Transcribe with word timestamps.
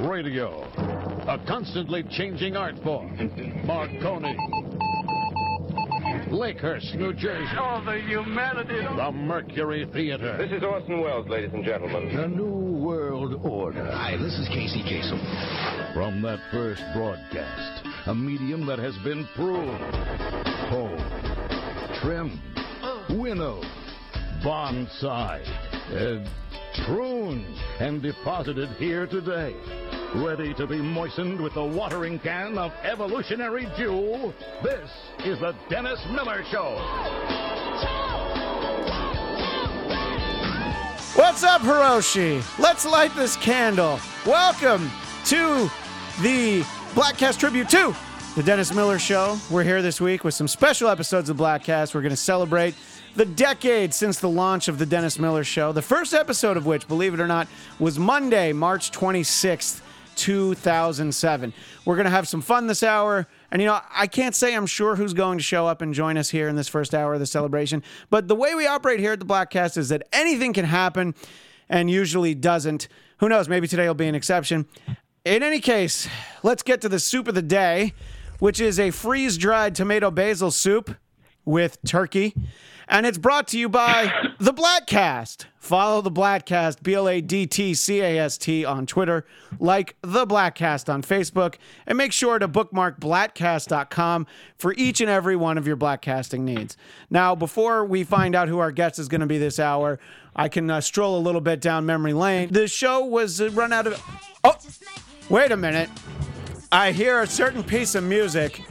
Radio, 0.00 0.62
a 1.28 1.38
constantly 1.46 2.02
changing 2.04 2.56
art 2.56 2.74
form. 2.82 3.14
Marconi. 3.66 4.34
Lakehurst, 6.30 6.94
New 6.94 7.12
Jersey. 7.12 7.44
Oh, 7.58 7.82
the 7.84 8.00
humanity. 8.00 8.80
The 8.80 9.12
Mercury 9.12 9.86
Theater. 9.92 10.38
This 10.38 10.52
is 10.52 10.62
Orson 10.62 11.02
Welles, 11.02 11.28
ladies 11.28 11.50
and 11.52 11.64
gentlemen. 11.64 12.16
The 12.16 12.28
New 12.28 12.82
World 12.82 13.44
Order. 13.44 13.84
Hi, 13.92 14.16
this 14.16 14.32
is 14.38 14.48
Casey 14.48 14.82
Kasem. 14.82 15.92
From 15.92 16.22
that 16.22 16.38
first 16.50 16.82
broadcast, 16.94 17.86
a 18.06 18.14
medium 18.14 18.64
that 18.66 18.78
has 18.78 18.96
been 19.04 19.28
proved, 19.34 19.82
honed, 20.70 21.96
trimmed, 22.00 22.40
oh. 22.82 23.04
winnowed, 23.10 23.66
bonsai, 24.42 25.44
Uh, 25.88 25.94
and 25.94 26.28
pruned, 26.84 27.46
and 27.78 28.02
deposited 28.02 28.68
here 28.70 29.06
today, 29.06 29.54
ready 30.16 30.52
to 30.52 30.66
be 30.66 30.76
moistened 30.76 31.40
with 31.40 31.54
the 31.54 31.62
watering 31.62 32.18
can 32.18 32.58
of 32.58 32.72
evolutionary 32.82 33.68
dew. 33.76 34.34
This 34.62 34.90
is 35.24 35.38
the 35.38 35.54
Dennis 35.70 36.00
Miller 36.10 36.42
Show. 36.50 36.74
What's 41.14 41.44
up, 41.44 41.62
Hiroshi? 41.62 42.42
Let's 42.58 42.84
light 42.84 43.14
this 43.14 43.36
candle. 43.36 44.00
Welcome 44.26 44.90
to 45.26 45.70
the 46.20 46.62
Bladtcast 46.94 47.38
Tribute 47.38 47.68
2, 47.68 47.94
the 48.34 48.42
Dennis 48.42 48.74
Miller 48.74 48.98
Show. 48.98 49.38
We're 49.50 49.64
here 49.64 49.82
this 49.82 50.00
week 50.00 50.24
with 50.24 50.34
some 50.34 50.48
special 50.48 50.88
episodes 50.88 51.30
of 51.30 51.36
Bladtcast. 51.36 51.94
We're 51.94 52.02
going 52.02 52.10
to 52.10 52.16
celebrate 52.16 52.74
the 53.16 53.24
decade 53.24 53.94
since 53.94 54.18
the 54.18 54.28
launch 54.28 54.68
of 54.68 54.78
the 54.78 54.84
Dennis 54.84 55.18
Miller 55.18 55.42
Show. 55.42 55.72
The 55.72 55.80
first 55.80 56.12
episode 56.12 56.58
of 56.58 56.66
which, 56.66 56.86
believe 56.86 57.14
it 57.14 57.20
or 57.20 57.26
not, 57.26 57.48
was 57.78 57.98
Monday, 57.98 58.52
March 58.52 58.92
26th, 58.92 59.80
2007. 60.16 61.52
We're 61.86 61.96
going 61.96 62.04
to 62.04 62.10
have 62.10 62.28
some 62.28 62.42
fun 62.42 62.66
this 62.66 62.82
hour. 62.82 63.26
And, 63.50 63.62
you 63.62 63.68
know, 63.68 63.80
I 63.94 64.06
can't 64.06 64.34
say 64.34 64.54
I'm 64.54 64.66
sure 64.66 64.96
who's 64.96 65.14
going 65.14 65.38
to 65.38 65.44
show 65.44 65.66
up 65.66 65.80
and 65.80 65.94
join 65.94 66.18
us 66.18 66.28
here 66.28 66.46
in 66.46 66.56
this 66.56 66.68
first 66.68 66.94
hour 66.94 67.14
of 67.14 67.20
the 67.20 67.26
celebration. 67.26 67.82
But 68.10 68.28
the 68.28 68.34
way 68.34 68.54
we 68.54 68.66
operate 68.66 69.00
here 69.00 69.12
at 69.12 69.18
the 69.18 69.26
Bladtcast 69.26 69.78
is 69.78 69.88
that 69.88 70.02
anything 70.12 70.52
can 70.52 70.66
happen 70.66 71.14
and 71.70 71.90
usually 71.90 72.34
doesn't. 72.34 72.86
Who 73.18 73.30
knows? 73.30 73.48
Maybe 73.48 73.66
today 73.66 73.86
will 73.86 73.94
be 73.94 74.08
an 74.08 74.14
exception. 74.14 74.66
In 75.24 75.42
any 75.42 75.60
case, 75.60 76.06
let's 76.42 76.62
get 76.62 76.82
to 76.82 76.88
the 76.90 77.00
soup 77.00 77.28
of 77.28 77.34
the 77.34 77.42
day, 77.42 77.94
which 78.40 78.60
is 78.60 78.78
a 78.78 78.90
freeze 78.90 79.38
dried 79.38 79.74
tomato 79.74 80.10
basil 80.10 80.50
soup 80.50 80.94
with 81.46 81.78
turkey. 81.86 82.34
And 82.88 83.04
it's 83.04 83.18
brought 83.18 83.48
to 83.48 83.58
you 83.58 83.68
by 83.68 84.12
The 84.38 84.52
Bladtcast. 84.52 85.46
Follow 85.58 86.00
The 86.00 86.10
Bladtcast, 86.10 86.82
B 86.84 86.94
L 86.94 87.08
A 87.08 87.20
D 87.20 87.46
T 87.46 87.74
C 87.74 88.00
A 88.00 88.18
S 88.20 88.38
T 88.38 88.64
on 88.64 88.86
Twitter, 88.86 89.26
like 89.58 89.96
The 90.02 90.24
Bladtcast 90.24 90.92
on 90.92 91.02
Facebook, 91.02 91.56
and 91.86 91.98
make 91.98 92.12
sure 92.12 92.38
to 92.38 92.46
bookmark 92.46 93.00
bladtcast.com 93.00 94.26
for 94.56 94.72
each 94.74 95.00
and 95.00 95.10
every 95.10 95.34
one 95.34 95.58
of 95.58 95.66
your 95.66 95.76
bladtcasting 95.76 96.40
needs. 96.40 96.76
Now, 97.10 97.34
before 97.34 97.84
we 97.84 98.04
find 98.04 98.36
out 98.36 98.48
who 98.48 98.60
our 98.60 98.70
guest 98.70 99.00
is 99.00 99.08
going 99.08 99.20
to 99.20 99.26
be 99.26 99.38
this 99.38 99.58
hour, 99.58 99.98
I 100.36 100.48
can 100.48 100.70
uh, 100.70 100.80
stroll 100.80 101.18
a 101.18 101.22
little 101.22 101.40
bit 101.40 101.60
down 101.60 101.86
memory 101.86 102.12
lane. 102.12 102.52
The 102.52 102.68
show 102.68 103.04
was 103.04 103.40
uh, 103.40 103.50
run 103.50 103.72
out 103.72 103.88
of. 103.88 104.02
Oh, 104.44 104.54
wait 105.28 105.50
a 105.50 105.56
minute. 105.56 105.90
I 106.70 106.92
hear 106.92 107.22
a 107.22 107.26
certain 107.26 107.64
piece 107.64 107.96
of 107.96 108.04
music 108.04 108.62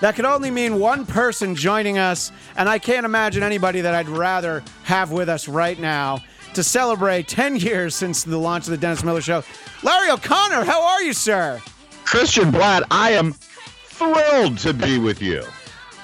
that 0.00 0.14
could 0.14 0.24
only 0.24 0.50
mean 0.50 0.78
one 0.78 1.06
person 1.06 1.54
joining 1.54 1.98
us, 1.98 2.32
and 2.56 2.68
I 2.68 2.78
can't 2.78 3.06
imagine 3.06 3.42
anybody 3.42 3.80
that 3.80 3.94
I'd 3.94 4.08
rather 4.08 4.62
have 4.84 5.12
with 5.12 5.28
us 5.28 5.48
right 5.48 5.78
now 5.78 6.22
to 6.54 6.62
celebrate 6.62 7.28
10 7.28 7.56
years 7.56 7.94
since 7.94 8.24
the 8.24 8.38
launch 8.38 8.64
of 8.64 8.70
the 8.70 8.78
Dennis 8.78 9.04
Miller 9.04 9.20
Show. 9.20 9.42
Larry 9.82 10.10
O'Connor, 10.10 10.64
how 10.64 10.82
are 10.82 11.02
you, 11.02 11.12
sir? 11.12 11.60
Christian 12.04 12.50
Bladt, 12.50 12.82
I 12.90 13.12
am 13.12 13.32
thrilled 13.32 14.58
to 14.58 14.72
be 14.72 14.98
with 14.98 15.20
you. 15.20 15.42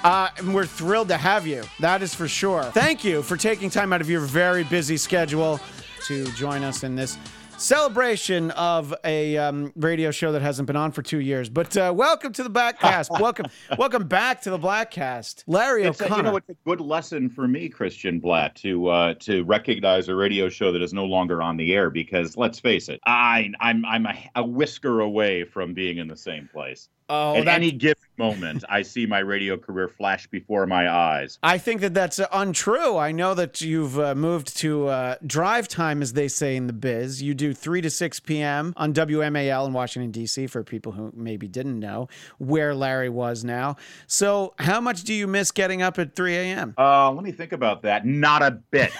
Uh, 0.04 0.28
and 0.38 0.54
we're 0.54 0.66
thrilled 0.66 1.08
to 1.08 1.16
have 1.16 1.46
you. 1.46 1.62
That 1.80 2.02
is 2.02 2.14
for 2.14 2.26
sure. 2.26 2.64
Thank 2.64 3.04
you 3.04 3.22
for 3.22 3.36
taking 3.36 3.70
time 3.70 3.92
out 3.92 4.00
of 4.00 4.10
your 4.10 4.20
very 4.20 4.64
busy 4.64 4.96
schedule 4.96 5.60
to 6.06 6.24
join 6.32 6.64
us 6.64 6.82
in 6.82 6.96
this 6.96 7.16
celebration 7.62 8.50
of 8.52 8.92
a 9.04 9.36
um, 9.38 9.72
radio 9.76 10.10
show 10.10 10.32
that 10.32 10.42
hasn't 10.42 10.66
been 10.66 10.76
on 10.76 10.90
for 10.90 11.02
two 11.02 11.20
years. 11.20 11.48
But 11.48 11.76
uh, 11.76 11.92
welcome 11.94 12.32
to 12.32 12.42
the 12.42 12.50
Bladtcast. 12.50 13.08
welcome, 13.20 13.46
welcome 13.78 14.06
back 14.08 14.42
to 14.42 14.50
the 14.50 14.58
Bladtcast, 14.58 15.44
Larry 15.46 15.84
It's 15.84 16.00
a, 16.00 16.06
O'Connor. 16.06 16.16
you 16.16 16.30
know, 16.30 16.36
it's 16.36 16.48
a 16.48 16.56
good 16.64 16.80
lesson 16.80 17.30
for 17.30 17.46
me, 17.46 17.68
Christian 17.68 18.20
Bladt, 18.20 18.54
to 18.56 18.88
uh, 18.88 19.14
to 19.20 19.44
recognize 19.44 20.08
a 20.08 20.14
radio 20.14 20.48
show 20.48 20.72
that 20.72 20.82
is 20.82 20.92
no 20.92 21.04
longer 21.04 21.40
on 21.40 21.56
the 21.56 21.72
air. 21.72 21.88
Because 21.88 22.36
let's 22.36 22.58
face 22.58 22.88
it, 22.88 23.00
I 23.06 23.50
I'm 23.60 23.84
I'm 23.84 24.06
a, 24.06 24.30
a 24.36 24.44
whisker 24.44 25.00
away 25.00 25.44
from 25.44 25.72
being 25.72 25.98
in 25.98 26.08
the 26.08 26.16
same 26.16 26.48
place. 26.52 26.88
Oh, 27.08 27.36
At 27.36 27.44
that- 27.46 27.54
any 27.54 27.72
given 27.72 27.96
moment, 28.18 28.62
I 28.68 28.82
see 28.82 29.06
my 29.06 29.18
radio 29.18 29.56
career 29.56 29.88
flash 29.88 30.26
before 30.26 30.66
my 30.66 30.88
eyes. 30.90 31.38
I 31.42 31.58
think 31.58 31.80
that 31.80 31.94
that's 31.94 32.18
uh, 32.18 32.26
untrue. 32.32 32.96
I 32.96 33.10
know 33.12 33.34
that 33.34 33.60
you've 33.60 33.98
uh, 33.98 34.14
moved 34.14 34.56
to 34.58 34.86
uh, 34.88 35.16
drive 35.26 35.66
time, 35.66 36.02
as 36.02 36.12
they 36.12 36.28
say 36.28 36.56
in 36.56 36.66
the 36.66 36.72
biz. 36.72 37.22
You 37.22 37.34
do 37.34 37.52
3 37.54 37.80
to 37.80 37.90
6 37.90 38.20
p.m. 38.20 38.74
on 38.76 38.92
WMAL 38.92 39.66
in 39.66 39.72
Washington, 39.72 40.10
D.C., 40.10 40.46
for 40.46 40.62
people 40.62 40.92
who 40.92 41.10
maybe 41.16 41.48
didn't 41.48 41.78
know 41.80 42.08
where 42.38 42.74
Larry 42.74 43.08
was 43.08 43.44
now. 43.44 43.76
So, 44.06 44.54
how 44.58 44.80
much 44.80 45.02
do 45.04 45.14
you 45.14 45.26
miss 45.26 45.50
getting 45.50 45.82
up 45.82 45.98
at 45.98 46.14
3 46.14 46.36
a.m.? 46.36 46.74
Uh, 46.78 47.10
let 47.10 47.24
me 47.24 47.32
think 47.32 47.52
about 47.52 47.82
that. 47.82 48.06
Not 48.06 48.42
a 48.42 48.50
bit. 48.52 48.92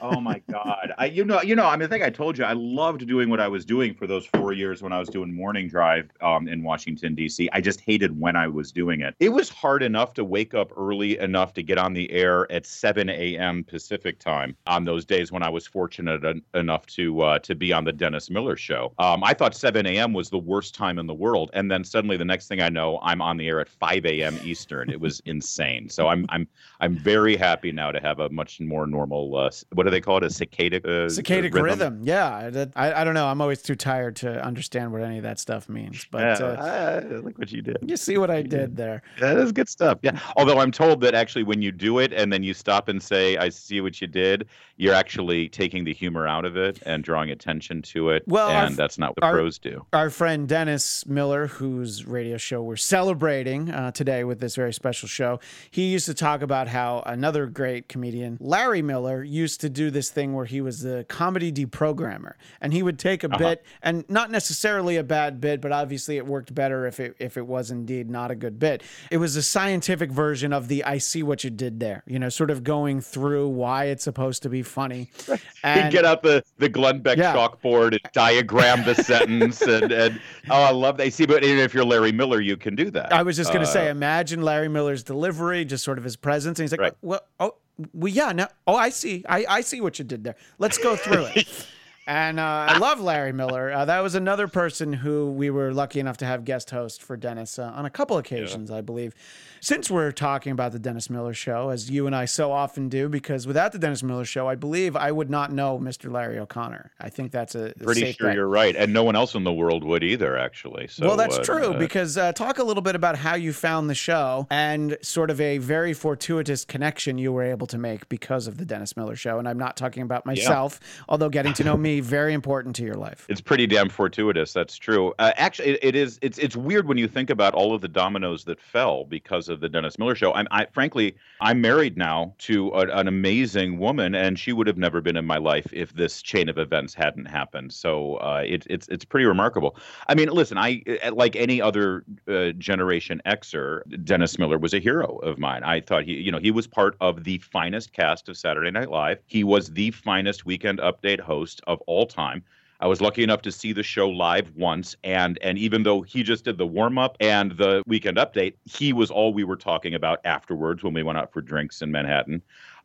oh 0.00 0.20
my 0.20 0.40
God. 0.50 0.92
I, 0.98 1.06
you 1.06 1.24
know, 1.24 1.42
you 1.42 1.56
know. 1.56 1.66
I 1.66 1.76
mean, 1.76 1.86
I 1.86 1.88
think 1.88 2.04
I 2.04 2.10
told 2.10 2.38
you 2.38 2.44
I 2.44 2.52
loved 2.52 3.06
doing 3.06 3.28
what 3.30 3.40
I 3.40 3.48
was 3.48 3.64
doing 3.64 3.94
for 3.94 4.06
those 4.06 4.26
four 4.26 4.52
years 4.52 4.82
when 4.82 4.92
I 4.92 4.98
was 4.98 5.08
doing 5.08 5.32
morning 5.34 5.68
drive 5.68 6.10
um, 6.20 6.48
in 6.48 6.62
Washington 6.62 7.14
D.C. 7.14 7.47
I 7.52 7.60
just 7.60 7.80
hated 7.80 8.18
when 8.18 8.36
I 8.36 8.46
was 8.48 8.72
doing 8.72 9.00
it. 9.00 9.14
It 9.20 9.30
was 9.30 9.48
hard 9.48 9.82
enough 9.82 10.14
to 10.14 10.24
wake 10.24 10.54
up 10.54 10.72
early 10.76 11.18
enough 11.18 11.54
to 11.54 11.62
get 11.62 11.78
on 11.78 11.92
the 11.92 12.10
air 12.10 12.50
at 12.50 12.66
7 12.66 13.08
a.m. 13.08 13.64
Pacific 13.64 14.18
time 14.18 14.56
on 14.66 14.84
those 14.84 15.04
days 15.04 15.32
when 15.32 15.42
I 15.42 15.48
was 15.48 15.66
fortunate 15.66 16.24
en- 16.24 16.42
enough 16.54 16.86
to 16.86 17.20
uh, 17.22 17.38
to 17.40 17.54
be 17.54 17.72
on 17.72 17.84
the 17.84 17.92
Dennis 17.92 18.30
Miller 18.30 18.56
show. 18.56 18.92
Um, 18.98 19.22
I 19.24 19.34
thought 19.34 19.54
7 19.54 19.86
a.m. 19.86 20.12
was 20.12 20.30
the 20.30 20.38
worst 20.38 20.74
time 20.74 20.98
in 20.98 21.06
the 21.06 21.14
world, 21.14 21.50
and 21.52 21.70
then 21.70 21.84
suddenly 21.84 22.16
the 22.16 22.24
next 22.24 22.48
thing 22.48 22.60
I 22.60 22.68
know, 22.68 22.98
I'm 23.02 23.20
on 23.20 23.36
the 23.36 23.48
air 23.48 23.60
at 23.60 23.68
5 23.68 24.06
a.m. 24.06 24.38
Eastern. 24.44 24.90
It 24.90 25.00
was 25.00 25.20
insane. 25.26 25.88
So 25.88 26.08
I'm 26.08 26.26
I'm 26.28 26.46
I'm 26.80 26.96
very 26.96 27.36
happy 27.36 27.72
now 27.72 27.90
to 27.90 28.00
have 28.00 28.20
a 28.20 28.28
much 28.30 28.60
more 28.60 28.86
normal. 28.86 29.36
Uh, 29.36 29.50
what 29.72 29.84
do 29.84 29.90
they 29.90 30.00
call 30.00 30.18
it? 30.18 30.24
A 30.24 30.30
cicada. 30.30 30.76
Uh, 30.78 31.08
Circadian 31.08 31.52
rhythm. 31.62 32.00
Yeah. 32.02 32.50
That, 32.50 32.72
I, 32.76 32.92
I 32.92 33.04
don't 33.04 33.14
know. 33.14 33.26
I'm 33.26 33.40
always 33.40 33.62
too 33.62 33.74
tired 33.74 34.16
to 34.16 34.42
understand 34.44 34.92
what 34.92 35.02
any 35.02 35.18
of 35.18 35.24
that 35.24 35.38
stuff 35.38 35.68
means. 35.68 36.06
But 36.10 36.40
Yeah, 36.40 36.46
uh, 36.46 37.02
I 37.02 37.14
like 37.16 37.37
what 37.38 37.50
you 37.52 37.62
did. 37.62 37.78
you 37.86 37.96
see 37.96 38.18
what 38.18 38.30
I 38.30 38.42
did 38.42 38.76
there. 38.76 39.02
That 39.20 39.36
is 39.38 39.52
good 39.52 39.68
stuff. 39.68 39.98
Yeah. 40.02 40.18
Although 40.36 40.58
I'm 40.58 40.72
told 40.72 41.00
that 41.02 41.14
actually 41.14 41.44
when 41.44 41.62
you 41.62 41.72
do 41.72 41.98
it 41.98 42.12
and 42.12 42.32
then 42.32 42.42
you 42.42 42.54
stop 42.54 42.88
and 42.88 43.02
say, 43.02 43.36
"I 43.36 43.48
see 43.48 43.80
what 43.80 44.00
you 44.00 44.06
did," 44.06 44.46
you're 44.76 44.94
actually 44.94 45.48
taking 45.48 45.84
the 45.84 45.92
humor 45.94 46.26
out 46.26 46.44
of 46.44 46.56
it 46.56 46.80
and 46.86 47.02
drawing 47.02 47.30
attention 47.30 47.82
to 47.82 48.10
it. 48.10 48.22
Well, 48.26 48.50
and 48.50 48.76
that's 48.76 48.98
not 48.98 49.16
what 49.16 49.24
our- 49.24 49.32
pros 49.32 49.58
do. 49.58 49.84
our 49.92 50.10
friend 50.10 50.48
Dennis 50.48 51.06
Miller, 51.06 51.46
whose 51.48 52.06
radio 52.06 52.36
show 52.36 52.62
we're 52.62 52.76
celebrating 52.76 53.70
uh, 53.70 53.90
today 53.92 54.24
with 54.24 54.40
this 54.40 54.54
very 54.56 54.72
special 54.72 55.08
show, 55.08 55.40
he 55.70 55.86
used 55.90 56.06
to 56.06 56.14
talk 56.14 56.42
about 56.42 56.68
how 56.68 57.02
another 57.06 57.46
great 57.46 57.88
comedian, 57.88 58.36
Larry 58.40 58.82
Miller, 58.82 59.22
used 59.22 59.60
to 59.62 59.68
do 59.68 59.90
this 59.90 60.10
thing 60.10 60.34
where 60.34 60.44
he 60.46 60.60
was 60.60 60.82
the 60.82 61.04
comedy 61.08 61.50
deprogrammer, 61.52 62.34
and 62.60 62.72
he 62.72 62.82
would 62.82 62.98
take 62.98 63.24
a 63.24 63.28
bit, 63.28 63.64
and 63.82 64.04
not 64.08 64.30
necessarily 64.30 64.96
a 64.96 65.02
bad 65.04 65.40
bit, 65.40 65.60
but 65.60 65.72
obviously 65.72 66.16
it 66.16 66.26
worked 66.26 66.54
better 66.54 66.86
if 66.86 67.00
it 67.00 67.14
if 67.18 67.27
it 67.36 67.46
was 67.46 67.70
indeed 67.70 68.08
not 68.10 68.30
a 68.30 68.34
good 68.34 68.58
bit. 68.58 68.82
It 69.10 69.18
was 69.18 69.36
a 69.36 69.42
scientific 69.42 70.10
version 70.10 70.52
of 70.52 70.68
the 70.68 70.84
"I 70.84 70.98
see 70.98 71.22
what 71.22 71.44
you 71.44 71.50
did 71.50 71.80
there," 71.80 72.02
you 72.06 72.18
know, 72.18 72.28
sort 72.28 72.50
of 72.50 72.64
going 72.64 73.00
through 73.00 73.48
why 73.48 73.84
it's 73.86 74.04
supposed 74.04 74.42
to 74.44 74.48
be 74.48 74.62
funny. 74.62 75.10
And 75.64 75.92
get 75.92 76.04
out 76.04 76.22
the 76.22 76.42
the 76.58 76.68
Glenn 76.68 77.00
Beck 77.00 77.18
Yeah. 77.18 77.34
chalkboard 77.34 77.90
and 77.92 78.00
diagram 78.12 78.84
the 78.84 78.94
sentence 78.94 79.60
and 79.62 79.90
and 79.92 80.20
oh, 80.48 80.62
I 80.62 80.70
love 80.70 80.96
that. 80.98 81.04
I 81.04 81.08
See, 81.10 81.26
but 81.26 81.42
even 81.44 81.58
if 81.58 81.74
you're 81.74 81.84
Larry 81.84 82.12
Miller, 82.12 82.40
you 82.40 82.56
can 82.56 82.76
do 82.76 82.90
that. 82.92 83.12
I 83.12 83.22
was 83.22 83.36
just 83.36 83.52
going 83.52 83.64
to 83.64 83.68
Uh, 83.68 83.72
say, 83.72 83.88
imagine 83.90 84.42
Larry 84.42 84.68
Miller's 84.68 85.02
delivery, 85.02 85.64
just 85.64 85.82
sort 85.84 85.98
of 85.98 86.04
his 86.04 86.16
presence, 86.16 86.58
and 86.60 86.64
he's 86.64 86.70
like, 86.72 86.80
Right. 86.80 86.92
"Well, 87.02 87.20
oh, 87.40 87.54
well, 87.92 88.12
yeah, 88.12 88.32
no, 88.32 88.46
oh, 88.66 88.76
I 88.76 88.90
see, 88.90 89.24
I, 89.28 89.44
I 89.48 89.60
see 89.62 89.80
what 89.80 89.98
you 89.98 90.04
did 90.04 90.22
there. 90.24 90.36
Let's 90.58 90.78
go 90.78 90.94
through 90.96 91.26
it." 91.34 91.66
And 92.08 92.40
uh, 92.40 92.66
I 92.70 92.78
love 92.78 93.00
Larry 93.00 93.34
Miller. 93.34 93.70
Uh, 93.70 93.84
that 93.84 94.00
was 94.00 94.14
another 94.14 94.48
person 94.48 94.94
who 94.94 95.30
we 95.30 95.50
were 95.50 95.74
lucky 95.74 96.00
enough 96.00 96.16
to 96.16 96.24
have 96.24 96.42
guest 96.46 96.70
host 96.70 97.02
for 97.02 97.18
Dennis 97.18 97.58
uh, 97.58 97.70
on 97.74 97.84
a 97.84 97.90
couple 97.90 98.16
occasions, 98.16 98.70
I 98.70 98.80
believe. 98.80 99.14
Since 99.60 99.90
we're 99.90 100.12
talking 100.12 100.52
about 100.52 100.72
the 100.72 100.78
Dennis 100.78 101.10
Miller 101.10 101.34
show, 101.34 101.70
as 101.70 101.90
you 101.90 102.06
and 102.06 102.14
I 102.14 102.26
so 102.26 102.52
often 102.52 102.88
do, 102.88 103.08
because 103.08 103.46
without 103.46 103.72
the 103.72 103.78
Dennis 103.78 104.02
Miller 104.02 104.24
show, 104.24 104.48
I 104.48 104.54
believe 104.54 104.96
I 104.96 105.10
would 105.10 105.30
not 105.30 105.52
know 105.52 105.78
Mr. 105.78 106.10
Larry 106.10 106.38
O'Connor. 106.38 106.92
I 107.00 107.08
think 107.08 107.32
that's 107.32 107.54
a, 107.54 107.72
Pretty 107.82 108.12
sure 108.12 108.28
bet. 108.28 108.36
you're 108.36 108.48
right, 108.48 108.74
and 108.76 108.92
no 108.92 109.02
one 109.02 109.16
else 109.16 109.34
in 109.34 109.44
the 109.44 109.52
world 109.52 109.84
would 109.84 110.04
either, 110.04 110.36
actually. 110.36 110.88
So, 110.88 111.06
well, 111.06 111.16
that's 111.16 111.38
uh, 111.38 111.42
true 111.42 111.74
uh, 111.74 111.78
because 111.78 112.16
uh, 112.16 112.32
talk 112.32 112.58
a 112.58 112.64
little 112.64 112.82
bit 112.82 112.94
about 112.94 113.16
how 113.16 113.34
you 113.34 113.52
found 113.52 113.90
the 113.90 113.94
show 113.94 114.46
and 114.50 114.96
sort 115.02 115.30
of 115.30 115.40
a 115.40 115.58
very 115.58 115.92
fortuitous 115.92 116.64
connection 116.64 117.18
you 117.18 117.32
were 117.32 117.42
able 117.42 117.66
to 117.66 117.78
make 117.78 118.08
because 118.08 118.46
of 118.46 118.58
the 118.58 118.64
Dennis 118.64 118.96
Miller 118.96 119.16
show. 119.16 119.38
And 119.38 119.48
I'm 119.48 119.58
not 119.58 119.76
talking 119.76 120.02
about 120.02 120.24
myself, 120.26 120.80
although 121.08 121.28
getting 121.28 121.54
to 121.54 121.64
know 121.64 121.76
me 121.76 122.00
very 122.08 122.32
important 122.32 122.76
to 122.76 122.84
your 122.84 122.96
life. 122.96 123.26
It's 123.28 123.40
pretty 123.40 123.66
damn 123.66 123.88
fortuitous. 123.88 124.52
That's 124.52 124.76
true. 124.76 125.14
Uh, 125.18 125.32
actually, 125.36 125.70
it, 125.70 125.78
it 125.82 125.96
is. 125.96 126.18
It's 126.22 126.38
it's 126.38 126.56
weird 126.56 126.86
when 126.86 126.98
you 126.98 127.08
think 127.08 127.30
about 127.30 127.54
all 127.54 127.74
of 127.74 127.80
the 127.80 127.88
dominoes 127.88 128.44
that 128.44 128.60
fell 128.60 129.04
because 129.04 129.47
of 129.48 129.60
the 129.60 129.68
Dennis 129.68 129.98
Miller 129.98 130.14
Show. 130.14 130.32
I'm, 130.34 130.46
I 130.50 130.66
frankly, 130.72 131.16
I'm 131.40 131.60
married 131.60 131.96
now 131.96 132.34
to 132.38 132.68
a, 132.70 132.86
an 132.98 133.08
amazing 133.08 133.78
woman, 133.78 134.14
and 134.14 134.38
she 134.38 134.52
would 134.52 134.66
have 134.66 134.78
never 134.78 135.00
been 135.00 135.16
in 135.16 135.24
my 135.24 135.38
life 135.38 135.66
if 135.72 135.94
this 135.94 136.22
chain 136.22 136.48
of 136.48 136.58
events 136.58 136.94
hadn't 136.94 137.26
happened. 137.26 137.72
So 137.72 138.16
uh, 138.16 138.42
it, 138.46 138.66
it's 138.68 138.88
it's 138.88 139.04
pretty 139.04 139.26
remarkable. 139.26 139.76
I 140.08 140.14
mean, 140.14 140.28
listen, 140.28 140.58
I 140.58 140.82
like 141.12 141.36
any 141.36 141.60
other 141.60 142.04
uh, 142.28 142.50
Generation 142.58 143.20
Xer, 143.26 143.82
Dennis 144.04 144.38
Miller 144.38 144.58
was 144.58 144.74
a 144.74 144.78
hero 144.78 145.18
of 145.18 145.38
mine. 145.38 145.62
I 145.62 145.80
thought 145.80 146.04
he, 146.04 146.14
you 146.14 146.32
know, 146.32 146.38
he 146.38 146.50
was 146.50 146.66
part 146.66 146.96
of 147.00 147.24
the 147.24 147.38
finest 147.38 147.92
cast 147.92 148.28
of 148.28 148.36
Saturday 148.36 148.70
Night 148.70 148.90
Live. 148.90 149.18
He 149.26 149.44
was 149.44 149.70
the 149.70 149.90
finest 149.90 150.46
Weekend 150.46 150.78
Update 150.78 151.20
host 151.20 151.60
of 151.66 151.80
all 151.86 152.06
time. 152.06 152.42
I 152.80 152.86
was 152.86 153.00
lucky 153.00 153.22
enough 153.24 153.42
to 153.42 153.50
see 153.52 153.72
the 153.72 153.82
show 153.82 154.08
live 154.08 154.54
once, 154.54 154.94
and 155.02 155.38
and 155.42 155.58
even 155.58 155.82
though 155.82 156.02
he 156.02 156.22
just 156.22 156.44
did 156.44 156.58
the 156.58 156.66
warm 156.66 156.96
up 156.98 157.16
and 157.20 157.52
the 157.52 157.82
weekend 157.86 158.16
update, 158.18 158.54
he 158.64 158.92
was 158.92 159.10
all 159.10 159.32
we 159.34 159.42
were 159.44 159.56
talking 159.56 159.94
about 159.94 160.20
afterwards 160.24 160.82
when 160.84 160.94
we 160.94 161.02
went 161.02 161.18
out 161.18 161.32
for 161.32 161.40
drinks 161.40 161.82
in 161.82 161.90
Manhattan. 161.90 162.40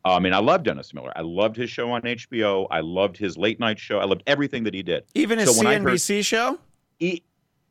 I 0.05 0.19
mean, 0.19 0.33
I 0.33 0.39
loved 0.39 0.65
Dennis 0.65 0.93
Miller. 0.93 1.13
I 1.15 1.21
loved 1.21 1.55
his 1.55 1.69
show 1.69 1.91
on 1.91 2.01
HBO. 2.01 2.67
I 2.71 2.81
loved 2.81 3.15
his 3.17 3.37
late 3.37 3.59
night 3.59 3.79
show. 3.79 3.99
I 3.99 4.05
loved 4.05 4.23
everything 4.27 4.63
that 4.65 4.73
he 4.73 4.83
did. 4.83 5.03
Even 5.13 5.39
his 5.39 5.55
So 5.57 5.65
I 5.65 5.75
heard- 5.75 5.83
CNBC 5.83 6.25
show? 6.25 6.59
He, 6.99 7.23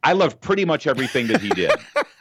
I 0.02 0.12
loved 0.14 0.40
pretty 0.40 0.64
much 0.64 0.86
everything 0.86 1.26
that 1.26 1.40
he 1.42 1.50
did. 1.50 1.72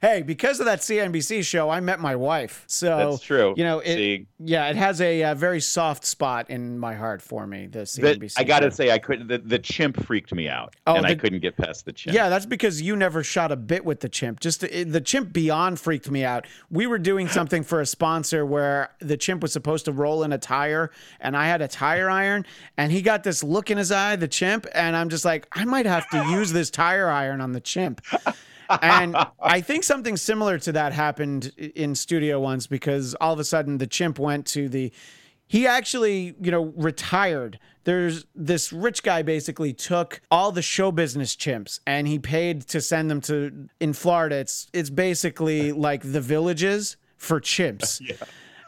Hey, 0.00 0.22
because 0.22 0.60
of 0.60 0.66
that 0.66 0.80
CNBC 0.80 1.44
show, 1.44 1.68
I 1.68 1.80
met 1.80 2.00
my 2.00 2.16
wife. 2.16 2.64
So 2.66 3.10
That's 3.10 3.20
true. 3.22 3.54
You 3.56 3.64
know, 3.64 3.80
it, 3.80 3.94
See, 3.94 4.26
yeah, 4.38 4.68
it 4.68 4.76
has 4.76 5.00
a, 5.00 5.22
uh 5.24 5.34
very 5.34 5.60
soft 5.60 6.04
spot 6.06 6.48
in 6.48 6.78
my 6.78 6.94
heart 6.94 7.20
for 7.20 7.46
me. 7.46 7.66
The 7.66 7.80
the- 7.80 7.84
CNBC. 7.84 8.34
I 8.38 8.44
got 8.44 8.60
to 8.60 8.66
show. 8.66 8.76
say, 8.76 8.90
I 8.90 8.98
couldn't. 8.98 9.28
The, 9.28 9.38
the 9.38 9.58
chimp 9.58 10.02
freaked 10.04 10.32
me 10.32 10.48
out, 10.48 10.74
Oh, 10.86 10.94
and 10.94 11.06
I 11.06 11.14
couldn't 11.14 11.40
get 11.40 11.56
past 11.56 11.84
the 11.84 11.92
chimp. 11.92 12.14
Yeah, 12.14 12.28
that's 12.28 12.46
because 12.46 12.80
you 12.80 12.96
never 12.96 13.22
shot 13.22 13.52
a 13.52 13.56
bit 13.56 13.84
with 13.84 14.00
the 14.00 14.08
chimp. 14.08 14.40
Just 14.40 14.60
the, 14.62 14.84
the 14.84 15.00
chimp 15.00 15.32
beyond 15.32 15.78
freaked 15.78 16.10
me 16.10 16.24
out. 16.24 16.46
We 16.70 16.86
were 16.86 16.98
doing 16.98 17.28
something 17.38 17.62
for 17.62 17.80
a 17.80 17.86
sponsor 17.86 18.46
where 18.46 18.90
the 19.00 19.16
chimp 19.16 19.42
was 19.42 19.52
supposed 19.52 19.84
to 19.84 19.92
roll 19.92 20.22
in 20.22 20.32
a 20.32 20.38
tire, 20.38 20.90
and 21.20 21.36
I 21.36 21.46
had 21.46 21.60
a 21.60 21.68
tire 21.68 22.08
iron, 22.08 22.46
and 22.76 22.90
he 22.90 23.02
got 23.02 23.22
this 23.24 23.44
look 23.44 23.70
in 23.70 23.78
his 23.78 23.92
eye, 23.92 24.16
the 24.16 24.28
chimp, 24.28 24.66
and 24.74 24.96
I'm 24.96 25.08
just 25.10 25.24
like, 25.24 25.46
I 25.52 25.64
might 25.64 25.86
have 25.86 26.08
to 26.10 26.24
use 26.30 26.52
this 26.52 26.70
tire 26.70 27.08
iron 27.08 27.40
on 27.40 27.52
the 27.52 27.60
chimp. 27.60 28.00
and 28.82 29.16
I 29.40 29.60
think 29.60 29.84
something 29.84 30.16
similar 30.16 30.58
to 30.58 30.72
that 30.72 30.92
happened 30.92 31.52
in 31.56 31.94
studio 31.94 32.40
once 32.40 32.66
because 32.66 33.14
all 33.20 33.32
of 33.32 33.38
a 33.38 33.44
sudden 33.44 33.78
the 33.78 33.86
chimp 33.86 34.18
went 34.18 34.46
to 34.48 34.68
the 34.68 34.92
he 35.50 35.66
actually, 35.66 36.36
you 36.40 36.52
know, 36.52 36.72
retired. 36.76 37.58
There's 37.82 38.24
this 38.36 38.72
rich 38.72 39.02
guy 39.02 39.22
basically 39.22 39.72
took 39.72 40.20
all 40.30 40.52
the 40.52 40.62
show 40.62 40.92
business 40.92 41.34
chimps 41.34 41.80
and 41.88 42.06
he 42.06 42.20
paid 42.20 42.68
to 42.68 42.80
send 42.80 43.10
them 43.10 43.20
to 43.22 43.68
in 43.80 43.92
Florida. 43.92 44.36
It's 44.36 44.68
it's 44.72 44.90
basically 44.90 45.72
like 45.88 46.12
the 46.12 46.20
villages 46.20 46.96
for 47.16 47.40
chimps. 47.40 48.00
yeah. 48.08 48.14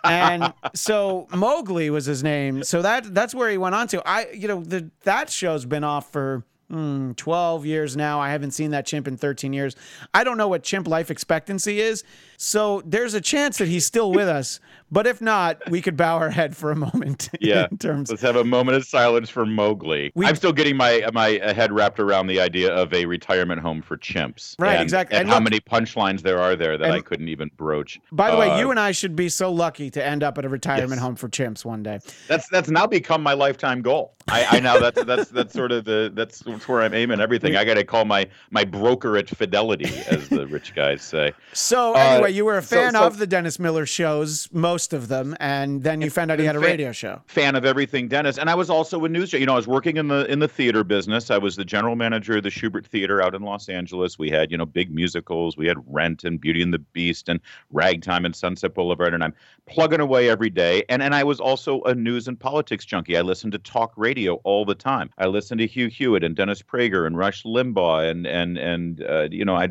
and 0.03 0.53
so 0.75 1.29
Mowgli 1.33 1.89
was 1.89 2.07
his 2.07 2.25
name. 2.25 2.65
So 2.65 2.83
that 2.83 3.15
that's 3.15 3.33
where 3.33 3.49
he 3.49 3.59
went 3.59 3.77
on 3.77 3.87
to. 3.87 4.03
I 4.05 4.33
you 4.33 4.49
know, 4.49 4.61
the 4.61 4.91
that 5.05 5.31
show's 5.31 5.65
been 5.65 5.85
off 5.85 6.11
for 6.11 6.43
hmm, 6.73 7.13
12 7.13 7.67
years 7.67 7.97
now. 7.99 8.19
I 8.19 8.31
haven't 8.31 8.53
seen 8.53 8.71
that 8.71 8.87
chimp 8.87 9.07
in 9.07 9.19
13 9.19 9.53
years. 9.53 9.77
I 10.15 10.25
don't 10.25 10.39
know 10.39 10.49
what 10.49 10.63
chimp 10.63 10.89
life 10.89 11.11
expectancy 11.11 11.81
is. 11.81 12.03
So 12.45 12.83
there's 12.85 13.15
a 13.15 13.21
chance 13.21 13.59
that 13.59 13.69
he's 13.69 13.87
still 13.87 14.11
with 14.11 14.27
us. 14.27 14.59
But 14.91 15.07
if 15.07 15.23
not, 15.23 15.71
we 15.71 15.81
could 15.81 15.97
bow 15.97 16.17
our 16.19 16.29
head 16.29 16.55
for 16.57 16.71
a 16.71 16.77
moment. 16.77 17.29
Yeah. 17.41 17.67
In 17.71 17.79
terms 17.79 18.09
Let's 18.11 18.23
have 18.23 18.37
a 18.37 18.45
moment 18.45 18.77
of 18.77 18.85
silence 18.85 19.29
for 19.31 19.45
Mowgli. 19.47 20.13
We- 20.15 20.27
I'm 20.27 20.37
still 20.37 20.53
getting 20.53 20.77
my 20.77 21.05
my 21.13 21.41
head 21.55 21.73
wrapped 21.73 21.99
around 21.99 22.27
the 22.27 22.41
idea 22.41 22.73
of 22.73 22.93
a 22.93 23.05
retirement 23.07 23.61
home 23.61 23.81
for 23.83 23.97
chimps. 23.97 24.55
Right, 24.59 24.75
and- 24.75 24.83
exactly. 24.83 25.17
And, 25.17 25.23
And 25.23 25.31
how 25.31 25.37
look- 25.37 25.45
many 25.45 25.61
punchlines 25.61 26.21
there 26.23 26.39
are 26.41 26.55
there 26.57 26.77
that 26.79 26.85
And- 26.85 26.95
I 26.95 27.01
couldn't 27.01 27.29
even 27.29 27.51
broach. 27.57 28.01
By 28.13 28.31
the 28.31 28.37
way, 28.37 28.51
Uh, 28.51 28.59
you 28.59 28.71
and 28.71 28.79
I 28.79 28.93
should 28.93 29.17
be 29.17 29.29
so 29.29 29.51
lucky 29.53 29.89
to 29.91 30.05
end 30.05 30.23
up 30.23 30.37
at 30.39 30.45
a 30.45 30.49
retirement 30.49 30.91
Yes. 30.93 31.01
home 31.01 31.17
for 31.17 31.29
chimps 31.29 31.65
one 31.65 31.83
day. 31.83 32.01
that's 32.29 32.49
that's 32.49 32.69
now 32.69 32.87
become 32.87 33.23
my 33.23 33.33
lifetime 33.35 33.83
goal. 33.83 34.15
I, 34.29 34.47
I 34.51 34.61
now 34.61 34.79
that's 34.79 35.03
that's 35.05 35.31
that's 35.31 35.53
sort 35.55 35.73
of 35.73 35.85
the 35.85 36.13
that's, 36.15 36.41
that's 36.41 36.69
where 36.69 36.83
I'm 36.83 36.95
aiming 36.95 37.21
everything. 37.21 37.57
I 37.57 37.65
got 37.65 37.75
to 37.75 37.85
call 37.85 38.05
my 38.05 38.27
my 38.51 38.65
broker 38.65 39.17
at 39.17 39.29
Fidelity, 39.29 39.91
as 40.11 40.29
the 40.29 40.47
rich 40.47 40.75
guys 40.75 41.03
say. 41.03 41.33
So 41.55 41.95
Uh, 41.95 41.99
anyway, 41.99 42.32
you 42.33 42.45
were 42.45 42.57
a 42.59 42.63
fan 42.63 42.93
so- 42.95 43.07
of 43.07 43.19
the 43.19 43.27
Dennis 43.27 43.59
Miller 43.59 43.87
shows, 43.87 44.49
most 44.53 44.93
of 44.93 45.09
them, 45.09 45.37
and 45.41 45.83
then 45.83 46.01
you 46.01 46.11
found 46.11 46.31
out 46.31 46.39
he 46.39 46.45
had 46.45 46.57
a 46.57 46.61
fan- 46.61 46.71
radio 46.71 46.93
show. 46.93 47.23
fan 47.27 47.55
of 47.55 47.65
everything 47.65 48.09
Dennis. 48.09 48.39
And 48.39 48.49
I 48.51 48.55
was 48.55 48.71
also 48.71 49.05
a 49.05 49.09
news 49.09 49.33
you 49.33 49.47
know 49.47 49.53
I 49.53 49.57
was 49.57 49.69
working 49.69 49.97
in 49.97 50.09
the 50.09 50.31
in 50.31 50.39
the 50.39 50.49
theater 50.49 50.85
business. 50.85 51.31
I 51.31 51.39
was 51.39 51.57
the 51.57 51.65
general 51.65 51.97
manager 51.97 52.37
of 52.37 52.43
the 52.43 52.51
Shubert 52.51 52.87
Theater 52.87 53.23
out 53.23 53.35
in 53.35 53.43
Los 53.43 53.69
Angeles. 53.69 54.19
We 54.19 54.31
had 54.31 54.51
you 54.51 54.57
know 54.59 54.67
big 54.67 54.93
musicals. 54.93 55.57
We 55.57 55.67
had 55.67 55.77
Rent 55.87 56.25
and 56.25 56.41
Beauty 56.41 56.63
and 56.63 56.73
the 56.73 56.79
Beast 56.79 57.29
and 57.29 57.41
Ragtime 57.71 58.25
and 58.25 58.35
Sunset 58.35 58.75
Boulevard. 58.75 59.15
And 59.15 59.23
I'm 59.23 59.35
plugging 59.67 60.01
away 60.01 60.29
every 60.29 60.51
day. 60.51 60.85
And 60.89 61.03
and 61.03 61.15
I 61.15 61.25
was 61.25 61.41
also 61.41 61.83
a 61.83 61.95
news 61.95 62.29
and 62.29 62.39
politics 62.39 62.85
junkie. 62.85 63.17
I 63.17 63.23
listened 63.23 63.53
to 63.53 63.59
talk 63.59 63.93
radio 63.97 64.35
all 64.45 64.65
the 64.65 64.75
time. 64.75 65.11
I 65.19 65.27
listened 65.27 65.61
to 65.61 65.67
Hugh 65.67 65.89
Hewitt 65.89 66.25
and 66.25 66.35
Dennis 66.35 66.63
Prager 66.63 67.07
and 67.07 67.17
Rush 67.17 67.45
Limbaugh 67.45 68.11
and 68.11 68.27
and 68.27 68.59
and 68.59 69.05
uh, 69.05 69.29
you 69.31 69.45
know 69.45 69.57
I 69.57 69.69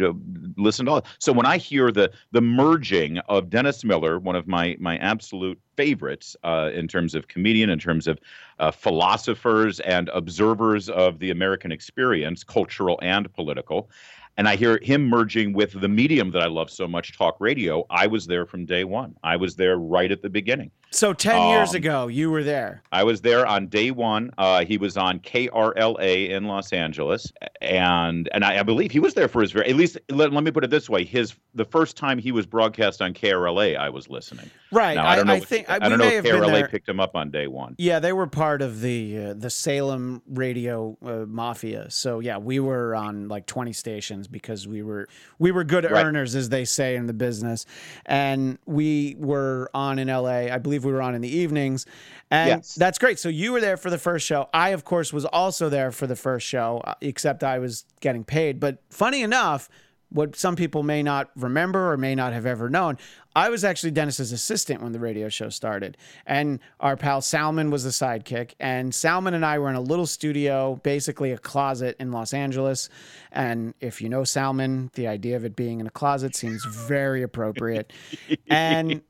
listened 0.58 0.88
to 0.88 0.92
all. 0.94 1.06
So 1.20 1.32
when 1.32 1.46
I 1.46 1.58
hear 1.58 1.92
the 1.92 2.12
the 2.32 2.42
merging 2.56 3.18
of 3.20 3.50
Dennis 3.50 3.84
Miller 3.84 4.20
one 4.20 4.36
of 4.36 4.48
my 4.48 4.76
my 4.80 4.98
absolute 4.98 5.60
favorites 5.76 6.36
uh, 6.44 6.70
in 6.74 6.88
terms 6.88 7.16
of 7.16 7.28
comedian, 7.28 7.70
in 7.70 7.80
terms 7.80 8.08
of 8.08 8.20
uh, 8.60 8.72
philosophers 8.72 9.80
and 9.82 10.10
observers 10.10 10.90
of 10.90 11.20
the 11.20 11.32
American 11.32 11.72
experience, 11.72 12.44
cultural 12.44 13.00
and 13.02 13.32
political. 13.34 13.90
And 14.38 14.48
I 14.48 14.56
hear 14.56 14.80
him 14.82 15.08
merging 15.08 15.54
with 15.54 15.80
the 15.80 15.90
medium 15.90 16.32
that 16.32 16.42
I 16.42 16.48
love 16.48 16.70
so 16.70 16.88
much, 16.88 17.18
talk 17.18 17.36
radio. 17.40 17.86
I 17.90 18.08
was 18.08 18.28
there 18.28 18.46
from 18.46 18.66
day 18.66 18.84
one. 18.84 19.16
I 19.24 19.36
was 19.36 19.56
there 19.56 19.78
right 19.78 20.12
at 20.12 20.22
the 20.22 20.30
beginning. 20.30 20.72
So 20.94 21.14
ten 21.14 21.48
years 21.50 21.70
Um, 21.70 21.76
ago, 21.78 22.08
you 22.08 22.30
were 22.30 22.44
there. 22.44 22.84
I 22.92 23.06
was 23.06 23.22
there 23.22 23.46
on 23.48 23.68
day 23.68 23.92
one. 23.92 24.30
Uh, 24.38 24.66
he 24.66 24.78
was 24.78 24.98
on 24.98 25.20
KRLA 25.20 26.30
in 26.30 26.46
Los 26.46 26.74
Angeles, 26.74 27.32
and 27.62 28.28
and 28.34 28.44
I, 28.44 28.60
I 28.60 28.64
believe 28.64 28.92
he 28.92 29.00
was 29.00 29.14
there 29.14 29.30
for 29.30 29.42
his 29.42 29.54
very 29.54 29.70
at 29.70 29.76
least. 29.78 29.98
Let, 30.10 30.34
let 30.34 30.44
me 30.44 30.52
put 30.52 30.66
it 30.66 30.70
this 30.70 30.90
way: 30.90 31.06
his 31.06 31.34
the 31.56 31.64
first 31.64 31.96
time 31.96 32.18
he 32.18 32.34
was 32.34 32.46
broadcast 32.46 33.02
on 33.02 33.14
KRLA, 33.14 33.78
I 33.78 33.90
was 33.90 34.10
listening. 34.10 34.50
Right. 34.72 34.96
Now, 34.96 35.08
I 35.08 35.16
don't 35.16 35.28
know. 35.28 35.34
I, 35.34 35.38
if- 35.38 35.46
think 35.46 35.70
I, 35.70 35.76
we 35.78 35.90
don't 35.90 36.00
know 36.00 36.06
if 36.06 36.26
KRLA 36.26 36.70
picked 36.70 36.90
him 36.90 37.00
up 37.00 37.16
on 37.16 37.32
day 37.32 37.48
one. 37.48 37.76
Yeah, 37.78 38.00
they 38.00 38.12
were 38.12 38.28
part 38.28 38.62
of 38.62 38.82
the 38.82 39.18
uh, 39.18 39.34
the 39.34 39.50
Salem 39.50 40.22
radio 40.28 40.98
uh, 41.06 41.26
mafia. 41.26 41.90
So 41.90 42.20
yeah, 42.20 42.38
we 42.38 42.60
were 42.60 42.96
on 42.96 43.30
like 43.30 43.46
20 43.46 43.72
stations 43.72 44.28
because 44.28 44.68
we 44.68 44.84
were 44.84 45.08
we 45.40 45.52
were 45.52 45.64
good 45.64 45.86
Right. 45.90 46.06
earners, 46.06 46.36
as 46.36 46.50
they 46.50 46.66
say 46.66 46.98
in 46.98 47.06
the 47.06 47.14
business, 47.14 47.66
and 48.06 48.58
we 48.66 49.16
were 49.18 49.70
on 49.74 49.98
in 49.98 50.10
LA. 50.10 50.52
I 50.52 50.58
believe 50.58 50.81
we 50.86 50.92
were 50.92 51.02
on 51.02 51.16
in 51.16 51.22
the 51.22 51.36
evenings, 51.36 51.86
and 52.30 52.48
Yes. 52.50 52.76
that's 52.76 52.98
great. 53.00 53.20
So 53.20 53.30
you 53.30 53.52
were 53.52 53.62
there 53.62 53.78
for 53.78 53.90
the 53.90 53.98
first 53.98 54.26
show. 54.26 54.50
I, 54.54 54.70
of 54.70 54.84
course, 54.86 55.12
was 55.14 55.26
also 55.26 55.70
there 55.70 55.92
for 55.92 56.08
the 56.08 56.16
first 56.16 56.48
show, 56.48 56.82
uh, 56.86 56.96
except 57.02 57.44
I 57.44 57.60
was 57.60 57.86
getting 58.00 58.24
paid. 58.24 58.60
But 58.60 58.80
funny 58.90 59.22
enough. 59.22 59.70
What 60.14 60.36
some 60.36 60.58
people 60.58 60.84
may 60.84 61.02
not 61.04 61.32
remember 61.38 61.94
or 61.94 61.96
may 61.96 62.16
not 62.16 62.34
have 62.34 62.46
ever 62.46 62.70
known, 62.70 62.98
I 63.34 63.48
was 63.48 63.64
actually 63.64 63.92
Dennis's 63.92 64.34
assistant 64.34 64.82
when 64.84 64.92
the 64.92 65.00
radio 65.00 65.30
show 65.30 65.48
started. 65.48 65.96
And 66.26 66.60
our 66.82 66.98
pal 66.98 67.22
Salmon 67.22 67.70
was 67.70 67.86
the 67.86 67.92
sidekick. 67.92 68.52
And 68.60 68.94
Salmon 68.94 69.34
and 69.34 69.46
I 69.46 69.58
were 69.58 69.70
in 69.70 69.78
a 69.78 69.80
little 69.82 70.06
studio, 70.06 70.82
basically 70.84 71.32
a 71.32 71.38
closet 71.38 71.96
in 71.98 72.12
Los 72.12 72.34
Angeles. 72.34 72.90
And 73.32 73.74
if 73.80 74.02
you 74.02 74.10
know 74.10 74.26
Salmon, 74.26 74.92
the 74.96 75.08
idea 75.08 75.38
of 75.38 75.46
it 75.46 75.56
being 75.56 75.80
in 75.80 75.88
a 75.88 75.92
closet 75.92 76.36
seems 76.36 76.66
very 76.66 77.22
appropriate. 77.24 77.94
and 78.50 79.02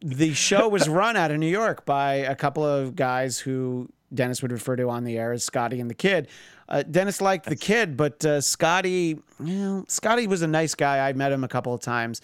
the 0.00 0.34
show 0.34 0.68
was 0.68 0.88
run 0.88 1.16
out 1.16 1.30
of 1.30 1.38
New 1.38 1.48
York 1.48 1.84
by 1.84 2.14
a 2.14 2.34
couple 2.34 2.64
of 2.64 2.96
guys 2.96 3.38
who 3.38 3.88
Dennis 4.12 4.42
would 4.42 4.52
refer 4.52 4.76
to 4.76 4.88
on 4.88 5.04
the 5.04 5.18
air 5.18 5.32
as 5.32 5.44
Scotty 5.44 5.80
and 5.80 5.88
the 5.90 5.94
Kid. 5.94 6.28
Uh, 6.68 6.82
Dennis 6.82 7.20
liked 7.20 7.46
the 7.46 7.56
kid, 7.56 7.96
but 7.96 8.24
uh, 8.24 8.40
Scotty, 8.40 9.18
well, 9.40 9.84
Scotty 9.88 10.28
was 10.28 10.42
a 10.42 10.46
nice 10.46 10.76
guy. 10.76 11.08
I 11.08 11.12
met 11.14 11.32
him 11.32 11.42
a 11.42 11.48
couple 11.48 11.74
of 11.74 11.80
times. 11.80 12.20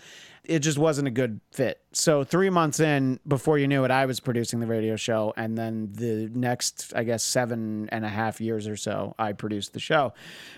It 0.49 0.61
just 0.61 0.79
wasn't 0.79 1.09
a 1.09 1.11
good 1.11 1.41
fit. 1.53 1.81
So 1.93 2.25
three 2.25 2.51
months 2.51 2.79
in, 2.81 3.19
before 3.27 3.59
you 3.59 3.67
knew 3.67 3.85
it, 3.85 3.91
I 3.91 4.07
was 4.07 4.21
producing 4.21 4.61
the 4.61 4.67
radio 4.67 4.97
show, 4.97 5.33
and 5.37 5.57
then 5.59 5.91
the 5.93 6.31
next, 6.35 6.93
I 6.95 7.05
guess, 7.05 7.23
seven 7.25 7.89
and 7.91 8.05
a 8.05 8.09
half 8.09 8.41
years 8.41 8.67
or 8.69 8.77
so, 8.77 9.15
I 9.19 9.33
produced 9.33 9.73
the 9.73 9.81
show. 9.81 10.13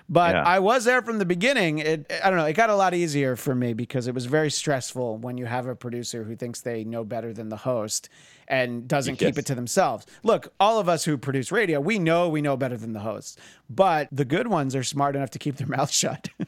But 0.09 0.35
Yeah. 0.35 0.43
I 0.43 0.59
was 0.59 0.85
there 0.85 1.01
from 1.03 1.19
the 1.19 1.25
beginning. 1.25 1.79
It, 1.79 2.11
I 2.23 2.29
don't 2.29 2.39
know. 2.39 2.45
It 2.47 2.53
got 2.55 2.71
a 2.71 2.77
lot 2.77 2.93
easier 2.95 3.35
for 3.37 3.55
me 3.55 3.73
because 3.73 4.07
it 4.07 4.15
was 4.15 4.27
very 4.27 4.51
stressful 4.51 5.19
when 5.19 5.39
you 5.39 5.47
have 5.47 5.67
a 5.67 5.75
producer 5.75 6.25
who 6.25 6.37
thinks 6.37 6.61
they 6.61 6.85
know 6.85 7.05
better 7.05 7.33
than 7.33 7.49
the 7.49 7.57
host 7.59 8.09
and 8.49 8.89
doesn't 8.89 9.17
keep 9.17 9.39
it 9.39 9.47
to 9.47 9.55
themselves. 9.55 10.07
Look, 10.23 10.53
all 10.59 10.79
of 10.79 10.89
us 10.89 11.05
who 11.05 11.17
produce 11.19 11.53
radio, 11.53 11.81
we 11.81 11.99
know 11.99 12.29
we 12.29 12.41
know 12.43 12.57
better 12.57 12.77
than 12.77 12.93
the 12.95 13.01
hosts, 13.01 13.37
but 13.71 14.09
the 14.11 14.25
good 14.25 14.49
ones 14.49 14.75
are 14.75 14.83
smart 14.83 15.17
enough 15.17 15.31
to 15.31 15.39
keep 15.39 15.57
their 15.57 15.67
mouth 15.77 15.91
shut. 15.91 16.29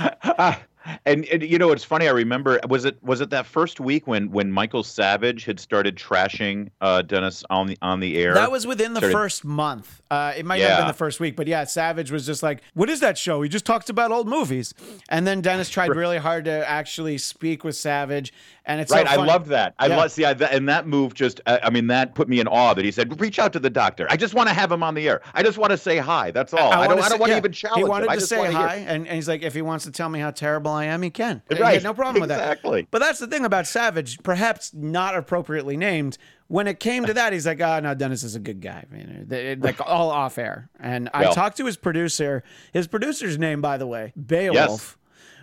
Ah, 0.00 0.60
And, 1.04 1.24
and 1.26 1.42
you 1.42 1.58
know 1.58 1.70
it's 1.72 1.84
funny. 1.84 2.08
I 2.08 2.12
remember 2.12 2.60
was 2.68 2.84
it 2.84 3.02
was 3.02 3.20
it 3.20 3.30
that 3.30 3.46
first 3.46 3.80
week 3.80 4.06
when 4.06 4.30
when 4.30 4.50
Michael 4.52 4.82
Savage 4.82 5.44
had 5.44 5.60
started 5.60 5.96
trashing 5.96 6.70
uh, 6.80 7.02
Dennis 7.02 7.44
on 7.50 7.66
the 7.66 7.78
on 7.82 8.00
the 8.00 8.16
air. 8.18 8.34
That 8.34 8.50
was 8.50 8.66
within 8.66 8.94
the 8.94 9.00
Started- 9.00 9.12
first 9.14 9.44
month. 9.44 10.02
Uh, 10.10 10.32
it 10.36 10.46
might 10.46 10.60
not 10.60 10.70
have 10.70 10.78
been 10.78 10.86
the 10.86 10.92
first 10.94 11.20
week, 11.20 11.36
but 11.36 11.46
yeah, 11.46 11.64
Savage 11.64 12.10
was 12.10 12.24
just 12.24 12.42
like, 12.42 12.62
"What 12.74 12.88
is 12.88 13.00
that 13.00 13.18
show? 13.18 13.42
He 13.42 13.48
just 13.48 13.66
talks 13.66 13.88
about 13.90 14.10
old 14.10 14.26
movies." 14.28 14.72
And 15.10 15.26
then 15.26 15.40
Dennis 15.42 15.68
tried 15.68 15.94
really 15.94 16.18
hard 16.18 16.46
to 16.46 16.68
actually 16.68 17.18
speak 17.18 17.64
with 17.64 17.76
Savage, 17.76 18.32
and 18.68 18.80
it's 18.80 18.90
so 18.92 18.96
Right, 18.98 19.06
I 19.08 19.16
loved 19.16 19.46
that. 19.48 19.74
I 19.80 19.86
Yeah. 19.88 19.96
love 19.96 20.12
see, 20.12 20.24
I, 20.24 20.34
that, 20.34 20.52
and 20.52 20.68
that 20.68 20.86
move 20.86 21.14
just, 21.14 21.40
uh, 21.46 21.58
I 21.62 21.70
mean, 21.70 21.88
that 21.88 22.14
put 22.14 22.28
me 22.28 22.38
in 22.38 22.46
awe. 22.46 22.74
That 22.74 22.84
he 22.84 22.92
said, 22.92 23.20
"Reach 23.20 23.38
out 23.40 23.52
to 23.54 23.58
the 23.58 23.70
doctor. 23.70 24.06
I 24.10 24.16
just 24.16 24.34
want 24.34 24.48
to 24.48 24.54
have 24.54 24.70
him 24.70 24.82
on 24.84 24.94
the 24.94 25.08
air. 25.08 25.20
I 25.34 25.42
just 25.42 25.58
want 25.58 25.72
to 25.72 25.76
say 25.78 25.98
hi. 25.98 26.30
That's 26.30 26.54
all. 26.54 26.70
I, 26.70 26.86
wanna 26.86 26.88
don't, 26.96 27.04
I 27.04 27.08
don't 27.08 27.18
want 27.18 27.30
to 27.30 27.34
yeah, 27.34 27.38
even 27.38 27.52
challenge 27.52 27.76
He 27.78 27.82
him. 27.82 27.88
wanted 27.88 28.08
I 28.10 28.14
to 28.14 28.20
say 28.20 28.52
hi, 28.52 28.76
and, 28.76 29.06
and 29.08 29.16
he's 29.16 29.28
like, 29.28 29.42
if 29.42 29.54
he 29.54 29.62
wants 29.62 29.84
to 29.86 29.90
tell 29.90 30.08
me 30.08 30.20
how 30.20 30.30
terrible 30.30 30.70
I 30.70 30.84
am, 30.84 31.02
he 31.02 31.10
can. 31.10 31.42
Right, 31.50 31.74
had 31.74 31.82
no 31.82 31.94
problem 31.94 32.20
with 32.20 32.28
that. 32.28 32.38
exactly. 32.40 32.86
But 32.90 33.00
that's 33.00 33.18
the 33.18 33.26
thing 33.26 33.44
about 33.44 33.66
Savage, 33.66 34.22
perhaps 34.22 34.72
not 34.74 35.16
appropriately 35.16 35.76
named. 35.76 36.18
When 36.48 36.66
it 36.66 36.80
came 36.80 37.04
to 37.06 37.14
that, 37.14 37.32
he's 37.34 37.46
like, 37.46 37.60
"Oh 37.60 37.80
no, 37.80 37.94
Dennis 37.94 38.22
is 38.22 38.34
a 38.34 38.38
good 38.40 38.60
guy." 38.60 38.84
You 38.94 39.04
know, 39.06 39.56
like 39.60 39.80
all 39.86 40.10
off 40.10 40.38
air. 40.38 40.70
And 40.80 41.08
I 41.14 41.32
talked 41.32 41.56
to 41.58 41.66
his 41.66 41.76
producer. 41.76 42.42
His 42.72 42.86
producer's 42.86 43.38
name, 43.38 43.60
by 43.60 43.76
the 43.78 43.86
way, 43.86 44.12
Beowulf, 44.16 44.97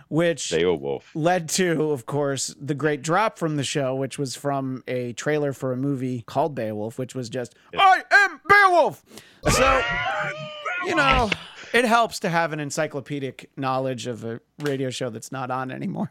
which 0.08 0.50
Beowulf. 0.50 1.10
led 1.14 1.48
to, 1.50 1.90
of 1.90 2.06
course, 2.06 2.54
the 2.60 2.74
great 2.74 3.02
drop 3.02 3.38
from 3.38 3.56
the 3.56 3.64
show, 3.64 3.94
which 3.94 4.18
was 4.18 4.36
from 4.36 4.84
a 4.86 5.12
trailer 5.14 5.52
for 5.52 5.72
a 5.72 5.76
movie 5.76 6.22
called 6.22 6.54
Beowulf, 6.54 6.98
which 6.98 7.14
was 7.14 7.28
just 7.28 7.54
"I 7.76 8.02
am 8.10 8.40
Beowulf." 8.48 9.04
So, 9.50 9.82
you 10.86 10.94
know, 10.94 11.30
it 11.72 11.84
helps 11.84 12.20
to 12.20 12.28
have 12.28 12.52
an 12.52 12.60
encyclopedic 12.60 13.50
knowledge 13.56 14.06
of 14.06 14.24
a 14.24 14.40
radio 14.60 14.90
show 14.90 15.10
that's 15.10 15.32
not 15.32 15.50
on 15.50 15.70
anymore. 15.70 16.10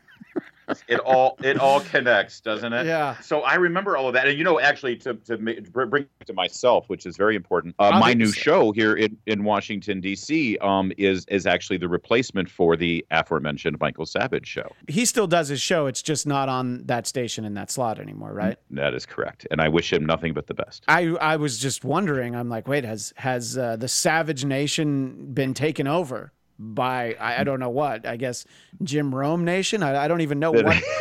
It 0.88 1.00
all 1.00 1.38
it 1.43 1.60
all 1.60 1.81
connects, 1.81 2.41
doesn't 2.41 2.74
it? 2.74 2.86
Yeah. 2.86 3.17
So 3.19 3.41
I 3.41 3.55
remember 3.55 3.98
all 3.98 4.07
of 4.07 4.13
that, 4.13 4.27
and 4.27 4.38
you 4.38 4.43
know, 4.43 4.60
actually, 4.60 4.95
to 4.98 5.13
to 5.15 5.38
ma- 5.38 5.51
br- 5.72 5.86
bring 5.86 6.03
it 6.19 6.27
to 6.27 6.34
myself, 6.34 6.89
which 6.89 7.05
is 7.05 7.17
very 7.17 7.36
important. 7.36 7.75
Uh, 7.79 8.00
my 8.00 8.13
new 8.13 8.25
Obviously. 8.25 8.41
show 8.41 8.72
here 8.72 8.95
in, 8.95 9.17
in 9.25 9.43
Washington 9.43 10.01
D.C. 10.01 10.57
Um, 10.60 10.91
is 10.98 11.25
is 11.27 11.45
actually 11.45 11.77
the 11.77 11.89
replacement 11.89 12.50
for 12.50 12.75
the 12.75 13.05
aforementioned 13.12 13.79
Michael 13.79 14.05
Savage 14.05 14.48
show. 14.48 14.72
He 14.88 15.05
still 15.05 15.27
does 15.27 15.50
his 15.50 15.62
show; 15.62 15.88
it's 15.88 16.01
just 16.01 16.25
not 16.27 16.50
on 16.50 16.84
that 16.86 17.07
station 17.07 17.45
in 17.45 17.53
that 17.55 17.72
slot 17.72 18.00
anymore, 18.00 18.34
right? 18.34 18.57
That 18.72 18.93
is 18.93 19.05
correct, 19.05 19.48
and 19.51 19.62
I 19.62 19.69
wish 19.69 19.91
him 19.91 20.05
nothing 20.05 20.34
but 20.34 20.48
the 20.48 20.53
best. 20.53 20.84
I 20.88 21.10
I 21.22 21.36
was 21.38 21.60
just 21.60 21.84
wondering. 21.84 22.36
I'm 22.36 22.50
like, 22.50 22.67
wait, 22.67 22.84
has 22.84 23.13
has 23.17 23.57
uh, 23.57 23.75
the 23.75 23.88
Savage 23.88 24.45
Nation 24.45 25.34
been 25.34 25.53
taken 25.53 25.88
over 25.88 26.31
by 26.59 27.15
I, 27.19 27.41
I 27.41 27.43
don't 27.43 27.59
know 27.59 27.69
what? 27.69 28.05
I 28.05 28.17
guess 28.17 28.45
Jim 28.83 29.13
Rome 29.13 29.45
Nation. 29.45 29.83
I, 29.83 30.05
I 30.05 30.07
don't 30.07 30.21
even 30.21 30.39
know 30.39 30.51
what. 30.53 30.83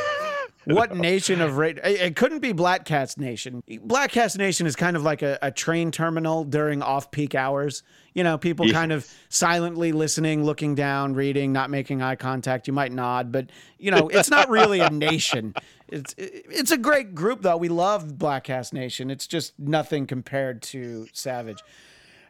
What 0.66 0.96
nation 0.96 1.40
of 1.40 1.58
radio? 1.58 1.84
It, 1.84 2.00
it 2.00 2.16
couldn't 2.16 2.38
be 2.38 2.52
Bladtcast 2.52 3.18
Nation. 3.18 3.62
Bladtcast 3.68 4.38
Nation 4.38 4.66
is 4.66 4.76
kind 4.76 4.96
of 4.96 5.02
like 5.02 5.22
a, 5.22 5.38
a 5.42 5.50
train 5.50 5.90
terminal 5.90 6.44
during 6.44 6.82
off-peak 6.82 7.34
hours. 7.34 7.82
You 8.14 8.24
know, 8.24 8.38
people 8.38 8.68
kind 8.70 8.92
of 8.92 9.06
silently 9.28 9.92
listening, 9.92 10.44
looking 10.44 10.74
down, 10.74 11.14
reading, 11.14 11.52
not 11.52 11.68
making 11.68 12.00
eye 12.00 12.16
contact. 12.16 12.66
You 12.66 12.72
might 12.72 12.92
nod, 12.92 13.32
but 13.32 13.50
you 13.78 13.90
know, 13.90 14.08
it's 14.08 14.30
not 14.30 14.48
really 14.48 14.80
a 14.80 14.90
nation. 14.90 15.54
It's 15.86 16.14
it's 16.16 16.70
a 16.70 16.78
great 16.78 17.14
group 17.14 17.42
though. 17.42 17.58
We 17.58 17.68
love 17.68 18.14
Bladtcast 18.14 18.72
Nation. 18.72 19.10
It's 19.10 19.26
just 19.26 19.52
nothing 19.58 20.06
compared 20.06 20.62
to 20.62 21.06
Savage. 21.12 21.62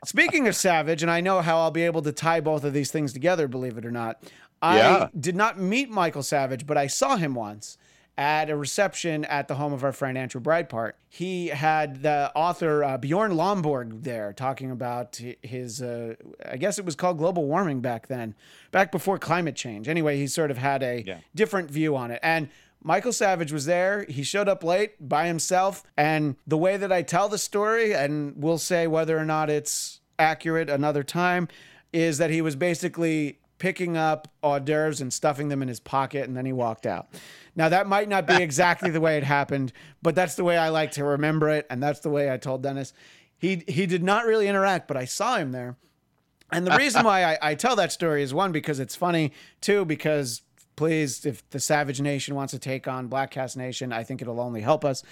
Speaking 0.06 0.49
of 0.49 0.56
Savage, 0.56 1.02
and 1.02 1.11
I 1.11 1.20
know 1.20 1.40
how 1.40 1.58
I'll 1.58 1.70
be 1.70 1.82
able 1.84 2.02
to 2.02 2.12
tie 2.12 2.40
both 2.40 2.64
of 2.64 2.73
these 2.73 2.90
things 2.90 3.12
together, 3.12 3.49
believe 3.49 3.78
it 3.78 3.84
or 3.87 3.90
not. 3.90 4.23
I 4.62 4.76
Yeah. 4.78 5.08
did 5.18 5.37
not 5.37 5.58
meet 5.58 5.90
Michael 5.90 6.23
Savage, 6.23 6.66
but 6.66 6.76
I 6.76 6.87
saw 6.87 7.16
him 7.16 7.34
once 7.34 7.76
at 8.16 8.49
a 8.49 8.56
reception 8.56 9.25
at 9.25 9.49
the 9.49 9.56
home 9.56 9.73
of 9.73 9.82
our 9.82 9.90
friend 9.90 10.16
Andrew 10.16 10.40
Breitbart. 10.40 10.92
He 11.08 11.49
had 11.49 12.02
the 12.02 12.30
author 12.37 12.84
uh, 12.84 12.96
Bjorn 12.96 13.32
Lomborg 13.32 14.04
there 14.04 14.32
talking 14.32 14.70
about 14.70 15.20
his, 15.42 15.82
uh, 15.82 16.14
I 16.49 16.56
guess 16.56 16.78
it 16.78 16.84
was 16.84 16.94
called 16.94 17.18
global 17.18 17.46
warming 17.46 17.80
back 17.80 18.06
then, 18.06 18.37
back 18.70 18.92
before 18.92 19.18
climate 19.18 19.56
change. 19.56 19.88
Anyway, 19.88 20.16
he 20.16 20.28
sort 20.28 20.52
of 20.52 20.58
had 20.58 20.82
a 20.84 21.02
Yeah. 21.04 21.16
different 21.34 21.70
view 21.70 21.96
on 21.96 22.12
it. 22.12 22.20
And 22.23 22.49
Michael 22.87 23.12
Savage 23.12 23.50
was 23.50 23.64
there. 23.64 24.05
He 24.09 24.23
showed 24.23 24.49
up 24.49 24.62
late 24.62 25.09
by 25.09 25.26
himself. 25.26 25.83
And 25.97 26.37
the 26.47 26.59
way 26.59 26.76
that 26.76 26.93
I 26.93 27.03
tell 27.03 27.31
the 27.31 27.38
story, 27.38 27.95
and 27.95 28.35
we'll 28.37 28.59
say 28.59 28.87
whether 28.87 29.19
or 29.19 29.25
not 29.25 29.49
it's 29.49 30.00
accurate 30.19 30.69
another 30.69 31.03
time, 31.03 31.49
is 31.93 32.19
that 32.19 32.31
he 32.31 32.43
was 32.43 32.55
basically 32.55 33.38
picking 33.59 33.97
up 33.97 34.29
hors 34.43 34.61
d'oeuvres 34.61 35.00
and 35.00 35.12
stuffing 35.12 35.49
them 35.49 35.62
in 35.62 35.69
his 35.69 35.81
pocket, 35.81 36.29
and 36.29 36.37
then 36.37 36.45
he 36.45 36.53
walked 36.53 36.85
out. 36.85 37.09
Now, 37.57 37.71
that 37.71 37.87
might 37.87 38.09
not 38.09 38.26
be 38.26 38.43
exactly 38.43 38.91
the 38.91 39.00
way 39.00 39.17
it 39.17 39.25
happened, 39.25 39.73
but 40.03 40.14
that's 40.14 40.35
the 40.35 40.45
way 40.45 40.59
I 40.59 40.69
like 40.69 40.91
to 40.93 41.05
remember 41.05 41.49
it. 41.49 41.67
And 41.71 41.83
that's 41.83 42.00
the 42.00 42.11
way 42.11 42.31
I 42.31 42.37
told 42.37 42.62
Dennis. 42.62 42.93
He, 43.38 43.64
he 43.67 43.87
did 43.87 44.03
not 44.03 44.26
really 44.26 44.47
interact, 44.49 44.88
but 44.88 44.97
I 44.97 45.07
saw 45.07 45.37
him 45.37 45.53
there. 45.53 45.76
And 46.53 46.67
the 46.67 46.76
reason 46.76 47.05
why 47.05 47.25
I, 47.25 47.38
I 47.41 47.55
tell 47.55 47.76
that 47.76 47.93
story 47.93 48.23
is 48.23 48.35
one, 48.35 48.53
because 48.53 48.79
it's 48.79 48.95
funny, 48.95 49.33
two, 49.61 49.85
because 49.85 50.43
please, 50.76 51.25
if 51.25 51.49
the 51.50 51.61
Savage 51.61 52.00
Nation 52.00 52.35
wants 52.35 52.52
to 52.52 52.59
take 52.59 52.88
on 52.88 53.09
Bladtcast 53.09 53.57
Nation, 53.57 53.93
I 53.93 54.02
think 54.02 54.23
it'll 54.23 54.40
only 54.40 54.61
help 54.61 54.85
us. 54.85 55.02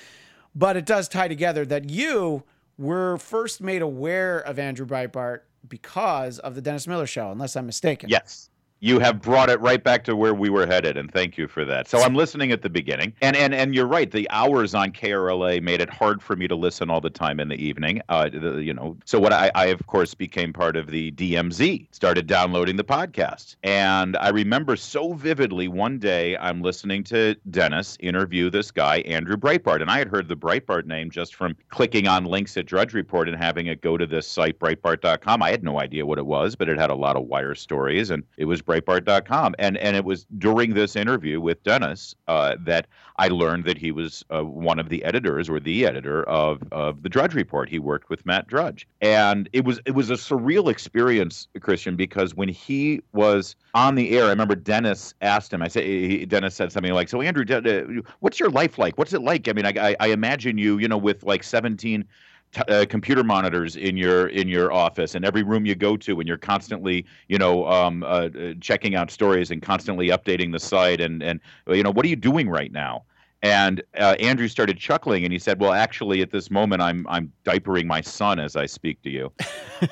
But 0.54 0.76
it 0.76 0.87
does 0.87 1.09
tie 1.09 1.28
together 1.28 1.64
that 1.66 1.88
you 1.88 2.45
were 2.78 3.16
first 3.19 3.61
made 3.61 3.83
aware 3.83 4.38
of 4.38 4.59
Andrew 4.59 4.87
Breitbart 4.87 5.40
because 5.69 6.38
of 6.38 6.54
the 6.54 6.61
Dennis 6.61 6.87
Miller 6.87 7.07
Show, 7.07 7.31
unless 7.31 7.57
I'm 7.57 7.66
mistaken. 7.66 8.11
Yes. 8.11 8.50
You 8.85 8.99
have 8.99 9.23
brought 9.23 9.49
it 9.49 9.61
right 9.61 9.83
back 9.83 10.03
to 10.07 10.17
where 10.17 10.35
we 10.35 10.51
were 10.51 10.67
headed, 10.67 10.97
and 10.97 11.09
thank 11.09 11.39
you 11.39 11.47
for 11.47 11.65
that. 11.65 11.87
So 11.87 12.01
I'm 12.01 12.17
listening 12.17 12.51
at 12.51 12.62
the 12.62 12.69
beginning, 12.69 13.12
and 13.23 13.37
and 13.37 13.55
and 13.55 13.77
you're 13.77 13.87
right. 13.87 14.11
The 14.11 14.29
hours 14.31 14.75
on 14.75 14.91
KRLA 14.91 15.62
made 15.62 15.81
it 15.81 15.89
hard 15.89 16.21
for 16.21 16.35
me 16.35 16.49
to 16.49 16.57
listen 16.57 16.91
all 16.91 17.01
the 17.01 17.09
time 17.09 17.39
in 17.39 17.47
the 17.47 17.55
evening. 17.55 18.03
Uh, 18.09 18.29
the, 18.29 18.57
you 18.57 18.75
know, 18.75 18.97
so 19.05 19.21
what 19.21 19.33
I, 19.33 19.53
I 19.55 19.67
of 19.67 19.87
course 19.87 20.15
became 20.15 20.53
part 20.53 20.75
of 20.75 20.89
the 20.89 21.12
DMZ, 21.12 21.95
started 21.95 22.27
downloading 22.27 22.75
the 22.75 22.83
podcast, 22.83 23.55
and 23.62 24.17
I 24.17 24.31
remember 24.31 24.75
so 24.75 25.12
vividly. 25.12 25.69
One 25.69 26.01
day, 26.01 26.37
I'm 26.39 26.61
listening 26.61 27.05
to 27.05 27.37
Dennis 27.51 27.97
interview 28.01 28.51
this 28.51 28.73
guy 28.73 28.97
Andrew 29.03 29.37
Breitbart, 29.37 29.81
and 29.81 29.93
I 29.93 29.99
had 29.99 30.09
heard 30.09 30.27
the 30.27 30.37
Breitbart 30.37 30.87
name 30.87 31.09
just 31.09 31.37
from 31.37 31.57
clicking 31.69 32.09
on 32.09 32.25
links 32.25 32.57
at 32.57 32.67
Drudge 32.67 32.95
Report 32.95 33.29
and 33.29 33.39
having 33.39 33.69
it 33.69 33.81
go 33.81 33.97
to 33.97 34.07
this 34.09 34.27
site 34.27 34.59
Breitbart.com. 34.59 35.41
I 35.41 35.53
had 35.53 35.62
no 35.62 35.79
idea 35.79 36.05
what 36.05 36.19
it 36.19 36.27
was, 36.27 36.57
but 36.57 36.69
it 36.69 36.81
had 36.81 36.91
a 36.91 36.97
lot 36.97 37.15
of 37.15 37.27
wire 37.27 37.55
stories, 37.55 38.11
and 38.11 38.25
it 38.37 38.47
was 38.47 38.61
Breitbart.com. 38.81 39.55
And 39.59 39.76
and 39.76 39.97
it 39.97 40.05
was 40.05 40.26
during 40.38 40.75
this 40.75 40.97
interview 40.97 41.41
with 41.41 41.62
Dennis 41.62 42.14
uh, 42.29 42.57
that 42.61 42.87
I 43.17 43.29
learned 43.29 43.64
that 43.64 43.79
he 43.79 43.93
was 43.93 44.25
uh, 44.31 44.43
one 44.43 44.79
of 44.79 44.88
the 44.88 45.05
editors 45.05 45.49
or 45.49 45.61
the 45.61 45.87
editor 45.87 46.25
of 46.25 46.62
of 46.73 47.02
the 47.02 47.09
Drudge 47.09 47.35
Report. 47.35 47.69
He 47.69 47.79
worked 47.79 48.09
with 48.09 48.25
Matt 48.25 48.47
Drudge, 48.47 48.87
and 49.00 49.49
it 49.52 49.64
was 49.64 49.81
it 49.85 49.93
was 49.93 50.11
a 50.11 50.14
surreal 50.14 50.71
experience, 50.71 51.49
Christian, 51.61 51.97
because 51.97 52.35
when 52.35 52.49
he 52.49 53.02
was 53.12 53.57
on 53.75 53.95
the 53.95 54.17
air, 54.17 54.25
I 54.25 54.31
remember 54.31 54.55
Dennis 54.55 55.14
asked 55.21 55.52
him. 55.52 55.62
I 55.62 55.69
said 55.69 55.85
he, 55.85 56.25
Dennis 56.26 56.55
said 56.55 56.73
something 56.73 56.93
like, 56.93 57.09
"So 57.09 57.21
Andrew, 57.21 58.02
what's 58.21 58.41
your 58.41 58.50
life 58.50 58.79
like? 58.79 58.99
What's 58.99 59.12
it 59.12 59.23
like? 59.23 59.49
I 59.49 59.52
mean, 59.52 59.67
I, 59.67 59.73
I, 59.79 59.97
I 60.00 60.07
imagine 60.09 60.59
you, 60.59 60.79
you 60.79 60.88
know, 60.88 60.99
with 60.99 61.23
like 61.23 61.43
17." 61.43 62.05
T- 62.52 62.62
uh, 62.68 62.85
computer 62.87 63.25
monitors 63.25 63.76
in 63.76 63.97
your 63.97 64.28
in 64.28 64.49
your 64.49 64.73
office 64.73 65.14
and 65.14 65.25
every 65.25 65.42
room 65.42 65.66
you 65.66 65.75
go 65.75 65.97
to 65.97 66.21
and 66.21 66.28
you're 66.28 66.37
constantly 66.37 67.04
you 67.28 67.38
know 67.38 67.66
um, 67.66 68.02
uh, 68.02 68.06
uh, 68.06 68.54
checking 68.61 68.94
out 68.94 69.11
stories 69.11 69.50
and 69.50 69.62
constantly 69.62 70.09
updating 70.09 70.52
the 70.52 70.61
site 70.61 71.00
and 71.00 71.23
and 71.23 71.40
you 71.68 71.82
know 71.82 71.90
what 71.90 72.04
are 72.04 72.09
you 72.09 72.16
doing 72.16 72.49
right 72.49 72.73
now? 72.73 73.04
And 73.44 73.82
uh, 73.99 74.14
Andrew 74.21 74.47
started 74.47 74.78
chuckling 74.78 75.25
and 75.25 75.32
he 75.32 75.38
said 75.38 75.61
well 75.61 75.73
actually 75.73 76.21
at 76.23 76.30
this 76.30 76.50
moment 76.50 76.82
I'm 76.82 77.06
I'm 77.09 77.32
diapering 77.44 77.87
my 77.87 78.00
son 78.00 78.38
as 78.38 78.54
I 78.54 78.66
speak 78.66 79.02
to 79.02 79.11
you. 79.11 79.32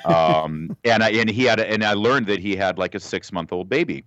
Um, 0.05 0.77
and 0.85 1.03
I 1.03 1.11
and 1.11 1.29
he 1.29 1.43
had 1.43 1.59
a, 1.59 1.69
and 1.69 1.83
I 1.83 1.95
learned 1.95 2.27
that 2.27 2.39
he 2.39 2.55
had 2.55 2.79
like 2.79 2.95
a 2.95 3.01
six 3.01 3.33
month 3.33 3.53
old 3.53 3.69
baby. 3.69 4.05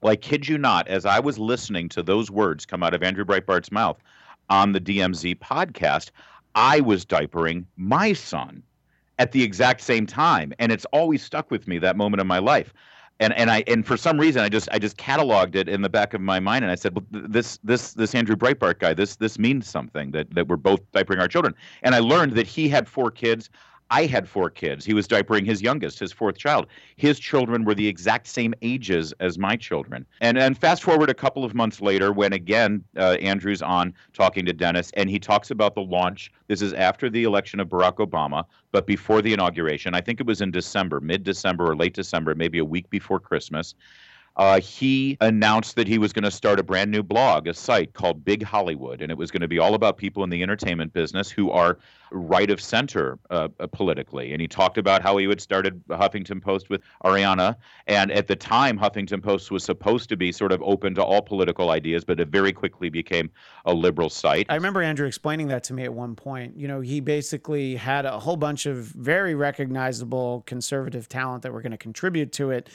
Well 0.00 0.12
I 0.12 0.16
kid 0.16 0.48
you 0.48 0.56
not 0.56 0.88
as 0.88 1.04
I 1.04 1.20
was 1.20 1.38
listening 1.38 1.90
to 1.90 2.02
those 2.02 2.30
words 2.30 2.64
come 2.64 2.82
out 2.82 2.94
of 2.94 3.02
Andrew 3.02 3.26
Breitbart's 3.26 3.70
mouth 3.70 3.98
on 4.48 4.72
the 4.72 4.80
DMZ 4.80 5.38
podcast 5.38 6.10
I 6.54 6.80
was 6.80 7.04
diapering 7.04 7.64
my 7.76 8.12
son 8.12 8.62
at 9.18 9.32
the 9.32 9.42
exact 9.42 9.82
same 9.82 10.06
time, 10.06 10.52
and 10.58 10.72
it's 10.72 10.86
always 10.86 11.22
stuck 11.22 11.50
with 11.50 11.68
me 11.68 11.78
that 11.78 11.96
moment 11.96 12.20
of 12.20 12.26
my 12.26 12.38
life. 12.38 12.72
And 13.20 13.34
and 13.34 13.50
I 13.50 13.62
and 13.66 13.86
for 13.86 13.98
some 13.98 14.18
reason 14.18 14.42
I 14.42 14.48
just 14.48 14.68
I 14.72 14.78
just 14.78 14.96
cataloged 14.96 15.54
it 15.54 15.68
in 15.68 15.82
the 15.82 15.90
back 15.90 16.14
of 16.14 16.22
my 16.22 16.40
mind, 16.40 16.64
and 16.64 16.72
I 16.72 16.74
said, 16.74 16.94
well, 16.96 17.04
this 17.10 17.58
this 17.62 17.92
this 17.92 18.14
Andrew 18.14 18.34
Breitbart 18.34 18.78
guy, 18.78 18.94
this 18.94 19.16
this 19.16 19.38
means 19.38 19.68
something 19.68 20.10
that 20.12 20.34
that 20.34 20.48
we're 20.48 20.56
both 20.56 20.80
diapering 20.92 21.20
our 21.20 21.28
children. 21.28 21.54
And 21.82 21.94
I 21.94 21.98
learned 21.98 22.32
that 22.32 22.46
he 22.46 22.68
had 22.68 22.88
four 22.88 23.10
kids. 23.10 23.50
I 23.90 24.06
had 24.06 24.28
four 24.28 24.50
kids. 24.50 24.84
He 24.84 24.94
was 24.94 25.08
diapering 25.08 25.44
his 25.44 25.60
youngest, 25.60 25.98
his 25.98 26.12
fourth 26.12 26.38
child. 26.38 26.66
His 26.96 27.18
children 27.18 27.64
were 27.64 27.74
the 27.74 27.88
exact 27.88 28.28
same 28.28 28.54
ages 28.62 29.12
as 29.18 29.36
my 29.38 29.56
children. 29.56 30.06
And 30.20 30.38
and 30.38 30.56
fast 30.56 30.82
forward 30.82 31.10
a 31.10 31.14
couple 31.14 31.44
of 31.44 31.54
months 31.54 31.80
later, 31.80 32.12
when 32.12 32.32
again 32.32 32.84
uh, 32.96 33.16
Andrew's 33.20 33.62
on 33.62 33.92
talking 34.12 34.46
to 34.46 34.52
Dennis, 34.52 34.90
and 34.94 35.10
he 35.10 35.18
talks 35.18 35.50
about 35.50 35.74
the 35.74 35.82
launch. 35.82 36.32
This 36.46 36.62
is 36.62 36.72
after 36.72 37.10
the 37.10 37.24
election 37.24 37.58
of 37.58 37.68
Barack 37.68 37.96
Obama, 37.96 38.44
but 38.72 38.86
before 38.86 39.22
the 39.22 39.32
inauguration. 39.32 39.94
I 39.94 40.00
think 40.00 40.20
it 40.20 40.26
was 40.26 40.40
in 40.40 40.50
December, 40.50 41.00
mid 41.00 41.24
December 41.24 41.70
or 41.70 41.76
late 41.76 41.94
December, 41.94 42.34
maybe 42.34 42.58
a 42.58 42.64
week 42.64 42.88
before 42.90 43.18
Christmas. 43.18 43.74
Uh, 44.40 44.58
he 44.58 45.18
announced 45.20 45.76
that 45.76 45.86
he 45.86 45.98
was 45.98 46.14
going 46.14 46.24
to 46.24 46.30
start 46.30 46.58
a 46.58 46.62
brand 46.62 46.90
new 46.90 47.02
blog, 47.02 47.46
a 47.46 47.52
site 47.52 47.92
called 47.92 48.24
Big 48.24 48.42
Hollywood, 48.42 49.02
and 49.02 49.12
it 49.12 49.18
was 49.18 49.30
going 49.30 49.42
to 49.42 49.48
be 49.48 49.58
all 49.58 49.74
about 49.74 49.98
people 49.98 50.24
in 50.24 50.30
the 50.30 50.42
entertainment 50.42 50.94
business 50.94 51.30
who 51.30 51.50
are 51.50 51.78
right 52.10 52.50
of 52.50 52.58
center 52.58 53.18
uh, 53.28 53.48
politically. 53.72 54.32
And 54.32 54.40
he 54.40 54.48
talked 54.48 54.78
about 54.78 55.02
how 55.02 55.18
he 55.18 55.26
had 55.26 55.42
started 55.42 55.86
Huffington 55.88 56.40
Post 56.40 56.70
with 56.70 56.80
Arianna. 57.04 57.54
And 57.86 58.10
at 58.10 58.28
the 58.28 58.34
time, 58.34 58.78
Huffington 58.78 59.22
Post 59.22 59.50
was 59.50 59.62
supposed 59.62 60.08
to 60.08 60.16
be 60.16 60.32
sort 60.32 60.52
of 60.52 60.62
open 60.62 60.94
to 60.94 61.04
all 61.04 61.20
political 61.20 61.70
ideas, 61.70 62.06
but 62.06 62.18
it 62.18 62.28
very 62.28 62.52
quickly 62.52 62.88
became 62.88 63.30
a 63.66 63.74
liberal 63.74 64.08
site. 64.08 64.46
I 64.48 64.54
remember 64.54 64.80
Andrew 64.80 65.06
explaining 65.06 65.48
that 65.48 65.64
to 65.64 65.74
me 65.74 65.84
at 65.84 65.92
one 65.92 66.16
point. 66.16 66.56
You 66.56 66.66
know, 66.66 66.80
he 66.80 67.00
basically 67.00 67.76
had 67.76 68.06
a 68.06 68.18
whole 68.18 68.36
bunch 68.36 68.64
of 68.64 68.78
very 68.78 69.34
recognizable 69.34 70.44
conservative 70.46 71.10
talent 71.10 71.42
that 71.42 71.52
were 71.52 71.60
going 71.60 71.72
to 71.72 71.78
contribute 71.78 72.32
to 72.32 72.50
it. 72.50 72.70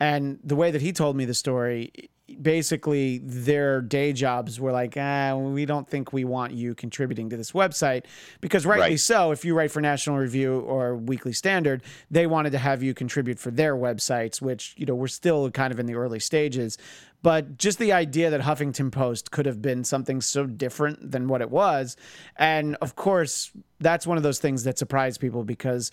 And 0.00 0.38
the 0.42 0.56
way 0.56 0.70
that 0.70 0.80
he 0.80 0.92
told 0.92 1.14
me 1.14 1.26
the 1.26 1.34
story, 1.34 1.92
basically 2.40 3.18
their 3.18 3.80
day 3.80 4.12
jobs 4.12 4.60
were 4.60 4.72
like, 4.72 4.94
ah, 4.96 5.36
we 5.36 5.64
don't 5.66 5.88
think 5.88 6.12
we 6.12 6.24
want 6.24 6.52
you 6.52 6.74
contributing 6.74 7.30
to 7.30 7.36
this 7.36 7.52
website 7.52 8.04
because 8.40 8.64
rightly 8.66 8.90
right. 8.90 9.00
so, 9.00 9.32
if 9.32 9.44
you 9.44 9.54
write 9.54 9.70
for 9.70 9.80
National 9.80 10.16
Review 10.16 10.60
or 10.60 10.96
Weekly 10.96 11.32
Standard, 11.32 11.82
they 12.10 12.26
wanted 12.26 12.50
to 12.52 12.58
have 12.58 12.82
you 12.82 12.94
contribute 12.94 13.38
for 13.38 13.50
their 13.50 13.76
websites, 13.76 14.40
which 14.40 14.74
you 14.76 14.86
know 14.86 14.94
we're 14.94 15.08
still 15.08 15.50
kind 15.50 15.72
of 15.72 15.80
in 15.80 15.86
the 15.86 15.94
early 15.94 16.20
stages. 16.20 16.78
But 17.22 17.58
just 17.58 17.78
the 17.78 17.92
idea 17.92 18.30
that 18.30 18.40
Huffington 18.40 18.90
Post 18.90 19.30
could 19.30 19.44
have 19.44 19.60
been 19.60 19.84
something 19.84 20.22
so 20.22 20.46
different 20.46 21.10
than 21.10 21.28
what 21.28 21.42
it 21.42 21.50
was, 21.50 21.96
and 22.36 22.76
of 22.76 22.96
course, 22.96 23.50
that's 23.78 24.06
one 24.06 24.16
of 24.16 24.22
those 24.22 24.38
things 24.38 24.64
that 24.64 24.78
surprised 24.78 25.20
people 25.20 25.44
because 25.44 25.90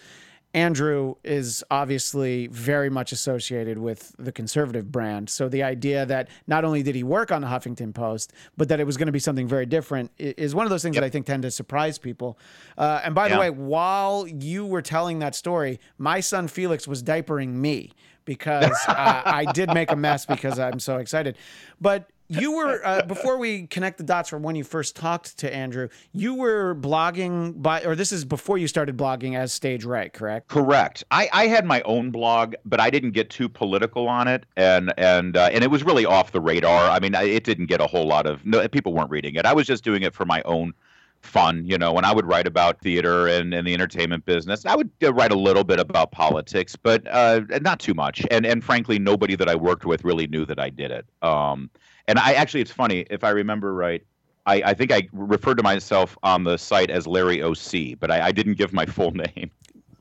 Andrew 0.58 1.14
is 1.24 1.64
obviously 1.70 2.48
very 2.48 2.90
much 2.90 3.12
associated 3.12 3.78
with 3.78 4.16
the 4.18 4.32
conservative 4.32 4.92
brand. 4.92 5.30
So 5.30 5.48
the 5.48 5.62
idea 5.62 6.04
that 6.08 6.30
not 6.48 6.66
only 6.66 6.82
did 6.82 6.96
he 6.96 7.04
work 7.04 7.32
on 7.32 7.42
the 7.42 7.48
Huffington 7.48 7.94
Post, 7.94 8.34
but 8.58 8.68
that 8.70 8.80
it 8.80 8.84
was 8.86 8.98
going 8.98 9.06
to 9.06 9.12
be 9.12 9.20
something 9.20 9.48
very 9.48 9.68
different 9.68 10.10
is 10.18 10.56
one 10.56 10.66
of 10.66 10.72
those 10.72 10.82
things 10.82 10.96
yep. 10.96 11.02
that 11.02 11.06
I 11.06 11.10
think 11.12 11.28
tend 11.28 11.44
to 11.44 11.52
surprise 11.52 12.00
people. 12.00 12.40
Uh, 12.76 13.02
and 13.04 13.14
by 13.14 13.28
yeah. 13.28 13.36
the 13.36 13.40
way, 13.40 13.50
while 13.52 14.28
you 14.28 14.66
were 14.66 14.82
telling 14.82 15.20
that 15.20 15.36
story, 15.36 15.80
my 16.00 16.20
son 16.22 16.48
Felix 16.48 16.88
was 16.88 17.04
diapering 17.04 17.50
me 17.50 17.92
because 18.26 18.76
uh, 18.88 19.22
I 19.26 19.46
did 19.54 19.72
make 19.76 19.92
a 19.92 19.96
mess 19.96 20.26
because 20.26 20.58
I'm 20.58 20.80
so 20.80 20.98
excited. 20.98 21.38
But 21.80 22.10
you 22.30 22.56
were 22.56 22.86
uh, 22.86 23.04
before 23.04 23.38
we 23.38 23.68
connect 23.68 23.98
the 23.98 24.04
dots 24.04 24.30
from 24.30 24.44
when 24.44 24.56
you 24.56 24.64
first 24.64 24.96
talked 24.96 25.38
to 25.40 25.54
Andrew. 25.54 25.90
You 26.12 26.36
were 26.36 26.76
blogging 26.76 27.62
by, 27.62 27.84
or 27.84 27.96
this 27.96 28.12
is 28.12 28.26
before 28.26 28.58
you 28.58 28.68
started 28.68 28.98
blogging 28.98 29.38
as 29.38 29.54
Stage 29.54 29.86
Right, 29.86 30.12
correct? 30.12 30.48
Correct. 30.48 31.04
I, 31.12 31.30
I 31.32 31.48
had 31.48 31.66
my 31.66 31.82
own 31.82 32.12
blog, 32.12 32.56
but 32.66 32.80
I 32.80 32.90
didn't 32.90 33.12
get 33.12 33.30
too 33.30 33.48
political 33.48 34.08
on 34.08 34.28
it, 34.28 34.46
and 34.58 34.94
and 34.98 35.38
uh, 35.38 35.50
and 35.52 35.64
it 35.64 35.72
was 35.72 35.84
really 35.84 36.06
off 36.06 36.32
the 36.32 36.42
radar. 36.42 36.90
I 36.90 37.00
mean, 37.00 37.16
it 37.16 37.44
didn't 37.44 37.68
get 37.68 37.82
a 37.82 37.88
whole 37.88 38.06
lot 38.06 38.26
of 38.26 38.46
no, 38.46 38.68
people 38.68 38.94
weren't 38.94 39.12
reading 39.12 39.36
it. 39.36 39.46
I 39.46 39.54
was 39.54 39.68
just 39.68 39.84
doing 39.84 40.04
it 40.04 40.14
for 40.14 40.26
my 40.26 40.42
own 40.44 40.74
fun, 41.22 41.66
you 41.66 41.78
know, 41.78 41.92
when 41.92 42.06
I 42.06 42.14
would 42.14 42.26
write 42.26 42.48
about 42.48 42.80
theater 42.80 43.28
and, 43.28 43.54
and 43.54 43.68
the 43.68 43.74
entertainment 43.74 44.26
business. 44.26 44.66
I 44.66 44.76
would 44.76 44.90
uh, 45.04 45.14
write 45.14 45.32
a 45.32 45.38
little 45.38 45.64
bit 45.64 45.80
about 45.80 46.12
politics, 46.12 46.76
but 46.76 47.08
uh, 47.10 47.42
not 47.62 47.80
too 47.80 47.94
much. 47.94 48.26
And 48.32 48.46
and 48.46 48.64
frankly, 48.64 49.00
nobody 49.00 49.36
that 49.36 49.50
I 49.50 49.56
worked 49.56 49.86
with 49.86 50.04
really 50.04 50.28
knew 50.28 50.46
that 50.46 50.60
I 50.60 50.70
did 50.70 50.92
it. 50.92 51.06
Um, 51.22 51.70
and 52.08 52.20
I 52.20 52.34
actually, 52.34 52.62
it's 52.62 52.72
funny 52.72 53.06
if 53.10 53.24
I 53.24 53.30
remember 53.30 53.74
right. 53.74 54.04
I, 54.46 54.62
I 54.68 54.74
think 54.74 54.92
I 54.94 55.10
referred 55.12 55.58
to 55.58 55.64
myself 55.64 56.18
on 56.24 56.46
the 56.46 56.58
site 56.58 56.90
as 56.90 57.06
Larry 57.06 57.44
OC, 57.44 58.00
but 58.00 58.10
I, 58.10 58.28
I 58.28 58.32
didn't 58.32 58.54
give 58.54 58.72
my 58.72 58.86
full 58.86 59.12
name 59.36 59.52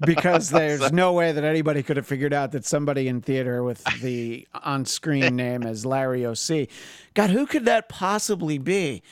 because 0.00 0.50
there's 0.50 0.92
no 0.92 1.12
way 1.12 1.32
that 1.32 1.44
anybody 1.44 1.82
could 1.82 1.96
have 1.96 2.06
figured 2.06 2.32
out 2.32 2.52
that 2.52 2.64
somebody 2.64 3.08
in 3.08 3.20
theater 3.20 3.62
with 3.62 3.82
the 4.00 4.46
on-screen 4.54 5.36
name 5.36 5.64
as 5.64 5.84
Larry 5.84 6.24
OC. 6.24 6.68
God, 7.14 7.30
who 7.30 7.46
could 7.46 7.64
that 7.64 7.88
possibly 7.88 8.58
be? 8.58 9.02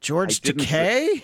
George 0.00 0.40
Takei? 0.40 1.22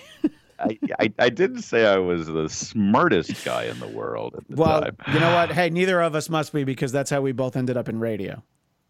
I, 0.58 0.78
I, 0.98 1.12
I, 1.18 1.28
didn't 1.30 1.62
say 1.62 1.86
I 1.86 1.98
was 1.98 2.26
the 2.26 2.48
smartest 2.48 3.44
guy 3.44 3.64
in 3.64 3.78
the 3.80 3.88
world 3.88 4.34
at 4.36 4.48
the 4.48 4.56
well, 4.56 4.82
time. 4.82 4.96
you 5.12 5.20
know 5.20 5.34
what? 5.34 5.52
Hey, 5.52 5.70
neither 5.70 6.00
of 6.00 6.14
us 6.14 6.28
must 6.28 6.52
be 6.52 6.64
because 6.64 6.92
that's 6.92 7.10
how 7.10 7.20
we 7.20 7.32
both 7.32 7.56
ended 7.56 7.76
up 7.76 7.88
in 7.88 7.98
radio. 7.98 8.42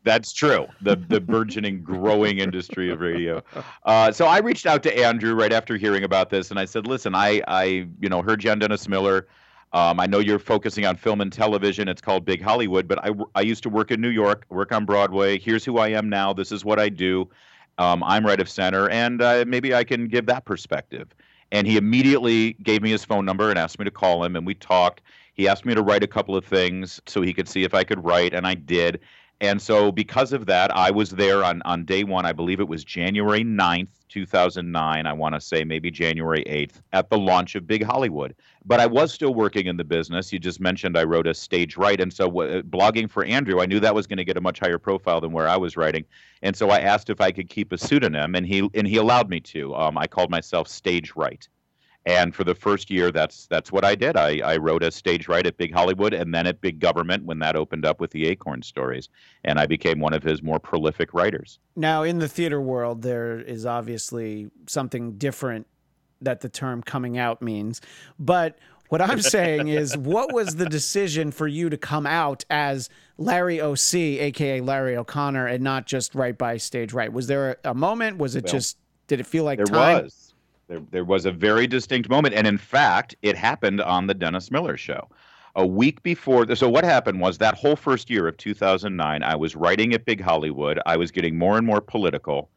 That's 0.05 0.33
true. 0.33 0.67
The 0.83 0.97
the 0.97 1.21
burgeoning, 1.21 1.83
growing 1.83 2.39
industry 2.39 2.91
of 2.91 3.01
radio. 3.01 3.43
Uh, 3.85 4.13
so 4.13 4.27
I 4.27 4.39
reached 4.39 4.67
out 4.67 4.83
to 4.83 5.05
Andrew 5.05 5.35
right 5.35 5.53
after 5.53 5.77
hearing 5.77 6.05
about 6.05 6.29
this, 6.29 6.51
and 6.51 6.61
I 6.61 6.67
said, 6.67 6.87
"Listen, 6.87 7.15
I 7.15 7.43
I 7.49 7.89
you 8.01 8.11
know 8.11 8.23
heard 8.23 8.41
John 8.41 8.59
Dennis 8.59 8.87
Miller. 8.87 9.27
Um, 9.73 9.99
I 9.99 10.07
know 10.07 10.19
you're 10.19 10.39
focusing 10.39 10.87
on 10.87 10.97
film 10.97 11.21
and 11.21 11.33
television. 11.33 11.89
It's 11.89 12.03
called 12.03 12.25
Big 12.25 12.43
Hollywood, 12.43 12.87
but 12.87 13.03
I 13.03 13.13
I 13.35 13.41
used 13.41 13.63
to 13.63 13.71
work 13.71 13.91
in 13.91 14.01
New 14.01 14.11
York, 14.11 14.45
work 14.51 14.73
on 14.73 14.85
Broadway. 14.85 15.39
Here's 15.39 15.65
who 15.65 15.79
I 15.79 15.89
am 15.89 16.11
now. 16.11 16.35
This 16.35 16.53
is 16.53 16.65
what 16.65 16.79
I 16.79 16.91
do. 16.91 17.29
Um, 17.79 18.05
I'm 18.05 18.27
right 18.27 18.41
of 18.41 18.49
center, 18.49 18.89
and 18.91 19.23
uh, 19.23 19.45
maybe 19.49 19.75
I 19.75 19.85
can 19.85 20.07
give 20.07 20.27
that 20.27 20.45
perspective." 20.45 21.09
And 21.51 21.67
he 21.67 21.77
immediately 21.77 22.55
gave 22.63 22.83
me 22.83 22.91
his 22.91 23.05
phone 23.05 23.25
number 23.25 23.49
and 23.49 23.59
asked 23.59 23.79
me 23.79 23.85
to 23.85 23.91
call 23.91 24.23
him, 24.25 24.37
and 24.37 24.47
we 24.47 24.55
talked. 24.55 25.01
He 25.35 25.49
asked 25.49 25.65
me 25.65 25.75
to 25.75 25.83
write 25.83 26.03
a 26.03 26.07
couple 26.07 26.37
of 26.37 26.45
things 26.45 27.01
so 27.07 27.23
he 27.23 27.33
could 27.33 27.49
see 27.49 27.65
if 27.65 27.75
I 27.75 27.85
could 27.85 28.05
write, 28.05 28.35
and 28.35 28.47
I 28.47 28.55
did. 28.55 29.01
And 29.41 29.61
so, 29.61 29.91
because 29.91 30.33
of 30.33 30.47
that, 30.47 30.75
I 30.75 30.91
was 30.91 31.11
there 31.11 31.45
on, 31.45 31.61
on 31.63 31.85
day 31.85 32.05
one. 32.05 32.25
I 32.25 32.33
believe 32.33 32.61
it 32.61 32.69
was 32.69 32.85
January 32.85 33.45
9th, 33.45 33.89
2009. 34.09 35.07
I 35.07 35.13
want 35.13 35.35
to 35.35 35.41
say 35.41 35.65
maybe 35.65 35.91
January 35.91 36.45
8th 36.45 36.81
at 36.93 37.11
the 37.11 37.19
launch 37.19 37.57
of 37.57 37.67
Big 37.67 37.83
Hollywood. 37.83 38.35
But 38.65 38.81
I 38.81 38.87
was 38.87 39.13
still 39.13 39.35
working 39.35 39.67
in 39.67 39.77
the 39.77 39.85
business. 39.85 40.33
You 40.33 40.39
just 40.39 40.61
mentioned 40.61 40.97
I 40.97 41.05
wrote 41.05 41.27
a 41.27 41.35
stage 41.35 41.77
right. 41.77 42.01
And 42.01 42.13
so, 42.13 42.27
uh, 42.29 42.63
blogging 42.63 43.11
for 43.11 43.25
Andrew, 43.25 43.61
I 43.61 43.67
knew 43.67 43.81
that 43.81 43.95
was 43.95 44.07
going 44.07 44.19
to 44.19 44.25
get 44.25 44.37
a 44.37 44.41
much 44.41 44.61
higher 44.61 44.79
profile 44.79 45.21
than 45.21 45.33
where 45.33 45.49
I 45.49 45.57
was 45.57 45.77
writing. 45.77 46.05
And 46.43 46.57
so, 46.57 46.71
I 46.71 46.79
asked 46.81 47.11
if 47.11 47.21
I 47.21 47.33
could 47.33 47.49
keep 47.49 47.73
a 47.73 47.79
pseudonym, 47.79 48.37
and 48.37 48.47
he, 48.47 48.69
and 48.75 48.87
he 48.87 48.97
allowed 48.97 49.29
me 49.29 49.41
to. 49.41 49.75
Um, 49.75 49.99
I 49.99 50.07
called 50.07 50.31
myself 50.31 50.69
Stage 50.69 51.17
Right 51.17 51.49
and 52.07 52.35
for 52.35 52.45
the 52.45 52.55
first 52.55 52.91
year 52.91 53.11
that's 53.11 53.47
that's 53.47 53.73
what 53.73 53.85
i 53.85 53.95
did. 53.95 54.17
I, 54.17 54.39
I 54.45 54.57
wrote 54.57 54.83
a 54.83 54.91
stage 54.91 55.29
right 55.29 55.47
at 55.47 55.57
big 55.57 55.73
hollywood 55.73 56.15
and 56.15 56.35
then 56.35 56.47
at 56.47 56.61
big 56.61 56.79
government 56.79 57.25
when 57.25 57.39
that 57.41 57.57
opened 57.57 57.85
up 57.85 58.01
with 58.01 58.11
the 58.11 58.27
acorn 58.27 58.63
stories. 58.63 59.09
And 59.45 59.59
i 59.59 59.67
became 59.67 60.01
one 60.01 60.15
of 60.15 60.23
his 60.23 60.43
more 60.43 60.59
prolific 60.59 61.15
writers. 61.15 61.59
Now 61.77 62.03
in 62.03 62.19
the 62.19 62.29
theater 62.29 62.61
world 62.61 63.03
there 63.03 63.41
is 63.41 63.67
obviously 63.67 64.51
something 64.67 65.13
different 65.13 65.67
that 66.21 66.41
the 66.41 66.49
term 66.49 66.83
coming 66.83 67.19
out 67.19 67.43
means. 67.43 67.81
But 68.19 68.59
what 68.89 69.01
i'm 69.01 69.21
saying 69.37 69.69
is 69.69 69.97
what 69.97 70.33
was 70.33 70.57
the 70.57 70.67
decision 70.67 71.31
for 71.33 71.49
you 71.49 71.71
to 71.71 71.77
come 71.77 72.07
out 72.07 72.45
as 72.51 72.91
larry 73.17 73.61
oc 73.61 73.95
aka 73.95 74.61
larry 74.61 74.97
o'connor 74.97 75.47
and 75.47 75.65
not 75.65 75.87
just 75.87 76.15
right 76.15 76.37
by 76.37 76.57
stage 76.59 76.93
right? 76.93 77.13
Was 77.13 77.27
there 77.27 77.57
a, 77.65 77.75
moment? 77.75 78.19
Was 78.19 78.37
it 78.37 78.45
well, 78.45 78.53
just 78.53 78.79
did 79.07 79.21
it 79.21 79.27
feel 79.27 79.45
like 79.45 79.57
there 79.57 79.67
time? 79.67 80.05
was 80.05 80.24
there, 80.69 80.83
there 80.91 81.05
was 81.05 81.27
a 81.27 81.33
very 81.33 81.67
distinct 81.67 82.09
moment. 82.09 82.35
And 82.35 82.47
in 82.47 82.59
fact, 82.59 83.15
it 83.23 83.37
happened 83.37 83.81
on 83.81 84.07
the 84.07 84.15
Dennis 84.15 84.51
Miller 84.51 84.77
show. 84.77 85.09
A 85.57 85.67
week 85.67 86.03
before, 86.03 86.53
so 86.57 86.69
what 86.69 86.85
happened 86.85 87.21
was 87.21 87.39
that 87.39 87.55
whole 87.55 87.77
first 87.77 88.11
year 88.11 88.27
of 88.27 88.37
2009, 88.37 89.23
I 89.23 89.37
was 89.37 89.55
writing 89.55 89.95
at 89.95 90.05
Big 90.05 90.21
Hollywood. 90.21 90.81
I 90.85 90.97
was 90.97 91.13
getting 91.13 91.39
more 91.39 91.57
and 91.57 91.67
more 91.67 91.81
political. 91.81 92.51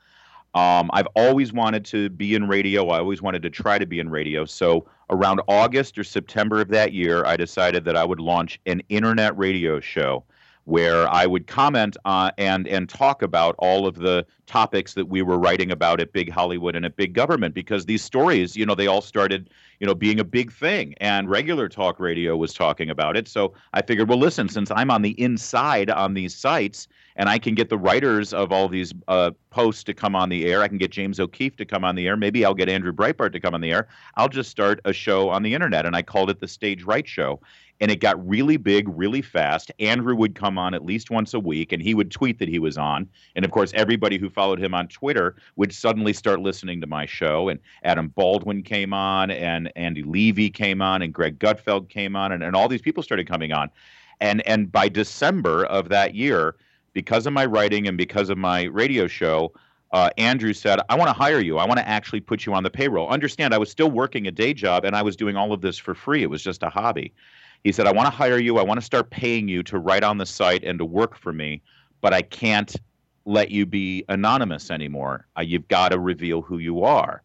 Um, 0.55 0.89
I've 0.93 1.07
always 1.15 1.53
wanted 1.53 1.85
to 1.85 2.09
be 2.09 2.33
in 2.33 2.47
radio. 2.47 2.87
I 2.89 2.97
always 2.97 3.21
wanted 3.21 3.43
to 3.43 3.51
try 3.51 3.77
to 3.77 3.85
be 3.85 3.99
in 3.99 4.09
radio. 4.09 4.45
So 4.45 4.87
around 5.11 5.41
August 5.47 5.99
or 5.99 6.03
September 6.03 6.59
of 6.59 6.69
that 6.69 6.93
year, 6.93 7.23
I 7.25 7.37
decided 7.37 7.85
that 7.85 7.95
I 7.95 8.03
would 8.03 8.19
launch 8.19 8.59
an 8.65 8.81
internet 8.89 9.37
radio 9.37 9.79
show 9.79 10.23
where 10.67 11.07
I 11.07 11.25
would 11.25 11.47
comment 11.47 11.95
uh, 12.03 12.29
and 12.37 12.67
and 12.67 12.89
talk 12.89 13.21
about 13.21 13.55
all 13.57 13.87
of 13.87 13.95
the 13.95 14.25
topics 14.47 14.93
that 14.95 15.07
we 15.07 15.21
were 15.21 15.37
writing 15.37 15.71
about 15.71 16.01
at 16.01 16.11
Big 16.11 16.29
Hollywood 16.29 16.75
and 16.75 16.85
at 16.85 16.97
Big 16.97 17.13
Government 17.13 17.53
because 17.53 17.85
these 17.85 18.03
stories, 18.03 18.53
you 18.57 18.65
know, 18.65 18.75
they 18.75 18.87
all 18.87 18.99
started, 18.99 19.49
you 19.79 19.87
know, 19.87 19.95
being 19.95 20.19
a 20.19 20.25
big 20.25 20.51
thing 20.51 20.93
and 20.97 21.29
regular 21.29 21.69
talk 21.69 22.01
radio 22.01 22.35
was 22.35 22.53
talking 22.53 22.89
about 22.89 23.15
it. 23.15 23.29
So 23.29 23.53
I 23.73 23.81
figured, 23.81 24.09
well, 24.09 24.19
listen, 24.19 24.49
since 24.49 24.69
I'm 24.69 24.91
on 24.91 25.03
the 25.03 25.19
inside 25.21 25.89
on 25.89 26.15
these 26.15 26.35
sites 26.35 26.89
and 27.17 27.27
I 27.27 27.39
can 27.39 27.55
get 27.55 27.69
the 27.69 27.77
writers 27.77 28.33
of 28.33 28.51
all 28.51 28.69
these 28.69 28.93
uh, 29.07 29.31
posts 29.49 29.83
to 29.85 29.93
come 29.93 30.15
on 30.15 30.29
the 30.29 30.45
air, 30.45 30.61
I 30.61 30.67
can 30.67 30.77
get 30.77 30.91
James 30.91 31.19
O'Keefe 31.19 31.57
to 31.57 31.65
come 31.65 31.83
on 31.83 31.95
the 31.95 32.07
air, 32.07 32.15
maybe 32.15 32.45
I'll 32.45 32.53
get 32.53 32.69
Andrew 32.69 32.93
Breitbart 32.93 33.33
to 33.33 33.39
come 33.39 33.53
on 33.53 33.61
the 33.61 33.71
air. 33.71 33.87
I'll 34.15 34.29
just 34.29 34.49
start 34.49 34.79
a 34.85 34.93
show 34.93 35.29
on 35.29 35.43
the 35.43 35.53
internet, 35.53 35.85
and 35.85 35.95
I 35.95 36.01
called 36.01 36.29
it 36.29 36.39
the 36.39 36.47
Stage 36.47 36.83
Right 36.83 37.07
Show 37.07 37.41
and 37.79 37.91
it 37.91 37.99
got 37.99 38.27
really 38.27 38.57
big 38.57 38.87
really 38.89 39.21
fast. 39.21 39.71
Andrew 39.79 40.15
would 40.15 40.35
come 40.35 40.57
on 40.57 40.73
at 40.73 40.83
least 40.83 41.11
once 41.11 41.33
a 41.33 41.39
week 41.39 41.71
and 41.71 41.81
he 41.81 41.93
would 41.93 42.11
tweet 42.11 42.39
that 42.39 42.49
he 42.49 42.59
was 42.59 42.77
on. 42.77 43.07
And 43.35 43.45
of 43.45 43.51
course, 43.51 43.71
everybody 43.75 44.17
who 44.17 44.29
followed 44.29 44.59
him 44.59 44.73
on 44.73 44.87
Twitter 44.87 45.35
would 45.55 45.73
suddenly 45.73 46.13
start 46.13 46.39
listening 46.39 46.81
to 46.81 46.87
my 46.87 47.05
show. 47.05 47.49
And 47.49 47.59
Adam 47.83 48.09
Baldwin 48.09 48.63
came 48.63 48.93
on, 48.93 49.31
and 49.31 49.71
Andy 49.75 50.03
Levy 50.03 50.49
came 50.49 50.81
on, 50.81 51.01
and 51.01 51.13
Greg 51.13 51.39
Gutfeld 51.39 51.89
came 51.89 52.15
on, 52.15 52.31
and, 52.31 52.43
and 52.43 52.55
all 52.55 52.67
these 52.67 52.81
people 52.81 53.03
started 53.03 53.27
coming 53.27 53.51
on. 53.51 53.69
And, 54.19 54.45
and 54.47 54.71
by 54.71 54.89
December 54.89 55.65
of 55.65 55.89
that 55.89 56.15
year, 56.15 56.55
because 56.97 57.27
of 57.27 57.33
my 57.33 57.45
writing 57.45 57.87
and 57.87 57.95
because 57.95 58.31
of 58.31 58.39
my 58.39 58.63
radio 58.63 59.05
show, 59.05 59.53
uh, 59.91 60.09
Andrew 60.17 60.51
said, 60.51 60.79
I 60.89 60.95
want 60.95 61.09
to 61.09 61.13
hire 61.13 61.39
you. 61.39 61.59
I 61.59 61.65
want 61.67 61.79
to 61.79 61.87
actually 61.87 62.21
put 62.21 62.43
you 62.43 62.55
on 62.55 62.63
the 62.63 62.71
payroll. 62.71 63.07
Understand, 63.07 63.53
I 63.53 63.59
was 63.59 63.69
still 63.69 63.91
working 63.91 64.25
a 64.25 64.31
day 64.31 64.51
job 64.51 64.83
and 64.83 64.95
I 64.95 65.03
was 65.03 65.15
doing 65.15 65.35
all 65.35 65.53
of 65.53 65.61
this 65.61 65.77
for 65.77 65.93
free. 65.93 66.23
It 66.23 66.29
was 66.31 66.41
just 66.41 66.63
a 66.63 66.71
hobby. 66.71 67.13
He 67.63 67.71
said, 67.71 67.85
I 67.85 67.91
want 67.91 68.07
to 68.07 68.09
hire 68.09 68.39
you. 68.39 68.57
I 68.57 68.63
want 68.63 68.79
to 68.79 68.85
start 68.85 69.11
paying 69.11 69.47
you 69.47 69.61
to 69.61 69.77
write 69.77 70.03
on 70.03 70.17
the 70.17 70.25
site 70.25 70.63
and 70.63 70.79
to 70.79 70.85
work 70.85 71.15
for 71.15 71.31
me. 71.31 71.61
but 72.01 72.13
I 72.13 72.21
can't 72.23 72.75
let 73.25 73.51
you 73.51 73.65
be 73.65 74.05
anonymous 74.09 74.71
anymore. 74.71 75.27
Uh, 75.37 75.41
you've 75.41 75.67
got 75.67 75.89
to 75.89 75.99
reveal 75.99 76.41
who 76.41 76.57
you 76.57 76.83
are. 76.83 77.21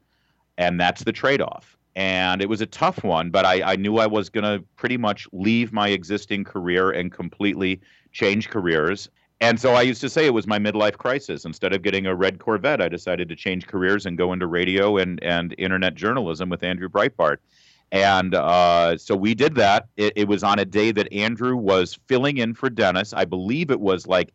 And 0.59 0.79
that's 0.79 1.05
the 1.05 1.13
trade 1.13 1.41
off. 1.41 1.79
And 1.95 2.43
it 2.43 2.49
was 2.49 2.61
a 2.61 2.67
tough 2.67 3.05
one, 3.05 3.31
but 3.31 3.47
I, 3.47 3.73
I 3.73 3.77
knew 3.77 3.99
I 3.99 4.07
was 4.07 4.29
going 4.29 4.45
to 4.45 4.65
pretty 4.77 4.97
much 4.99 5.29
leave 5.33 5.73
my 5.73 5.89
existing 5.89 6.45
career 6.45 6.91
and 6.91 7.11
completely 7.11 7.81
change 8.13 8.51
careers. 8.51 9.09
And 9.43 9.59
so 9.61 9.73
I 9.75 9.83
used 9.83 10.01
to 10.03 10.09
say 10.09 10.25
it 10.25 10.33
was 10.33 10.47
my 10.47 10.59
midlife 10.61 10.97
crisis. 10.97 11.45
Instead 11.45 11.73
of 11.75 11.83
getting 11.83 12.07
a 12.07 12.15
red 12.15 12.39
Corvette, 12.39 12.81
I 12.81 12.89
decided 12.89 13.29
to 13.29 13.35
change 13.37 13.67
careers 13.67 14.07
and 14.07 14.17
go 14.17 14.33
into 14.33 14.47
radio 14.47 14.99
and, 14.99 15.21
and 15.23 15.53
internet 15.59 15.97
journalism 15.97 16.49
with 16.49 16.63
Andrew 16.63 16.89
Breitbart. 16.89 17.39
And 17.91 18.37
uh, 18.37 18.97
so 18.97 19.17
we 19.17 19.35
did 19.35 19.57
that. 19.57 19.89
It, 19.97 20.13
it 20.15 20.29
was 20.29 20.45
on 20.45 20.61
a 20.61 20.65
day 20.65 20.93
that 20.93 21.13
Andrew 21.13 21.57
was 21.57 21.99
filling 22.07 22.39
in 22.39 22.55
for 22.55 22.71
Dennis. 22.71 23.13
I 23.13 23.25
believe 23.25 23.71
it 23.73 23.81
was 23.81 24.07
like 24.07 24.33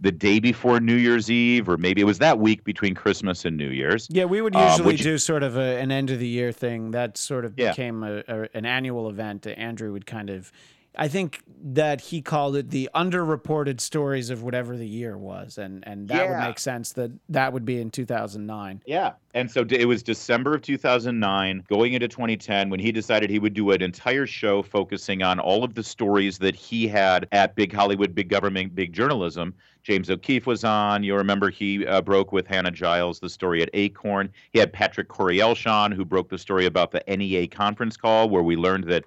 the 0.00 0.12
day 0.12 0.38
before 0.38 0.78
New 0.78 0.94
Year's 0.94 1.28
Eve, 1.28 1.68
or 1.68 1.76
maybe 1.76 2.00
it 2.00 2.04
was 2.04 2.18
that 2.18 2.38
week 2.38 2.62
between 2.62 2.94
Christmas 2.94 3.44
and 3.44 3.56
New 3.56 3.70
Year's. 3.70 4.06
Yeah, 4.10 4.26
we 4.26 4.40
would 4.42 4.54
Um, 4.54 4.68
usually 4.70 4.86
which- 4.92 5.02
do 5.02 5.18
sort 5.18 5.42
of 5.42 5.56
a, 5.56 5.80
an 5.80 5.90
end 5.90 6.10
of 6.10 6.20
the 6.20 6.28
year 6.28 6.52
thing. 6.52 6.92
That 6.92 7.18
sort 7.18 7.44
of 7.44 7.54
Yeah. 7.58 7.70
became 7.70 8.04
a, 8.04 8.22
a, 8.28 8.48
an 8.54 8.64
annual 8.64 9.10
event. 9.10 9.46
Andrew 9.46 9.92
would 9.92 10.06
kind 10.06 10.30
of, 10.30 10.52
I 10.96 11.08
think 11.08 11.42
that 11.62 12.00
he 12.00 12.22
called 12.22 12.56
it 12.56 12.70
the 12.70 12.88
underreported 12.94 13.80
stories 13.80 14.30
of 14.30 14.42
whatever 14.42 14.76
the 14.76 14.86
year 14.86 15.18
was, 15.18 15.58
and 15.58 15.86
and 15.86 16.08
that 16.08 16.28
would 16.28 16.38
make 16.38 16.58
sense 16.58 16.92
that 16.92 17.10
that 17.28 17.52
would 17.52 17.64
be 17.64 17.80
in 17.80 17.90
2009. 17.90 18.82
Yeah. 18.86 19.12
And 19.34 19.50
so 19.50 19.66
it 19.68 19.84
was 19.84 20.02
December 20.02 20.54
of 20.54 20.62
2009, 20.62 21.64
going 21.68 21.92
into 21.92 22.08
2010, 22.08 22.70
when 22.70 22.80
he 22.80 22.90
decided 22.90 23.28
he 23.28 23.38
would 23.38 23.52
do 23.52 23.70
an 23.72 23.82
entire 23.82 24.26
show 24.26 24.62
focusing 24.62 25.22
on 25.22 25.38
all 25.38 25.62
of 25.62 25.74
the 25.74 25.82
stories 25.82 26.38
that 26.38 26.54
he 26.54 26.88
had 26.88 27.28
at 27.32 27.54
Big 27.54 27.72
Hollywood, 27.72 28.14
Big 28.14 28.28
Government, 28.28 28.74
Big 28.74 28.92
Journalism. 28.92 29.54
James 29.82 30.10
O'Keefe 30.10 30.46
was 30.46 30.64
on. 30.64 31.04
You 31.04 31.14
remember 31.14 31.50
he 31.50 31.86
uh, 31.86 32.00
broke 32.00 32.32
with 32.32 32.46
Hannah 32.46 32.70
Giles 32.70 33.20
the 33.20 33.28
story 33.28 33.62
at 33.62 33.70
Acorn. 33.72 34.30
He 34.52 34.58
had 34.58 34.72
Patrick 34.72 35.08
Courrielche 35.08 35.70
on, 35.70 35.92
who 35.92 36.04
broke 36.04 36.28
the 36.28 36.38
story 36.38 36.66
about 36.66 36.90
the 36.90 37.04
NEA 37.06 37.46
conference 37.46 37.96
call, 37.96 38.28
where 38.28 38.42
we 38.42 38.56
learned 38.56 38.84
that 38.84 39.04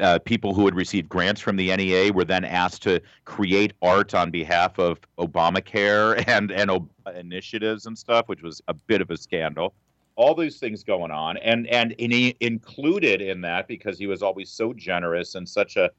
uh, 0.00 0.18
people 0.20 0.54
who 0.54 0.64
had 0.64 0.74
received 0.74 1.08
grants 1.08 1.40
from 1.40 1.56
the 1.56 1.74
NEA 1.74 2.12
were 2.12 2.24
then 2.24 2.44
asked 2.44 2.82
to 2.82 3.00
create 3.24 3.72
art 3.82 4.14
on 4.14 4.30
behalf 4.30 4.78
of 4.78 4.98
Obamacare 5.18 6.22
and 6.28 6.50
and 6.50 6.70
Ob- 6.70 6.90
initiatives 7.14 7.86
and 7.86 7.96
stuff, 7.96 8.28
which 8.28 8.42
was 8.42 8.60
a 8.68 8.74
bit 8.74 9.00
of 9.00 9.10
a 9.10 9.16
scandal. 9.16 9.74
All 10.16 10.34
these 10.34 10.58
things 10.58 10.82
going 10.82 11.10
on, 11.10 11.36
and 11.38 11.66
and, 11.66 11.94
he 11.98 12.34
included 12.40 13.20
in 13.20 13.42
that 13.42 13.68
because 13.68 13.98
he 13.98 14.06
was 14.06 14.22
always 14.22 14.50
so 14.50 14.72
generous 14.72 15.34
and 15.34 15.48
such 15.48 15.76
a 15.76 15.90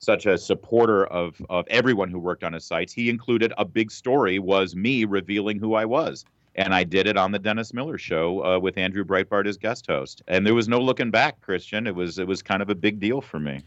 such 0.00 0.26
a 0.26 0.36
supporter 0.36 1.06
of 1.06 1.40
of 1.48 1.66
everyone 1.68 2.10
who 2.10 2.18
worked 2.18 2.42
on 2.42 2.52
his 2.52 2.64
sites. 2.64 2.92
He 2.92 3.08
included 3.08 3.52
a 3.58 3.64
big 3.64 3.90
story 3.90 4.38
was 4.38 4.74
me 4.74 5.04
revealing 5.04 5.58
who 5.58 5.74
I 5.74 5.84
was. 5.84 6.24
And 6.56 6.74
I 6.74 6.84
did 6.84 7.06
it 7.06 7.16
on 7.16 7.32
the 7.32 7.38
Dennis 7.38 7.72
Miller 7.72 7.96
show 7.96 8.44
uh, 8.44 8.58
with 8.58 8.76
Andrew 8.76 9.04
Breitbart 9.04 9.46
as 9.46 9.56
guest 9.56 9.86
host, 9.86 10.22
and 10.26 10.44
there 10.44 10.54
was 10.54 10.68
no 10.68 10.78
looking 10.78 11.10
back, 11.10 11.40
Christian. 11.40 11.86
It 11.86 11.94
was 11.94 12.18
it 12.18 12.26
was 12.26 12.42
kind 12.42 12.60
of 12.60 12.70
a 12.70 12.74
big 12.74 12.98
deal 12.98 13.20
for 13.20 13.38
me. 13.38 13.62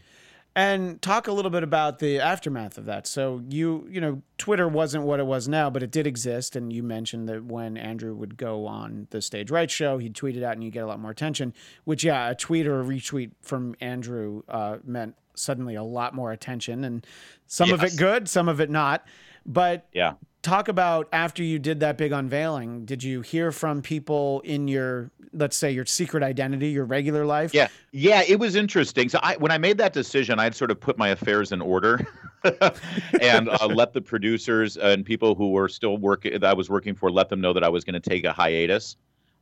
And 0.56 1.02
talk 1.02 1.26
a 1.26 1.32
little 1.32 1.50
bit 1.50 1.64
about 1.64 1.98
the 1.98 2.20
aftermath 2.20 2.78
of 2.78 2.84
that. 2.84 3.08
So 3.08 3.42
you, 3.48 3.88
you 3.90 4.00
know, 4.00 4.22
Twitter 4.38 4.68
wasn't 4.68 5.02
what 5.02 5.18
it 5.18 5.26
was 5.26 5.48
now, 5.48 5.68
but 5.68 5.82
it 5.82 5.90
did 5.90 6.06
exist. 6.06 6.54
And 6.54 6.72
you 6.72 6.84
mentioned 6.84 7.28
that 7.28 7.44
when 7.44 7.76
Andrew 7.76 8.14
would 8.14 8.36
go 8.36 8.64
on 8.64 9.08
the 9.10 9.20
Stage 9.20 9.50
Right 9.50 9.68
show, 9.68 9.98
he'd 9.98 10.14
tweet 10.14 10.36
it 10.36 10.44
out, 10.44 10.52
and 10.52 10.62
you 10.62 10.70
get 10.70 10.84
a 10.84 10.86
lot 10.86 11.00
more 11.00 11.10
attention. 11.10 11.54
Which, 11.82 12.04
yeah, 12.04 12.30
a 12.30 12.36
tweet 12.36 12.68
or 12.68 12.80
a 12.80 12.84
retweet 12.84 13.32
from 13.40 13.74
Andrew 13.80 14.42
uh, 14.48 14.76
meant 14.84 15.16
suddenly 15.34 15.74
a 15.74 15.82
lot 15.82 16.14
more 16.14 16.30
attention, 16.30 16.84
and 16.84 17.04
some 17.48 17.72
of 17.72 17.82
it 17.82 17.96
good, 17.96 18.28
some 18.28 18.48
of 18.48 18.60
it 18.60 18.70
not. 18.70 19.04
But 19.44 19.88
Yeah. 19.92 20.12
Talk 20.44 20.68
about 20.68 21.08
after 21.12 21.42
you 21.42 21.58
did 21.58 21.80
that 21.80 21.98
big 21.98 22.12
unveiling, 22.12 22.84
did 22.84 23.02
you 23.02 23.22
hear 23.22 23.50
from 23.50 23.82
people 23.82 24.40
in 24.44 24.68
your, 24.68 25.10
let's 25.32 25.56
say, 25.56 25.72
your 25.72 25.86
secret 25.86 26.22
identity, 26.22 26.68
your 26.68 26.84
regular 26.84 27.24
life? 27.24 27.52
Yeah, 27.52 27.68
yeah, 27.90 28.22
it 28.28 28.38
was 28.38 28.54
interesting. 28.54 29.08
So 29.08 29.18
I, 29.22 29.36
when 29.36 29.50
I 29.50 29.58
made 29.58 29.78
that 29.78 29.92
decision, 29.92 30.38
I'd 30.38 30.54
sort 30.54 30.70
of 30.70 30.78
put 30.78 30.98
my 30.98 31.08
affairs 31.08 31.50
in 31.50 31.60
order, 31.60 32.06
and 33.20 33.48
uh, 33.48 33.66
let 33.66 33.92
the 33.94 34.02
producers 34.02 34.76
and 34.76 35.04
people 35.04 35.34
who 35.34 35.50
were 35.50 35.68
still 35.68 35.96
working 35.96 36.32
that 36.32 36.44
I 36.44 36.54
was 36.54 36.70
working 36.70 36.94
for 36.94 37.10
let 37.10 37.30
them 37.30 37.40
know 37.40 37.52
that 37.52 37.64
I 37.64 37.68
was 37.68 37.82
going 37.82 38.00
to 38.00 38.08
take 38.10 38.24
a 38.24 38.32
hiatus. 38.32 38.96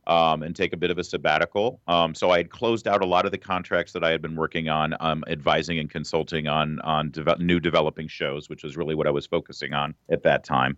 Um, 0.05 0.43
and 0.43 0.53
take 0.53 0.73
a 0.73 0.75
bit 0.75 0.91
of 0.91 0.97
a 0.97 1.03
sabbatical. 1.05 1.79
Um, 1.87 2.13
so 2.13 2.29
I 2.29 2.35
had 2.35 2.49
closed 2.49 2.89
out 2.89 3.01
a 3.01 3.05
lot 3.05 3.25
of 3.25 3.31
the 3.31 3.37
contracts 3.37 3.93
that 3.93 4.03
I 4.03 4.09
had 4.09 4.21
been 4.21 4.35
working 4.35 4.67
on, 4.67 4.97
um, 4.99 5.23
advising 5.27 5.79
and 5.79 5.89
consulting 5.89 6.45
on 6.45 6.81
on 6.81 7.09
deve- 7.09 7.39
new 7.39 7.61
developing 7.61 8.09
shows, 8.09 8.49
which 8.49 8.65
was 8.65 8.75
really 8.75 8.95
what 8.95 9.07
I 9.07 9.11
was 9.11 9.25
focusing 9.25 9.71
on 9.71 9.95
at 10.11 10.21
that 10.23 10.43
time. 10.43 10.75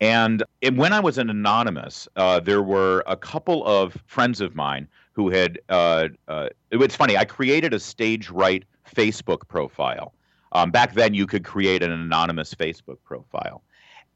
And, 0.00 0.42
and 0.62 0.76
when 0.76 0.92
I 0.92 1.00
was 1.00 1.18
an 1.18 1.30
anonymous, 1.30 2.08
uh, 2.16 2.40
there 2.40 2.62
were 2.62 3.04
a 3.06 3.16
couple 3.16 3.64
of 3.66 3.96
friends 4.06 4.40
of 4.40 4.54
mine 4.54 4.88
who 5.12 5.30
had. 5.30 5.60
Uh, 5.68 6.08
uh, 6.28 6.48
it's 6.70 6.96
funny. 6.96 7.16
I 7.16 7.24
created 7.24 7.72
a 7.72 7.80
stage 7.80 8.30
right 8.30 8.64
Facebook 8.94 9.46
profile. 9.48 10.14
Um, 10.52 10.70
back 10.70 10.94
then, 10.94 11.14
you 11.14 11.26
could 11.26 11.44
create 11.44 11.82
an 11.82 11.90
anonymous 11.92 12.54
Facebook 12.54 12.98
profile, 13.04 13.62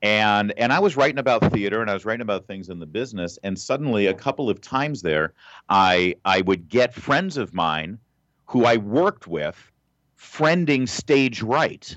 and 0.03 0.53
and 0.59 0.73
I 0.73 0.81
was 0.81 0.97
writing 0.97 1.19
about 1.19 1.53
theater 1.53 1.81
and 1.81 1.91
I 1.91 1.95
was 1.95 2.05
writing 2.05 2.23
about 2.23 2.47
things 2.47 2.69
in 2.69 2.79
the 2.79 2.87
business. 2.87 3.39
And 3.43 3.59
suddenly, 3.59 4.07
a 4.07 4.15
couple 4.15 4.51
of 4.51 4.61
times 4.61 5.03
there, 5.03 5.33
I 5.69 6.17
I 6.25 6.43
would 6.43 6.69
get 6.69 6.95
friends 6.95 7.37
of 7.37 7.55
mine 7.55 7.99
who 8.47 8.65
I 8.65 8.77
worked 8.77 9.27
with 9.27 9.73
friending 10.19 10.89
stage 10.89 11.43
right. 11.43 11.97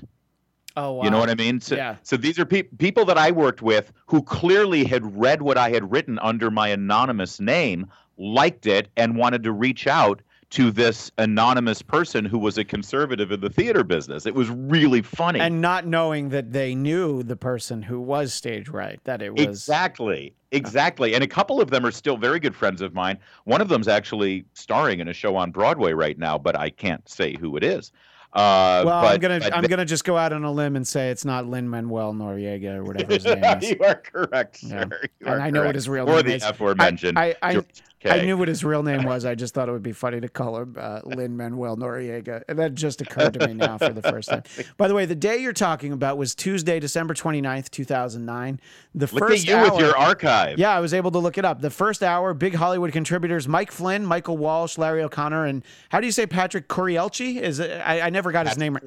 Oh, 0.80 0.92
wow. 0.92 1.04
You 1.04 1.10
know 1.10 1.18
what 1.18 1.30
I 1.30 1.34
mean? 1.34 1.60
So, 1.60 1.76
Yeah. 1.76 1.96
so 2.02 2.16
these 2.16 2.38
are 2.38 2.44
pe- 2.46 2.62
people 2.62 3.04
that 3.04 3.18
I 3.18 3.30
worked 3.30 3.62
with 3.62 3.92
who 4.06 4.22
clearly 4.22 4.84
had 4.84 5.18
read 5.18 5.42
what 5.42 5.58
I 5.58 5.70
had 5.70 5.90
written 5.90 6.18
under 6.20 6.50
my 6.50 6.68
anonymous 6.68 7.38
name, 7.40 7.86
liked 8.16 8.66
it, 8.66 8.88
and 8.96 9.16
wanted 9.16 9.42
to 9.44 9.52
reach 9.52 9.86
out 9.86 10.22
to 10.50 10.72
this 10.72 11.12
anonymous 11.16 11.80
person 11.80 12.24
who 12.24 12.36
was 12.36 12.58
a 12.58 12.64
conservative 12.64 13.30
in 13.30 13.40
the 13.40 13.48
theater 13.50 13.84
business. 13.84 14.26
It 14.26 14.34
was 14.34 14.50
really 14.50 15.00
funny. 15.00 15.38
and 15.38 15.60
not 15.60 15.86
knowing 15.86 16.30
that 16.30 16.52
they 16.52 16.74
knew 16.74 17.22
the 17.22 17.36
person 17.36 17.82
who 17.82 18.00
was 18.00 18.34
stage 18.34 18.68
right 18.68 18.98
that 19.04 19.22
it 19.22 19.32
was 19.32 19.46
Exactly. 19.46 20.32
Exactly. 20.50 21.14
And 21.14 21.22
a 21.22 21.28
couple 21.28 21.60
of 21.60 21.70
them 21.70 21.86
are 21.86 21.92
still 21.92 22.16
very 22.16 22.40
good 22.40 22.56
friends 22.56 22.82
of 22.82 22.92
mine. 22.94 23.18
One 23.44 23.60
of 23.60 23.68
them's 23.68 23.86
actually 23.86 24.44
starring 24.54 24.98
in 24.98 25.06
a 25.06 25.12
show 25.12 25.36
on 25.36 25.52
Broadway 25.52 25.92
right 25.92 26.18
now, 26.18 26.36
but 26.36 26.58
I 26.58 26.70
can't 26.70 27.08
say 27.08 27.36
who 27.38 27.56
it 27.56 27.62
is. 27.62 27.92
Uh, 28.32 28.82
well 28.86 29.02
but, 29.02 29.14
i'm 29.14 29.18
gonna 29.20 29.40
i'm 29.52 29.62
they- 29.62 29.66
gonna 29.68 29.84
just 29.84 30.04
go 30.04 30.16
out 30.16 30.32
on 30.32 30.44
a 30.44 30.52
limb 30.52 30.76
and 30.76 30.86
say 30.86 31.10
it's 31.10 31.24
not 31.24 31.46
lin 31.48 31.68
manuel 31.68 32.14
noriega 32.14 32.76
or 32.76 32.84
whatever 32.88 33.12
his 33.14 33.24
name 33.24 33.42
is 33.60 33.70
you 33.70 33.76
are 33.82 33.96
correct, 33.96 34.62
Yeah. 34.62 34.84
You 35.20 35.26
And 35.26 35.42
I 35.42 35.50
know 35.50 35.64
what 35.64 35.74
his 35.74 35.88
real 35.88 36.08
or 36.08 36.16
name 36.18 36.26
the 36.26 36.34
is. 36.36 36.42
aforementioned. 36.44 37.18
I- 37.18 37.34
I- 37.42 37.54
George 37.54 37.66
I 38.04 38.20
K. 38.20 38.26
knew 38.26 38.36
what 38.38 38.48
his 38.48 38.64
real 38.64 38.82
name 38.82 39.02
was. 39.04 39.24
I 39.24 39.34
just 39.34 39.52
thought 39.52 39.68
it 39.68 39.72
would 39.72 39.82
be 39.82 39.92
funny 39.92 40.20
to 40.20 40.28
call 40.28 40.56
him 40.58 40.76
uh, 40.78 41.00
Lin 41.04 41.36
Manuel 41.36 41.76
Noriega. 41.76 42.42
And 42.48 42.58
that 42.58 42.74
just 42.74 43.00
occurred 43.00 43.34
to 43.34 43.46
me 43.46 43.54
now 43.54 43.76
for 43.78 43.90
the 43.90 44.02
first 44.02 44.30
time. 44.30 44.42
By 44.76 44.88
the 44.88 44.94
way, 44.94 45.04
the 45.04 45.14
day 45.14 45.38
you're 45.38 45.52
talking 45.52 45.92
about 45.92 46.16
was 46.16 46.34
Tuesday, 46.34 46.80
December 46.80 47.14
29th, 47.14 47.70
2009. 47.70 48.60
The 48.94 49.06
Look 49.06 49.10
first 49.18 49.42
at 49.44 49.48
you 49.48 49.56
hour, 49.56 49.70
with 49.70 49.80
your 49.80 49.96
archive. 49.96 50.58
Yeah, 50.58 50.70
I 50.70 50.80
was 50.80 50.94
able 50.94 51.10
to 51.10 51.18
look 51.18 51.36
it 51.36 51.44
up. 51.44 51.60
The 51.60 51.70
first 51.70 52.02
hour, 52.02 52.32
big 52.32 52.54
Hollywood 52.54 52.92
contributors 52.92 53.46
Mike 53.46 53.70
Flynn, 53.70 54.06
Michael 54.06 54.38
Walsh, 54.38 54.78
Larry 54.78 55.02
O'Connor, 55.02 55.46
and 55.46 55.62
how 55.90 56.00
do 56.00 56.06
you 56.06 56.12
say 56.12 56.26
Patrick 56.26 56.68
Corielchi? 56.68 57.40
Is 57.40 57.58
it, 57.58 57.80
I, 57.84 58.02
I 58.02 58.10
never 58.10 58.32
got 58.32 58.46
his 58.48 58.56
name 58.56 58.74
right. 58.74 58.82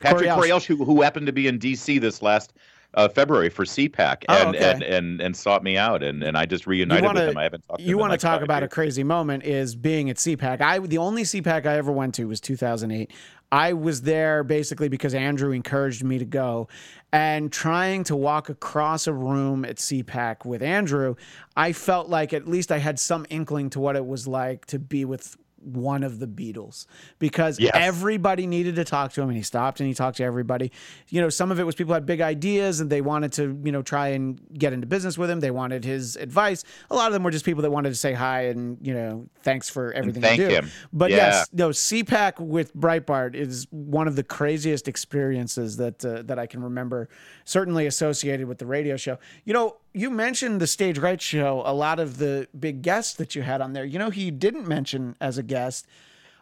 Patrick 0.00 0.28
Courrielche. 0.28 0.36
Courrielche, 0.36 0.66
who, 0.66 0.84
who 0.84 1.02
happened 1.02 1.26
to 1.26 1.32
be 1.32 1.46
in 1.46 1.58
D.C. 1.58 1.98
this 1.98 2.22
last 2.22 2.52
uh, 2.94 3.08
February 3.08 3.48
for 3.48 3.64
CPAC 3.64 4.24
Oh, 4.28 4.48
and, 4.48 4.56
okay. 4.56 4.70
and, 4.72 4.82
and 4.82 5.20
and 5.20 5.36
sought 5.36 5.62
me 5.62 5.76
out, 5.76 6.02
and, 6.02 6.22
and 6.22 6.36
I 6.36 6.46
just 6.46 6.66
reunited 6.66 7.04
wanna- 7.04 7.20
with 7.20 7.28
him. 7.30 7.38
I 7.38 7.42
haven't 7.44 7.66
talked 7.68 7.80
to 7.80 7.86
you 7.86 7.96
want 7.98 8.10
to 8.10 8.14
like 8.14 8.20
talk 8.20 8.42
about 8.42 8.62
a 8.62 8.68
crazy 8.68 9.04
moment 9.04 9.44
is 9.44 9.74
being 9.76 10.10
at 10.10 10.16
CPAC. 10.16 10.60
I 10.60 10.78
the 10.80 10.98
only 10.98 11.22
CPAC 11.22 11.66
I 11.66 11.76
ever 11.76 11.92
went 11.92 12.14
to 12.16 12.26
was 12.26 12.40
2008. 12.40 13.10
I 13.52 13.72
was 13.72 14.02
there 14.02 14.44
basically 14.44 14.88
because 14.88 15.12
Andrew 15.12 15.50
encouraged 15.50 16.04
me 16.04 16.18
to 16.18 16.24
go, 16.24 16.68
and 17.12 17.50
trying 17.52 18.04
to 18.04 18.14
walk 18.16 18.48
across 18.48 19.06
a 19.08 19.12
room 19.12 19.64
at 19.64 19.76
CPAC 19.76 20.44
with 20.44 20.62
Andrew, 20.62 21.16
I 21.56 21.72
felt 21.72 22.08
like 22.08 22.32
at 22.32 22.46
least 22.46 22.70
I 22.70 22.78
had 22.78 23.00
some 23.00 23.26
inkling 23.28 23.70
to 23.70 23.80
what 23.80 23.96
it 23.96 24.06
was 24.06 24.28
like 24.28 24.66
to 24.66 24.78
be 24.78 25.04
with 25.04 25.36
one 25.60 26.02
of 26.02 26.18
the 26.18 26.26
Beatles 26.26 26.86
because 27.18 27.58
Yes. 27.60 27.72
everybody 27.74 28.46
needed 28.46 28.76
to 28.76 28.84
talk 28.84 29.12
to 29.12 29.22
him 29.22 29.28
and 29.28 29.36
he 29.36 29.42
stopped 29.42 29.80
and 29.80 29.86
he 29.88 29.94
talked 29.94 30.16
to 30.18 30.24
everybody. 30.24 30.72
You 31.08 31.20
know, 31.20 31.28
some 31.28 31.50
of 31.52 31.60
it 31.60 31.64
was 31.64 31.74
people 31.74 31.94
had 31.94 32.06
big 32.06 32.20
ideas 32.20 32.80
and 32.80 32.90
they 32.90 33.00
wanted 33.00 33.32
to, 33.34 33.60
you 33.64 33.72
know, 33.72 33.82
try 33.82 34.08
and 34.08 34.40
get 34.58 34.72
into 34.72 34.86
business 34.86 35.18
with 35.18 35.30
him. 35.30 35.40
They 35.40 35.50
wanted 35.50 35.84
his 35.84 36.16
advice. 36.16 36.64
A 36.90 36.94
lot 36.94 37.08
of 37.08 37.12
them 37.12 37.22
were 37.22 37.30
just 37.30 37.44
people 37.44 37.62
that 37.62 37.70
wanted 37.70 37.90
to 37.90 37.94
say 37.94 38.12
hi 38.12 38.46
and, 38.46 38.78
you 38.80 38.94
know, 38.94 39.26
thanks 39.42 39.68
for 39.68 39.92
everything 39.92 40.22
thank 40.22 40.40
you 40.40 40.48
do. 40.48 40.54
him. 40.54 40.70
But 40.92 41.10
Yeah. 41.10 41.16
yes, 41.16 41.48
no, 41.52 41.70
CPAC 41.70 42.40
with 42.40 42.74
Breitbart 42.76 43.34
is 43.34 43.66
one 43.70 44.08
of 44.08 44.16
the 44.16 44.22
craziest 44.22 44.88
experiences 44.88 45.76
that 45.76 46.04
uh, 46.04 46.22
that 46.22 46.38
I 46.38 46.46
can 46.46 46.62
remember, 46.62 47.08
certainly 47.44 47.86
associated 47.86 48.46
with 48.48 48.58
the 48.58 48.66
radio 48.66 48.96
show. 48.96 49.18
You 49.44 49.52
know, 49.54 49.76
you 49.92 50.10
mentioned 50.10 50.60
the 50.60 50.66
Stage 50.66 50.98
Right 50.98 51.20
show, 51.20 51.62
a 51.64 51.74
lot 51.74 51.98
of 51.98 52.18
the 52.18 52.48
big 52.58 52.82
guests 52.82 53.14
that 53.14 53.34
you 53.34 53.42
had 53.42 53.60
on 53.60 53.72
there. 53.72 53.84
You 53.84 53.98
know, 53.98 54.10
who 54.10 54.20
you 54.20 54.30
didn't 54.30 54.66
mention 54.66 55.16
as 55.20 55.38
a 55.38 55.42
guest, 55.42 55.86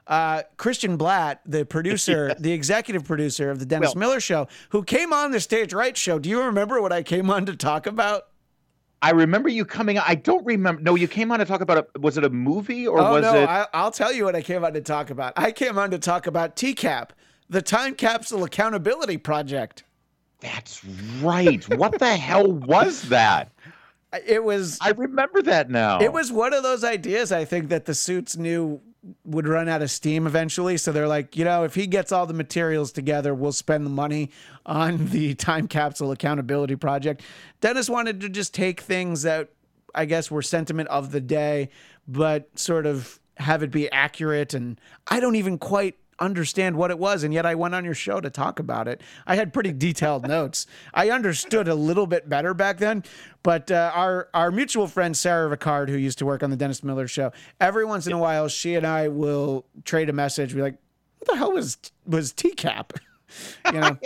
uh, 0.07 0.43
Christian 0.57 0.99
Bladt, 0.99 1.39
the 1.47 1.65
producer, 1.65 2.35
the 2.39 2.53
executive 2.53 3.05
producer 3.05 3.51
of 3.51 3.59
the 3.59 3.67
Dennis 3.67 3.95
Well- 3.95 4.01
Miller 4.01 4.21
Show, 4.21 4.49
who 4.71 4.83
came 4.83 5.13
on 5.13 5.31
the 5.31 5.41
Stage 5.41 5.73
Right 5.73 5.97
Show. 5.97 6.19
Do 6.19 6.29
you 6.29 6.43
remember 6.43 6.81
what 6.83 6.93
I 6.93 7.03
came 7.03 7.31
on 7.31 7.47
to 7.47 7.57
talk 7.57 7.87
about? 7.87 8.29
I 9.01 9.11
remember 9.11 9.49
you 9.49 9.65
coming. 9.65 9.97
I 9.99 10.17
don't 10.17 10.45
remember. 10.45 10.83
No, 10.83 10.97
you 10.97 11.07
came 11.07 11.31
on 11.31 11.39
to 11.39 11.45
talk 11.45 11.61
about 11.61 11.89
a. 11.95 12.01
Was 12.01 12.19
it 12.19 12.25
a 12.25 12.31
movie 12.31 12.87
or 12.87 12.99
oh 12.99 13.13
was 13.13 13.23
no, 13.23 13.43
it? 13.43 13.49
I, 13.49 13.67
I'll 13.73 13.93
tell 13.93 14.13
you 14.13 14.25
what 14.25 14.35
I 14.35 14.43
came 14.43 14.65
on 14.65 14.73
to 14.73 14.81
talk 14.81 15.11
about. 15.11 15.35
I 15.37 15.53
came 15.53 15.79
on 15.79 15.93
to 15.93 15.99
talk 15.99 16.27
about 16.27 16.57
TCAP, 16.57 17.11
the 17.49 17.63
Time 17.63 17.95
Capsule 17.95 18.43
Accountability 18.43 19.17
Project. 19.17 19.85
That's 20.41 20.85
right. 21.21 21.65
what 21.77 21.99
the 21.99 22.17
hell 22.17 22.51
was 22.51 23.03
that? 23.09 23.53
It 24.27 24.43
was 24.43 24.79
I 24.81 24.93
remember 24.93 25.43
that 25.43 25.69
now. 25.69 26.01
It 26.01 26.15
was 26.15 26.33
one 26.33 26.55
of 26.55 26.63
those 26.63 26.83
ideas 26.83 27.31
I 27.31 27.45
think 27.45 27.69
that 27.69 27.85
the 27.85 27.95
suits 27.95 28.39
knew 28.39 28.81
would 29.25 29.47
run 29.47 29.69
out 29.69 29.83
of 29.83 29.91
steam 29.91 30.27
eventually. 30.27 30.77
So 30.77 30.93
they're 30.93 31.09
like, 31.09 31.37
you 31.37 31.45
know, 31.45 31.65
if 31.65 31.75
he 31.75 31.87
gets 31.87 32.11
all 32.11 32.27
the 32.27 32.35
materials 32.35 32.93
together, 32.93 33.35
we'll 33.35 33.53
spend 33.53 33.87
the 33.87 33.91
money 33.91 34.31
on 34.67 35.07
the 35.11 35.35
time 35.35 35.69
capsule 35.69 36.11
accountability 36.11 36.77
project. 36.77 37.23
Dennis 37.61 37.89
wanted 37.89 38.21
to 38.21 38.29
just 38.29 38.55
take 38.55 38.81
things 38.81 39.23
that 39.23 39.51
I 39.95 40.05
guess 40.05 40.31
were 40.31 40.43
sentiment 40.43 40.89
of 40.89 41.13
the 41.13 41.21
day, 41.21 41.71
but 42.07 42.59
sort 42.59 42.87
of 42.87 43.21
have 43.37 43.63
it 43.63 43.71
be 43.71 43.91
accurate. 43.93 44.55
And 44.55 44.81
I 45.07 45.21
don't 45.21 45.37
even 45.37 45.59
quite 45.59 45.97
understand 46.21 46.77
what 46.77 46.91
it 46.91 46.99
was 46.99 47.23
and 47.23 47.33
yet 47.33 47.47
I 47.47 47.55
went 47.55 47.75
on 47.75 47.85
your 47.85 47.95
show 47.95 48.21
to 48.21 48.31
talk 48.31 48.59
about 48.59 48.89
it. 48.89 49.01
I 49.27 49.37
had 49.37 49.53
pretty 49.53 49.73
detailed 49.73 50.27
notes. 50.29 50.67
I 50.95 51.11
understood 51.11 51.69
a 51.69 51.75
little 51.75 52.07
bit 52.07 52.29
better 52.29 52.55
back 52.55 52.79
then, 52.79 53.05
but 53.43 53.71
uh, 53.71 53.93
our 53.95 54.29
our 54.35 54.51
mutual 54.51 54.87
friend 54.87 55.17
Sarah 55.17 55.55
Ricard 55.57 55.89
who 55.89 55.97
used 55.97 56.19
to 56.19 56.27
work 56.27 56.43
on 56.43 56.51
the 56.51 56.57
Dennis 56.57 56.83
Miller 56.83 57.07
show, 57.09 57.33
every 57.61 57.85
once 57.85 58.07
in 58.07 58.13
a 58.13 58.19
while 58.19 58.49
she 58.49 58.75
and 58.75 58.87
I 58.87 59.09
will 59.09 59.65
trade 59.85 60.09
a 60.09 60.13
message 60.13 60.55
be 60.55 60.63
like, 60.63 60.77
"What 61.19 61.31
the 61.31 61.37
hell 61.37 61.53
was 61.53 61.79
was 62.07 62.33
TCAP?" 62.33 62.91
you 63.73 63.81
know. 63.81 63.97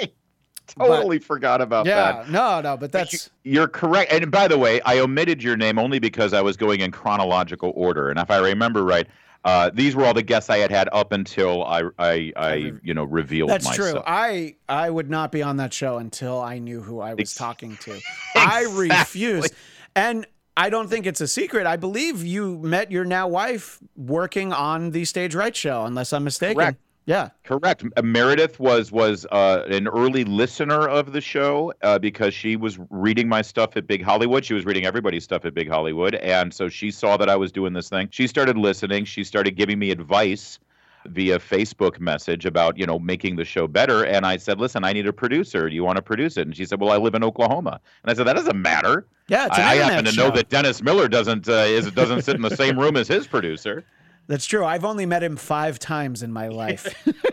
totally 0.78 1.18
forgot 1.18 1.60
about 1.60 1.86
Yeah, 1.86 2.12
that. 2.12 2.30
no, 2.30 2.60
no, 2.60 2.76
but 2.76 2.92
that's 2.92 3.30
You're 3.44 3.68
correct. 3.68 4.12
And 4.12 4.30
by 4.30 4.48
the 4.48 4.58
way, 4.58 4.80
I 4.82 4.98
omitted 5.00 5.42
your 5.42 5.56
name 5.56 5.78
only 5.78 5.98
because 5.98 6.32
I 6.32 6.40
was 6.40 6.56
going 6.56 6.80
in 6.80 6.90
chronological 6.90 7.72
order. 7.76 8.08
And 8.10 8.18
if 8.18 8.30
I 8.30 8.38
remember 8.38 8.82
right, 8.84 9.06
uh, 9.44 9.70
these 9.74 9.96
were 9.96 10.04
all 10.04 10.14
the 10.14 10.22
guests 10.22 10.50
I 10.50 10.58
had 10.58 10.70
had 10.70 10.88
up 10.92 11.12
until 11.12 11.64
I, 11.64 11.82
I, 11.98 12.32
I 12.36 12.72
you 12.82 12.94
know, 12.94 13.04
revealed 13.04 13.50
That's 13.50 13.64
myself. 13.64 13.92
true. 13.92 14.02
I 14.06 14.56
I 14.68 14.88
would 14.88 15.10
not 15.10 15.32
be 15.32 15.42
on 15.42 15.56
that 15.56 15.72
show 15.72 15.98
until 15.98 16.40
I 16.40 16.58
knew 16.58 16.80
who 16.80 17.00
I 17.00 17.14
was 17.14 17.34
talking 17.34 17.76
to. 17.78 18.00
I 18.36 18.66
refused. 18.70 19.52
And 19.96 20.26
I 20.56 20.70
don't 20.70 20.88
think 20.88 21.06
it's 21.06 21.20
a 21.20 21.28
secret. 21.28 21.66
I 21.66 21.76
believe 21.76 22.24
you 22.24 22.58
met 22.58 22.92
your 22.92 23.04
now 23.04 23.26
wife 23.26 23.78
working 23.96 24.52
on 24.52 24.90
the 24.90 25.04
Stage 25.04 25.34
Right 25.34 25.56
show, 25.56 25.84
unless 25.84 26.12
I'm 26.12 26.24
mistaken. 26.24 26.56
Correct. 26.56 26.78
Yeah. 27.04 27.30
Correct. 27.44 27.84
Uh, 27.96 28.02
Meredith 28.02 28.60
was 28.60 28.92
was 28.92 29.26
uh, 29.32 29.64
an 29.68 29.88
early 29.88 30.24
listener 30.24 30.88
of 30.88 31.12
the 31.12 31.20
show 31.20 31.72
uh, 31.82 31.98
because 31.98 32.32
she 32.32 32.56
was 32.56 32.78
reading 32.90 33.28
my 33.28 33.42
stuff 33.42 33.76
at 33.76 33.86
Big 33.86 34.02
Hollywood. 34.02 34.44
She 34.44 34.54
was 34.54 34.64
reading 34.64 34.86
everybody's 34.86 35.24
stuff 35.24 35.44
at 35.44 35.54
Big 35.54 35.68
Hollywood, 35.68 36.14
and 36.16 36.54
so 36.54 36.68
she 36.68 36.90
saw 36.90 37.16
that 37.16 37.28
I 37.28 37.36
was 37.36 37.50
doing 37.50 37.72
this 37.72 37.88
thing. 37.88 38.08
She 38.10 38.26
started 38.26 38.56
listening. 38.56 39.04
She 39.04 39.24
started 39.24 39.56
giving 39.56 39.78
me 39.78 39.90
advice 39.90 40.60
via 41.06 41.36
Facebook 41.38 41.98
message 41.98 42.46
about 42.46 42.78
you 42.78 42.86
know 42.86 43.00
making 43.00 43.34
the 43.34 43.44
show 43.44 43.66
better. 43.66 44.04
And 44.04 44.24
I 44.24 44.36
said, 44.36 44.60
"Listen, 44.60 44.84
I 44.84 44.92
need 44.92 45.08
a 45.08 45.12
producer. 45.12 45.68
Do 45.68 45.74
you 45.74 45.82
want 45.82 45.96
to 45.96 46.02
produce 46.02 46.36
it?" 46.36 46.46
And 46.46 46.56
she 46.56 46.64
said, 46.64 46.80
"Well, 46.80 46.92
I 46.92 46.98
live 46.98 47.16
in 47.16 47.24
Oklahoma." 47.24 47.80
And 48.04 48.12
I 48.12 48.14
said, 48.14 48.26
"That 48.26 48.36
doesn't 48.36 48.60
matter. 48.60 49.06
Yeah, 49.26 49.48
I, 49.50 49.62
I 49.62 49.74
happen 49.76 50.04
to 50.04 50.12
show. 50.12 50.28
know 50.28 50.34
that 50.36 50.50
Dennis 50.50 50.82
Miller 50.82 51.08
doesn't 51.08 51.48
uh, 51.48 51.52
is 51.66 51.90
doesn't 51.90 52.22
sit 52.22 52.36
in 52.36 52.42
the 52.42 52.54
same 52.54 52.78
room 52.78 52.96
as 52.96 53.08
his 53.08 53.26
producer." 53.26 53.84
That's 54.26 54.46
true. 54.46 54.64
I've 54.64 54.84
only 54.84 55.06
met 55.06 55.22
him 55.22 55.36
five 55.36 55.78
times 55.78 56.22
in 56.22 56.32
my 56.32 56.48
life. 56.48 56.94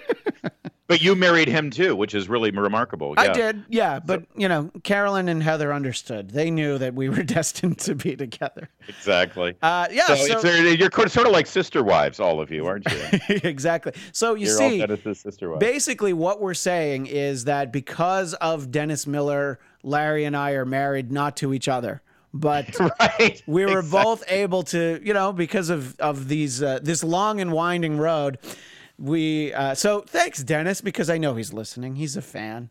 But 0.90 1.04
you 1.04 1.14
married 1.14 1.48
him 1.48 1.70
too, 1.70 1.96
which 1.96 2.16
is 2.16 2.28
really 2.28 2.50
remarkable. 2.50 3.14
I 3.16 3.28
did, 3.28 3.64
yeah. 3.70 4.00
But, 4.00 4.24
you 4.36 4.50
know, 4.50 4.72
Carolyn 4.82 5.30
and 5.30 5.42
Heather 5.44 5.72
understood. 5.72 6.32
They 6.32 6.50
knew 6.50 6.80
that 6.80 6.96
we 6.96 7.10
were 7.10 7.22
destined 7.24 7.78
to 7.82 7.94
be 7.94 8.16
together. 8.16 8.70
Exactly. 8.88 9.56
Uh, 9.62 9.88
yeah, 9.92 10.08
so, 10.08 10.16
so, 10.16 10.40
it's, 10.44 10.80
you're 10.80 11.08
sort 11.08 11.28
of 11.28 11.32
like 11.32 11.46
sister 11.46 11.84
wives, 11.84 12.20
all 12.20 12.42
of 12.42 12.50
you, 12.50 12.66
aren't 12.66 12.92
you? 12.92 13.20
exactly. 13.44 13.94
So 14.14 14.34
you 14.34 14.48
You're 14.48 14.58
see, 14.58 14.82
all 14.82 14.88
Dennis's 14.88 15.20
sister 15.20 15.52
wives. 15.52 15.60
basically 15.60 16.12
what 16.12 16.42
we're 16.42 16.56
saying 16.56 17.06
is 17.06 17.44
that 17.44 17.72
because 17.72 18.34
of 18.34 18.72
Dennis 18.72 19.06
Miller, 19.06 19.60
Larry 19.84 20.26
and 20.26 20.36
I 20.36 20.54
are 20.54 20.66
married 20.66 21.12
not 21.12 21.38
to 21.38 21.54
each 21.54 21.68
other, 21.68 22.02
but 22.34 22.78
right. 23.00 23.42
we 23.48 23.66
were 23.66 23.80
Exactly. 23.80 24.04
both 24.04 24.24
able 24.28 24.64
to, 24.64 25.00
you 25.04 25.14
know, 25.14 25.34
because 25.34 25.70
of 25.70 26.00
of 26.00 26.28
these 26.28 26.62
uh, 26.62 26.80
this 26.82 27.04
long 27.04 27.42
and 27.42 27.52
winding 27.52 27.98
road. 27.98 28.38
We 28.98 29.54
uh, 29.54 29.76
so 29.76 30.02
thanks 30.02 30.44
Dennis 30.44 30.82
because 30.82 31.10
I 31.10 31.18
know 31.18 31.36
he's 31.36 31.54
listening. 31.54 31.96
He's 31.96 32.18
a 32.18 32.22
fan. 32.22 32.70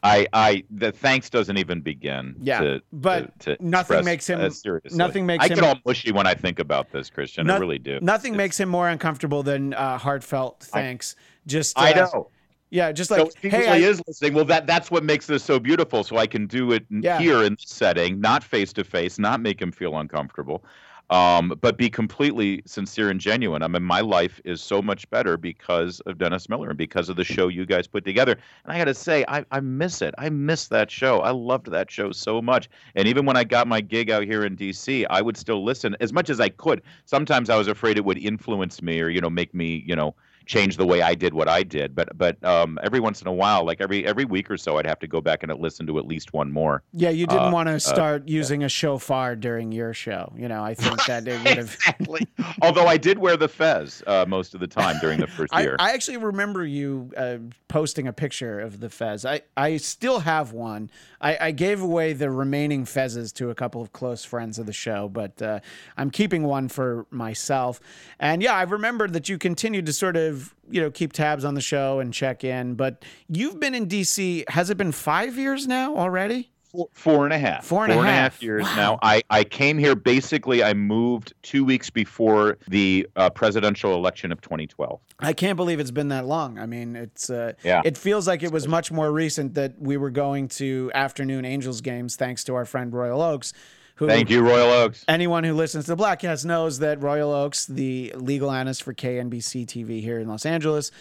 I, 0.00 0.28
I, 0.32 0.62
the 0.70 0.92
thanks 0.92 1.28
doesn't 1.28 1.58
even 1.58 1.80
begin. 1.80 2.36
Yeah, 2.40 2.60
to, 2.60 2.82
but 2.92 3.36
to, 3.40 3.56
to 3.56 3.64
nothing 3.64 4.04
makes 4.04 4.28
him- 4.28 4.40
uh, 4.40 4.48
seriously. 4.50 4.96
nothing 4.96 5.26
makes 5.26 5.44
I 5.44 5.48
him- 5.48 5.56
get 5.56 5.64
all 5.64 5.74
mushy 5.84 6.12
when 6.12 6.24
I 6.26 6.34
think 6.34 6.60
about 6.60 6.92
this, 6.92 7.10
Christian. 7.10 7.50
I 7.50 7.58
really 7.58 7.80
do. 7.80 7.98
Nothing 8.00 8.34
It's- 8.34 8.44
makes 8.46 8.60
him 8.60 8.68
more 8.68 8.88
uncomfortable 8.88 9.42
than 9.42 9.74
uh, 9.74 9.98
heartfelt 9.98 10.60
thanks. 10.72 11.16
Just 11.48 11.76
I 11.76 11.92
uh, 11.92 12.06
know. 12.12 12.30
Yeah, 12.70 12.92
just 12.92 13.10
like 13.10 13.26
he 13.40 13.48
hey, 13.48 13.68
I- 13.68 13.76
is 13.76 14.02
listening. 14.06 14.34
Well, 14.34 14.44
that 14.46 14.66
that's 14.66 14.90
what 14.90 15.02
makes 15.04 15.26
this 15.26 15.42
so 15.42 15.58
beautiful. 15.58 16.04
So 16.04 16.16
I 16.18 16.26
can 16.26 16.46
do 16.46 16.72
it 16.72 16.84
Yeah. 16.90 17.18
here 17.18 17.42
in 17.42 17.54
this 17.54 17.68
setting, 17.68 18.20
not 18.20 18.44
face 18.44 18.72
to 18.74 18.84
face, 18.84 19.18
not 19.18 19.40
make 19.40 19.60
him 19.60 19.72
feel 19.72 19.96
uncomfortable, 19.96 20.64
um, 21.08 21.54
but 21.62 21.78
be 21.78 21.88
completely 21.88 22.60
sincere 22.66 23.08
and 23.08 23.18
genuine. 23.18 23.62
I 23.62 23.68
mean, 23.68 23.82
my 23.82 24.00
life 24.02 24.38
is 24.44 24.60
so 24.60 24.82
much 24.82 25.08
better 25.08 25.38
because 25.38 26.00
of 26.00 26.18
Dennis 26.18 26.50
Miller 26.50 26.68
and 26.68 26.76
because 26.76 27.08
of 27.08 27.16
the 27.16 27.24
show 27.24 27.48
you 27.48 27.64
guys 27.64 27.86
put 27.86 28.04
together. 28.04 28.32
And 28.64 28.72
I 28.72 28.76
got 28.76 28.84
to 28.84 28.94
say, 28.94 29.24
I, 29.28 29.46
I 29.50 29.60
miss 29.60 30.02
it. 30.02 30.14
I 30.18 30.28
miss 30.28 30.68
that 30.68 30.90
show. 30.90 31.20
I 31.20 31.30
loved 31.30 31.70
that 31.70 31.90
show 31.90 32.12
so 32.12 32.42
much. 32.42 32.68
And 32.94 33.08
even 33.08 33.24
when 33.24 33.38
I 33.38 33.44
got 33.44 33.66
my 33.66 33.80
gig 33.80 34.10
out 34.10 34.24
here 34.24 34.44
in 34.44 34.56
D.C., 34.56 35.06
I 35.06 35.22
would 35.22 35.38
still 35.38 35.64
listen 35.64 35.96
as 36.00 36.12
much 36.12 36.28
as 36.28 36.38
I 36.38 36.50
could. 36.50 36.82
Sometimes 37.06 37.48
I 37.48 37.56
was 37.56 37.68
afraid 37.68 37.96
it 37.96 38.04
would 38.04 38.18
influence 38.18 38.82
me 38.82 39.00
or 39.00 39.08
you 39.08 39.22
know 39.22 39.30
make 39.30 39.54
me 39.54 39.82
you 39.86 39.96
know 39.96 40.14
change 40.48 40.76
the 40.76 40.86
way 40.86 41.02
I 41.02 41.14
did 41.14 41.34
what 41.34 41.48
I 41.48 41.62
did. 41.62 41.94
But 41.94 42.16
but 42.18 42.42
um, 42.42 42.78
every 42.82 42.98
once 42.98 43.20
in 43.20 43.28
a 43.28 43.32
while, 43.32 43.64
like 43.64 43.80
every 43.80 44.04
every 44.04 44.24
week 44.24 44.50
or 44.50 44.56
so, 44.56 44.78
I'd 44.78 44.86
have 44.86 44.98
to 45.00 45.06
go 45.06 45.20
back 45.20 45.44
and 45.44 45.52
listen 45.60 45.86
to 45.86 45.98
at 45.98 46.06
least 46.06 46.32
one 46.32 46.50
more. 46.50 46.82
yeah, 46.92 47.10
you 47.10 47.26
didn't 47.26 47.48
uh, 47.48 47.52
want 47.52 47.68
to 47.68 47.78
start 47.78 48.26
using 48.26 48.64
a 48.64 48.68
shofar 48.68 49.36
during 49.36 49.70
your 49.70 49.94
show. 49.94 50.32
You 50.36 50.48
know, 50.48 50.64
I 50.64 50.74
think 50.74 51.04
that 51.04 51.28
it 51.28 51.38
would 51.44 51.56
have. 51.56 51.68
Exactly. 51.78 52.26
Although 52.62 52.86
I 52.86 52.96
did 52.96 53.18
wear 53.18 53.36
the 53.36 53.48
fez 53.48 54.02
uh, 54.06 54.24
most 54.26 54.54
of 54.54 54.60
the 54.60 54.66
time 54.66 54.96
during 55.00 55.20
the 55.20 55.26
first 55.26 55.52
I, 55.54 55.62
year. 55.62 55.76
I 55.78 55.92
actually 55.92 56.16
remember 56.16 56.64
you 56.64 57.12
uh, 57.16 57.36
posting 57.68 58.08
a 58.08 58.12
picture 58.12 58.58
of 58.60 58.80
the 58.80 58.88
fez. 58.88 59.26
I, 59.26 59.42
I 59.56 59.76
still 59.76 60.20
have 60.20 60.52
one. 60.52 60.90
I, 61.20 61.36
I 61.40 61.50
gave 61.50 61.82
away 61.82 62.14
the 62.14 62.30
remaining 62.30 62.84
fezes 62.84 63.32
to 63.34 63.50
a 63.50 63.54
couple 63.54 63.82
of 63.82 63.92
close 63.92 64.24
friends 64.24 64.58
of 64.58 64.66
the 64.66 64.72
show, 64.72 65.08
but 65.08 65.40
uh, 65.42 65.60
I'm 65.96 66.10
keeping 66.10 66.44
one 66.44 66.68
for 66.68 67.06
myself. 67.10 67.80
And 68.18 68.42
yeah, 68.42 68.54
I 68.54 68.62
remember 68.62 69.08
that 69.08 69.28
you 69.28 69.36
continued 69.38 69.86
to 69.86 69.92
sort 69.92 70.16
of 70.16 70.37
you 70.70 70.80
know 70.80 70.90
keep 70.90 71.12
tabs 71.12 71.44
on 71.44 71.54
the 71.54 71.60
show 71.60 72.00
and 72.00 72.12
check 72.12 72.44
in. 72.44 72.74
But 72.74 73.04
you've 73.28 73.58
been 73.60 73.74
in 73.74 73.86
DC. 73.86 74.48
Has 74.48 74.70
it 74.70 74.76
been 74.76 74.92
five 74.92 75.36
years 75.38 75.66
now 75.66 75.96
already? 75.96 76.50
Four, 76.70 76.88
four 76.92 77.24
and 77.24 77.32
a 77.32 77.38
half. 77.38 77.64
Four 77.64 77.84
and 77.84 77.92
a 77.92 77.96
Four 77.96 78.02
and 78.04 78.10
a 78.10 78.12
half. 78.12 78.32
half 78.34 78.42
years 78.42 78.64
Wow. 78.64 78.76
now. 78.76 78.98
I, 79.00 79.22
I 79.30 79.42
came 79.42 79.78
here 79.78 79.94
basically, 79.94 80.62
I 80.62 80.74
moved 80.74 81.32
two 81.42 81.64
weeks 81.64 81.88
before 81.88 82.58
the 82.68 83.08
uh, 83.16 83.30
presidential 83.30 83.94
election 83.94 84.30
of 84.32 84.42
2012. 84.42 85.00
I 85.20 85.32
can't 85.32 85.56
believe 85.56 85.80
it's 85.80 85.90
been 85.90 86.08
that 86.08 86.26
long. 86.26 86.58
I 86.58 86.66
mean, 86.66 86.94
it's 86.94 87.30
uh, 87.30 87.54
Yeah. 87.64 87.80
it 87.86 87.96
feels 87.96 88.28
like 88.28 88.42
it 88.42 88.52
was 88.52 88.68
much 88.68 88.92
more 88.92 89.10
recent 89.10 89.54
that 89.54 89.80
we 89.80 89.96
were 89.96 90.10
going 90.10 90.46
to 90.48 90.90
afternoon 90.94 91.46
Angels 91.46 91.80
games 91.80 92.16
thanks 92.16 92.44
to 92.44 92.54
our 92.54 92.66
friend 92.66 92.92
Royal 92.92 93.22
Oakes, 93.22 93.54
who 93.98 94.06
Thank 94.06 94.30
you, 94.30 94.42
Royal 94.42 94.70
Oakes. 94.70 95.04
anyone 95.08 95.42
who 95.42 95.54
listens 95.54 95.86
to 95.86 95.96
the 95.96 96.02
Bladtcast 96.02 96.44
knows 96.44 96.78
that 96.78 97.02
Royal 97.02 97.32
Oakes, 97.32 97.66
the 97.66 98.12
legal 98.16 98.50
analyst 98.50 98.84
for 98.84 98.94
KNBC 98.94 99.66
TV 99.66 100.00
here 100.00 100.20
in 100.20 100.28
Los 100.28 100.46
Angeles, 100.46 100.92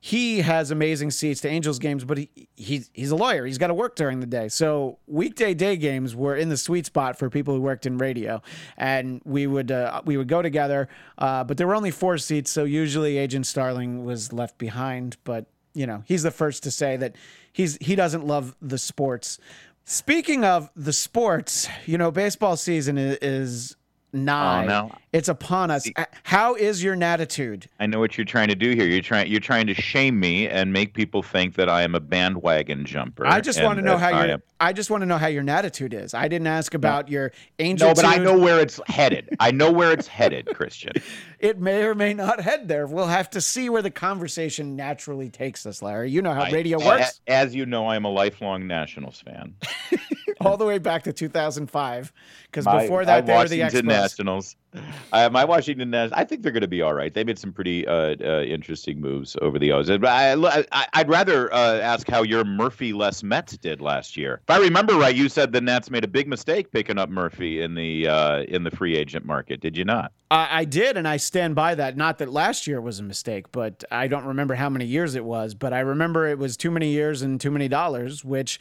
he 0.00 0.42
has 0.42 0.70
amazing 0.70 1.10
seats 1.10 1.40
to 1.40 1.48
Angels 1.48 1.80
games, 1.80 2.04
but 2.04 2.18
he, 2.18 2.30
he's 2.54 2.88
he's 2.94 3.10
a 3.10 3.16
lawyer. 3.16 3.44
He's 3.44 3.58
got 3.58 3.66
to 3.68 3.74
work 3.74 3.96
during 3.96 4.20
the 4.20 4.26
day. 4.26 4.48
So 4.48 4.98
weekday 5.08 5.54
day 5.54 5.76
games 5.76 6.14
were 6.14 6.36
in 6.36 6.48
the 6.48 6.56
sweet 6.56 6.86
spot 6.86 7.18
for 7.18 7.28
people 7.28 7.54
who 7.54 7.60
worked 7.60 7.86
in 7.86 7.98
radio, 7.98 8.40
and 8.76 9.20
we 9.24 9.48
would 9.48 9.72
uh, 9.72 10.02
we 10.04 10.16
would 10.16 10.28
go 10.28 10.40
together. 10.40 10.88
Uh, 11.18 11.42
but 11.42 11.56
there 11.56 11.66
were 11.66 11.74
only 11.74 11.90
four 11.90 12.18
seats, 12.18 12.52
so 12.52 12.62
usually 12.62 13.18
Agent 13.18 13.46
Starling 13.46 14.04
was 14.04 14.32
left 14.32 14.58
behind. 14.58 15.16
But 15.24 15.46
you 15.74 15.86
know, 15.88 16.04
he's 16.06 16.22
the 16.22 16.30
first 16.30 16.62
to 16.62 16.70
say 16.70 16.96
that 16.98 17.16
he's 17.52 17.76
he 17.80 17.96
doesn't 17.96 18.24
love 18.24 18.54
the 18.62 18.78
sports. 18.78 19.40
Speaking 19.88 20.44
of 20.44 20.68
the 20.74 20.92
sports, 20.92 21.68
you 21.86 21.96
know, 21.96 22.10
baseball 22.10 22.56
season 22.56 22.98
i- 22.98 23.16
is 23.22 23.76
nigh. 24.12 24.64
Oh, 24.64 24.68
no. 24.68 24.92
It's 25.16 25.28
upon 25.30 25.70
us. 25.70 25.88
How 26.24 26.56
is 26.56 26.82
your 26.82 26.94
natitude? 26.94 27.68
I 27.80 27.86
know 27.86 27.98
what 28.00 28.18
you're 28.18 28.26
trying 28.26 28.48
to 28.48 28.54
do 28.54 28.72
here. 28.72 28.84
You're 28.86 29.00
trying 29.00 29.30
you're 29.30 29.40
trying 29.40 29.66
to 29.66 29.72
shame 29.72 30.20
me 30.20 30.46
and 30.46 30.74
make 30.74 30.92
people 30.92 31.22
think 31.22 31.54
that 31.54 31.70
I 31.70 31.84
am 31.84 31.94
a 31.94 32.00
bandwagon 32.00 32.84
jumper. 32.84 33.26
I 33.26 33.40
just 33.40 33.62
want 33.62 33.78
to 33.78 33.82
know 33.82 33.96
how 33.96 34.08
I 34.08 34.24
your 34.26 34.34
am- 34.34 34.42
I 34.60 34.74
just 34.74 34.90
want 34.90 35.00
to 35.00 35.06
know 35.06 35.16
how 35.16 35.28
your 35.28 35.42
natitude 35.42 35.94
is. 35.94 36.12
I 36.12 36.28
didn't 36.28 36.48
ask 36.48 36.74
about 36.74 37.08
your 37.08 37.32
angel. 37.58 37.88
No, 37.88 37.94
but 37.94 38.04
I 38.04 38.16
know 38.16 38.38
where 38.38 38.60
it's 38.60 38.78
headed. 38.88 39.34
I 39.40 39.52
know 39.52 39.72
where 39.72 39.92
it's 39.92 40.06
headed, 40.06 40.48
Christian. 40.54 40.92
it 41.38 41.58
may 41.58 41.84
or 41.84 41.94
may 41.94 42.12
not 42.12 42.40
head 42.40 42.68
there. 42.68 42.86
We'll 42.86 43.06
have 43.06 43.30
to 43.30 43.40
see 43.40 43.70
where 43.70 43.82
the 43.82 43.90
conversation 43.90 44.76
naturally 44.76 45.30
takes 45.30 45.64
us, 45.64 45.80
Larry. 45.80 46.10
You 46.10 46.20
know 46.20 46.34
how 46.34 46.42
I- 46.42 46.50
radio 46.50 46.78
works. 46.84 47.22
As 47.26 47.54
you 47.54 47.64
know, 47.64 47.88
I'm 47.88 48.04
a 48.04 48.10
lifelong 48.10 48.66
Nationals 48.66 49.22
fan. 49.22 49.54
all 50.40 50.56
the 50.56 50.64
way 50.64 50.78
back 50.78 51.04
to 51.04 51.12
2005 51.12 52.12
because 52.44 52.64
before 52.64 53.04
that 53.04 53.26
they 53.26 53.34
were 53.34 53.48
the 53.48 53.60
Expos. 53.60 53.84
Nationals. 53.84 54.56
Uh, 55.12 55.28
my 55.30 55.44
Washington 55.44 55.90
Nationals. 55.90 56.12
I 56.18 56.24
think 56.24 56.42
they're 56.42 56.52
going 56.52 56.60
to 56.62 56.68
be 56.68 56.82
all 56.82 56.94
right. 56.94 57.12
They 57.12 57.24
made 57.24 57.38
some 57.38 57.52
pretty 57.52 57.86
uh, 57.86 58.16
uh, 58.20 58.42
interesting 58.42 59.00
moves 59.00 59.36
over 59.40 59.58
the 59.58 59.66
years. 59.66 59.88
But 59.88 60.06
I, 60.06 60.34
I, 60.72 60.86
I'd 60.92 61.08
rather 61.08 61.52
uh, 61.52 61.78
ask 61.78 62.08
how 62.08 62.22
your 62.22 62.44
Murphy 62.44 62.92
less 62.92 63.22
Mets 63.22 63.56
did 63.56 63.80
last 63.80 64.16
year. 64.16 64.40
If 64.48 64.50
I 64.50 64.58
remember 64.58 64.94
right, 64.94 65.14
you 65.14 65.28
said 65.28 65.52
the 65.52 65.60
Nats 65.60 65.90
made 65.90 66.04
a 66.04 66.08
big 66.08 66.28
mistake 66.28 66.70
picking 66.72 66.98
up 66.98 67.08
Murphy 67.08 67.62
in 67.62 67.74
the 67.74 68.08
uh, 68.08 68.42
in 68.42 68.64
the 68.64 68.70
free 68.70 68.96
agent 68.96 69.24
market. 69.24 69.60
Did 69.60 69.76
you 69.76 69.84
not? 69.84 70.12
I, 70.30 70.60
I 70.60 70.64
did, 70.64 70.96
and 70.96 71.06
I 71.06 71.16
stand 71.16 71.54
by 71.54 71.74
that. 71.74 71.96
Not 71.96 72.18
that 72.18 72.30
last 72.30 72.66
year 72.66 72.80
was 72.80 72.98
a 72.98 73.02
mistake, 73.02 73.52
but 73.52 73.84
I 73.90 74.08
don't 74.08 74.24
remember 74.24 74.54
how 74.54 74.68
many 74.68 74.84
years 74.84 75.14
it 75.14 75.24
was. 75.24 75.54
But 75.54 75.72
I 75.72 75.80
remember 75.80 76.26
it 76.26 76.38
was 76.38 76.56
too 76.56 76.70
many 76.70 76.90
years 76.90 77.22
and 77.22 77.40
too 77.40 77.50
many 77.50 77.68
dollars, 77.68 78.24
which 78.24 78.58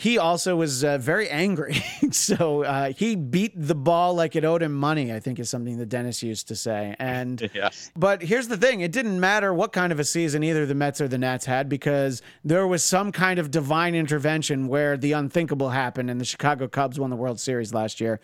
he 0.00 0.16
also 0.16 0.54
was 0.54 0.84
uh, 0.84 0.96
very 0.96 1.28
angry. 1.28 1.82
so 2.12 2.62
uh, 2.62 2.92
he 2.92 3.16
beat 3.16 3.52
the 3.56 3.74
ball 3.74 4.14
like 4.14 4.36
it 4.36 4.44
owed 4.44 4.62
him 4.62 4.72
money, 4.72 5.12
I 5.12 5.18
think 5.18 5.40
is 5.40 5.50
something 5.50 5.76
that 5.78 5.88
Dennis 5.88 6.22
used 6.22 6.46
to 6.48 6.56
say. 6.56 6.94
And 7.00 7.50
Yes. 7.52 7.90
But 7.96 8.22
here's 8.22 8.46
the 8.46 8.56
thing 8.56 8.80
it 8.80 8.92
didn't 8.92 9.18
matter 9.18 9.52
what 9.52 9.72
kind 9.72 9.90
of 9.92 9.98
a 9.98 10.04
season 10.04 10.44
either 10.44 10.66
the 10.66 10.74
Mets 10.76 11.00
or 11.00 11.08
the 11.08 11.18
Nats 11.18 11.46
had 11.46 11.68
because 11.68 12.22
there 12.44 12.64
was 12.68 12.84
some 12.84 13.10
kind 13.10 13.40
of 13.40 13.50
divine 13.50 13.96
intervention 13.96 14.68
where 14.68 14.96
the 14.96 15.12
unthinkable 15.12 15.70
happened 15.70 16.10
and 16.10 16.20
the 16.20 16.24
Chicago 16.24 16.68
Cubs 16.68 17.00
won 17.00 17.10
the 17.10 17.16
World 17.16 17.40
Series 17.40 17.74
last 17.74 18.00
year. 18.00 18.20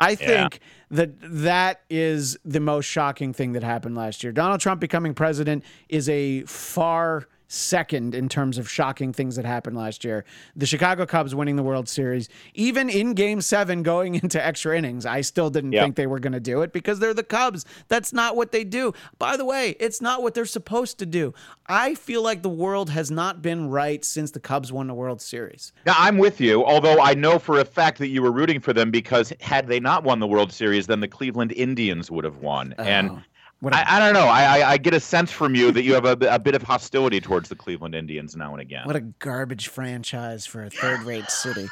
I 0.00 0.16
think 0.16 0.60
that 0.90 1.12
that 1.22 1.80
is 1.88 2.36
the 2.44 2.60
most 2.60 2.84
shocking 2.84 3.32
thing 3.32 3.52
that 3.52 3.62
happened 3.62 3.94
last 3.96 4.22
year. 4.22 4.32
Donald 4.32 4.60
Trump 4.60 4.78
becoming 4.78 5.14
president 5.14 5.64
is 5.88 6.06
a 6.10 6.42
far 6.42 7.28
second 7.54 8.14
in 8.14 8.28
terms 8.28 8.58
of 8.58 8.68
shocking 8.70 9.12
things 9.12 9.36
that 9.36 9.44
happened 9.44 9.76
last 9.76 10.04
year. 10.04 10.24
The 10.56 10.66
Chicago 10.66 11.06
Cubs 11.06 11.34
winning 11.34 11.56
the 11.56 11.62
World 11.62 11.88
Series, 11.88 12.28
even 12.54 12.88
in 12.90 13.14
game 13.14 13.40
seven 13.40 13.82
going 13.82 14.14
into 14.22 14.44
extra 14.44 14.76
innings, 14.76 15.06
I 15.06 15.20
still 15.20 15.50
didn't 15.50 15.72
Yeah. 15.72 15.82
think 15.82 15.96
they 15.96 16.06
were 16.06 16.18
going 16.18 16.32
to 16.32 16.40
do 16.40 16.62
it 16.62 16.72
because 16.72 16.98
they're 16.98 17.14
the 17.14 17.22
Cubs. 17.22 17.64
That's 17.88 18.12
not 18.12 18.36
what 18.36 18.52
they 18.52 18.64
do. 18.64 18.92
By 19.18 19.36
the 19.36 19.44
way, 19.44 19.76
it's 19.80 20.00
not 20.00 20.22
what 20.22 20.34
they're 20.34 20.44
supposed 20.44 20.98
to 20.98 21.06
do. 21.06 21.32
I 21.66 21.94
feel 21.94 22.22
like 22.22 22.42
the 22.42 22.48
world 22.48 22.90
has 22.90 23.10
not 23.10 23.40
been 23.42 23.70
right 23.70 24.04
since 24.04 24.30
the 24.32 24.40
Cubs 24.40 24.72
won 24.72 24.86
the 24.86 24.94
World 24.94 25.22
Series. 25.22 25.72
Now, 25.86 25.94
I'm 25.96 26.18
with 26.18 26.40
you, 26.40 26.64
although 26.64 27.00
I 27.00 27.14
know 27.14 27.38
for 27.38 27.60
a 27.60 27.64
fact 27.64 27.98
that 27.98 28.08
you 28.08 28.20
were 28.22 28.32
rooting 28.32 28.60
for 28.60 28.72
them 28.72 28.90
because 28.90 29.32
had 29.40 29.66
they 29.68 29.80
not 29.80 30.04
won 30.04 30.18
the 30.20 30.26
World 30.26 30.52
Series, 30.52 30.86
then 30.86 31.00
the 31.00 31.08
Cleveland 31.08 31.52
Indians 31.52 32.10
would 32.10 32.24
have 32.24 32.38
won. 32.38 32.74
and 32.78 33.10
Oh, 33.10 33.12
what 33.14 33.22
a- 33.22 33.26
I, 33.72 33.84
I 33.86 33.98
don't 33.98 34.12
know. 34.12 34.26
I, 34.26 34.60
I, 34.60 34.70
I 34.72 34.76
get 34.76 34.92
a 34.92 35.00
sense 35.00 35.30
from 35.30 35.54
you 35.54 35.70
that 35.70 35.82
you 35.82 35.94
have 35.94 36.04
a, 36.04 36.18
a 36.28 36.38
bit 36.38 36.54
of 36.54 36.62
hostility 36.62 37.20
towards 37.20 37.48
the 37.48 37.56
Cleveland 37.56 37.94
Indians 37.94 38.36
now 38.36 38.52
and 38.52 38.60
again. 38.60 38.82
What 38.84 38.96
a 38.96 39.00
garbage 39.00 39.68
franchise 39.68 40.44
for 40.44 40.64
a 40.64 40.70
third-rate 40.70 41.30
city. 41.30 41.68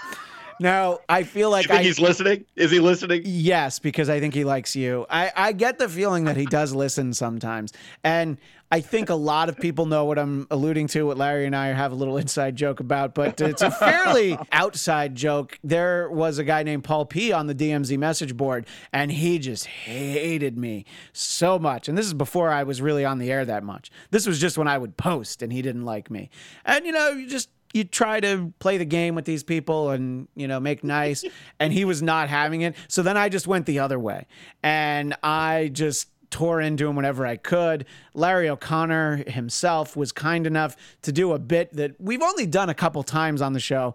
Now, 0.61 1.01
I 1.09 1.25
feel 1.25 1.51
like 1.51 1.65
you 1.65 1.69
think 1.69 1.81
I 1.81 1.83
he's 1.83 1.99
listening? 1.99 2.45
Is 2.55 2.71
he 2.71 2.79
listening? 2.79 3.23
Yes, 3.25 3.81
because 3.81 4.09
I 4.09 4.21
think 4.21 4.33
he 4.33 4.45
likes 4.45 4.77
you. 4.77 5.07
I, 5.11 5.33
I 5.35 5.53
get 5.53 5.79
the 5.79 5.89
feeling 5.89 6.25
that 6.25 6.37
he 6.37 6.47
does 6.47 6.73
listen 6.73 7.15
sometimes. 7.15 7.73
And 8.05 8.39
I 8.73 8.81
think 8.81 9.11
a 9.11 9.15
lot 9.15 9.51
of 9.51 9.59
people 9.59 9.85
know 9.85 10.07
what 10.07 10.19
I'm 10.19 10.47
alluding 10.51 10.87
to, 10.89 11.07
what 11.07 11.19
Larry 11.19 11.45
and 11.45 11.55
I 11.55 11.67
have 11.67 11.93
a 11.93 11.95
little 11.95 12.17
inside 12.17 12.57
joke 12.57 12.81
about, 12.81 13.15
but 13.15 13.39
it's 13.39 13.61
a 13.61 13.71
fairly 13.71 14.39
outside 14.53 15.15
joke. 15.15 15.59
There 15.63 16.09
was 16.09 16.39
a 16.39 16.45
guy 16.45 16.63
named 16.63 16.83
Paul 16.83 17.05
P 17.05 17.33
on 17.33 17.49
the 17.49 17.55
DMZ 17.55 17.99
message 17.99 18.35
board, 18.35 18.67
and 18.91 19.13
he 19.13 19.39
just 19.39 19.67
hated 19.67 20.57
me 20.57 20.87
so 21.13 21.59
much. 21.59 21.87
And 21.87 21.99
this 21.99 22.07
is 22.07 22.15
before 22.15 22.49
I 22.49 22.63
was 22.63 22.81
really 22.81 23.05
on 23.05 23.19
the 23.19 23.31
air 23.31 23.45
that 23.45 23.63
much. 23.63 23.91
This 24.11 24.27
was 24.27 24.41
just 24.41 24.57
when 24.57 24.69
I 24.69 24.79
would 24.79 24.97
post, 24.97 25.43
and 25.43 25.53
he 25.53 25.61
didn't 25.61 25.85
like 25.85 26.11
me. 26.11 26.31
And, 26.65 26.87
you 26.87 26.93
know, 26.93 27.11
you 27.11 27.29
just 27.29 27.51
you 27.75 27.85
try 27.85 28.21
to 28.21 28.55
play 28.59 28.79
the 28.79 28.87
game 28.87 29.15
with 29.15 29.27
these 29.27 29.43
people 29.43 29.91
and 29.91 30.29
you 30.35 30.47
know 30.47 30.61
make 30.61 30.85
nice 30.85 31.25
and 31.61 31.73
he 31.73 31.87
was 31.87 32.03
not 32.03 32.29
having 32.29 32.61
it 32.61 32.77
so 32.87 33.03
then 33.03 33.17
i 33.17 33.31
just 33.31 33.47
went 33.47 33.65
the 33.65 33.79
other 33.79 33.99
way 33.99 34.27
and 34.63 35.17
i 35.23 35.71
just 35.73 36.11
tore 36.33 36.61
into 36.61 36.89
him 36.89 36.97
whenever 36.97 37.25
i 37.25 37.37
could. 37.37 37.85
Larry 38.15 38.49
o'connor 38.49 39.19
himself 39.29 39.97
was 39.97 40.11
kind 40.11 40.47
enough 40.47 40.77
to 41.03 41.13
do 41.13 41.33
a 41.33 41.39
bit 41.39 41.73
that 41.75 42.01
we've 42.01 42.23
only 42.23 42.47
done 42.47 42.69
a 42.69 42.75
couple 42.75 43.03
times 43.05 43.41
on 43.41 43.53
the 43.53 43.61
show 43.61 43.95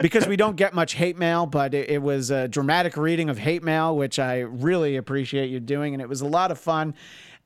because 0.00 0.28
we 0.28 0.36
don't 0.36 0.56
get 0.56 0.74
much 0.74 0.94
hate 0.94 1.18
mail 1.18 1.46
but 1.46 1.74
it, 1.74 1.90
it 1.90 2.02
was 2.02 2.30
a 2.30 2.46
dramatic 2.46 2.96
reading 2.96 3.28
of 3.28 3.38
hate 3.38 3.62
mail 3.62 3.96
which 3.96 4.18
i 4.18 4.38
really 4.40 4.96
appreciate 4.96 5.50
you 5.50 5.58
doing 5.58 5.94
and 5.94 6.02
it 6.02 6.08
was 6.08 6.20
a 6.20 6.26
lot 6.26 6.50
of 6.50 6.58
fun. 6.58 6.94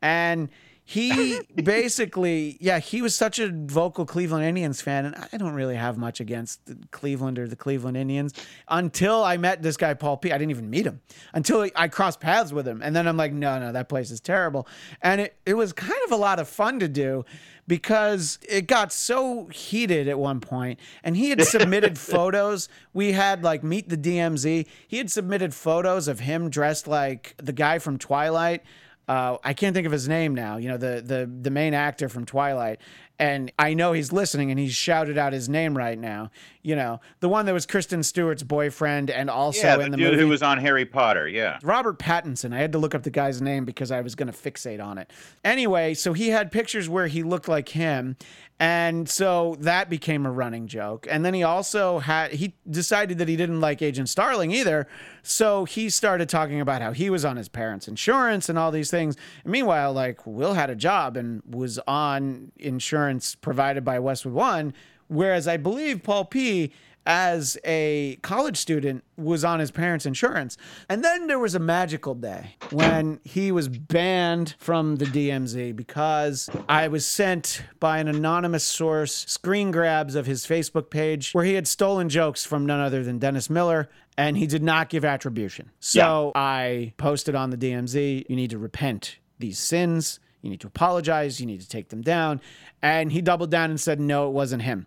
And 0.01 0.49
he 0.85 1.41
basically, 1.55 2.57
yeah, 2.61 2.79
he 2.79 3.03
was 3.03 3.15
such 3.15 3.39
a 3.39 3.49
vocal 3.49 4.05
Cleveland 4.05 4.45
Indians 4.45 4.81
fan, 4.81 5.07
and 5.07 5.29
I 5.33 5.37
don't 5.37 5.55
really 5.55 5.77
have 5.77 5.97
much 5.97 6.21
against 6.21 6.61
Cleveland 6.91 7.39
or 7.39 7.47
the 7.47 7.57
Cleveland 7.57 7.97
Indians 7.97 8.35
until 8.69 9.23
I 9.23 9.37
met 9.37 9.63
this 9.63 9.77
guy 9.77 9.95
Paul 9.95 10.17
P. 10.17 10.33
I 10.33 10.39
didn't 10.39 10.51
even 10.51 10.71
meet 10.71 10.87
him 10.87 11.01
until 11.33 11.69
I 11.77 11.89
crossed 11.89 12.21
paths 12.21 12.53
with 12.53 12.67
him, 12.67 12.83
and 12.83 12.95
then 12.95 13.07
I'm 13.07 13.17
like, 13.17 13.33
no, 13.33 13.59
no, 13.59 13.73
that 13.73 13.89
place 13.89 14.11
is 14.11 14.21
terrible, 14.21 14.67
and 15.01 15.21
it 15.21 15.37
it 15.47 15.55
was 15.55 15.73
kind 15.73 16.01
of 16.05 16.13
a 16.13 16.17
lot 16.17 16.39
of 16.39 16.49
fun 16.49 16.81
to 16.81 16.89
do 16.89 17.25
because 17.67 18.39
it 18.49 18.67
got 18.67 18.93
so 18.93 19.47
heated 19.47 20.09
at 20.09 20.19
one 20.19 20.41
point 20.41 20.81
and 21.05 21.17
he 21.17 21.31
had 21.31 21.43
submitted 21.47 21.97
photos. 21.97 22.69
We 22.93 23.13
had 23.13 23.45
like 23.45 23.63
meet 23.63 23.89
the 23.89 23.97
dmz 23.97 24.67
he 24.89 24.99
had 24.99 25.11
submitted 25.11 25.55
photos 25.55 26.09
of 26.09 26.21
him 26.21 26.51
dressed 26.51 26.89
like 26.89 27.35
the 27.39 27.53
guy 27.53 27.79
from 27.79 27.99
twilight 27.99 28.63
uh, 29.09 29.39
I 29.43 29.53
can't 29.53 29.75
think 29.75 29.87
of 29.87 29.93
his 29.93 30.09
name 30.09 30.35
now. 30.35 30.57
You 30.57 30.69
know, 30.69 30.77
the 30.77 31.03
the 31.05 31.31
the 31.41 31.51
main 31.51 31.75
actor 31.75 32.09
from 32.09 32.25
Twilight, 32.25 32.81
and 33.19 33.53
I 33.59 33.75
know 33.75 33.93
he's 33.93 34.13
listening, 34.13 34.51
and 34.51 34.59
he's 34.59 34.75
shouted 34.75 35.19
out 35.19 35.33
his 35.33 35.49
name 35.49 35.77
right 35.77 35.99
now. 35.99 36.31
You 36.65 36.77
know, 36.77 37.01
the 37.19 37.29
one 37.29 37.47
that 37.47 37.53
was 37.53 37.67
Kristen 37.67 38.05
Stewart's 38.05 38.45
boyfriend, 38.45 39.11
and 39.11 39.29
also 39.29 39.67
yeah, 39.67 39.77
the, 39.77 39.85
in 39.85 39.91
the 39.91 39.97
dude 39.97 40.13
movie 40.13 40.23
who 40.23 40.29
was 40.29 40.43
on 40.43 40.59
Harry 40.59 40.85
Potter. 40.85 41.27
Yeah. 41.27 41.59
Robert 41.63 41.99
Pattinson. 41.99 42.55
I 42.55 42.59
had 42.59 42.71
to 42.73 42.79
look 42.79 42.95
up 42.95 43.03
the 43.03 43.11
guy's 43.11 43.43
name 43.43 43.65
because 43.65 43.91
I 43.91 44.01
was 44.01 44.15
going 44.15 44.31
to 44.31 44.39
fixate 44.39 44.83
on 44.83 44.97
it. 44.99 45.11
Anyway, 45.45 45.95
so 45.95 46.13
he 46.13 46.29
had 46.29 46.53
pictures 46.53 46.89
where 46.89 47.09
he 47.09 47.25
looked 47.25 47.49
like 47.49 47.71
him. 47.71 48.17
And 48.61 49.09
so 49.09 49.57
that 49.59 49.91
became 49.91 50.25
a 50.25 50.31
running 50.31 50.69
joke. 50.69 51.09
And 51.11 51.25
then 51.25 51.35
he 51.35 51.43
also 51.43 51.99
had, 51.99 52.31
he 52.31 52.55
decided 52.71 53.19
that 53.19 53.27
he 53.27 53.35
didn't 53.35 53.61
like 53.61 53.83
Agent 53.83 54.09
Starling 54.09 54.53
either. 54.53 54.87
So 55.25 55.65
he 55.65 55.91
started 55.91 56.29
talking 56.29 56.61
about 56.61 56.81
how 56.81 56.93
he 56.93 57.11
was 57.11 57.25
on 57.25 57.37
his 57.37 57.49
parents' 57.49 57.89
insurance 57.89 58.49
and 58.49 58.57
all 58.57 58.71
these 58.71 58.89
things. 58.89 59.17
And 59.43 59.51
meanwhile, 59.51 59.93
like 59.93 60.25
Will 60.25 60.55
had 60.55 60.71
a 60.71 60.77
job 60.77 61.17
and 61.17 61.43
was 61.45 61.81
on 61.89 62.53
insurance 62.57 63.35
provided 63.35 63.85
by 63.85 63.99
Westwood 63.99 64.35
One. 64.35 64.75
Whereas 65.13 65.47
I 65.47 65.57
believe 65.57 66.03
Paul 66.03 66.25
P 66.25 66.73
as 67.05 67.59
a 67.65 68.17
college 68.23 68.57
student 68.57 69.03
was 69.17 69.45
on 69.45 69.61
his 69.61 69.71
parents' 69.71 70.07
insurance. 70.07 70.57
And 70.89 71.03
then 71.05 71.27
there 71.27 71.39
was 71.39 71.55
a 71.55 71.59
magical 71.59 72.15
day 72.15 72.57
when 72.71 73.21
he 73.25 73.51
was 73.51 73.69
banned 73.69 74.55
from 74.59 74.97
the 74.97 75.07
DMZ 75.07 75.75
because 75.75 76.49
I 76.69 76.89
was 76.89 77.07
sent 77.07 77.63
by 77.81 77.99
an 77.99 78.09
anonymous 78.09 78.65
source 78.65 79.27
screen 79.29 79.71
grabs 79.71 80.15
of 80.15 80.27
his 80.27 80.47
Facebook 80.47 80.91
page 80.91 81.33
where 81.33 81.45
he 81.45 81.55
had 81.55 81.67
stolen 81.67 82.09
jokes 82.09 82.45
from 82.45 82.67
none 82.67 82.81
other 82.81 83.03
than 83.03 83.19
Dennis 83.19 83.51
Miller 83.51 83.89
and 84.17 84.37
he 84.37 84.47
did 84.47 84.63
not 84.63 84.89
give 84.89 85.05
attribution. 85.05 85.71
So 85.81 86.33
I 86.35 86.93
posted 86.99 87.35
on 87.35 87.51
the 87.51 87.57
DMZ, 87.57 88.27
you 88.29 88.37
need 88.37 88.51
to 88.51 88.59
repent 88.59 89.19
these 89.39 89.59
sins. 89.59 90.21
You 90.43 90.51
need 90.51 90.61
to 90.61 90.67
apologize. 90.67 91.41
You 91.41 91.47
need 91.47 91.61
to 91.61 91.69
take 91.69 91.89
them 91.89 92.03
down. 92.03 92.41
And 92.83 93.13
he 93.13 93.23
doubled 93.23 93.51
down 93.51 93.71
and 93.71 93.81
said, 93.81 94.01
no, 94.01 94.29
it 94.29 94.33
wasn't 94.33 94.63
him. 94.63 94.87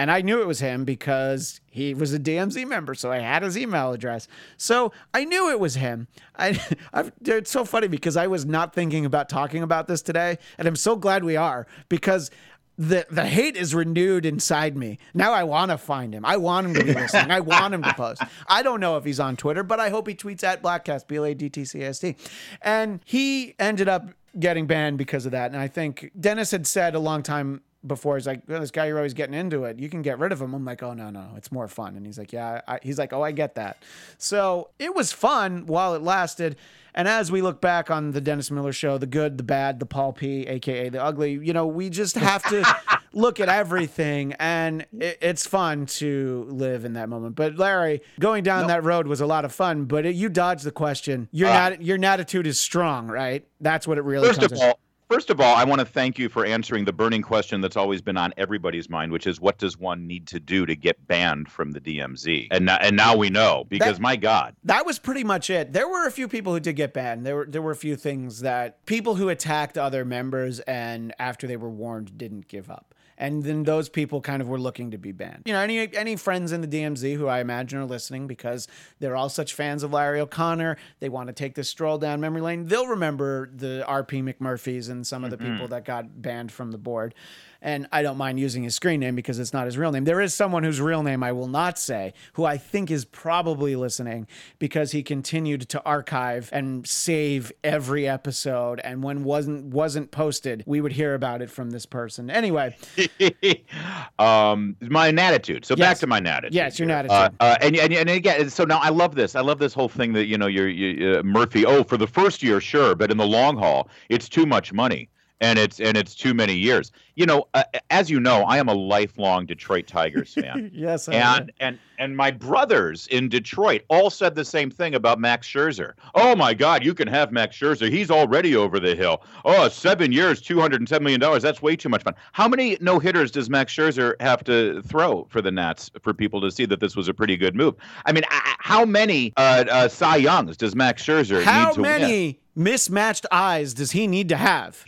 And 0.00 0.10
I 0.10 0.22
knew 0.22 0.40
it 0.40 0.46
was 0.46 0.60
him 0.60 0.86
because 0.86 1.60
he 1.66 1.92
was 1.92 2.14
a 2.14 2.18
DMZ 2.18 2.66
member, 2.66 2.94
so 2.94 3.12
I 3.12 3.18
had 3.18 3.42
his 3.42 3.58
email 3.58 3.92
address. 3.92 4.28
So 4.56 4.92
I 5.12 5.26
knew 5.26 5.50
it 5.50 5.60
was 5.60 5.74
him. 5.74 6.08
I, 6.38 6.58
I've, 6.94 7.12
it's 7.22 7.50
so 7.50 7.66
funny 7.66 7.86
because 7.86 8.16
I 8.16 8.26
was 8.26 8.46
not 8.46 8.72
thinking 8.74 9.04
about 9.04 9.28
talking 9.28 9.62
about 9.62 9.88
this 9.88 10.00
today, 10.00 10.38
and 10.56 10.66
I'm 10.66 10.74
so 10.74 10.96
glad 10.96 11.22
we 11.22 11.36
are 11.36 11.66
because 11.90 12.30
the 12.78 13.04
the 13.10 13.26
hate 13.26 13.56
is 13.56 13.74
renewed 13.74 14.24
inside 14.24 14.74
me. 14.74 14.98
Now 15.12 15.34
I 15.34 15.44
want 15.44 15.70
to 15.70 15.76
find 15.76 16.14
him. 16.14 16.24
I 16.24 16.38
want 16.38 16.68
him 16.68 16.74
to 16.76 16.84
be 16.84 16.94
listening. 16.94 17.30
I 17.30 17.40
want 17.40 17.74
him 17.74 17.82
to 17.82 17.92
post. 17.92 18.22
I 18.48 18.62
don't 18.62 18.80
know 18.80 18.96
if 18.96 19.04
he's 19.04 19.20
on 19.20 19.36
Twitter, 19.36 19.62
but 19.62 19.80
I 19.80 19.90
hope 19.90 20.08
he 20.08 20.14
tweets 20.14 20.42
at 20.42 20.62
Bladtcast 20.62 21.08
B 21.08 21.16
L 21.16 21.26
A 21.26 21.34
D 21.34 21.50
T 21.50 21.66
C 21.66 21.82
S 21.82 21.98
T. 21.98 22.16
And 22.62 23.00
he 23.04 23.54
ended 23.58 23.90
up 23.90 24.08
getting 24.38 24.66
banned 24.66 24.96
because 24.96 25.26
of 25.26 25.32
that. 25.32 25.50
And 25.50 25.60
I 25.60 25.68
think 25.68 26.10
Dennis 26.18 26.52
had 26.52 26.66
said 26.66 26.94
a 26.94 27.00
long 27.00 27.22
time 27.22 27.60
before. 27.86 28.16
He's 28.16 28.26
like, 28.26 28.42
oh, 28.48 28.60
this 28.60 28.70
guy, 28.70 28.86
you're 28.86 28.96
always 28.98 29.14
getting 29.14 29.34
into 29.34 29.64
it. 29.64 29.78
You 29.78 29.88
can 29.88 30.02
get 30.02 30.18
rid 30.18 30.32
of 30.32 30.40
him. 30.40 30.54
I'm 30.54 30.64
like, 30.64 30.82
oh, 30.82 30.92
no, 30.92 31.10
no, 31.10 31.28
it's 31.36 31.50
more 31.50 31.68
fun. 31.68 31.96
And 31.96 32.04
he's 32.04 32.18
like, 32.18 32.32
yeah, 32.32 32.60
I, 32.68 32.78
he's 32.82 32.98
like, 32.98 33.12
oh, 33.12 33.22
I 33.22 33.32
get 33.32 33.54
that. 33.54 33.78
So 34.18 34.70
it 34.78 34.94
was 34.94 35.12
fun 35.12 35.66
while 35.66 35.94
it 35.94 36.02
lasted. 36.02 36.56
And 36.94 37.06
as 37.06 37.30
we 37.30 37.40
look 37.40 37.60
back 37.60 37.88
on 37.90 38.10
the 38.10 38.20
Dennis 38.20 38.50
Miller 38.50 38.72
show, 38.72 38.98
the 38.98 39.06
good, 39.06 39.38
the 39.38 39.44
bad, 39.44 39.78
the 39.78 39.86
Paul 39.86 40.12
P, 40.12 40.46
aka 40.48 40.88
the 40.88 41.02
ugly, 41.02 41.32
you 41.34 41.52
know, 41.52 41.66
we 41.66 41.88
just 41.88 42.16
have 42.16 42.42
to 42.48 42.64
look 43.12 43.38
at 43.38 43.48
everything, 43.48 44.32
and 44.40 44.84
it, 44.98 45.18
it's 45.22 45.46
fun 45.46 45.86
to 45.86 46.46
live 46.50 46.84
in 46.84 46.94
that 46.94 47.08
moment. 47.08 47.36
But 47.36 47.56
Larry, 47.56 48.02
going 48.18 48.42
down 48.42 48.66
that 48.66 48.82
road 48.82 49.06
was 49.06 49.20
a 49.20 49.26
lot 49.26 49.44
of 49.44 49.52
fun. 49.52 49.84
But 49.84 50.04
it, 50.04 50.16
you 50.16 50.28
dodged 50.28 50.64
the 50.64 50.72
question. 50.72 51.28
Your 51.30 51.48
Uh, 51.48 51.68
nat- 51.70 51.82
your 51.82 52.04
attitude 52.04 52.48
is 52.48 52.58
strong, 52.58 53.06
right? 53.06 53.46
That's 53.60 53.86
what 53.86 53.96
it 53.96 54.02
really 54.02 54.26
First 54.26 54.40
comes 54.40 54.52
of 54.52 54.58
all, 54.60 54.80
first 55.10 55.28
of 55.28 55.40
all, 55.40 55.56
I 55.56 55.64
want 55.64 55.80
to 55.80 55.84
thank 55.84 56.18
you 56.18 56.28
for 56.28 56.46
answering 56.46 56.84
the 56.84 56.92
burning 56.92 57.20
question 57.20 57.60
that's 57.60 57.76
always 57.76 58.00
been 58.00 58.16
on 58.16 58.32
everybody's 58.36 58.88
mind, 58.88 59.10
which 59.10 59.26
is 59.26 59.40
what 59.40 59.58
does 59.58 59.76
one 59.76 60.06
need 60.06 60.26
to 60.28 60.38
do 60.38 60.64
to 60.66 60.76
get 60.76 61.06
banned 61.08 61.50
from 61.50 61.72
the 61.72 61.80
DMZ? 61.80 62.48
And 62.52 62.66
now, 62.66 62.78
and 62.80 62.96
now 62.96 63.16
we 63.16 63.28
know 63.28 63.64
because 63.68 63.96
That- 63.96 64.02
my 64.02 64.16
God, 64.16 64.54
that 64.64 64.86
was 64.86 64.98
pretty 64.98 65.24
much 65.24 65.50
it. 65.50 65.72
There 65.72 65.88
were 65.88 66.06
a 66.06 66.12
few 66.12 66.28
people 66.28 66.54
who 66.54 66.60
did 66.60 66.76
get 66.76 66.94
banned. 66.94 67.26
There 67.26 67.36
were 67.36 67.46
there 67.46 67.62
were 67.62 67.72
a 67.72 67.76
few 67.76 67.96
things 67.96 68.40
that 68.40 68.86
people 68.86 69.16
who 69.16 69.28
attacked 69.28 69.76
other 69.76 70.04
members 70.04 70.60
and 70.60 71.12
after 71.18 71.46
they 71.46 71.56
were 71.56 71.70
warned 71.70 72.16
didn't 72.16 72.46
give 72.46 72.70
up. 72.70 72.89
And 73.20 73.42
then 73.42 73.64
those 73.64 73.90
people 73.90 74.22
kind 74.22 74.40
of 74.40 74.48
were 74.48 74.58
looking 74.58 74.92
to 74.92 74.98
be 74.98 75.12
banned. 75.12 75.42
You 75.44 75.52
know, 75.52 75.60
any 75.60 75.94
any 75.94 76.16
friends 76.16 76.52
in 76.52 76.62
the 76.62 76.66
DMZ 76.66 77.16
who 77.16 77.26
I 77.28 77.40
imagine 77.40 77.78
are 77.78 77.84
listening 77.84 78.26
because 78.26 78.66
they're 78.98 79.14
all 79.14 79.28
such 79.28 79.52
fans 79.52 79.82
of 79.82 79.92
Larry 79.92 80.20
O'Connor, 80.20 80.78
they 81.00 81.10
want 81.10 81.26
to 81.26 81.34
take 81.34 81.54
this 81.54 81.68
stroll 81.68 81.98
down 81.98 82.22
memory 82.22 82.40
lane. 82.40 82.66
They'll 82.66 82.86
remember 82.86 83.50
the 83.54 83.84
RP 83.86 84.24
McMurphys 84.24 84.88
and 84.88 85.06
some 85.06 85.22
of 85.22 85.30
the 85.30 85.36
mm-hmm. 85.36 85.52
people 85.52 85.68
that 85.68 85.84
got 85.84 86.22
banned 86.22 86.50
from 86.50 86.72
the 86.72 86.78
board. 86.78 87.14
And 87.62 87.86
I 87.92 88.02
don't 88.02 88.16
mind 88.16 88.40
using 88.40 88.62
his 88.62 88.74
screen 88.74 89.00
name 89.00 89.14
because 89.14 89.38
it's 89.38 89.52
not 89.52 89.66
his 89.66 89.78
real 89.78 89.92
name. 89.92 90.04
There 90.04 90.20
is 90.20 90.34
someone 90.34 90.64
whose 90.64 90.80
real 90.80 91.02
name 91.02 91.22
I 91.22 91.32
will 91.32 91.48
not 91.48 91.78
say, 91.78 92.14
who 92.34 92.44
I 92.44 92.56
think 92.56 92.90
is 92.90 93.04
probably 93.04 93.76
listening 93.76 94.26
because 94.58 94.92
he 94.92 95.02
continued 95.02 95.68
to 95.68 95.82
archive 95.84 96.48
and 96.52 96.86
save 96.86 97.52
every 97.62 98.08
episode. 98.08 98.80
And 98.80 99.02
when 99.02 99.24
wasn't 99.24 99.66
wasn't 99.66 100.10
posted, 100.10 100.64
we 100.66 100.80
would 100.80 100.92
hear 100.92 101.14
about 101.14 101.42
it 101.42 101.50
from 101.50 101.70
this 101.70 101.86
person. 101.86 102.30
Anyway, 102.30 102.76
um, 104.18 104.76
my 104.80 105.10
attitude. 105.20 105.64
So 105.64 105.76
back 105.76 105.98
to 105.98 106.06
my 106.06 106.18
attitude. 106.18 106.54
Yes, 106.54 106.78
your 106.78 106.90
attitude. 106.90 107.12
Uh, 107.12 107.30
uh, 107.40 107.56
and, 107.60 107.76
and 107.76 107.92
and 107.92 108.10
again, 108.10 108.50
so 108.50 108.64
now 108.64 108.78
I 108.78 108.88
love 108.88 109.14
this. 109.14 109.34
I 109.36 109.40
love 109.40 109.58
this 109.58 109.74
whole 109.74 109.88
thing 109.88 110.12
that 110.14 110.26
you 110.26 110.38
know, 110.38 110.46
you're 110.46 110.68
you, 110.68 111.18
uh, 111.18 111.22
Murphy. 111.22 111.64
Oh, 111.66 111.84
for 111.84 111.96
the 111.96 112.06
first 112.06 112.42
year, 112.42 112.60
sure, 112.60 112.94
but 112.94 113.10
in 113.10 113.16
the 113.16 113.26
long 113.26 113.56
haul, 113.56 113.88
it's 114.08 114.28
too 114.28 114.46
much 114.46 114.72
money. 114.72 115.08
And 115.42 115.58
it's 115.58 115.80
and 115.80 115.96
it's 115.96 116.14
too 116.14 116.34
many 116.34 116.54
years. 116.54 116.92
You 117.14 117.24
know, 117.26 117.48
uh, 117.54 117.64
as 117.90 118.10
you 118.10 118.20
know, 118.20 118.42
I 118.42 118.58
am 118.58 118.68
a 118.68 118.74
lifelong 118.74 119.46
Detroit 119.46 119.86
Tigers 119.86 120.34
fan. 120.34 120.70
yes, 120.74 121.08
I 121.08 121.14
and 121.14 121.52
and 121.60 121.78
and 121.98 122.16
my 122.16 122.30
brothers 122.30 123.06
in 123.08 123.28
Detroit 123.30 123.82
all 123.88 124.10
said 124.10 124.34
the 124.34 124.44
same 124.44 124.70
thing 124.70 124.94
about 124.94 125.18
Max 125.18 125.46
Scherzer. 125.46 125.94
Oh 126.14 126.36
my 126.36 126.52
God, 126.52 126.84
you 126.84 126.92
can 126.94 127.08
have 127.08 127.32
Max 127.32 127.56
Scherzer. 127.56 127.90
He's 127.90 128.10
already 128.10 128.54
over 128.54 128.78
the 128.78 128.94
hill. 128.94 129.22
Oh, 129.46 129.68
seven 129.68 130.12
years, 130.12 130.42
two 130.42 130.60
hundred 130.60 130.82
and 130.82 130.88
ten 130.88 131.02
million 131.02 131.20
dollars. 131.20 131.42
That's 131.42 131.62
way 131.62 131.74
too 131.74 131.88
much 131.88 132.02
fun. 132.02 132.14
How 132.32 132.46
many 132.46 132.76
no 132.82 132.98
hitters 132.98 133.30
does 133.30 133.48
Max 133.48 133.74
Scherzer 133.74 134.14
have 134.20 134.44
to 134.44 134.82
throw 134.82 135.26
for 135.30 135.40
the 135.40 135.50
Nats 135.50 135.90
for 136.02 136.12
people 136.12 136.40
to 136.42 136.50
see 136.50 136.66
that 136.66 136.80
this 136.80 136.96
was 136.96 137.08
a 137.08 137.14
pretty 137.14 137.36
good 137.38 137.54
move? 137.54 137.74
I 138.04 138.12
mean, 138.12 138.24
I- 138.30 138.56
how 138.58 138.84
many 138.84 139.32
uh, 139.38 139.64
uh, 139.70 139.88
Cy 139.88 140.16
Youngs 140.16 140.56
does 140.58 140.74
Max 140.76 141.02
Scherzer 141.02 141.42
How 141.42 141.68
need 141.68 141.74
to 141.76 141.80
win? 141.82 142.00
many 142.02 142.40
mismatched 142.54 143.24
eyes 143.32 143.72
does 143.74 143.92
he 143.92 144.06
need 144.06 144.28
to 144.28 144.36
have? 144.36 144.84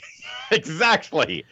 exactly. 0.56 1.44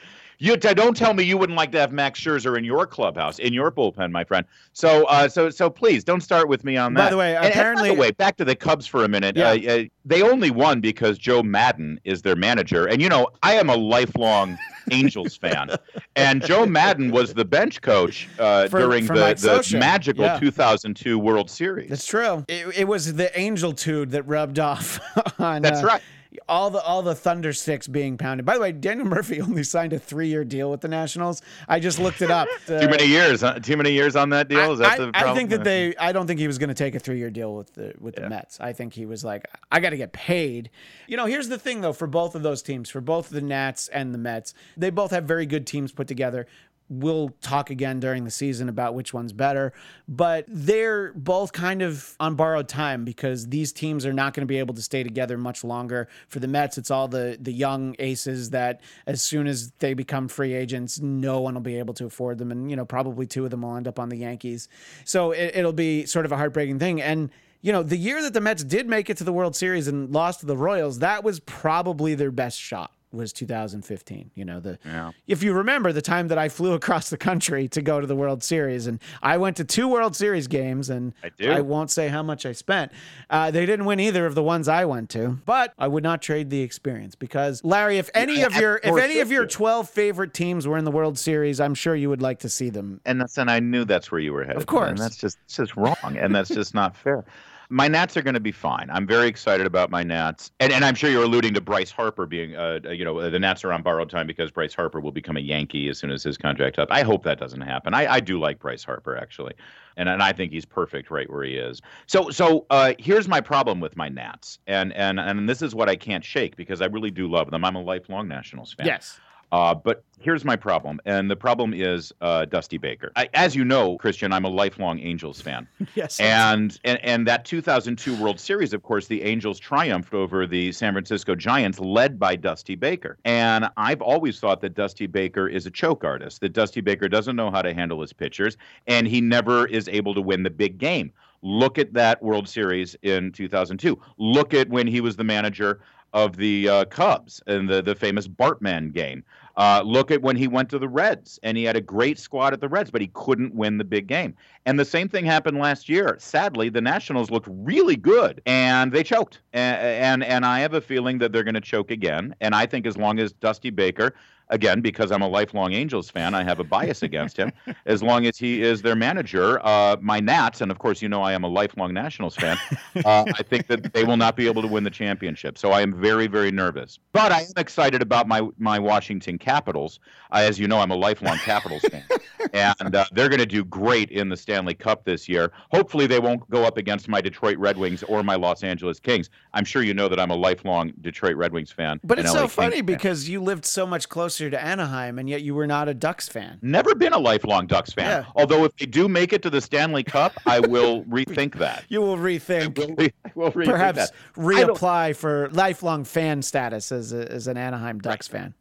You 0.42 0.56
don't 0.56 0.96
tell 0.96 1.12
me 1.12 1.22
you 1.22 1.36
wouldn't 1.36 1.58
like 1.58 1.70
to 1.72 1.78
have 1.78 1.92
Max 1.92 2.18
Scherzer 2.18 2.56
in 2.56 2.64
your 2.64 2.86
clubhouse, 2.86 3.38
in 3.38 3.52
your 3.52 3.70
bullpen, 3.70 4.10
my 4.10 4.24
friend. 4.24 4.46
So, 4.72 5.04
uh, 5.04 5.28
so, 5.28 5.50
so 5.50 5.68
please 5.68 6.02
don't 6.02 6.22
start 6.22 6.48
with 6.48 6.64
me 6.64 6.78
on 6.78 6.94
that. 6.94 7.04
By 7.04 7.10
the 7.10 7.16
way, 7.18 7.36
And- 7.36 7.44
and 7.44 7.52
apparently- 7.52 7.90
by 7.90 7.94
the 7.94 8.00
way, 8.00 8.10
back 8.12 8.38
to 8.38 8.46
the 8.46 8.56
Cubs 8.56 8.86
for 8.86 9.04
a 9.04 9.08
minute. 9.08 9.36
Yeah. 9.36 9.50
Uh, 9.50 9.70
uh, 9.70 9.84
they 10.06 10.22
only 10.22 10.50
won 10.50 10.80
because 10.80 11.18
Joe 11.18 11.42
Maddon 11.42 12.00
is 12.04 12.22
their 12.22 12.36
manager, 12.36 12.86
and 12.86 13.02
you 13.02 13.10
know 13.10 13.28
I 13.42 13.52
am 13.56 13.68
a 13.68 13.76
lifelong 13.76 14.56
Angels 14.90 15.36
fan, 15.36 15.76
and 16.16 16.42
Joe 16.42 16.64
Maddon 16.64 17.10
was 17.10 17.34
the 17.34 17.44
bench 17.44 17.82
coach 17.82 18.26
uh, 18.38 18.66
For- 18.68 18.80
during 18.80 19.04
for 19.04 19.14
the, 19.18 19.34
the 19.34 19.76
magical 19.78 20.24
Yeah. 20.24 20.38
2002 20.40 21.18
World 21.18 21.50
Series. 21.50 21.90
That's 21.90 22.06
true. 22.06 22.46
It, 22.48 22.66
it 22.78 22.88
was 22.88 23.12
the 23.12 23.38
angel 23.38 23.74
tude 23.74 24.12
that 24.12 24.22
rubbed 24.22 24.58
off 24.58 25.00
on. 25.38 25.60
That's 25.60 25.82
uh, 25.82 25.86
right. 25.86 26.02
All 26.48 26.70
the 26.70 26.80
all 26.82 27.02
the 27.02 27.14
thunder 27.14 27.52
sticks 27.52 27.88
being 27.88 28.16
pounded. 28.16 28.46
By 28.46 28.54
the 28.54 28.60
way, 28.60 28.72
Daniel 28.72 29.06
Murphy 29.08 29.40
only 29.40 29.64
signed 29.64 29.92
a 29.92 29.98
three 29.98 30.28
year 30.28 30.44
deal 30.44 30.70
with 30.70 30.80
the 30.80 30.88
Nationals. 30.88 31.42
I 31.68 31.80
just 31.80 31.98
looked 31.98 32.22
it 32.22 32.30
up. 32.30 32.48
Too 32.66 32.88
many 32.88 33.06
years. 33.06 33.40
Huh? 33.40 33.58
Too 33.58 33.76
many 33.76 33.92
years 33.92 34.16
on 34.16 34.30
that 34.30 34.48
deal. 34.48 34.72
Is 34.72 34.78
that 34.78 34.92
I, 34.92 34.96
the 34.98 35.10
I 35.14 35.34
think 35.34 35.50
that 35.50 35.64
they. 35.64 35.94
I 35.98 36.12
don't 36.12 36.26
think 36.26 36.38
he 36.38 36.46
was 36.46 36.58
going 36.58 36.68
to 36.68 36.74
take 36.74 36.94
a 36.94 37.00
three 37.00 37.18
year 37.18 37.30
deal 37.30 37.54
with 37.54 37.74
the 37.74 37.94
with 37.98 38.16
the 38.16 38.28
Mets. 38.28 38.60
I 38.60 38.72
think 38.72 38.92
he 38.92 39.06
was 39.06 39.24
like, 39.24 39.48
I 39.72 39.80
got 39.80 39.90
to 39.90 39.96
get 39.96 40.12
paid. 40.12 40.70
You 41.06 41.16
know, 41.16 41.26
here's 41.26 41.48
the 41.48 41.58
thing 41.58 41.80
though, 41.80 41.92
for 41.92 42.06
both 42.06 42.34
of 42.34 42.42
those 42.42 42.62
teams, 42.62 42.90
for 42.90 43.00
both 43.00 43.30
the 43.30 43.40
Nats 43.40 43.88
and 43.88 44.14
the 44.14 44.18
Mets, 44.18 44.54
they 44.76 44.90
both 44.90 45.10
have 45.10 45.24
very 45.24 45.46
good 45.46 45.66
teams 45.66 45.92
put 45.92 46.06
together. 46.06 46.46
We'll 46.90 47.28
talk 47.40 47.70
again 47.70 48.00
during 48.00 48.24
the 48.24 48.32
season 48.32 48.68
about 48.68 48.96
which 48.96 49.14
one's 49.14 49.32
better, 49.32 49.72
but 50.08 50.44
they're 50.48 51.12
both 51.12 51.52
kind 51.52 51.82
of 51.82 52.16
on 52.18 52.34
borrowed 52.34 52.66
time 52.66 53.04
because 53.04 53.46
these 53.46 53.72
teams 53.72 54.04
are 54.04 54.12
not 54.12 54.34
going 54.34 54.42
to 54.42 54.46
be 54.46 54.58
able 54.58 54.74
to 54.74 54.82
stay 54.82 55.04
together 55.04 55.38
much 55.38 55.62
longer. 55.62 56.08
For 56.26 56.40
the 56.40 56.48
Mets, 56.48 56.78
it's 56.78 56.90
all 56.90 57.06
the 57.06 57.38
the 57.40 57.52
young 57.52 57.94
aces 58.00 58.50
that 58.50 58.80
as 59.06 59.22
soon 59.22 59.46
as 59.46 59.70
they 59.78 59.94
become 59.94 60.26
free 60.26 60.52
agents, 60.52 60.98
no 60.98 61.40
one 61.40 61.54
will 61.54 61.60
be 61.60 61.78
able 61.78 61.94
to 61.94 62.06
afford 62.06 62.38
them, 62.38 62.50
and 62.50 62.68
you 62.68 62.76
know 62.76 62.84
probably 62.84 63.24
two 63.24 63.44
of 63.44 63.52
them 63.52 63.62
will 63.62 63.76
end 63.76 63.86
up 63.86 64.00
on 64.00 64.08
the 64.08 64.16
Yankees. 64.16 64.68
So 65.04 65.30
it, 65.30 65.52
it'll 65.54 65.72
be 65.72 66.06
sort 66.06 66.24
of 66.24 66.32
a 66.32 66.36
heartbreaking 66.36 66.80
thing, 66.80 67.00
and. 67.00 67.30
You 67.62 67.72
know, 67.72 67.82
the 67.82 67.98
year 67.98 68.22
that 68.22 68.32
the 68.32 68.40
Mets 68.40 68.64
did 68.64 68.88
make 68.88 69.10
it 69.10 69.18
to 69.18 69.24
the 69.24 69.34
World 69.34 69.54
Series 69.54 69.86
and 69.86 70.10
lost 70.10 70.40
to 70.40 70.46
the 70.46 70.56
Royals, 70.56 71.00
that 71.00 71.22
was 71.22 71.40
probably 71.40 72.14
their 72.14 72.30
best 72.30 72.58
shot. 72.58 72.90
Was 73.12 73.32
2015. 73.32 74.30
You 74.36 74.44
know, 74.44 74.60
the 74.60 74.78
Yeah. 74.84 75.10
if 75.26 75.42
you 75.42 75.52
remember 75.52 75.92
the 75.92 76.00
time 76.02 76.28
that 76.28 76.38
I 76.38 76.48
flew 76.48 76.72
across 76.80 77.10
the 77.10 77.16
country 77.16 77.66
to 77.68 77.82
go 77.82 78.00
to 78.00 78.06
the 78.06 78.14
World 78.14 78.42
Series, 78.44 78.86
and 78.86 79.00
I 79.22 79.36
went 79.36 79.56
to 79.56 79.64
two 79.64 79.88
World 79.88 80.14
Series 80.14 80.46
games, 80.46 80.90
and 80.90 81.12
I 81.24 81.30
do. 81.36 81.50
I 81.50 81.60
won't 81.60 81.90
say 81.90 82.08
how 82.08 82.22
much 82.22 82.46
I 82.46 82.52
spent. 82.52 82.92
Uh, 83.28 83.50
they 83.50 83.66
didn't 83.66 83.84
win 83.86 83.98
either 83.98 84.26
of 84.26 84.34
the 84.36 84.42
ones 84.42 84.68
I 84.68 84.84
went 84.84 85.10
to, 85.10 85.38
but 85.44 85.72
I 85.78 85.88
would 85.88 86.04
not 86.04 86.22
trade 86.22 86.50
the 86.50 86.60
experience 86.62 87.14
because 87.16 87.64
Larry, 87.64 87.98
if 87.98 88.10
any 88.14 88.42
of 88.42 88.54
your 88.54 88.76
if 88.82 88.96
any 88.96 89.18
of 89.20 89.32
your 89.32 89.46
12 89.46 89.88
favorite 89.90 90.32
teams 90.32 90.68
were 90.68 90.78
in 90.78 90.84
the 90.84 90.90
World 90.92 91.18
Series, 91.18 91.60
I'm 91.60 91.74
sure 91.74 91.96
you 91.96 92.08
would 92.10 92.22
like 92.22 92.38
to 92.40 92.48
see 92.48 92.70
them. 92.70 93.00
and 93.04 93.20
that's 93.20 93.36
and 93.38 93.50
I 93.50 93.58
knew 93.60 93.84
that's 93.84 94.12
where 94.12 94.20
you 94.20 94.32
were 94.32 94.44
headed. 94.44 94.56
Of 94.58 94.66
course. 94.66 94.90
and 94.90 94.98
that's 94.98 95.16
just 95.16 95.38
it's 95.46 95.56
just 95.56 95.76
wrong, 95.76 95.96
and 96.16 96.34
that's 96.34 96.48
just 96.50 96.74
not 96.74 96.96
fair. 96.96 97.24
My 97.72 97.86
Nats 97.86 98.16
are 98.16 98.22
going 98.22 98.34
to 98.34 98.40
be 98.40 98.50
fine. 98.50 98.90
I'm 98.90 99.06
very 99.06 99.28
excited 99.28 99.64
about 99.64 99.90
my 99.90 100.02
Nats, 100.02 100.50
and 100.58 100.72
and 100.72 100.84
I'm 100.84 100.96
sure 100.96 101.08
you're 101.08 101.22
alluding 101.22 101.54
to 101.54 101.60
Bryce 101.60 101.92
Harper 101.92 102.26
being, 102.26 102.56
uh, 102.56 102.80
you 102.90 103.04
know, 103.04 103.30
the 103.30 103.38
Nats 103.38 103.64
are 103.64 103.72
on 103.72 103.82
borrowed 103.82 104.10
time 104.10 104.26
because 104.26 104.50
Bryce 104.50 104.74
Harper 104.74 104.98
will 104.98 105.12
become 105.12 105.36
a 105.36 105.40
Yankee 105.40 105.88
as 105.88 105.96
soon 105.98 106.10
as 106.10 106.24
his 106.24 106.36
contract 106.36 106.80
up. 106.80 106.88
I 106.90 107.02
hope 107.02 107.22
that 107.22 107.38
doesn't 107.38 107.60
happen. 107.60 107.94
I, 107.94 108.14
I 108.14 108.20
do 108.20 108.40
like 108.40 108.58
Bryce 108.58 108.82
Harper 108.82 109.16
actually, 109.16 109.54
and 109.96 110.08
and 110.08 110.20
I 110.20 110.32
think 110.32 110.50
he's 110.50 110.64
perfect 110.64 111.12
right 111.12 111.30
where 111.30 111.44
he 111.44 111.54
is. 111.54 111.80
So 112.06 112.30
so 112.30 112.66
uh, 112.70 112.94
here's 112.98 113.28
my 113.28 113.40
problem 113.40 113.78
with 113.78 113.96
my 113.96 114.08
Nats, 114.08 114.58
and 114.66 114.92
and 114.94 115.20
and 115.20 115.48
this 115.48 115.62
is 115.62 115.72
what 115.72 115.88
I 115.88 115.94
can't 115.94 116.24
shake 116.24 116.56
because 116.56 116.82
I 116.82 116.86
really 116.86 117.12
do 117.12 117.30
love 117.30 117.52
them. 117.52 117.64
I'm 117.64 117.76
a 117.76 117.82
lifelong 117.82 118.26
Nationals 118.26 118.74
fan. 118.74 118.86
Yes. 118.86 119.20
Uh, 119.52 119.74
but 119.74 120.04
here's 120.20 120.44
my 120.44 120.54
problem, 120.54 121.00
and 121.06 121.30
the 121.30 121.36
problem 121.36 121.72
is 121.74 122.12
uh, 122.20 122.44
Dusty 122.44 122.78
Baker. 122.78 123.10
I, 123.16 123.28
as 123.34 123.56
you 123.56 123.64
know, 123.64 123.96
Christian, 123.98 124.32
I'm 124.32 124.44
a 124.44 124.48
lifelong 124.48 125.00
Angels 125.00 125.40
fan, 125.40 125.66
Yes. 125.94 126.20
and, 126.20 126.78
and 126.84 126.98
and 127.02 127.26
that 127.26 127.44
2002 127.44 128.16
World 128.22 128.38
Series, 128.38 128.72
of 128.72 128.82
course, 128.82 129.06
the 129.06 129.22
Angels 129.22 129.58
triumphed 129.58 130.14
over 130.14 130.46
the 130.46 130.70
San 130.72 130.92
Francisco 130.92 131.34
Giants, 131.34 131.80
led 131.80 132.18
by 132.18 132.36
Dusty 132.36 132.74
Baker. 132.76 133.18
And 133.24 133.68
I've 133.76 134.02
always 134.02 134.38
thought 134.38 134.60
that 134.60 134.74
Dusty 134.74 135.06
Baker 135.06 135.48
is 135.48 135.66
a 135.66 135.70
choke 135.70 136.04
artist. 136.04 136.40
That 136.42 136.52
Dusty 136.52 136.80
Baker 136.80 137.08
doesn't 137.08 137.34
know 137.36 137.50
how 137.50 137.62
to 137.62 137.74
handle 137.74 138.00
his 138.00 138.12
pitchers, 138.12 138.56
and 138.86 139.06
he 139.08 139.20
never 139.20 139.66
is 139.66 139.88
able 139.88 140.14
to 140.14 140.20
win 140.20 140.42
the 140.42 140.50
big 140.50 140.78
game. 140.78 141.12
Look 141.42 141.78
at 141.78 141.94
that 141.94 142.22
World 142.22 142.46
Series 142.48 142.94
in 143.02 143.32
2002. 143.32 143.98
Look 144.18 144.52
at 144.52 144.68
when 144.68 144.86
he 144.86 145.00
was 145.00 145.16
the 145.16 145.24
manager 145.24 145.80
of 146.12 146.36
the 146.36 146.68
uh, 146.68 146.84
Cubs 146.86 147.42
and 147.46 147.68
the 147.68 147.82
the 147.82 147.94
famous 147.94 148.26
Bartman 148.26 148.92
game. 148.92 149.24
Uh, 149.56 149.82
look 149.84 150.10
at 150.10 150.22
when 150.22 150.36
he 150.36 150.48
went 150.48 150.70
to 150.70 150.78
the 150.78 150.88
Reds 150.88 151.38
and 151.42 151.56
he 151.56 151.64
had 151.64 151.76
a 151.76 151.80
great 151.80 152.18
squad 152.18 152.52
at 152.52 152.60
the 152.60 152.68
Reds, 152.68 152.90
but 152.90 153.00
he 153.00 153.08
couldn't 153.08 153.54
win 153.54 153.78
the 153.78 153.84
big 153.84 154.06
game. 154.06 154.34
And 154.64 154.78
the 154.78 154.84
same 154.84 155.08
thing 155.08 155.24
happened 155.24 155.58
last 155.58 155.88
year. 155.88 156.16
Sadly, 156.18 156.68
the 156.70 156.80
Nationals 156.80 157.30
looked 157.30 157.48
really 157.50 157.96
good 157.96 158.40
and 158.46 158.92
they 158.92 159.02
choked. 159.02 159.40
And 159.52 159.76
and, 159.80 160.24
and 160.24 160.46
I 160.46 160.60
have 160.60 160.74
a 160.74 160.80
feeling 160.80 161.18
that 161.18 161.32
they're 161.32 161.44
going 161.44 161.54
to 161.54 161.60
choke 161.60 161.90
again. 161.90 162.34
And 162.40 162.54
I 162.54 162.66
think 162.66 162.86
as 162.86 162.96
long 162.96 163.18
as 163.18 163.32
Dusty 163.32 163.70
Baker 163.70 164.14
again, 164.50 164.80
because 164.80 165.10
I'm 165.10 165.22
a 165.22 165.28
lifelong 165.28 165.72
Angels 165.72 166.10
fan, 166.10 166.34
I 166.34 166.44
have 166.44 166.60
a 166.60 166.64
bias 166.64 167.02
against 167.02 167.36
him. 167.36 167.52
As 167.86 168.02
long 168.02 168.26
as 168.26 168.36
he 168.36 168.62
is 168.62 168.82
their 168.82 168.94
manager, 168.94 169.64
uh, 169.64 169.96
my 170.00 170.20
Nats, 170.20 170.60
and 170.60 170.70
of 170.70 170.78
course, 170.78 171.00
you 171.00 171.08
know 171.08 171.22
I 171.22 171.32
am 171.32 171.44
a 171.44 171.48
lifelong 171.48 171.94
Nationals 171.94 172.36
fan, 172.36 172.58
uh, 173.04 173.24
I 173.26 173.42
think 173.42 173.66
that 173.68 173.92
they 173.92 174.04
will 174.04 174.16
not 174.16 174.36
be 174.36 174.46
able 174.46 174.62
to 174.62 174.68
win 174.68 174.84
the 174.84 174.90
championship. 174.90 175.56
So 175.56 175.70
I 175.70 175.80
am 175.80 175.98
very, 175.98 176.26
very 176.26 176.50
nervous. 176.50 176.98
But 177.12 177.32
I 177.32 177.42
am 177.42 177.52
excited 177.56 178.02
about 178.02 178.28
my, 178.28 178.46
my 178.58 178.78
Washington 178.78 179.38
Capitals. 179.38 180.00
Uh, 180.30 180.38
as 180.38 180.58
you 180.58 180.68
know, 180.68 180.78
I'm 180.78 180.90
a 180.90 180.96
lifelong 180.96 181.38
Capitals 181.38 181.82
fan. 181.82 182.04
And 182.54 182.96
uh, 182.96 183.04
they're 183.12 183.28
going 183.28 183.40
to 183.40 183.46
do 183.46 183.64
great 183.64 184.10
in 184.10 184.30
the 184.30 184.36
Stanley 184.36 184.74
Cup 184.74 185.04
this 185.04 185.28
year. 185.28 185.52
Hopefully, 185.70 186.06
they 186.06 186.18
won't 186.18 186.48
go 186.50 186.64
up 186.64 186.78
against 186.78 187.06
my 187.06 187.20
Detroit 187.20 187.58
Red 187.58 187.76
Wings 187.76 188.02
or 188.04 188.22
my 188.22 188.34
Los 188.34 188.64
Angeles 188.64 188.98
Kings. 188.98 189.28
I'm 189.52 189.64
sure 189.64 189.82
you 189.82 189.92
know 189.92 190.08
that 190.08 190.18
I'm 190.18 190.30
a 190.30 190.34
lifelong 190.34 190.92
Detroit 191.02 191.36
Red 191.36 191.52
Wings 191.52 191.70
fan. 191.70 192.00
But 192.02 192.18
it's 192.18 192.30
and 192.30 192.36
so 192.36 192.42
LA 192.44 192.48
funny 192.48 192.76
fan. 192.76 192.86
because 192.86 193.28
you 193.28 193.42
lived 193.42 193.66
so 193.66 193.86
much 193.86 194.08
closer 194.08 194.39
to 194.48 194.62
Anaheim, 194.62 195.18
and 195.18 195.28
yet 195.28 195.42
you 195.42 195.54
were 195.54 195.66
not 195.66 195.88
a 195.88 195.94
Ducks 195.94 196.28
fan. 196.28 196.58
Never 196.62 196.94
been 196.94 197.12
a 197.12 197.18
lifelong 197.18 197.66
Ducks 197.66 197.92
fan. 197.92 198.06
Yeah. 198.24 198.30
Although 198.36 198.64
if 198.64 198.74
they 198.76 198.86
do 198.86 199.08
make 199.08 199.34
it 199.34 199.42
to 199.42 199.50
the 199.50 199.60
Stanley 199.60 200.02
Cup, 200.04 200.32
I 200.46 200.60
will 200.60 201.02
rethink 201.10 201.56
that. 201.56 201.84
You 201.88 202.00
will 202.00 202.14
I 202.14 202.18
rethink, 202.18 202.78
will, 202.78 202.94
re- 202.98 203.12
I 203.26 203.30
will 203.34 203.52
rethink 203.52 203.66
perhaps 203.66 203.98
that. 203.98 204.12
I 204.36 204.40
reapply 204.40 205.16
for 205.16 205.50
lifelong 205.50 206.04
fan 206.04 206.40
status 206.40 206.90
as, 206.92 207.12
a, 207.12 207.30
as 207.30 207.48
an 207.48 207.56
Anaheim 207.58 207.98
Ducks 207.98 208.28
fan. 208.28 208.54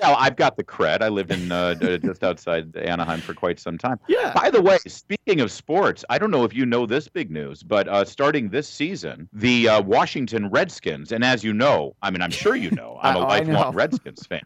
Well, 0.00 0.16
I've 0.18 0.34
got 0.36 0.56
the 0.56 0.64
cred. 0.64 1.02
I 1.02 1.08
lived 1.08 1.30
in 1.30 1.50
uh, 1.52 1.76
uh, 1.80 1.96
just 2.04 2.24
outside 2.24 2.76
Anaheim 2.76 3.20
for 3.20 3.32
quite 3.32 3.58
some 3.60 3.78
time. 3.78 3.98
Yeah. 4.08 4.32
By 4.34 4.50
the 4.50 4.60
way, 4.60 4.76
speaking 4.86 5.40
of 5.40 5.50
sports, 5.52 6.04
I 6.10 6.18
don't 6.18 6.32
know 6.32 6.44
if 6.44 6.52
you 6.52 6.66
know 6.66 6.84
this 6.84 7.08
big 7.08 7.30
news, 7.30 7.62
but 7.62 7.86
uh, 7.88 8.04
starting 8.04 8.50
this 8.50 8.68
season, 8.68 9.28
the 9.32 9.68
uh, 9.68 9.80
Washington 9.80 10.50
Redskins, 10.50 11.12
and 11.12 11.24
as 11.24 11.42
you 11.44 11.54
know, 11.54 11.94
I 12.02 12.10
mean, 12.10 12.20
I'm 12.22 12.32
sure 12.32 12.56
you 12.56 12.72
know, 12.72 12.98
I'm 13.02 13.16
a 13.16 13.20
Oh, 13.20 13.22
lifelong. 13.22 13.72
Redskins 13.72 14.26
fan. 14.26 14.42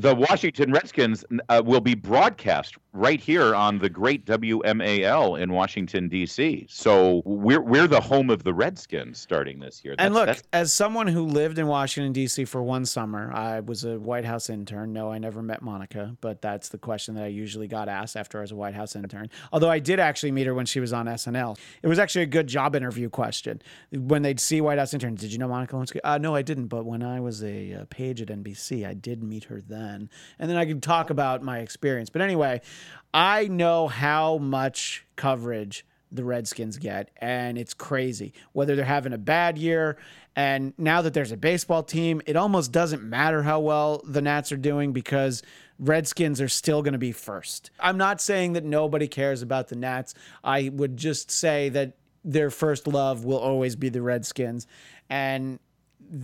The 0.00 0.14
Washington 0.14 0.72
Redskins 0.72 1.24
uh, 1.50 1.62
will 1.64 1.80
be 1.80 1.94
broadcast 1.94 2.76
right 2.92 3.20
here 3.20 3.54
on 3.54 3.78
the 3.78 3.88
great 3.88 4.24
WMAL 4.26 5.40
in 5.40 5.52
Washington 5.52 6.08
D.C. 6.08 6.66
So 6.70 7.22
we're 7.24 7.60
we're 7.60 7.86
the 7.86 8.00
home 8.00 8.30
of 8.30 8.42
the 8.42 8.54
Redskins 8.54 9.18
starting 9.20 9.60
this 9.60 9.84
year. 9.84 9.94
And 9.98 10.14
look, 10.14 10.26
that's- 10.26 10.42
as 10.54 10.72
someone 10.72 11.06
who 11.06 11.24
lived 11.26 11.58
in 11.58 11.66
Washington 11.66 12.12
D.C. 12.12 12.46
for 12.46 12.62
one 12.62 12.86
summer, 12.86 13.30
I 13.32 13.60
was 13.60 13.84
a 13.84 13.98
White 13.98 14.24
House 14.24 14.48
intern. 14.48 14.92
No, 14.94 15.12
I 15.12 15.18
never 15.18 15.42
met 15.42 15.60
Monica, 15.62 16.16
but 16.22 16.40
that's 16.40 16.70
the 16.70 16.78
question 16.78 17.14
that 17.16 17.24
I 17.24 17.28
usually 17.28 17.68
got 17.68 17.88
asked 17.88 18.16
after 18.16 18.38
I 18.38 18.40
was 18.40 18.52
a 18.52 18.56
White 18.56 18.74
House 18.74 18.96
intern. 18.96 19.28
Although 19.52 19.70
I 19.70 19.78
did 19.80 20.00
actually 20.00 20.32
meet 20.32 20.46
her 20.46 20.54
when 20.54 20.66
she 20.66 20.80
was 20.80 20.92
on 20.94 21.06
SNL. 21.06 21.58
It 21.82 21.88
was 21.88 21.98
actually 21.98 22.22
a 22.22 22.26
good 22.26 22.46
job 22.46 22.74
interview 22.74 23.10
question. 23.10 23.60
When 23.92 24.22
they'd 24.22 24.40
see 24.40 24.60
White 24.62 24.78
House 24.78 24.94
interns, 24.94 25.20
did 25.20 25.32
you 25.32 25.38
know 25.38 25.48
Monica 25.48 25.76
Lewinsky? 25.76 25.98
Uh, 26.02 26.16
no, 26.18 26.34
I 26.34 26.42
didn't. 26.42 26.68
But 26.68 26.86
when 26.86 27.02
I 27.02 27.20
was 27.20 27.44
a, 27.44 27.74
uh 27.74 27.84
page 27.90 28.22
at 28.22 28.28
NBC, 28.28 28.86
I 28.86 28.94
did 28.94 29.22
meet 29.22 29.44
her 29.44 29.60
then, 29.60 29.89
and 29.90 30.50
then 30.50 30.56
I 30.56 30.64
could 30.64 30.82
talk 30.82 31.10
about 31.10 31.42
my 31.42 31.58
experience. 31.58 32.10
But 32.10 32.22
anyway, 32.22 32.60
I 33.12 33.48
know 33.48 33.88
how 33.88 34.38
much 34.38 35.06
coverage 35.16 35.84
the 36.12 36.24
Redskins 36.24 36.76
get, 36.78 37.10
and 37.18 37.56
it's 37.56 37.74
crazy. 37.74 38.32
Whether 38.52 38.76
they're 38.76 38.84
having 38.84 39.12
a 39.12 39.18
bad 39.18 39.58
year, 39.58 39.96
and 40.34 40.72
now 40.78 41.02
that 41.02 41.14
there's 41.14 41.32
a 41.32 41.36
baseball 41.36 41.82
team, 41.82 42.20
it 42.26 42.36
almost 42.36 42.72
doesn't 42.72 43.02
matter 43.02 43.42
how 43.42 43.60
well 43.60 44.02
the 44.04 44.22
Nats 44.22 44.50
are 44.52 44.56
doing 44.56 44.92
because 44.92 45.42
Redskins 45.78 46.40
are 46.40 46.48
still 46.48 46.82
going 46.82 46.92
to 46.92 46.98
be 46.98 47.12
first. 47.12 47.70
I'm 47.78 47.96
not 47.96 48.20
saying 48.20 48.54
that 48.54 48.64
nobody 48.64 49.08
cares 49.08 49.42
about 49.42 49.68
the 49.68 49.76
Nats. 49.76 50.14
I 50.42 50.70
would 50.72 50.96
just 50.96 51.30
say 51.30 51.68
that 51.70 51.96
their 52.24 52.50
first 52.50 52.86
love 52.86 53.24
will 53.24 53.38
always 53.38 53.76
be 53.76 53.88
the 53.88 54.02
Redskins, 54.02 54.66
and 55.08 55.58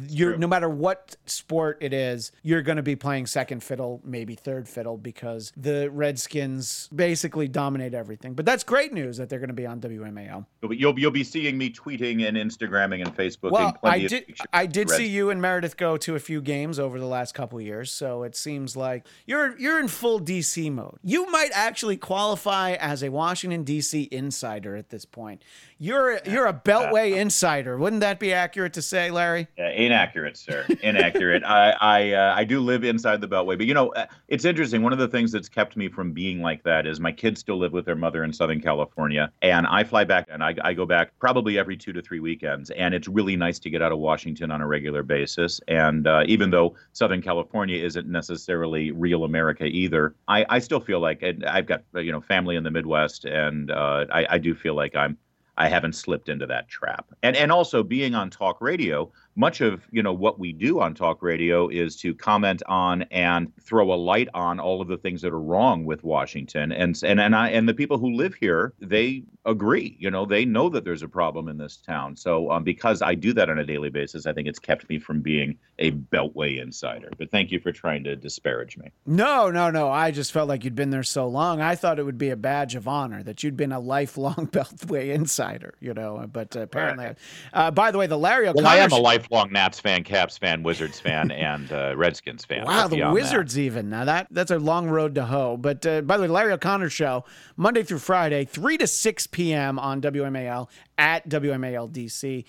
you're 0.08 0.36
no 0.36 0.46
matter 0.46 0.68
what 0.68 1.16
sport 1.26 1.78
it 1.80 1.92
is, 1.92 2.32
you're 2.42 2.62
going 2.62 2.76
to 2.76 2.82
be 2.82 2.96
playing 2.96 3.26
second 3.26 3.62
fiddle, 3.62 4.00
maybe 4.04 4.34
third 4.34 4.68
fiddle, 4.68 4.96
because 4.96 5.52
the 5.56 5.90
Redskins 5.90 6.88
basically 6.94 7.48
dominate 7.48 7.94
everything. 7.94 8.34
But 8.34 8.44
that's 8.44 8.64
great 8.64 8.92
news 8.92 9.16
that 9.18 9.28
they're 9.28 9.38
going 9.38 9.48
to 9.48 9.54
be 9.54 9.66
on 9.66 9.80
WMAL. 9.80 10.46
You'll 10.62 10.70
be, 10.70 10.76
you'll, 10.76 10.98
you'll 10.98 11.10
be 11.10 11.24
seeing 11.24 11.56
me 11.56 11.70
tweeting 11.70 12.26
and 12.26 12.36
Instagramming 12.36 13.02
and 13.02 13.16
Facebooking 13.16 13.52
Well, 13.52 13.72
plenty 13.74 14.04
I 14.04 14.08
did. 14.08 14.36
I 14.52 14.66
did 14.66 14.90
see 14.90 15.06
you 15.06 15.30
and 15.30 15.40
Meredith 15.40 15.76
go 15.76 15.96
to 15.98 16.16
a 16.16 16.20
few 16.20 16.40
games 16.40 16.78
over 16.78 16.98
the 16.98 17.06
last 17.06 17.34
couple 17.34 17.60
years, 17.60 17.92
so 17.92 18.22
it 18.24 18.34
seems 18.36 18.76
like 18.76 19.06
you're 19.26 19.56
you're 19.58 19.78
in 19.78 19.88
full 19.88 20.20
DC 20.20 20.72
mode. 20.72 20.98
You 21.02 21.30
might 21.30 21.50
actually 21.54 21.96
qualify 21.96 22.72
as 22.72 23.02
a 23.02 23.10
Washington 23.10 23.64
DC 23.64 24.08
insider 24.08 24.76
at 24.76 24.90
this 24.90 25.04
point. 25.04 25.42
You're 25.78 26.20
you're 26.24 26.46
a 26.46 26.54
Beltway 26.54 27.16
insider. 27.16 27.76
Wouldn't 27.76 28.00
that 28.00 28.18
be 28.18 28.32
accurate 28.32 28.72
to 28.74 28.82
say, 28.82 29.10
Larry? 29.10 29.46
Uh, 29.58 29.64
inaccurate, 29.64 30.38
sir. 30.38 30.64
Inaccurate. 30.82 31.44
I 31.44 31.74
I 31.80 32.12
uh, 32.12 32.34
I 32.34 32.44
do 32.44 32.60
live 32.60 32.82
inside 32.82 33.20
the 33.20 33.28
Beltway, 33.28 33.58
but 33.58 33.66
you 33.66 33.74
know, 33.74 33.88
uh, 33.88 34.06
it's 34.28 34.46
interesting. 34.46 34.82
One 34.82 34.94
of 34.94 34.98
the 34.98 35.08
things 35.08 35.32
that's 35.32 35.50
kept 35.50 35.76
me 35.76 35.88
from 35.88 36.12
being 36.12 36.40
like 36.40 36.62
that 36.62 36.86
is 36.86 36.98
my 36.98 37.12
kids 37.12 37.40
still 37.40 37.58
live 37.58 37.72
with 37.72 37.84
their 37.84 37.96
mother 37.96 38.24
in 38.24 38.32
Southern 38.32 38.60
California, 38.60 39.30
and 39.42 39.66
I 39.66 39.84
fly 39.84 40.04
back 40.04 40.26
and 40.30 40.42
I, 40.42 40.54
I 40.62 40.72
go 40.72 40.86
back 40.86 41.10
probably 41.18 41.58
every 41.58 41.76
two 41.76 41.92
to 41.92 42.00
three 42.00 42.20
weekends, 42.20 42.70
and 42.70 42.94
it's 42.94 43.06
really 43.06 43.36
nice 43.36 43.58
to 43.58 43.68
get 43.68 43.82
out 43.82 43.92
of 43.92 43.98
Washington 43.98 44.50
on 44.50 44.62
a 44.62 44.66
regular 44.66 45.02
basis. 45.02 45.60
And 45.68 46.06
uh, 46.06 46.22
even 46.26 46.48
though 46.50 46.74
Southern 46.94 47.20
California 47.20 47.84
isn't 47.84 48.08
necessarily 48.08 48.92
real 48.92 49.24
America 49.24 49.64
either, 49.64 50.14
I, 50.26 50.46
I 50.48 50.58
still 50.60 50.80
feel 50.80 51.00
like 51.00 51.22
I've 51.46 51.66
got 51.66 51.82
uh, 51.94 52.00
you 52.00 52.12
know 52.12 52.22
family 52.22 52.56
in 52.56 52.64
the 52.64 52.70
Midwest, 52.70 53.26
and 53.26 53.70
uh, 53.70 54.06
I, 54.10 54.26
I 54.30 54.38
do 54.38 54.54
feel 54.54 54.74
like 54.74 54.96
I'm 54.96 55.18
I 55.56 55.68
haven't 55.68 55.94
slipped 55.94 56.28
into 56.28 56.46
that 56.46 56.68
trap. 56.68 57.06
And 57.22 57.36
and 57.36 57.50
also 57.50 57.82
being 57.82 58.14
on 58.14 58.30
talk 58.30 58.60
radio, 58.60 59.10
much 59.36 59.60
of 59.60 59.86
you 59.90 60.02
know 60.02 60.12
what 60.12 60.38
we 60.38 60.52
do 60.52 60.80
on 60.80 60.94
talk 60.94 61.22
radio 61.22 61.68
is 61.68 61.96
to 61.96 62.14
comment 62.14 62.62
on 62.66 63.02
and 63.10 63.52
throw 63.60 63.92
a 63.92 63.94
light 63.94 64.28
on 64.34 64.58
all 64.58 64.80
of 64.80 64.88
the 64.88 64.96
things 64.96 65.22
that 65.22 65.32
are 65.32 65.40
wrong 65.40 65.84
with 65.84 66.02
Washington. 66.02 66.72
And 66.72 66.98
and 67.02 67.20
and 67.20 67.36
I 67.36 67.50
and 67.50 67.68
the 67.68 67.74
people 67.74 67.98
who 67.98 68.12
live 68.12 68.34
here, 68.34 68.72
they 68.80 69.22
agree. 69.44 69.96
You 70.00 70.10
know, 70.10 70.24
they 70.24 70.44
know 70.44 70.68
that 70.70 70.84
there's 70.84 71.02
a 71.02 71.08
problem 71.08 71.48
in 71.48 71.58
this 71.58 71.76
town. 71.76 72.16
So 72.16 72.50
um, 72.50 72.64
because 72.64 73.02
I 73.02 73.14
do 73.14 73.32
that 73.34 73.48
on 73.48 73.58
a 73.58 73.64
daily 73.64 73.90
basis, 73.90 74.26
I 74.26 74.32
think 74.32 74.48
it's 74.48 74.58
kept 74.58 74.88
me 74.88 74.98
from 74.98 75.20
being 75.20 75.58
a 75.78 75.90
Beltway 75.92 76.60
insider. 76.60 77.10
But 77.18 77.30
thank 77.30 77.52
you 77.52 77.60
for 77.60 77.70
trying 77.70 78.02
to 78.04 78.16
disparage 78.16 78.76
me. 78.78 78.90
No, 79.04 79.50
no, 79.50 79.70
no. 79.70 79.90
I 79.90 80.10
just 80.10 80.32
felt 80.32 80.48
like 80.48 80.64
you'd 80.64 80.74
been 80.74 80.90
there 80.90 81.02
so 81.02 81.28
long. 81.28 81.60
I 81.60 81.74
thought 81.74 81.98
it 81.98 82.04
would 82.04 82.18
be 82.18 82.30
a 82.30 82.36
badge 82.36 82.74
of 82.74 82.88
honor 82.88 83.22
that 83.22 83.42
you'd 83.42 83.56
been 83.56 83.72
a 83.72 83.80
lifelong 83.80 84.48
Beltway 84.52 85.14
insider, 85.14 85.74
you 85.80 85.94
know. 85.94 86.26
But 86.32 86.56
uh, 86.56 86.60
apparently, 86.60 87.14
uh, 87.52 87.70
by 87.70 87.90
the 87.90 87.98
way, 87.98 88.06
the 88.06 88.18
Larry 88.18 88.48
O'Connor. 88.48 88.64
Well, 88.64 88.72
I 88.72 88.78
am 88.78 88.92
a 88.92 88.96
sh- 88.96 89.00
lifelong 89.30 89.52
Nats 89.52 89.80
fan, 89.80 90.04
Caps 90.04 90.38
fan, 90.38 90.62
Wizards 90.62 91.00
fan, 91.00 91.30
and 91.32 91.70
uh, 91.72 91.94
Redskins 91.96 92.44
fan. 92.44 92.64
Wow, 92.64 92.88
the 92.88 92.96
beyond 92.96 93.16
that- 93.16 93.22
Wizards 93.22 93.58
even. 93.58 93.88
Now 93.90 94.04
that 94.04 94.28
that's 94.30 94.50
a 94.50 94.58
long 94.58 94.88
road 94.88 95.14
to 95.16 95.24
hoe. 95.24 95.56
But 95.56 95.84
uh, 95.86 96.02
by 96.02 96.16
the 96.16 96.22
way, 96.24 96.28
Larry 96.28 96.52
O'Connor 96.52 96.90
show 96.90 97.24
Monday 97.56 97.82
through 97.82 97.98
Friday, 97.98 98.44
three 98.44 98.78
to 98.78 98.86
six 98.86 99.26
p.m. 99.26 99.78
on 99.78 100.00
WMAL 100.00 100.68
at 100.98 101.28
WMAL 101.28 101.90
DC. 101.90 102.44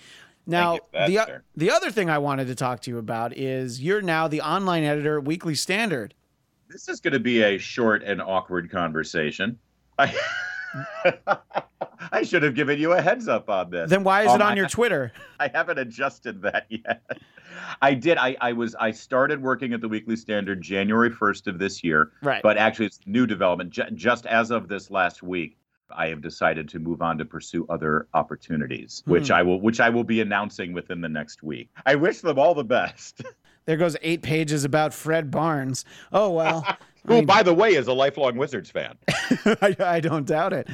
Now 0.46 0.74
you 0.74 0.80
the 1.06 1.18
o- 1.18 1.38
the 1.56 1.70
other 1.70 1.90
thing 1.90 2.08
I 2.08 2.18
wanted 2.18 2.46
to 2.46 2.54
talk 2.54 2.80
to 2.82 2.90
you 2.90 2.98
about 2.98 3.36
is 3.36 3.80
you're 3.82 4.02
now 4.02 4.28
the 4.28 4.40
online 4.40 4.84
editor 4.84 5.18
at 5.18 5.24
Weekly 5.24 5.54
Standard. 5.54 6.14
This 6.70 6.88
is 6.88 7.00
going 7.00 7.14
to 7.14 7.20
be 7.20 7.42
a 7.42 7.56
short 7.58 8.02
and 8.02 8.20
awkward 8.20 8.70
conversation. 8.70 9.58
I, 9.98 10.14
I 12.12 12.22
should 12.22 12.42
have 12.42 12.54
given 12.54 12.78
you 12.78 12.92
a 12.92 13.00
heads 13.02 13.28
up 13.28 13.48
on 13.48 13.70
this. 13.70 13.90
Then 13.90 14.04
why 14.04 14.22
is 14.22 14.32
it 14.32 14.40
Um, 14.40 14.42
on 14.42 14.52
I- 14.52 14.56
your 14.56 14.68
Twitter? 14.68 15.12
I 15.40 15.48
haven't 15.48 15.78
adjusted 15.78 16.42
that 16.42 16.66
yet. 16.68 17.02
I 17.82 17.94
did. 17.94 18.18
I, 18.18 18.36
I 18.40 18.52
was. 18.52 18.74
I 18.76 18.90
started 18.90 19.42
working 19.42 19.72
at 19.72 19.80
the 19.80 19.88
Weekly 19.88 20.16
Standard 20.16 20.60
January 20.62 21.10
first 21.10 21.46
of 21.46 21.58
this 21.58 21.82
year. 21.82 22.12
Right. 22.22 22.42
But 22.42 22.56
actually, 22.58 22.86
it's 22.86 23.00
new 23.06 23.26
development. 23.26 23.70
Ju- 23.70 23.90
just 23.94 24.26
as 24.26 24.50
of 24.50 24.68
this 24.68 24.90
last 24.90 25.22
week, 25.22 25.56
I 25.90 26.08
have 26.08 26.20
decided 26.20 26.68
to 26.70 26.78
move 26.78 27.00
on 27.02 27.18
to 27.18 27.24
pursue 27.24 27.66
other 27.68 28.06
opportunities, 28.14 29.02
which 29.06 29.28
Hmm. 29.28 29.34
I 29.34 29.42
will. 29.42 29.60
Which 29.60 29.80
I 29.80 29.88
will 29.90 30.04
be 30.04 30.20
announcing 30.20 30.72
within 30.72 31.00
the 31.00 31.08
next 31.08 31.42
week. 31.42 31.68
I 31.86 31.94
wish 31.94 32.20
them 32.20 32.38
all 32.38 32.54
the 32.54 32.64
best. 32.64 33.22
There 33.66 33.76
goes 33.76 33.98
eight 34.00 34.22
pages 34.22 34.64
about 34.64 34.94
Fred 34.94 35.30
Barnes. 35.30 35.84
Oh 36.10 36.30
well. 36.30 36.64
I 36.66 36.76
Who, 37.06 37.14
mean- 37.16 37.26
by 37.26 37.42
the 37.42 37.52
way, 37.52 37.74
is 37.74 37.86
a 37.86 37.92
lifelong 37.92 38.38
Wizards 38.38 38.70
fan. 38.70 38.94
I, 39.60 39.76
I 39.78 40.00
don't 40.00 40.24
doubt 40.26 40.54
it. 40.54 40.68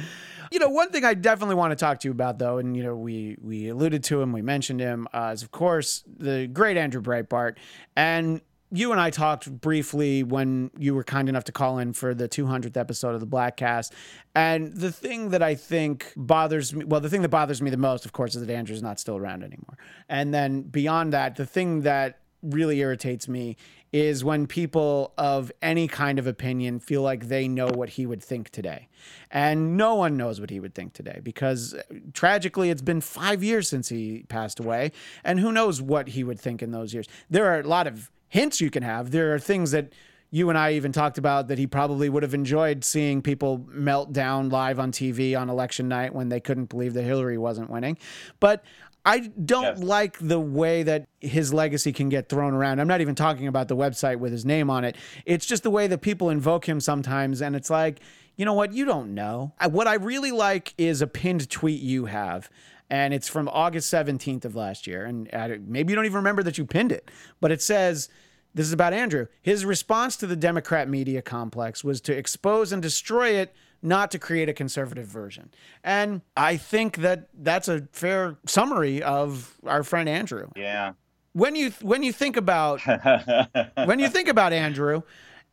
You 0.55 0.59
know, 0.59 0.69
one 0.69 0.89
thing 0.89 1.03
I 1.03 1.15
definitely 1.15 1.55
want 1.55 1.71
to 1.71 1.75
talk 1.75 1.99
to 1.99 2.07
you 2.07 2.13
about, 2.13 2.39
though, 2.39 2.59
and 2.59 2.77
you 2.77 2.81
know, 2.81 2.95
we 2.95 3.35
we 3.41 3.67
alluded 3.67 4.05
to 4.05 4.21
him, 4.21 4.31
we 4.31 4.41
mentioned 4.41 4.79
him, 4.79 5.05
uh, 5.13 5.31
is 5.33 5.43
of 5.43 5.51
course 5.51 6.05
the 6.07 6.47
great 6.47 6.77
Andrew 6.77 7.01
Breitbart, 7.01 7.57
and 7.97 8.39
you 8.71 8.93
and 8.93 9.01
I 9.01 9.09
talked 9.09 9.51
briefly 9.51 10.23
when 10.23 10.71
you 10.77 10.95
were 10.95 11.03
kind 11.03 11.27
enough 11.27 11.43
to 11.45 11.51
call 11.51 11.77
in 11.77 11.91
for 11.91 12.13
the 12.13 12.29
200th 12.29 12.77
episode 12.77 13.13
of 13.15 13.19
the 13.19 13.27
Bladtcast. 13.27 13.91
And 14.33 14.73
the 14.73 14.93
thing 14.93 15.31
that 15.31 15.43
I 15.43 15.55
think 15.55 16.13
bothers 16.15 16.73
me, 16.73 16.85
well, 16.85 17.01
the 17.01 17.09
thing 17.09 17.21
that 17.23 17.29
bothers 17.29 17.61
me 17.61 17.69
the 17.69 17.75
most, 17.75 18.05
of 18.05 18.13
course, 18.13 18.33
is 18.33 18.45
that 18.45 18.53
Andrew's 18.53 18.81
not 18.81 18.97
still 18.97 19.17
around 19.17 19.43
anymore. 19.43 19.77
And 20.07 20.33
then 20.33 20.61
beyond 20.61 21.11
that, 21.11 21.35
the 21.35 21.45
thing 21.45 21.81
that 21.81 22.19
really 22.45 22.79
irritates 22.79 23.27
me 23.27 23.57
is 23.91 24.23
when 24.23 24.45
people 24.45 25.13
of 25.17 25.51
any 25.61 25.87
kind 25.87 26.19
of 26.19 26.27
opinion 26.27 26.79
feel 26.79 27.01
like 27.01 27.27
they 27.27 27.47
know 27.47 27.67
what 27.67 27.89
he 27.91 28.05
would 28.05 28.21
think 28.21 28.49
today. 28.49 28.87
And 29.31 29.77
no 29.77 29.95
one 29.95 30.17
knows 30.17 30.41
what 30.41 30.49
he 30.49 30.59
would 30.59 30.75
think 30.75 30.93
today 30.93 31.21
because 31.23 31.73
uh, 31.73 31.81
tragically 32.13 32.69
it's 32.69 32.81
been 32.81 33.01
5 33.01 33.43
years 33.43 33.69
since 33.69 33.87
he 33.89 34.25
passed 34.27 34.59
away 34.59 34.91
and 35.23 35.39
who 35.39 35.51
knows 35.51 35.81
what 35.81 36.09
he 36.09 36.23
would 36.23 36.39
think 36.39 36.61
in 36.61 36.71
those 36.71 36.93
years. 36.93 37.07
There 37.29 37.45
are 37.45 37.61
a 37.61 37.67
lot 37.67 37.87
of 37.87 38.11
hints 38.27 38.59
you 38.59 38.69
can 38.69 38.83
have. 38.83 39.11
There 39.11 39.33
are 39.33 39.39
things 39.39 39.71
that 39.71 39.93
you 40.31 40.49
and 40.49 40.57
I 40.57 40.73
even 40.73 40.91
talked 40.91 41.17
about 41.17 41.47
that 41.47 41.57
he 41.57 41.65
probably 41.65 42.09
would 42.09 42.23
have 42.23 42.33
enjoyed 42.33 42.83
seeing 42.83 43.21
people 43.21 43.65
melt 43.69 44.11
down 44.11 44.49
live 44.49 44.79
on 44.79 44.91
TV 44.91 45.39
on 45.39 45.49
election 45.49 45.87
night 45.87 46.13
when 46.13 46.27
they 46.27 46.41
couldn't 46.41 46.65
believe 46.65 46.93
that 46.95 47.03
Hillary 47.03 47.37
wasn't 47.37 47.69
winning. 47.69 47.97
But 48.41 48.65
I 49.05 49.19
don't 49.19 49.63
Yes. 49.77 49.79
like 49.83 50.17
the 50.19 50.39
way 50.39 50.83
that 50.83 51.05
his 51.21 51.53
legacy 51.53 51.93
can 51.93 52.09
get 52.09 52.27
thrown 52.27 52.53
around. 52.53 52.79
I'm 52.79 52.87
not 52.87 53.01
even 53.01 53.13
talking 53.15 53.47
about 53.47 53.67
the 53.67 53.75
website 53.75 54.17
with 54.17 54.31
his 54.31 54.45
name 54.45 54.69
on 54.69 54.83
it. 54.83 54.95
It's 55.25 55.45
just 55.45 55.63
the 55.63 55.69
way 55.69 55.87
that 55.87 55.99
people 56.01 56.29
invoke 56.29 56.67
him 56.67 56.79
sometimes. 56.79 57.41
And 57.41 57.55
it's 57.55 57.69
like, 57.69 57.99
you 58.35 58.45
know 58.45 58.53
what? 58.53 58.73
You 58.73 58.85
don't 58.85 59.13
know. 59.13 59.53
I- 59.59 59.67
What 59.67 59.87
I 59.87 59.93
really 59.95 60.31
like 60.31 60.73
is 60.77 61.01
a 61.01 61.07
pinned 61.07 61.49
tweet 61.49 61.81
you 61.81 62.05
have. 62.05 62.49
And 62.89 63.13
it's 63.13 63.27
from 63.27 63.47
August 63.47 63.89
17th 63.91 64.43
of 64.45 64.55
last 64.55 64.85
year. 64.87 65.05
And 65.05 65.29
I, 65.33 65.59
maybe 65.65 65.91
you 65.91 65.95
don't 65.95 66.05
even 66.05 66.17
remember 66.17 66.43
that 66.43 66.57
you 66.57 66.65
pinned 66.65 66.91
it, 66.91 67.09
but 67.41 67.51
it 67.51 67.61
says, 67.61 68.09
this 68.53 68.67
is 68.67 68.73
about 68.73 68.93
Andrew. 68.93 69.27
His 69.41 69.65
response 69.65 70.15
to 70.17 70.27
the 70.27 70.35
Democrat 70.35 70.87
media 70.87 71.21
complex 71.21 71.83
was 71.83 71.99
to 72.01 72.15
expose 72.15 72.71
and 72.71 72.81
destroy 72.81 73.29
it, 73.31 73.53
not 73.85 74.11
to 74.11 74.19
create 74.19 74.49
a 74.49 74.53
conservative 74.53 75.05
version. 75.05 75.51
And 75.83 76.21
I 76.35 76.57
think 76.57 76.97
that 76.97 77.29
that's 77.33 77.67
a 77.67 77.87
fair 77.91 78.37
summary 78.45 79.01
of 79.01 79.55
our 79.65 79.83
friend 79.83 80.09
Andrew. 80.09 80.49
Yeah. 80.55 80.93
When 81.33 81.55
you 81.55 81.71
when 81.81 82.01
you 82.01 82.11
think 82.11 82.37
about 82.37 82.81
when 83.85 83.99
you 83.99 84.09
think 84.09 84.27
about 84.27 84.53
Andrew 84.53 85.03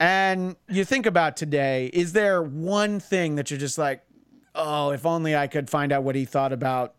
and 0.01 0.57
you 0.69 0.85
think 0.85 1.07
about 1.07 1.37
today, 1.37 1.91
is 1.93 2.13
there 2.13 2.43
one 2.43 3.01
thing 3.01 3.35
that 3.37 3.51
you're 3.51 3.61
just 3.61 3.79
like, 3.79 4.03
oh, 4.55 4.91
if 4.91 5.05
only 5.05 5.37
I 5.37 5.47
could 5.47 5.69
find 5.69 5.93
out 5.93 6.03
what 6.03 6.15
he 6.15 6.25
thought 6.25 6.53
about? 6.53 6.95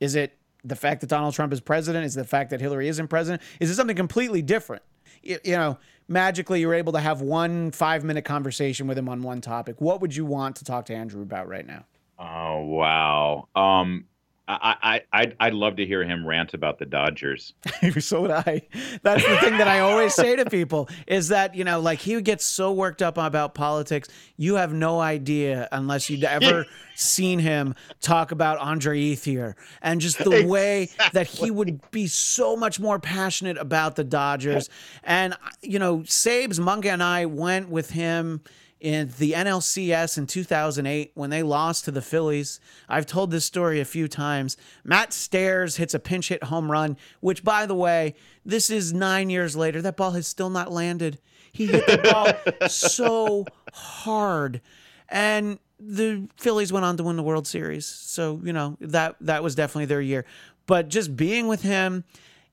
Is 0.00 0.14
it 0.14 0.36
the 0.62 0.76
fact 0.76 1.00
that 1.00 1.08
Donald 1.08 1.34
Trump 1.34 1.52
is 1.52 1.60
president? 1.60 2.04
Is 2.04 2.16
it 2.16 2.20
the 2.20 2.26
fact 2.26 2.50
that 2.50 2.60
Hillary 2.60 2.88
isn't 2.88 3.08
president? 3.08 3.42
Is 3.60 3.70
it 3.70 3.74
something 3.74 3.96
completely 3.96 4.42
different? 4.42 4.82
You, 5.22 5.38
you 5.42 5.56
know, 5.56 5.78
magically 6.08 6.60
you're 6.60 6.74
able 6.74 6.92
to 6.94 7.00
have 7.00 7.20
one 7.20 7.70
five 7.70 8.02
minute 8.02 8.24
conversation 8.24 8.86
with 8.86 8.98
him 8.98 9.08
on 9.08 9.22
one 9.22 9.40
topic. 9.40 9.80
What 9.80 10.00
would 10.00 10.16
you 10.16 10.24
want 10.24 10.56
to 10.56 10.64
talk 10.64 10.86
to 10.86 10.94
Andrew 10.94 11.22
about 11.22 11.48
right 11.48 11.66
now? 11.66 11.84
Oh 12.18 12.64
wow. 12.64 13.48
Um, 13.54 14.06
I 14.48 14.76
I 14.82 15.02
I'd, 15.12 15.36
I'd 15.38 15.54
love 15.54 15.76
to 15.76 15.86
hear 15.86 16.02
him 16.02 16.26
rant 16.26 16.54
about 16.54 16.78
the 16.78 16.86
Dodgers. 16.86 17.52
so 17.98 18.22
would 18.22 18.30
I. 18.30 18.62
That's 19.02 19.26
the 19.26 19.36
thing 19.38 19.58
that 19.58 19.68
I 19.68 19.80
always 19.80 20.14
say 20.14 20.36
to 20.36 20.46
people 20.46 20.88
is 21.06 21.28
that, 21.28 21.54
you 21.54 21.64
know, 21.64 21.80
like 21.80 21.98
he 21.98 22.20
gets 22.22 22.44
so 22.44 22.72
worked 22.72 23.02
up 23.02 23.18
about 23.18 23.54
politics. 23.54 24.08
You 24.36 24.54
have 24.54 24.72
no 24.72 25.00
idea 25.00 25.68
unless 25.70 26.08
you'd 26.08 26.24
ever 26.24 26.64
seen 26.94 27.38
him 27.38 27.74
talk 28.00 28.32
about 28.32 28.58
Andre 28.58 28.98
Ethier 28.98 29.54
and 29.82 30.00
just 30.00 30.18
the 30.18 30.46
way 30.46 30.88
that 31.12 31.26
he 31.26 31.50
would 31.50 31.90
be 31.90 32.06
so 32.06 32.56
much 32.56 32.80
more 32.80 32.98
passionate 32.98 33.58
about 33.58 33.96
the 33.96 34.04
Dodgers. 34.04 34.70
And, 35.04 35.34
you 35.60 35.78
know, 35.78 35.98
Sabes, 35.98 36.58
Munga, 36.58 36.86
and 36.86 37.02
I 37.02 37.26
went 37.26 37.68
with 37.68 37.90
him 37.90 38.40
in 38.80 39.12
the 39.18 39.32
NLCS 39.32 40.18
in 40.18 40.26
2008 40.26 41.12
when 41.14 41.30
they 41.30 41.42
lost 41.42 41.84
to 41.84 41.90
the 41.90 42.02
Phillies. 42.02 42.60
I've 42.88 43.06
told 43.06 43.30
this 43.30 43.44
story 43.44 43.80
a 43.80 43.84
few 43.84 44.08
times. 44.08 44.56
Matt 44.84 45.12
Stairs 45.12 45.76
hits 45.76 45.94
a 45.94 45.98
pinch 45.98 46.28
hit 46.28 46.44
home 46.44 46.70
run, 46.70 46.96
which, 47.20 47.42
by 47.42 47.66
the 47.66 47.74
way, 47.74 48.14
this 48.44 48.70
is 48.70 48.92
nine 48.92 49.30
years 49.30 49.56
later. 49.56 49.82
That 49.82 49.96
ball 49.96 50.12
has 50.12 50.26
still 50.26 50.50
not 50.50 50.70
landed. 50.70 51.18
He 51.50 51.66
hit 51.66 51.86
the 51.86 51.98
ball 51.98 52.68
so 52.68 53.46
hard. 53.72 54.60
And 55.08 55.58
the 55.80 56.28
Phillies 56.36 56.72
went 56.72 56.84
on 56.84 56.96
to 56.98 57.02
win 57.02 57.16
the 57.16 57.22
World 57.22 57.46
Series. 57.46 57.86
So, 57.86 58.40
you 58.44 58.52
know, 58.52 58.76
that 58.80 59.16
that 59.20 59.42
was 59.42 59.54
definitely 59.54 59.86
their 59.86 60.00
year. 60.00 60.24
But 60.66 60.88
just 60.88 61.16
being 61.16 61.48
with 61.48 61.62
him 61.62 62.04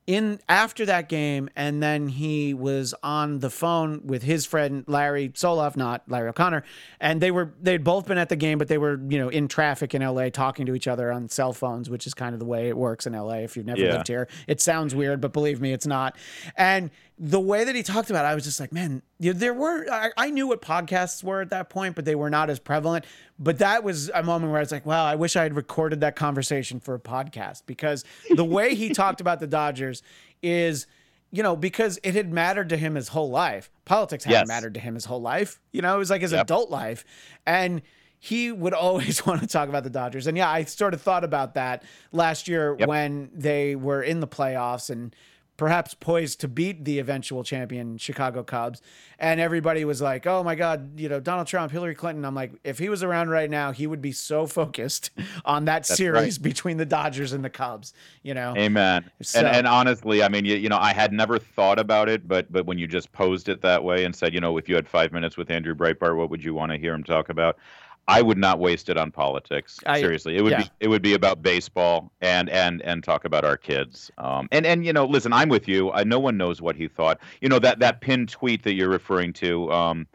in 0.06 0.38
after 0.48 0.86
that 0.86 1.08
game, 1.08 1.48
and 1.56 1.82
then 1.82 2.08
he 2.08 2.54
was 2.54 2.94
on 3.02 3.40
the 3.40 3.50
phone 3.50 4.00
with 4.04 4.22
his 4.22 4.46
friend 4.46 4.84
Larry 4.86 5.30
Solov, 5.30 5.76
not 5.76 6.02
Larry 6.08 6.28
O'Connor, 6.28 6.62
and 7.00 7.20
they 7.20 7.30
were 7.30 7.52
they'd 7.60 7.82
both 7.82 8.06
been 8.06 8.18
at 8.18 8.28
the 8.28 8.36
game, 8.36 8.58
but 8.58 8.68
they 8.68 8.78
were 8.78 9.00
you 9.08 9.18
know 9.18 9.28
in 9.28 9.48
traffic 9.48 9.94
in 9.94 10.02
LA 10.02 10.28
talking 10.28 10.66
to 10.66 10.74
each 10.74 10.86
other 10.86 11.10
on 11.10 11.28
cell 11.28 11.52
phones, 11.52 11.90
which 11.90 12.06
is 12.06 12.14
kind 12.14 12.34
of 12.34 12.38
the 12.38 12.46
way 12.46 12.68
it 12.68 12.76
works 12.76 13.06
in 13.06 13.14
LA. 13.14 13.38
If 13.38 13.56
you've 13.56 13.66
never 13.66 13.82
Yeah. 13.82 13.92
lived 13.94 14.08
here, 14.08 14.28
it 14.46 14.60
sounds 14.60 14.94
weird, 14.94 15.20
but 15.20 15.32
believe 15.32 15.60
me, 15.60 15.72
it's 15.72 15.86
not. 15.86 16.16
And 16.56 16.90
the 17.18 17.40
way 17.40 17.64
that 17.64 17.74
he 17.74 17.82
talked 17.82 18.10
about 18.10 18.24
it, 18.26 18.28
I 18.28 18.34
was 18.34 18.44
just 18.44 18.60
like, 18.60 18.72
man, 18.72 19.00
there 19.18 19.54
were, 19.54 19.86
I, 19.90 20.10
I 20.18 20.30
knew 20.30 20.48
what 20.48 20.60
podcasts 20.60 21.24
were 21.24 21.40
at 21.40 21.48
that 21.48 21.70
point, 21.70 21.94
but 21.96 22.04
they 22.04 22.14
were 22.14 22.28
not 22.28 22.50
as 22.50 22.58
prevalent. 22.58 23.06
But 23.38 23.58
that 23.58 23.84
was 23.84 24.10
a 24.14 24.22
moment 24.22 24.50
where 24.50 24.58
I 24.58 24.62
was 24.62 24.72
like, 24.72 24.86
wow, 24.86 25.04
I 25.04 25.14
wish 25.14 25.36
I 25.36 25.42
had 25.42 25.54
recorded 25.54 26.00
that 26.00 26.16
conversation 26.16 26.80
for 26.80 26.94
a 26.94 26.98
podcast 26.98 27.62
because 27.66 28.04
the 28.34 28.44
way 28.44 28.74
he 28.74 28.88
talked 28.90 29.20
about 29.20 29.40
the 29.40 29.46
Dodgers 29.46 30.02
is, 30.42 30.86
you 31.30 31.42
know, 31.42 31.54
because 31.54 31.98
it 32.02 32.14
had 32.14 32.32
mattered 32.32 32.70
to 32.70 32.76
him 32.78 32.94
his 32.94 33.08
whole 33.08 33.28
life. 33.28 33.70
Politics 33.84 34.24
hadn't 34.24 34.40
Yes. 34.40 34.48
mattered 34.48 34.74
to 34.74 34.80
him 34.80 34.94
his 34.94 35.04
whole 35.04 35.20
life. 35.20 35.60
You 35.72 35.82
know, 35.82 35.94
it 35.94 35.98
was 35.98 36.08
like 36.08 36.22
his 36.22 36.32
Yep. 36.32 36.42
adult 36.44 36.70
life. 36.70 37.04
And 37.44 37.82
he 38.18 38.50
would 38.50 38.72
always 38.72 39.24
want 39.26 39.42
to 39.42 39.46
talk 39.46 39.68
about 39.68 39.84
the 39.84 39.90
Dodgers. 39.90 40.26
And 40.26 40.36
yeah, 40.38 40.48
I 40.50 40.64
sort 40.64 40.94
of 40.94 41.02
thought 41.02 41.22
about 41.22 41.54
that 41.54 41.82
last 42.12 42.48
year 42.48 42.74
Yep. 42.78 42.88
when 42.88 43.30
they 43.34 43.76
were 43.76 44.02
in 44.02 44.20
the 44.20 44.26
playoffs 44.28 44.88
and 44.88 45.14
perhaps 45.56 45.94
poised 45.94 46.40
to 46.40 46.48
beat 46.48 46.84
the 46.84 46.98
eventual 46.98 47.42
champion 47.42 47.96
Chicago 47.98 48.42
Cubs. 48.42 48.82
And 49.18 49.40
everybody 49.40 49.84
was 49.84 50.02
like, 50.02 50.26
oh 50.26 50.42
my 50.42 50.54
God, 50.54 51.00
you 51.00 51.08
know, 51.08 51.20
Donald 51.20 51.46
Trump, 51.46 51.72
Hillary 51.72 51.94
Clinton. 51.94 52.24
I'm 52.24 52.34
like, 52.34 52.52
if 52.64 52.78
he 52.78 52.88
was 52.88 53.02
around 53.02 53.30
right 53.30 53.48
now, 53.48 53.72
he 53.72 53.86
would 53.86 54.02
be 54.02 54.12
so 54.12 54.46
focused 54.46 55.10
on 55.44 55.64
that 55.64 55.86
series 55.86 56.38
between 56.38 56.76
the 56.76 56.84
Dodgers 56.84 57.32
and 57.32 57.44
the 57.44 57.50
Cubs, 57.50 57.94
you 58.22 58.34
know? 58.34 58.54
Amen. 58.56 59.10
So- 59.22 59.38
and 59.38 59.48
and 59.48 59.66
honestly, 59.66 60.22
I 60.22 60.28
mean, 60.28 60.44
you, 60.44 60.56
you 60.56 60.68
know, 60.68 60.78
I 60.78 60.92
had 60.92 61.12
never 61.12 61.38
thought 61.38 61.78
about 61.78 62.08
it, 62.08 62.28
but 62.28 62.52
but 62.52 62.66
when 62.66 62.78
you 62.78 62.86
just 62.86 63.10
posed 63.12 63.48
it 63.48 63.62
that 63.62 63.82
way 63.82 64.04
and 64.04 64.14
said, 64.14 64.34
you 64.34 64.40
know, 64.40 64.58
if 64.58 64.68
you 64.68 64.74
had 64.74 64.86
five 64.86 65.12
minutes 65.12 65.36
with 65.36 65.50
Andrew 65.50 65.74
Breitbart, 65.74 66.16
what 66.16 66.30
would 66.30 66.44
you 66.44 66.52
want 66.54 66.72
to 66.72 66.78
hear 66.78 66.92
him 66.92 67.02
talk 67.02 67.28
about? 67.30 67.56
I 68.08 68.22
would 68.22 68.38
not 68.38 68.58
waste 68.60 68.88
it 68.88 68.96
on 68.96 69.10
politics. 69.10 69.80
I- 69.86 70.00
Seriously, 70.00 70.36
it 70.36 70.42
would 70.42 70.52
yeah. 70.52 70.62
be 70.62 70.70
it 70.80 70.88
would 70.88 71.02
be 71.02 71.14
about 71.14 71.42
baseball 71.42 72.12
and 72.20 72.48
and 72.50 72.80
and 72.82 73.02
talk 73.02 73.24
about 73.24 73.44
our 73.44 73.56
kids. 73.56 74.10
Um, 74.18 74.48
and 74.52 74.64
and 74.64 74.86
you 74.86 74.92
know, 74.92 75.06
listen, 75.06 75.32
I'm 75.32 75.48
with 75.48 75.66
you. 75.66 75.90
I, 75.92 76.04
no 76.04 76.20
one 76.20 76.36
knows 76.36 76.62
what 76.62 76.76
he 76.76 76.86
thought. 76.88 77.18
You 77.40 77.48
know 77.48 77.58
that 77.58 77.80
that 77.80 78.00
pinned 78.00 78.28
tweet 78.28 78.62
that 78.62 78.74
you're 78.74 78.88
referring 78.88 79.32
to. 79.34 79.72
Um, 79.72 80.06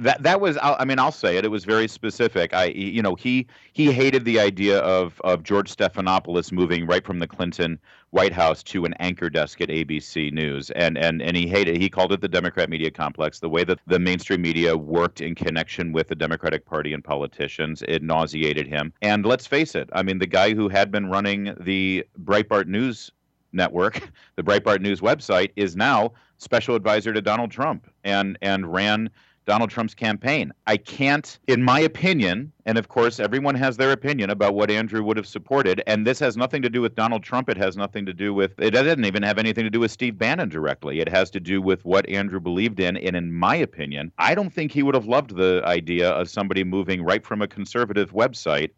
that 0.00 0.22
that 0.22 0.40
was 0.40 0.58
I 0.60 0.84
mean 0.84 0.98
I'll 0.98 1.12
say 1.12 1.36
it 1.36 1.44
it 1.44 1.50
was 1.50 1.64
very 1.64 1.86
specific. 1.86 2.52
I 2.52 2.66
you 2.66 3.02
know 3.02 3.14
he 3.14 3.46
he 3.72 3.92
hated 3.92 4.24
the 4.24 4.40
idea 4.40 4.80
of 4.80 5.20
of 5.22 5.44
George 5.44 5.74
Stephanopoulos 5.74 6.50
moving 6.50 6.86
right 6.86 7.04
from 7.04 7.20
the 7.20 7.26
Clinton 7.26 7.78
White 8.10 8.32
House 8.32 8.62
to 8.64 8.84
an 8.84 8.94
anchor 8.94 9.30
desk 9.30 9.60
at 9.60 9.68
ABC 9.68 10.32
News. 10.32 10.70
And 10.70 10.98
and 10.98 11.22
and 11.22 11.36
he 11.36 11.46
hated 11.46 11.76
he 11.76 11.88
called 11.88 12.12
it 12.12 12.20
the 12.20 12.28
Democrat 12.28 12.68
media 12.68 12.90
complex 12.90 13.38
the 13.38 13.48
way 13.48 13.62
that 13.64 13.78
the 13.86 14.00
mainstream 14.00 14.42
media 14.42 14.76
worked 14.76 15.20
in 15.20 15.34
connection 15.34 15.92
with 15.92 16.08
the 16.08 16.16
Democratic 16.16 16.64
Party 16.64 16.92
and 16.92 17.04
politicians 17.04 17.82
it 17.86 18.02
nauseated 18.02 18.66
him. 18.66 18.92
And 19.02 19.24
let's 19.24 19.46
face 19.46 19.76
it 19.76 19.88
I 19.92 20.02
mean 20.02 20.18
the 20.18 20.26
guy 20.26 20.54
who 20.54 20.68
had 20.68 20.90
been 20.90 21.10
running 21.10 21.54
the 21.60 22.04
Breitbart 22.24 22.66
News 22.66 23.12
network 23.52 24.10
the 24.36 24.42
Breitbart 24.42 24.80
News 24.80 25.00
website 25.00 25.50
is 25.54 25.76
now 25.76 26.12
special 26.38 26.74
advisor 26.74 27.12
to 27.12 27.22
Donald 27.22 27.52
Trump 27.52 27.88
and 28.04 28.36
and 28.42 28.72
ran 28.72 29.10
Donald 29.46 29.70
Trump's 29.70 29.94
campaign. 29.94 30.52
I 30.66 30.76
can't, 30.76 31.38
in 31.46 31.62
my 31.62 31.80
opinion, 31.80 32.52
and 32.66 32.76
of 32.76 32.88
course, 32.88 33.20
everyone 33.20 33.54
has 33.54 33.76
their 33.76 33.92
opinion 33.92 34.30
about 34.30 34.54
what 34.54 34.70
Andrew 34.72 35.04
would 35.04 35.16
have 35.16 35.26
supported. 35.26 35.82
And 35.86 36.04
this 36.04 36.18
has 36.18 36.36
nothing 36.36 36.62
to 36.62 36.68
do 36.68 36.82
with 36.82 36.96
Donald 36.96 37.22
Trump. 37.22 37.48
It 37.48 37.56
has 37.56 37.76
nothing 37.76 38.04
to 38.06 38.12
do 38.12 38.34
with, 38.34 38.58
it 38.58 38.72
doesn't 38.72 39.04
even 39.04 39.22
have 39.22 39.38
anything 39.38 39.62
to 39.62 39.70
do 39.70 39.80
with 39.80 39.92
Steve 39.92 40.18
Bannon 40.18 40.48
directly. 40.48 40.98
It 41.00 41.08
has 41.08 41.30
to 41.30 41.40
do 41.40 41.62
with 41.62 41.84
what 41.84 42.08
Andrew 42.08 42.40
believed 42.40 42.80
in. 42.80 42.96
And 42.96 43.14
in 43.14 43.32
my 43.32 43.54
opinion, 43.54 44.10
I 44.18 44.34
don't 44.34 44.52
think 44.52 44.72
he 44.72 44.82
would 44.82 44.96
have 44.96 45.06
loved 45.06 45.36
the 45.36 45.62
idea 45.64 46.10
of 46.10 46.28
somebody 46.28 46.64
moving 46.64 47.04
right 47.04 47.24
from 47.24 47.40
a 47.40 47.48
conservative 47.48 48.12
website 48.12 48.70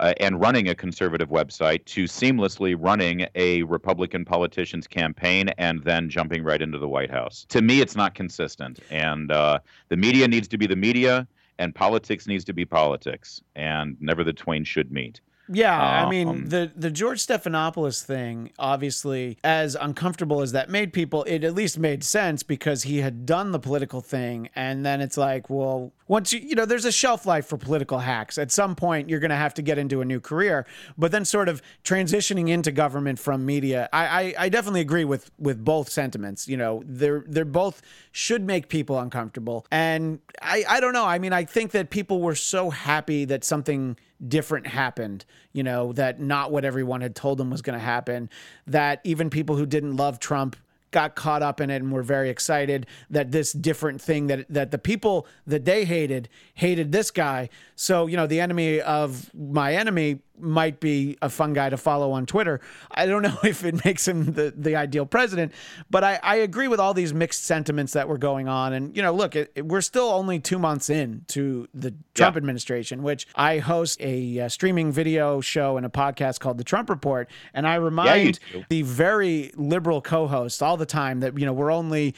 uh, 0.00 0.12
and 0.20 0.40
running 0.40 0.68
a 0.68 0.74
conservative 0.74 1.28
website 1.28 1.84
to 1.86 2.04
seamlessly 2.04 2.76
running 2.78 3.26
a 3.34 3.62
Republican 3.64 4.24
politician's 4.24 4.86
campaign 4.86 5.48
and 5.58 5.82
then 5.84 6.08
jumping 6.08 6.42
right 6.42 6.60
into 6.60 6.78
the 6.78 6.88
White 6.88 7.10
House. 7.10 7.46
To 7.50 7.62
me, 7.62 7.80
it's 7.80 7.96
not 7.96 8.14
consistent. 8.14 8.80
And 8.90 9.30
uh, 9.30 9.60
the 9.88 9.96
media 9.96 10.26
needs 10.28 10.48
to 10.48 10.58
be 10.58 10.66
the 10.66 10.76
media, 10.76 11.26
and 11.58 11.74
politics 11.74 12.26
needs 12.26 12.44
to 12.44 12.52
be 12.52 12.64
politics, 12.64 13.40
and 13.54 13.96
never 14.00 14.24
the 14.24 14.32
twain 14.32 14.64
should 14.64 14.90
meet. 14.90 15.20
Yeah, 15.46 15.78
I 15.78 16.08
mean 16.08 16.28
Um, 16.28 16.46
the 16.46 16.72
the 16.74 16.90
George 16.90 17.24
Stephanopoulos 17.24 18.02
thing, 18.02 18.50
obviously, 18.58 19.36
as 19.44 19.74
uncomfortable 19.74 20.40
as 20.40 20.52
that 20.52 20.70
made 20.70 20.92
people, 20.94 21.22
it 21.24 21.44
at 21.44 21.54
least 21.54 21.78
made 21.78 22.02
sense 22.02 22.42
because 22.42 22.84
he 22.84 22.98
had 22.98 23.26
done 23.26 23.52
the 23.52 23.58
political 23.58 24.00
thing, 24.00 24.48
and 24.56 24.86
then 24.86 25.02
it's 25.02 25.18
like, 25.18 25.50
well, 25.50 25.92
once 26.08 26.32
you 26.32 26.40
you 26.40 26.54
know, 26.54 26.64
there's 26.64 26.86
a 26.86 26.92
shelf 26.92 27.26
life 27.26 27.46
for 27.46 27.58
political 27.58 27.98
hacks. 27.98 28.38
At 28.38 28.52
some 28.52 28.74
point, 28.74 29.10
you're 29.10 29.20
going 29.20 29.30
to 29.30 29.36
have 29.36 29.52
to 29.54 29.62
get 29.62 29.76
into 29.76 30.00
a 30.00 30.04
new 30.06 30.18
career, 30.18 30.64
but 30.96 31.12
then 31.12 31.26
sort 31.26 31.50
of 31.50 31.60
transitioning 31.84 32.48
into 32.48 32.72
government 32.72 33.18
from 33.18 33.44
media, 33.44 33.88
I 33.92 34.06
I, 34.06 34.34
I 34.38 34.48
definitely 34.48 34.80
agree 34.80 35.04
with 35.04 35.30
with 35.38 35.62
both 35.62 35.90
sentiments. 35.90 36.48
You 36.48 36.56
know, 36.56 36.82
they're 36.86 37.22
they're 37.28 37.44
both 37.44 37.82
should 38.12 38.44
make 38.44 38.68
people 38.68 38.98
uncomfortable, 38.98 39.66
and 39.70 40.20
I 40.40 40.64
I 40.66 40.80
don't 40.80 40.94
know. 40.94 41.04
I 41.04 41.18
mean, 41.18 41.34
I 41.34 41.44
think 41.44 41.72
that 41.72 41.90
people 41.90 42.22
were 42.22 42.34
so 42.34 42.70
happy 42.70 43.26
that 43.26 43.44
something 43.44 43.98
different 44.28 44.66
happened, 44.66 45.24
you 45.52 45.62
know, 45.62 45.92
that 45.92 46.20
not 46.20 46.50
what 46.50 46.64
everyone 46.64 47.00
had 47.00 47.14
told 47.14 47.38
them 47.38 47.50
was 47.50 47.62
going 47.62 47.78
to 47.78 47.84
happen, 47.84 48.30
that 48.66 49.00
even 49.04 49.30
people 49.30 49.56
who 49.56 49.66
didn't 49.66 49.96
love 49.96 50.18
Trump 50.18 50.56
got 50.94 51.16
caught 51.16 51.42
up 51.42 51.60
in 51.60 51.70
it 51.70 51.82
and 51.82 51.90
were 51.90 52.04
very 52.04 52.30
excited 52.30 52.86
that 53.10 53.32
this 53.32 53.52
different 53.52 54.00
thing 54.00 54.28
that 54.28 54.46
that 54.48 54.70
the 54.70 54.78
people 54.78 55.26
that 55.44 55.64
they 55.64 55.84
hated 55.84 56.28
hated 56.54 56.92
this 56.92 57.10
guy. 57.10 57.48
So 57.74 58.06
you 58.06 58.16
know, 58.16 58.28
the 58.28 58.40
enemy 58.40 58.80
of 58.80 59.28
my 59.34 59.74
enemy 59.74 60.20
might 60.38 60.80
be 60.80 61.16
a 61.22 61.28
fun 61.28 61.52
guy 61.52 61.70
to 61.70 61.76
follow 61.76 62.12
on 62.12 62.26
Twitter. 62.26 62.60
I 62.90 63.06
don't 63.06 63.22
know 63.22 63.36
if 63.44 63.64
it 63.64 63.84
makes 63.84 64.06
him 64.08 64.32
the, 64.32 64.52
the 64.56 64.76
ideal 64.76 65.06
president, 65.06 65.52
but 65.90 66.02
I, 66.04 66.18
I 66.22 66.36
agree 66.36 66.68
with 66.68 66.80
all 66.80 66.94
these 66.94 67.14
mixed 67.14 67.44
sentiments 67.44 67.92
that 67.92 68.08
were 68.08 68.18
going 68.18 68.48
on. 68.48 68.72
And, 68.72 68.96
you 68.96 69.02
know, 69.02 69.12
look, 69.12 69.36
it, 69.36 69.52
it, 69.54 69.66
we're 69.66 69.80
still 69.80 70.08
only 70.10 70.40
two 70.40 70.58
months 70.58 70.90
in 70.90 71.24
to 71.28 71.68
the 71.74 71.94
Trump 72.14 72.34
Yeah. 72.34 72.38
administration, 72.38 73.02
which 73.02 73.26
I 73.34 73.58
host 73.58 74.00
a 74.00 74.40
uh, 74.40 74.48
streaming 74.48 74.90
video 74.92 75.40
show 75.40 75.76
and 75.76 75.86
a 75.86 75.90
podcast 75.90 76.40
called 76.40 76.58
The 76.58 76.64
Trump 76.64 76.90
Report. 76.90 77.28
And 77.52 77.66
I 77.66 77.76
remind 77.76 78.40
do. 78.52 78.64
the 78.68 78.82
very 78.82 79.52
liberal 79.56 80.00
co 80.00 80.26
hosts 80.26 80.60
all 80.62 80.76
the 80.76 80.86
time 80.86 81.20
that, 81.20 81.38
you 81.38 81.46
know, 81.46 81.52
we're 81.52 81.72
only 81.72 82.14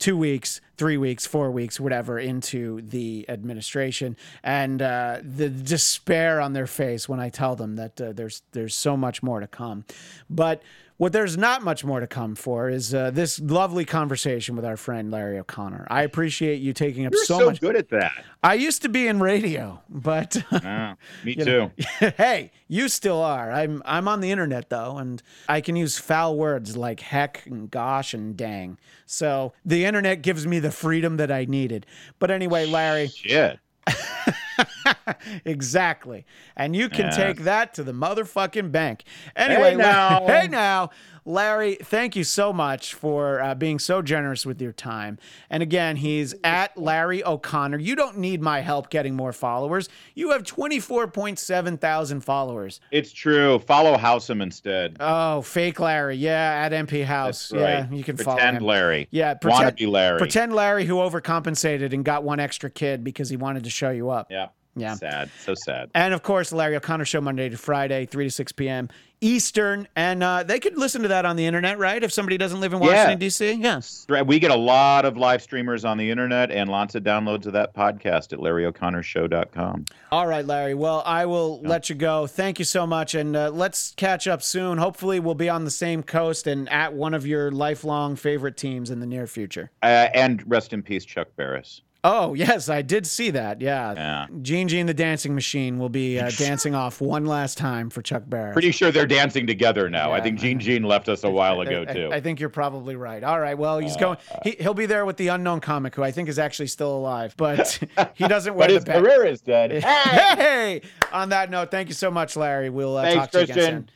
two 0.00 0.16
weeks, 0.16 0.60
three 0.76 0.96
weeks, 0.96 1.26
four 1.26 1.52
weeks, 1.52 1.78
whatever, 1.78 2.18
into 2.18 2.80
the 2.80 3.24
administration, 3.28 4.16
and 4.42 4.82
uh, 4.82 5.18
the 5.22 5.48
despair 5.48 6.40
on 6.40 6.54
their 6.54 6.66
face 6.66 7.08
when 7.08 7.20
I 7.20 7.28
tell 7.28 7.54
them 7.54 7.76
that 7.76 8.00
uh, 8.00 8.12
there's 8.12 8.42
there's 8.50 8.74
so 8.74 8.96
much 8.96 9.22
more 9.22 9.38
to 9.38 9.46
come. 9.46 9.84
But 10.28 10.62
what 11.00 11.14
there's 11.14 11.38
not 11.38 11.62
much 11.62 11.82
more 11.82 11.98
to 11.98 12.06
come 12.06 12.34
for 12.34 12.68
is 12.68 12.92
uh, 12.92 13.10
this 13.10 13.40
lovely 13.40 13.86
conversation 13.86 14.54
with 14.54 14.66
our 14.66 14.76
friend 14.76 15.10
Larry 15.10 15.38
O'Connor. 15.38 15.86
I 15.88 16.02
appreciate 16.02 16.56
you 16.56 16.74
taking 16.74 17.06
up 17.06 17.14
You're 17.14 17.24
so, 17.24 17.38
so, 17.38 17.46
much. 17.46 17.58
good 17.58 17.74
at 17.74 17.88
that. 17.88 18.22
I 18.42 18.52
used 18.52 18.82
to 18.82 18.90
be 18.90 19.06
in 19.06 19.18
radio, 19.18 19.80
but 19.88 20.44
me 21.24 21.36
too. 21.36 21.44
know, 21.46 21.70
hey, 22.18 22.52
you 22.68 22.90
still 22.90 23.22
are. 23.22 23.50
I'm 23.50 23.82
I'm 23.86 24.08
on 24.08 24.20
the 24.20 24.30
internet 24.30 24.68
though, 24.68 24.98
and 24.98 25.22
I 25.48 25.62
can 25.62 25.74
use 25.74 25.96
foul 25.96 26.36
words 26.36 26.76
like 26.76 27.00
heck 27.00 27.46
and 27.46 27.70
gosh 27.70 28.12
and 28.12 28.36
dang. 28.36 28.76
So 29.06 29.54
the 29.64 29.86
internet 29.86 30.20
gives 30.20 30.46
me 30.46 30.58
the 30.58 30.70
freedom 30.70 31.16
that 31.16 31.32
I 31.32 31.46
needed. 31.46 31.86
But 32.18 32.30
anyway, 32.30 32.66
Larry, 32.66 33.08
Shit. 33.08 33.58
exactly. 35.44 36.24
And 36.56 36.74
you 36.76 36.88
can 36.88 37.06
Yeah. 37.06 37.10
take 37.10 37.38
that 37.44 37.74
to 37.74 37.82
the 37.84 37.92
motherfucking 37.92 38.72
bank. 38.72 39.04
Anyway, 39.36 39.70
Hey, 39.70 39.76
now. 39.76 40.26
hey 40.26 40.48
now, 40.48 40.90
Larry, 41.26 41.74
thank 41.76 42.16
you 42.16 42.24
so 42.24 42.50
much 42.52 42.94
for 42.94 43.40
uh, 43.42 43.54
being 43.54 43.78
so 43.78 44.00
generous 44.00 44.46
with 44.46 44.60
your 44.60 44.72
time. 44.72 45.18
And 45.50 45.62
again, 45.62 45.96
he's 45.96 46.34
at 46.42 46.76
Larry 46.78 47.22
O'Connor. 47.22 47.78
You 47.78 47.94
don't 47.94 48.18
need 48.18 48.40
my 48.40 48.60
help 48.60 48.88
getting 48.90 49.14
more 49.14 49.32
followers. 49.32 49.88
You 50.14 50.30
have 50.30 50.42
24.7 50.42 51.78
thousand 51.80 52.20
followers. 52.22 52.80
It's 52.90 53.12
true. 53.12 53.58
Follow 53.60 53.96
Housem 53.96 54.42
instead. 54.42 54.96
Oh, 54.98 55.42
fake 55.42 55.78
Larry. 55.78 56.16
Yeah, 56.16 56.62
at 56.66 56.72
MP 56.72 57.04
House. 57.04 57.50
That's 57.50 57.60
Yeah, 57.62 57.94
you 57.94 58.02
can 58.02 58.16
Pretend 58.16 58.38
follow 58.38 58.52
him. 58.56 58.64
Larry. 58.64 59.08
Yeah, 59.10 59.34
pretend, 59.34 59.76
Wannabe 59.76 59.90
Larry. 59.90 60.18
Pretend 60.18 60.52
Larry 60.54 60.84
who 60.86 60.96
overcompensated 60.96 61.92
and 61.92 62.04
got 62.04 62.24
one 62.24 62.40
extra 62.40 62.70
kid 62.70 63.04
because 63.04 63.28
he 63.28 63.36
wanted 63.36 63.64
to 63.64 63.70
show 63.70 63.90
you 63.90 64.10
up. 64.10 64.28
Yeah. 64.30 64.48
Yeah. 64.76 64.94
Sad. 64.94 65.30
So 65.44 65.54
sad. 65.54 65.90
And 65.94 66.14
of 66.14 66.22
course, 66.22 66.50
the 66.50 66.56
Larry 66.56 66.76
O'Connor 66.76 67.04
Show 67.04 67.20
Monday 67.20 67.48
to 67.48 67.58
Friday, 67.58 68.06
3 68.06 68.24
to 68.26 68.30
6 68.30 68.52
p.m. 68.52 68.88
Eastern. 69.20 69.86
And 69.96 70.22
uh, 70.22 70.44
they 70.44 70.60
could 70.60 70.78
listen 70.78 71.02
to 71.02 71.08
that 71.08 71.26
on 71.26 71.36
the 71.36 71.44
internet, 71.44 71.76
right? 71.78 72.02
If 72.02 72.12
somebody 72.12 72.38
doesn't 72.38 72.60
live 72.60 72.72
in 72.72 72.80
Yeah. 72.80 72.88
Washington, 72.88 73.18
D.C.? 73.18 73.52
Yes. 73.54 74.06
We 74.26 74.38
get 74.38 74.50
a 74.52 74.56
lot 74.56 75.04
of 75.04 75.16
live 75.16 75.42
streamers 75.42 75.84
on 75.84 75.98
the 75.98 76.08
internet 76.10 76.50
and 76.50 76.70
lots 76.70 76.94
of 76.94 77.02
downloads 77.02 77.46
of 77.46 77.52
that 77.54 77.74
podcast 77.74 78.32
at 78.32 78.38
LarryO'ConnorShow.com. 78.38 79.84
All 80.12 80.26
right, 80.26 80.44
Larry. 80.46 80.74
Well, 80.74 81.02
I 81.04 81.26
will 81.26 81.60
let 81.62 81.88
you 81.90 81.96
go. 81.96 82.26
Thank 82.26 82.58
you 82.58 82.64
so 82.64 82.86
much. 82.86 83.14
And 83.14 83.36
uh, 83.36 83.50
let's 83.50 83.92
catch 83.96 84.26
up 84.26 84.42
soon. 84.42 84.78
Hopefully, 84.78 85.20
we'll 85.20 85.34
be 85.34 85.48
on 85.48 85.64
the 85.64 85.70
same 85.70 86.02
coast 86.02 86.46
and 86.46 86.68
at 86.70 86.94
one 86.94 87.14
of 87.14 87.26
your 87.26 87.50
lifelong 87.50 88.16
favorite 88.16 88.56
teams 88.56 88.90
in 88.90 89.00
the 89.00 89.06
near 89.06 89.26
future. 89.26 89.70
Uh, 89.82 90.08
and 90.14 90.42
rest 90.50 90.72
in 90.72 90.82
peace, 90.82 91.04
Chuck 91.04 91.28
Barris. 91.36 91.82
Oh, 92.02 92.32
yes, 92.32 92.70
I 92.70 92.80
did 92.80 93.06
see 93.06 93.30
that. 93.32 93.60
Yeah. 93.60 93.92
Yeah. 93.92 94.26
Gene 94.40 94.68
Gene 94.68 94.86
the 94.86 94.94
Dancing 94.94 95.34
Machine 95.34 95.78
will 95.78 95.90
be 95.90 96.18
uh, 96.18 96.30
dancing 96.36 96.74
off 96.74 97.00
one 97.00 97.26
last 97.26 97.58
time 97.58 97.90
for 97.90 98.00
Chuck 98.00 98.22
Barris. 98.26 98.54
Pretty 98.54 98.70
sure 98.70 98.90
they're 98.90 99.06
dancing 99.06 99.46
together 99.46 99.90
now. 99.90 100.10
I 100.12 100.16
Yeah. 100.16 100.22
think 100.22 100.38
Gene 100.38 100.58
Gene 100.60 100.82
left 100.82 101.10
us 101.10 101.24
a 101.24 101.30
while 101.30 101.60
ago, 101.60 101.84
I- 101.86 101.92
too. 101.92 102.08
I, 102.10 102.16
I 102.16 102.20
think 102.20 102.40
you're 102.40 102.48
probably 102.48 102.96
right. 102.96 103.22
All 103.22 103.38
right. 103.38 103.58
Well, 103.58 103.76
Uh, 103.76 103.80
he's 103.80 103.96
going. 103.98 104.16
He, 104.42 104.56
he'll 104.60 104.72
be 104.72 104.86
there 104.86 105.04
with 105.04 105.18
the 105.18 105.28
unknown 105.28 105.60
comic, 105.60 105.94
who 105.94 106.02
I 106.02 106.10
think 106.10 106.30
is 106.30 106.38
actually 106.38 106.68
still 106.68 106.96
alive, 106.96 107.34
but 107.36 107.78
he 108.14 108.26
doesn't 108.26 108.54
wear 108.54 108.68
but 108.68 108.84
the 108.84 108.92
his 108.92 109.02
career 109.02 109.24
is 109.26 109.40
dead. 109.42 109.82
Hey! 109.84 110.80
On 111.12 111.28
that 111.30 111.50
note, 111.50 111.70
thank 111.70 111.88
you 111.88 111.94
so 111.94 112.10
much, 112.10 112.34
Larry. 112.36 112.70
We'll 112.70 112.96
uh, 112.96 113.02
Thanks, 113.02 113.16
talk 113.24 113.30
to 113.32 113.38
you 113.38 113.44
again 113.44 113.56
soon. 113.56 113.90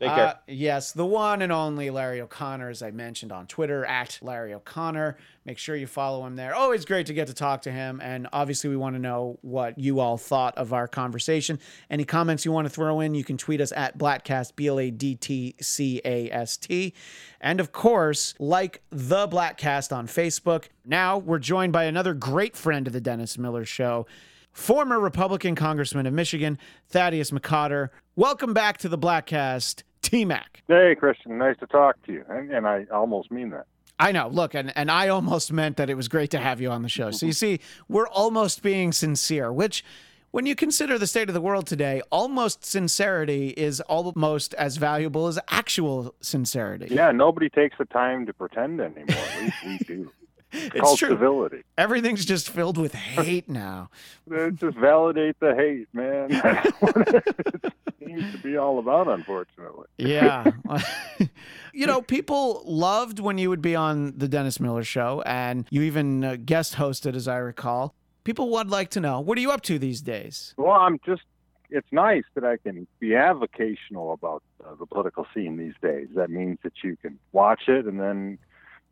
Take 0.00 0.08
care. 0.08 0.26
Uh, 0.28 0.34
yes, 0.46 0.92
the 0.92 1.04
one 1.04 1.42
and 1.42 1.52
only 1.52 1.90
Larry 1.90 2.22
O'Connor, 2.22 2.70
as 2.70 2.82
I 2.82 2.90
mentioned 2.90 3.32
on 3.32 3.46
Twitter, 3.46 3.84
at 3.84 4.18
Larry 4.22 4.54
O'Connor. 4.54 5.18
Make 5.44 5.58
sure 5.58 5.76
you 5.76 5.86
follow 5.86 6.24
him 6.26 6.36
there. 6.36 6.54
Always 6.54 6.86
great 6.86 7.04
to 7.06 7.12
get 7.12 7.26
to 7.26 7.34
talk 7.34 7.60
to 7.62 7.70
him. 7.70 8.00
And 8.02 8.26
obviously, 8.32 8.70
we 8.70 8.78
want 8.78 8.96
to 8.96 8.98
know 8.98 9.38
what 9.42 9.78
you 9.78 10.00
all 10.00 10.16
thought 10.16 10.56
of 10.56 10.72
our 10.72 10.88
conversation. 10.88 11.58
Any 11.90 12.06
comments 12.06 12.46
you 12.46 12.52
want 12.52 12.64
to 12.64 12.70
throw 12.70 13.00
in, 13.00 13.14
you 13.14 13.24
can 13.24 13.36
tweet 13.36 13.60
us 13.60 13.72
at 13.72 13.98
Bladtcast, 13.98 14.56
B 14.56 14.68
L 14.68 14.80
A 14.80 14.90
D 14.90 15.16
T 15.16 15.54
C 15.60 16.00
A 16.02 16.30
S 16.30 16.56
T. 16.56 16.94
And 17.38 17.60
of 17.60 17.72
course, 17.72 18.32
like 18.38 18.82
the 18.88 19.28
Bladtcast 19.28 19.94
on 19.94 20.06
Facebook. 20.06 20.68
Now 20.82 21.18
we're 21.18 21.38
joined 21.38 21.74
by 21.74 21.84
another 21.84 22.14
great 22.14 22.56
friend 22.56 22.86
of 22.86 22.94
the 22.94 23.02
Dennis 23.02 23.36
Miller 23.36 23.66
Show 23.66 24.06
former 24.52 24.98
Republican 24.98 25.54
Congressman 25.54 26.06
of 26.06 26.12
Michigan, 26.12 26.58
Thaddeus 26.88 27.30
McCotter. 27.30 27.90
Welcome 28.16 28.52
back 28.52 28.78
to 28.78 28.88
the 28.88 28.98
Bladtcast, 28.98 29.82
T 30.02 30.24
Mac. 30.24 30.62
Hey, 30.68 30.94
Christian, 30.98 31.38
nice 31.38 31.56
to 31.58 31.66
talk 31.66 32.02
to 32.06 32.12
you. 32.12 32.24
And, 32.28 32.50
and 32.50 32.66
I 32.66 32.86
almost 32.92 33.30
mean 33.30 33.50
that. 33.50 33.66
I 33.98 34.12
know. 34.12 34.28
Look, 34.28 34.54
and, 34.54 34.72
and 34.76 34.90
I 34.90 35.08
almost 35.08 35.52
meant 35.52 35.76
that 35.76 35.90
it 35.90 35.94
was 35.94 36.08
great 36.08 36.30
to 36.30 36.38
have 36.38 36.60
you 36.60 36.70
on 36.70 36.82
the 36.82 36.88
show. 36.88 37.10
So 37.10 37.26
you 37.26 37.32
see, 37.32 37.60
we're 37.88 38.08
almost 38.08 38.62
being 38.62 38.92
sincere, 38.92 39.52
which 39.52 39.84
when 40.30 40.46
you 40.46 40.54
consider 40.54 40.96
the 40.96 41.06
state 41.06 41.28
of 41.28 41.34
the 41.34 41.40
world 41.40 41.66
today, 41.66 42.00
almost 42.10 42.64
sincerity 42.64 43.48
is 43.48 43.80
almost 43.82 44.54
as 44.54 44.78
valuable 44.78 45.26
as 45.26 45.38
actual 45.48 46.14
sincerity. 46.20 46.86
Yeah, 46.90 47.10
nobody 47.10 47.50
takes 47.50 47.76
the 47.78 47.84
time 47.84 48.26
to 48.26 48.32
pretend 48.32 48.80
anymore. 48.80 49.06
At 49.08 49.42
least 49.42 49.56
we 49.66 49.78
do. 49.78 50.12
It's, 50.52 50.74
It's 50.74 50.80
called 50.80 50.98
true. 50.98 51.08
civility. 51.10 51.62
Everything's 51.78 52.24
just 52.24 52.50
filled 52.50 52.76
with 52.76 52.92
hate 52.94 53.48
now. 53.48 53.88
Just 54.54 54.76
validate 54.76 55.38
the 55.40 55.54
hate, 55.54 55.88
man. 55.92 56.28
That's 56.42 56.70
what 56.80 56.96
it 57.14 57.72
seems 58.04 58.32
to 58.32 58.38
be 58.38 58.56
all 58.56 58.78
about, 58.78 59.06
unfortunately. 59.08 59.86
Yeah. 59.96 60.50
you 61.72 61.86
know, 61.86 62.02
people 62.02 62.62
loved 62.64 63.20
when 63.20 63.38
you 63.38 63.48
would 63.48 63.62
be 63.62 63.74
on 63.76 64.14
the 64.16 64.28
Dennis 64.28 64.58
Miller 64.60 64.84
show, 64.84 65.22
and 65.24 65.66
you 65.70 65.82
even 65.82 66.24
uh, 66.24 66.36
guest 66.44 66.74
hosted, 66.74 67.14
as 67.14 67.28
I 67.28 67.36
recall. 67.36 67.94
People 68.24 68.50
would 68.50 68.68
like 68.70 68.90
to 68.90 69.00
know 69.00 69.20
what 69.20 69.38
are 69.38 69.40
you 69.40 69.50
up 69.50 69.62
to 69.62 69.78
these 69.78 70.00
days? 70.00 70.54
Well, 70.56 70.72
I'm 70.72 70.98
just. 71.06 71.22
It's 71.72 71.86
nice 71.92 72.24
that 72.34 72.44
I 72.44 72.56
can 72.56 72.88
be 72.98 73.10
avocational 73.10 74.12
about 74.12 74.42
uh, 74.64 74.74
the 74.74 74.86
political 74.86 75.24
scene 75.32 75.56
these 75.56 75.74
days. 75.80 76.08
That 76.16 76.28
means 76.28 76.58
that 76.64 76.72
you 76.82 76.96
can 77.00 77.16
watch 77.30 77.68
it 77.68 77.86
and 77.86 78.00
then 78.00 78.38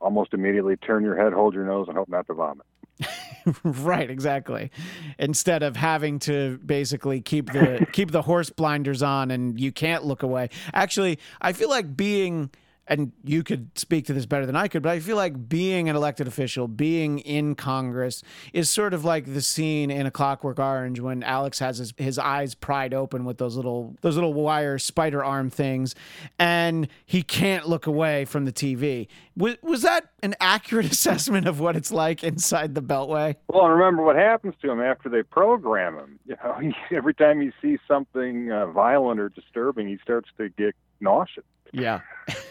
almost 0.01 0.35
immediately 0.35 0.77
turn 0.77 1.03
your 1.03 1.17
head, 1.17 1.33
hold 1.33 1.55
your 1.55 1.65
nose, 1.65 1.87
and 1.89 1.97
hope 1.97 2.09
not 2.09 2.27
to 2.27 2.35
vomit. 2.35 2.67
right, 3.65 4.11
exactly. 4.11 4.71
Instead 5.19 5.63
of 5.63 5.77
having 5.77 6.19
to 6.21 6.59
basically 6.65 7.21
keep 7.21 7.53
the 7.53 7.87
keep 7.93 8.11
the 8.11 8.23
horse 8.23 8.51
blinders 8.51 9.03
on 9.03 9.31
and 9.31 9.59
you 9.61 9.73
can't 9.73 10.05
look 10.05 10.23
away. 10.23 10.51
Actually, 10.75 11.19
I 11.41 11.53
feel 11.53 11.69
like 11.69 11.97
being 11.97 12.51
and 12.89 13.13
you 13.25 13.43
could 13.43 13.71
speak 13.79 14.07
to 14.07 14.13
this 14.13 14.27
better 14.27 14.47
than 14.47 14.57
I 14.57 14.69
could, 14.69 14.83
but 14.83 14.91
I 14.91 15.01
feel 15.01 15.17
like 15.17 15.49
being 15.49 15.89
an 15.89 15.97
elected 15.97 16.27
official, 16.27 16.69
being 16.69 17.19
in 17.21 17.55
Congress 17.55 18.23
is 18.53 18.71
sort 18.71 18.95
of 18.95 19.05
like 19.05 19.33
the 19.33 19.43
scene 19.43 19.91
in 19.91 20.07
A 20.07 20.11
Clockwork 20.11 20.59
Orange 20.59 21.01
when 21.01 21.23
Alex 21.23 21.59
has 21.59 21.79
his, 21.79 21.95
his 21.97 22.19
eyes 22.19 22.55
pried 22.55 22.95
open 22.95 23.25
with 23.25 23.39
those 23.39 23.57
little 23.57 23.97
those 24.01 24.15
little 24.15 24.35
wire 24.35 24.79
spider 24.79 25.25
arm 25.25 25.51
things 25.51 25.95
and 26.39 26.89
he 27.05 27.23
can't 27.23 27.69
look 27.69 27.87
away 27.87 28.25
from 28.25 28.45
the 28.45 28.53
TV. 28.53 29.09
Was, 29.37 29.57
was 29.63 29.83
that 29.83 30.11
an 30.23 30.35
accurate 30.41 30.87
assessment 30.91 31.47
of 31.47 31.61
what 31.61 31.77
it's 31.77 31.93
like 31.93 32.25
inside 32.25 32.75
the 32.75 32.83
Beltway? 32.83 33.37
Well, 33.49 33.65
and 33.65 33.75
remember 33.75 34.03
what 34.03 34.17
happens 34.17 34.55
to 34.63 34.71
him 34.71 34.81
after 34.81 35.09
they 35.09 35.23
program 35.23 35.97
him. 35.97 36.19
You 36.29 36.37
know, 36.45 36.59
he, 36.61 36.95
every 36.95 37.15
time 37.15 37.41
he 37.41 37.53
sees 37.63 37.79
something 37.89 38.53
uh, 38.53 38.67
violent 38.67 39.19
or 39.19 39.31
disturbing, 39.31 39.89
he 39.89 39.99
starts 40.03 40.29
to 40.37 40.51
get 40.51 40.75
nauseous. 41.01 41.45
Yeah. 41.73 42.01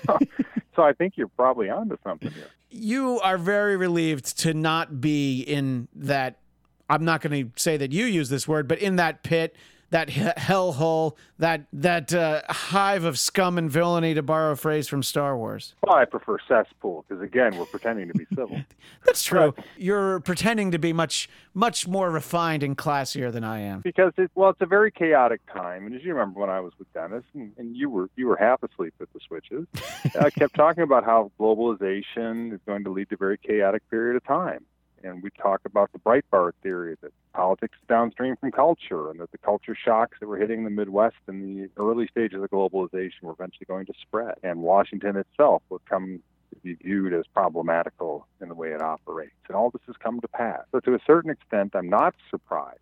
So 0.78 0.84
I 0.84 0.93
think 0.93 1.13
you're 1.18 1.28
probably 1.28 1.72
onto 1.72 1.97
something 2.03 2.30
here. 2.30 2.49
You 2.70 3.20
are 3.22 3.39
very 3.39 3.76
relieved 3.76 4.38
to 4.41 4.53
not 4.53 5.01
be 5.01 5.41
in 5.41 5.88
that. 5.95 6.38
I'm 6.88 7.03
not 7.03 7.22
going 7.22 7.45
to 7.45 7.59
say 7.59 7.78
that 7.78 7.91
you 7.91 8.05
use 8.05 8.30
this 8.30 8.47
word, 8.47 8.68
but 8.68 8.78
in 8.78 8.97
that 8.97 9.24
pit 9.24 9.55
that 9.89 10.09
hellhole, 10.09 11.15
that 11.39 11.65
that 11.71 12.13
uh, 12.13 12.41
hive 12.49 13.03
of 13.03 13.17
scum 13.17 13.57
and 13.57 13.69
villainy, 13.71 14.13
to 14.13 14.21
borrow 14.21 14.51
a 14.51 14.55
phrase 14.55 14.88
from 14.88 15.03
Star 15.03 15.38
Wars. 15.38 15.75
Well, 15.83 15.95
I 15.95 16.05
prefer 16.05 16.38
cesspool 16.47 17.05
because 17.07 17.23
again, 17.23 17.57
we're 17.57 17.65
pretending 17.65 18.07
to 18.09 18.13
be 18.13 18.25
civil. 18.35 18.59
That's 19.05 19.23
true. 19.23 19.53
You're 19.77 20.19
pretending 20.19 20.71
to 20.71 20.79
be 20.79 20.93
much 20.93 21.29
much 21.53 21.88
more 21.88 22.11
refined 22.11 22.63
and 22.63 22.77
classier 22.77 23.31
than 23.31 23.43
I 23.43 23.61
am. 23.61 23.81
because 23.81 24.13
it 24.17 24.29
well, 24.35 24.49
it's 24.49 24.61
a 24.61 24.65
very 24.65 24.91
chaotic 24.91 25.41
time, 25.51 25.85
and 25.85 25.95
as 25.95 26.03
you 26.03 26.13
remember 26.13 26.39
when 26.39 26.49
I 26.49 26.59
was 26.59 26.73
with 26.77 26.91
Dennis, 26.93 27.23
and, 27.33 27.51
and 27.57 27.75
you 27.75 27.89
were 27.89 28.09
you 28.15 28.27
were 28.27 28.38
half 28.38 28.61
asleep 28.63 28.93
at 29.01 29.07
the 29.13 29.19
switches, 29.27 29.65
I 30.19 30.29
kept 30.29 30.55
talking 30.55 30.83
about 30.83 31.03
how 31.05 31.31
globalization 31.39 32.53
is 32.53 32.59
going 32.65 32.83
to 32.83 32.89
lead 32.91 33.09
to 33.09 33.15
a 33.15 33.17
very 33.17 33.38
chaotic 33.38 33.89
period 33.89 34.15
of 34.17 34.25
time, 34.25 34.65
and 35.04 35.22
we 35.22 35.30
talk 35.32 35.62
about 35.66 35.91
the 35.93 36.00
Breitbart 36.00 36.54
theory 36.64 36.95
that 37.02 37.12
politics 37.34 37.78
is 37.82 37.88
downstream 37.88 38.36
from 38.36 38.52
culture, 38.52 39.10
and 39.10 39.20
that 39.20 39.32
the 39.32 39.38
culture 39.38 39.76
shocks 39.76 40.18
that 40.20 40.28
were 40.28 40.38
hitting 40.38 40.64
the 40.64 40.70
Midwest 40.70 41.18
in 41.28 41.41
the 41.41 41.70
early 41.82 42.08
stages 42.08 42.41
of 42.41 42.50
globalization 42.50 43.24
were 43.24 43.34
eventually 43.34 43.66
going 43.68 43.86
to 43.86 43.93
spread, 44.02 44.36
and 44.43 44.62
Washington 44.62 45.16
itself 45.18 45.62
would 45.70 45.86
come 45.86 46.20
to 46.50 46.60
be 46.62 46.74
viewed 46.76 47.14
as 47.14 47.26
problematical 47.34 48.26
in 48.41 48.48
the 48.48 48.56
way 48.56 48.72
it 48.72 48.82
operates, 48.82 49.36
and 49.48 49.56
all 49.56 49.70
this 49.70 49.82
has 49.88 49.95
come 49.98 50.20
to 50.22 50.28
pass. 50.28 50.62
So 50.72 50.80
to 50.80 50.95
a 50.95 51.00
certain 51.06 51.30
extent, 51.30 51.76
I'm 51.76 51.89
not 51.89 52.16
surprised. 52.30 52.80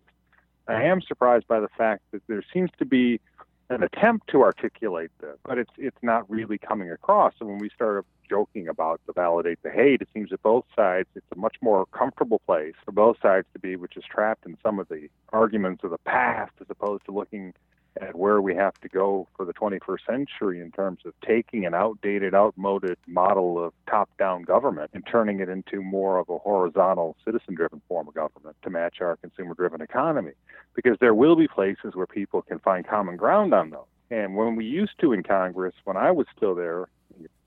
I 0.68 0.82
am 0.82 1.00
surprised 1.00 1.46
by 1.46 1.60
the 1.60 1.68
fact 1.68 2.02
that 2.12 2.22
there 2.26 2.42
seems 2.52 2.70
to 2.78 2.84
be 2.84 3.20
an 3.68 3.82
attempt 3.82 4.28
to 4.28 4.42
articulate 4.42 5.10
this, 5.20 5.36
but 5.44 5.58
it's 5.58 5.72
it's 5.76 6.02
not 6.02 6.28
really 6.30 6.58
coming 6.58 6.90
across. 6.90 7.34
And 7.40 7.48
when 7.48 7.58
we 7.58 7.70
started 7.70 8.04
joking 8.28 8.68
about 8.68 9.00
the 9.06 9.12
validate 9.12 9.62
the 9.62 9.70
hate, 9.70 10.02
it 10.02 10.08
seems 10.14 10.30
that 10.30 10.42
both 10.42 10.64
sides 10.74 11.08
it's 11.14 11.26
a 11.32 11.36
much 11.36 11.56
more 11.62 11.86
comfortable 11.86 12.40
place 12.46 12.74
for 12.84 12.92
both 12.92 13.16
sides 13.20 13.46
to 13.52 13.58
be, 13.58 13.76
which 13.76 13.96
is 13.96 14.04
trapped 14.04 14.46
in 14.46 14.56
some 14.62 14.78
of 14.78 14.88
the 14.88 15.08
arguments 15.32 15.84
of 15.84 15.90
the 15.90 15.98
past, 15.98 16.52
as 16.60 16.66
opposed 16.70 17.04
to 17.04 17.12
looking 17.12 17.54
at 18.00 18.14
where 18.14 18.40
we 18.40 18.54
have 18.54 18.74
to 18.80 18.88
go 18.88 19.26
for 19.36 19.44
the 19.44 19.54
21st 19.54 20.06
century 20.06 20.60
in 20.60 20.70
terms 20.70 21.00
of 21.06 21.14
taking 21.26 21.64
an 21.64 21.74
outdated, 21.74 22.34
outmoded 22.34 22.98
model 23.06 23.62
of 23.62 23.72
top-down 23.88 24.42
government 24.42 24.90
and 24.92 25.06
turning 25.10 25.40
it 25.40 25.48
into 25.48 25.82
more 25.82 26.18
of 26.18 26.28
a 26.28 26.38
horizontal, 26.38 27.16
citizen-driven 27.24 27.80
form 27.88 28.08
of 28.08 28.14
government 28.14 28.56
to 28.62 28.70
match 28.70 29.00
our 29.00 29.16
consumer-driven 29.16 29.80
economy. 29.80 30.32
Because 30.74 30.98
there 31.00 31.14
will 31.14 31.36
be 31.36 31.48
places 31.48 31.94
where 31.94 32.06
people 32.06 32.42
can 32.42 32.58
find 32.58 32.86
common 32.86 33.16
ground 33.16 33.54
on 33.54 33.70
those. 33.70 33.86
And 34.10 34.36
when 34.36 34.56
we 34.56 34.64
used 34.64 34.98
to 35.00 35.12
in 35.12 35.22
Congress, 35.22 35.74
when 35.84 35.96
I 35.96 36.10
was 36.10 36.26
still 36.36 36.54
there, 36.54 36.86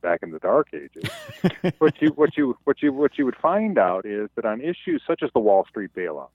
back 0.02 0.20
in 0.24 0.32
the 0.32 0.40
dark 0.40 0.70
ages, 0.74 1.10
what 1.80 2.02
you 2.02 2.10
what 2.10 2.38
you 2.38 2.58
what 2.64 2.82
you 2.82 2.94
what 2.94 3.18
you 3.18 3.26
would 3.26 3.36
find 3.36 3.78
out 3.78 4.06
is 4.06 4.30
that 4.36 4.46
on 4.46 4.62
issues 4.62 5.02
such 5.06 5.24
as 5.24 5.30
the 5.34 5.40
Wall 5.40 5.66
Street 5.70 5.92
bailout, 5.96 6.30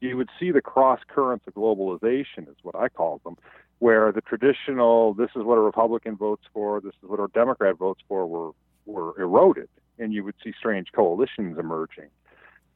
you 0.00 0.16
would 0.16 0.30
see 0.38 0.50
the 0.50 0.60
cross 0.60 1.00
currents 1.08 1.46
of 1.46 1.54
globalization, 1.54 2.48
is 2.48 2.56
what 2.62 2.76
I 2.76 2.88
call 2.88 3.20
them, 3.24 3.36
where 3.78 4.12
the 4.12 4.20
traditional 4.20 5.14
this 5.14 5.30
is 5.36 5.42
what 5.42 5.56
a 5.56 5.60
Republican 5.60 6.16
votes 6.16 6.44
for, 6.52 6.80
this 6.80 6.94
is 7.02 7.08
what 7.08 7.20
a 7.20 7.28
Democrat 7.28 7.76
votes 7.76 8.02
for 8.08 8.26
were 8.26 8.50
were 8.86 9.18
eroded, 9.20 9.68
and 9.98 10.12
you 10.12 10.24
would 10.24 10.34
see 10.42 10.52
strange 10.58 10.92
coalitions 10.92 11.58
emerging 11.58 12.10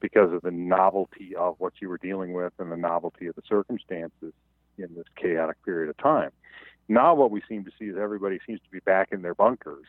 because 0.01 0.32
of 0.32 0.43
the 0.43 0.51
novelty 0.51 1.34
of 1.36 1.57
what 1.59 1.74
you 1.80 1.89
were 1.89 1.99
dealing 1.99 2.32
with 2.32 2.53
and 2.59 2.70
the 2.70 2.76
novelty 2.76 3.26
of 3.26 3.34
the 3.34 3.43
circumstances 3.49 4.32
in 4.78 4.95
this 4.95 5.07
chaotic 5.16 5.62
period 5.64 5.91
of 5.91 5.97
time. 5.97 6.30
Now 6.89 7.14
what 7.14 7.30
we 7.30 7.43
seem 7.49 7.64
to 7.64 7.70
see 7.78 7.86
is 7.86 7.97
everybody 7.97 8.39
seems 8.47 8.61
to 8.61 8.70
be 8.70 8.80
back 8.80 9.09
in 9.12 9.22
their 9.22 9.34
bunkers. 9.34 9.86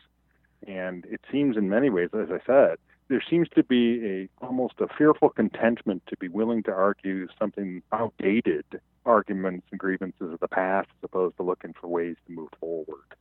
And 0.66 1.04
it 1.06 1.20
seems 1.30 1.56
in 1.56 1.68
many 1.68 1.90
ways, 1.90 2.10
as 2.12 2.28
I 2.30 2.40
said, 2.46 2.78
there 3.08 3.22
seems 3.28 3.48
to 3.56 3.64
be 3.64 4.06
a 4.06 4.44
almost 4.44 4.74
a 4.80 4.86
fearful 4.96 5.30
contentment 5.30 6.02
to 6.08 6.16
be 6.16 6.28
willing 6.28 6.62
to 6.64 6.72
argue 6.72 7.26
something 7.38 7.82
outdated 7.92 8.64
arguments 9.04 9.66
and 9.70 9.80
grievances 9.80 10.32
of 10.32 10.40
the 10.40 10.48
past 10.48 10.88
as 10.90 11.04
opposed 11.04 11.36
to 11.36 11.42
looking 11.42 11.74
for 11.78 11.88
ways 11.88 12.16
to 12.26 12.32
move 12.32 12.50
forward. 12.60 13.16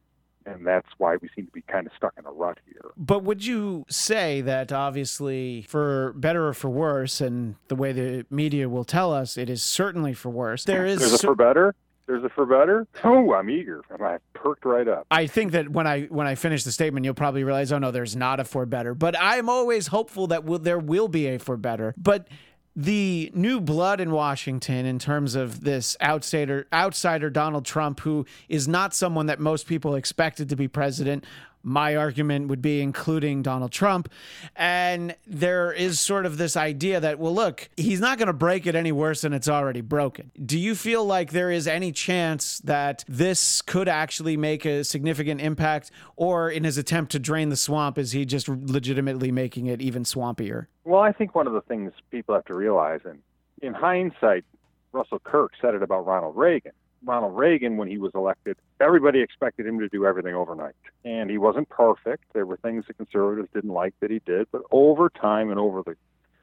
And 0.45 0.65
that's 0.65 0.87
why 0.97 1.17
we 1.17 1.29
seem 1.35 1.45
to 1.47 1.51
be 1.51 1.61
kind 1.63 1.85
of 1.85 1.93
stuck 1.95 2.13
in 2.17 2.25
a 2.25 2.31
rut 2.31 2.59
here. 2.65 2.91
But 2.97 3.23
would 3.23 3.45
you 3.45 3.85
say 3.89 4.41
that 4.41 4.71
obviously, 4.71 5.63
for 5.63 6.13
better 6.13 6.47
or 6.47 6.53
for 6.53 6.69
worse, 6.69 7.19
and 7.21 7.55
the 7.67 7.75
way 7.75 7.91
the 7.91 8.25
media 8.29 8.69
will 8.69 8.85
tell 8.85 9.13
us, 9.13 9.37
it 9.37 9.49
is 9.49 9.61
certainly 9.63 10.13
for 10.13 10.29
worse. 10.29 10.63
There 10.63 10.85
is 10.85 10.99
There's 10.99 11.13
a 11.13 11.17
for 11.19 11.35
better. 11.35 11.75
There's 12.09 12.23
a 12.23 12.29
for 12.29 12.47
better. 12.47 12.87
Oh, 13.03 13.35
I'm 13.35 13.51
eager. 13.51 13.83
I 14.01 14.17
perked 14.33 14.65
right 14.65 14.87
up. 14.87 15.05
I 15.11 15.27
think 15.27 15.51
that 15.51 15.69
when 15.69 15.85
I 15.85 16.05
when 16.05 16.25
I 16.25 16.33
finish 16.33 16.63
the 16.63 16.71
statement, 16.71 17.05
you'll 17.05 17.13
probably 17.13 17.43
realize, 17.43 17.71
oh 17.71 17.77
no, 17.77 17.91
there's 17.91 18.15
not 18.15 18.39
a 18.39 18.45
for 18.45 18.65
better. 18.65 18.95
But 18.95 19.15
I'm 19.19 19.47
always 19.47 19.85
hopeful 19.85 20.25
that 20.27 20.43
will, 20.43 20.57
there 20.57 20.79
will 20.79 21.07
be 21.07 21.27
a 21.27 21.37
for 21.37 21.55
better. 21.55 21.93
But 21.97 22.27
the 22.75 23.31
new 23.35 23.61
blood 23.61 23.99
in 23.99 24.09
Washington, 24.09 24.87
in 24.87 24.97
terms 24.97 25.35
of 25.35 25.61
this 25.61 25.95
outsider 26.01 26.65
outsider 26.73 27.29
Donald 27.29 27.65
Trump, 27.65 27.99
who 27.99 28.25
is 28.47 28.67
not 28.67 28.95
someone 28.95 29.27
that 29.27 29.39
most 29.39 29.67
people 29.67 29.93
expected 29.93 30.49
to 30.49 30.55
be 30.55 30.67
president. 30.67 31.25
My 31.63 31.95
argument 31.95 32.47
would 32.47 32.61
be 32.61 32.81
including 32.81 33.41
Donald 33.41 33.71
Trump. 33.71 34.09
And 34.55 35.15
there 35.27 35.71
is 35.71 35.99
sort 35.99 36.25
of 36.25 36.37
this 36.37 36.55
idea 36.55 36.99
that, 36.99 37.19
well, 37.19 37.33
look, 37.33 37.69
he's 37.75 37.99
not 37.99 38.17
going 38.17 38.27
to 38.27 38.33
break 38.33 38.65
it 38.65 38.75
any 38.75 38.91
worse 38.91 39.21
than 39.21 39.33
it's 39.33 39.49
already 39.49 39.81
broken. 39.81 40.31
Do 40.43 40.57
you 40.57 40.75
feel 40.75 41.05
like 41.05 41.31
there 41.31 41.51
is 41.51 41.67
any 41.67 41.91
chance 41.91 42.59
that 42.59 43.03
this 43.07 43.61
could 43.61 43.87
actually 43.87 44.37
make 44.37 44.65
a 44.65 44.83
significant 44.83 45.41
impact? 45.41 45.91
Or 46.15 46.49
in 46.49 46.63
his 46.63 46.77
attempt 46.77 47.11
to 47.13 47.19
drain 47.19 47.49
the 47.49 47.57
swamp, 47.57 47.97
is 47.97 48.13
he 48.13 48.25
just 48.25 48.47
legitimately 48.47 49.31
making 49.31 49.67
it 49.67 49.81
even 49.81 50.03
swampier? 50.03 50.67
Well, 50.85 51.01
I 51.01 51.11
think 51.11 51.35
one 51.35 51.47
of 51.47 51.53
the 51.53 51.61
things 51.61 51.91
people 52.09 52.35
have 52.35 52.45
to 52.45 52.53
realize, 52.53 53.01
and 53.05 53.19
in 53.61 53.73
hindsight, 53.73 54.45
Russell 54.91 55.19
Kirk 55.19 55.51
said 55.61 55.75
it 55.75 55.83
about 55.83 56.05
Ronald 56.05 56.35
Reagan. 56.35 56.71
Ronald 57.03 57.37
Reagan, 57.37 57.77
when 57.77 57.87
he 57.87 57.97
was 57.97 58.11
elected, 58.13 58.57
everybody 58.79 59.21
expected 59.21 59.65
him 59.65 59.79
to 59.79 59.89
do 59.89 60.05
everything 60.05 60.35
overnight. 60.35 60.75
And 61.05 61.29
he 61.29 61.37
wasn't 61.37 61.69
perfect. 61.69 62.25
There 62.33 62.45
were 62.45 62.57
things 62.57 62.85
that 62.87 62.97
conservatives 62.97 63.49
didn't 63.53 63.71
like 63.71 63.93
that 63.99 64.11
he 64.11 64.19
did. 64.25 64.47
But 64.51 64.63
over 64.71 65.09
time 65.09 65.49
and 65.49 65.59
over 65.59 65.81
the 65.83 65.95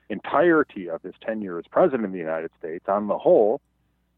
entirety 0.09 0.89
of 0.89 1.03
his 1.03 1.15
tenure 1.21 1.59
as 1.59 1.67
president 1.71 2.07
of 2.07 2.13
the 2.13 2.19
United 2.19 2.51
States, 2.59 2.85
on 2.89 3.09
the 3.09 3.19
whole, 3.19 3.61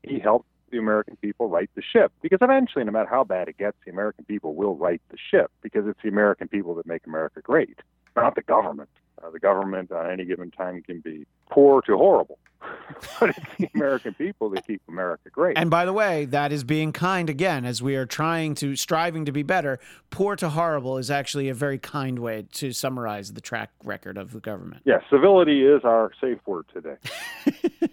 he 0.03 0.19
helped 0.19 0.49
the 0.71 0.79
American 0.79 1.17
people 1.17 1.49
right 1.49 1.71
the 1.75 1.83
ship. 1.83 2.13
Because 2.23 2.39
eventually, 2.41 2.85
no 2.85 2.93
matter 2.93 3.09
how 3.09 3.25
bad 3.25 3.49
it 3.49 3.59
gets, 3.59 3.77
the 3.85 3.91
American 3.91 4.25
people 4.25 4.55
will 4.55 4.77
right 4.77 5.01
the 5.11 5.19
ship 5.31 5.51
because 5.63 5.87
it's 5.87 6.01
the 6.03 6.09
American 6.09 6.49
people 6.49 6.75
that 6.77 6.87
make 6.87 7.07
America 7.07 7.41
great, 7.41 7.79
not 8.17 8.35
the 8.35 8.43
government. 8.43 8.91
Uh, 9.21 9.31
the 9.31 9.41
government 9.41 9.91
on 9.91 10.09
any 10.09 10.25
given 10.25 10.49
time 10.49 10.81
can 10.81 11.01
be 11.01 11.27
poor 11.51 11.83
to 11.83 11.97
horrible, 11.97 12.39
but 13.19 13.31
it's 13.31 13.57
the 13.59 13.69
American 13.75 14.15
people 14.15 14.49
that 14.49 14.65
keep 14.65 14.81
America 14.89 15.29
great. 15.29 15.59
And 15.59 15.69
by 15.69 15.85
the 15.85 15.93
way, 15.93 16.25
that 16.27 16.53
is 16.53 16.63
being 16.63 16.93
kind 16.93 17.29
again, 17.29 17.65
as 17.65 17.83
we 17.83 17.97
are 17.97 18.07
trying 18.07 18.55
to, 18.57 18.77
striving 18.77 19.25
to 19.25 19.33
be 19.33 19.43
better. 19.43 19.81
Poor 20.11 20.37
to 20.37 20.51
horrible 20.51 20.99
is 20.99 21.11
actually 21.11 21.49
a 21.49 21.55
very 21.55 21.81
kind 21.81 22.21
way 22.21 22.47
to 22.53 22.73
summarize 22.73 23.33
the 23.33 23.41
track 23.41 23.71
record 23.83 24.17
of 24.17 24.31
the 24.31 24.39
government. 24.39 24.83
Yes, 24.85 25.03
civility 25.11 25.67
is 25.67 25.83
our 25.83 26.13
safe 26.21 26.39
word 26.47 26.67
today. 26.73 26.97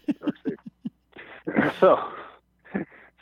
So, 1.80 2.00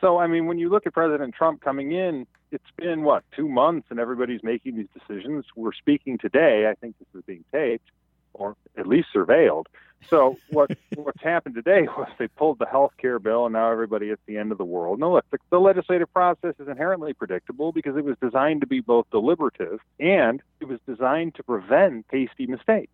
so 0.03 0.17
I 0.17 0.27
mean, 0.27 0.47
when 0.47 0.59
you 0.59 0.67
look 0.67 0.85
at 0.85 0.93
President 0.93 1.33
Trump 1.33 1.61
coming 1.61 1.93
in, 1.93 2.27
it's 2.51 2.71
been 2.75 3.03
what 3.03 3.23
two 3.33 3.47
months, 3.47 3.87
and 3.89 4.01
everybody's 4.01 4.43
making 4.43 4.75
these 4.75 4.89
decisions. 4.93 5.45
We're 5.55 5.71
speaking 5.71 6.17
today. 6.17 6.67
I 6.69 6.73
think 6.75 6.95
this 6.99 7.07
is 7.15 7.23
being 7.25 7.45
taped, 7.53 7.89
or 8.33 8.57
at 8.77 8.85
least 8.85 9.07
surveilled. 9.15 9.67
So 10.09 10.37
what 10.49 10.71
what's 10.95 11.21
happened 11.21 11.55
today 11.55 11.83
was 11.83 12.09
they 12.19 12.27
pulled 12.27 12.59
the 12.59 12.65
health 12.65 12.91
care 12.97 13.17
bill, 13.17 13.45
and 13.45 13.53
now 13.53 13.71
everybody 13.71 14.09
at 14.11 14.19
the 14.25 14.37
end 14.37 14.51
of 14.51 14.57
the 14.57 14.65
world. 14.65 14.99
No, 14.99 15.13
look, 15.13 15.25
the, 15.31 15.37
the 15.49 15.59
legislative 15.59 16.11
process 16.11 16.55
is 16.59 16.67
inherently 16.67 17.13
predictable 17.13 17.71
because 17.71 17.95
it 17.95 18.03
was 18.03 18.17
designed 18.21 18.59
to 18.59 18.67
be 18.67 18.81
both 18.81 19.09
deliberative 19.09 19.79
and 20.01 20.41
it 20.59 20.67
was 20.67 20.79
designed 20.85 21.35
to 21.35 21.43
prevent 21.43 22.05
hasty 22.11 22.45
mistakes 22.45 22.91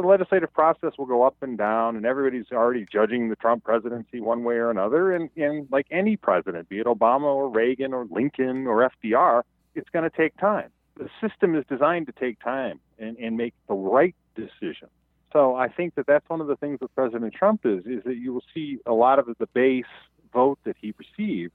the 0.00 0.06
legislative 0.06 0.52
process 0.52 0.92
will 0.98 1.06
go 1.06 1.22
up 1.22 1.36
and 1.40 1.56
down, 1.56 1.96
and 1.96 2.04
everybody's 2.04 2.46
already 2.52 2.86
judging 2.90 3.28
the 3.28 3.36
Trump 3.36 3.64
presidency 3.64 4.20
one 4.20 4.44
way 4.44 4.56
or 4.56 4.70
another. 4.70 5.12
And, 5.12 5.30
and 5.36 5.66
like 5.70 5.86
any 5.90 6.16
president, 6.16 6.68
be 6.68 6.78
it 6.78 6.86
Obama 6.86 7.24
or 7.24 7.48
Reagan 7.48 7.92
or 7.92 8.06
Lincoln 8.10 8.66
or 8.66 8.90
FDR, 9.04 9.42
it's 9.74 9.88
going 9.90 10.08
to 10.08 10.16
take 10.16 10.36
time. 10.38 10.70
The 10.96 11.08
system 11.20 11.54
is 11.54 11.64
designed 11.68 12.06
to 12.06 12.12
take 12.12 12.40
time 12.40 12.80
and, 12.98 13.16
and 13.18 13.36
make 13.36 13.54
the 13.68 13.74
right 13.74 14.14
decision. 14.34 14.88
So 15.32 15.54
I 15.54 15.68
think 15.68 15.94
that 15.96 16.06
that's 16.06 16.28
one 16.28 16.40
of 16.40 16.46
the 16.46 16.56
things 16.56 16.80
with 16.80 16.94
President 16.94 17.34
Trump 17.34 17.62
is 17.64 17.84
is 17.84 18.02
that 18.04 18.16
you 18.16 18.32
will 18.32 18.44
see 18.54 18.78
a 18.86 18.92
lot 18.92 19.18
of 19.18 19.26
the 19.38 19.46
base 19.48 19.84
vote 20.32 20.58
that 20.64 20.76
he 20.80 20.94
received 20.98 21.52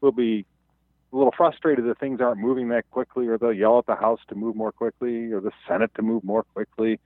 will 0.00 0.12
be 0.12 0.44
a 1.12 1.16
little 1.16 1.32
frustrated 1.36 1.86
that 1.86 1.98
things 1.98 2.20
aren't 2.20 2.40
moving 2.40 2.68
that 2.70 2.90
quickly, 2.90 3.28
or 3.28 3.38
they'll 3.38 3.52
yell 3.52 3.78
at 3.78 3.86
the 3.86 3.94
House 3.94 4.20
to 4.28 4.34
move 4.34 4.56
more 4.56 4.72
quickly, 4.72 5.32
or 5.32 5.40
the 5.40 5.52
Senate 5.68 5.90
to 5.94 6.02
move 6.02 6.24
more 6.24 6.42
quickly. 6.42 6.98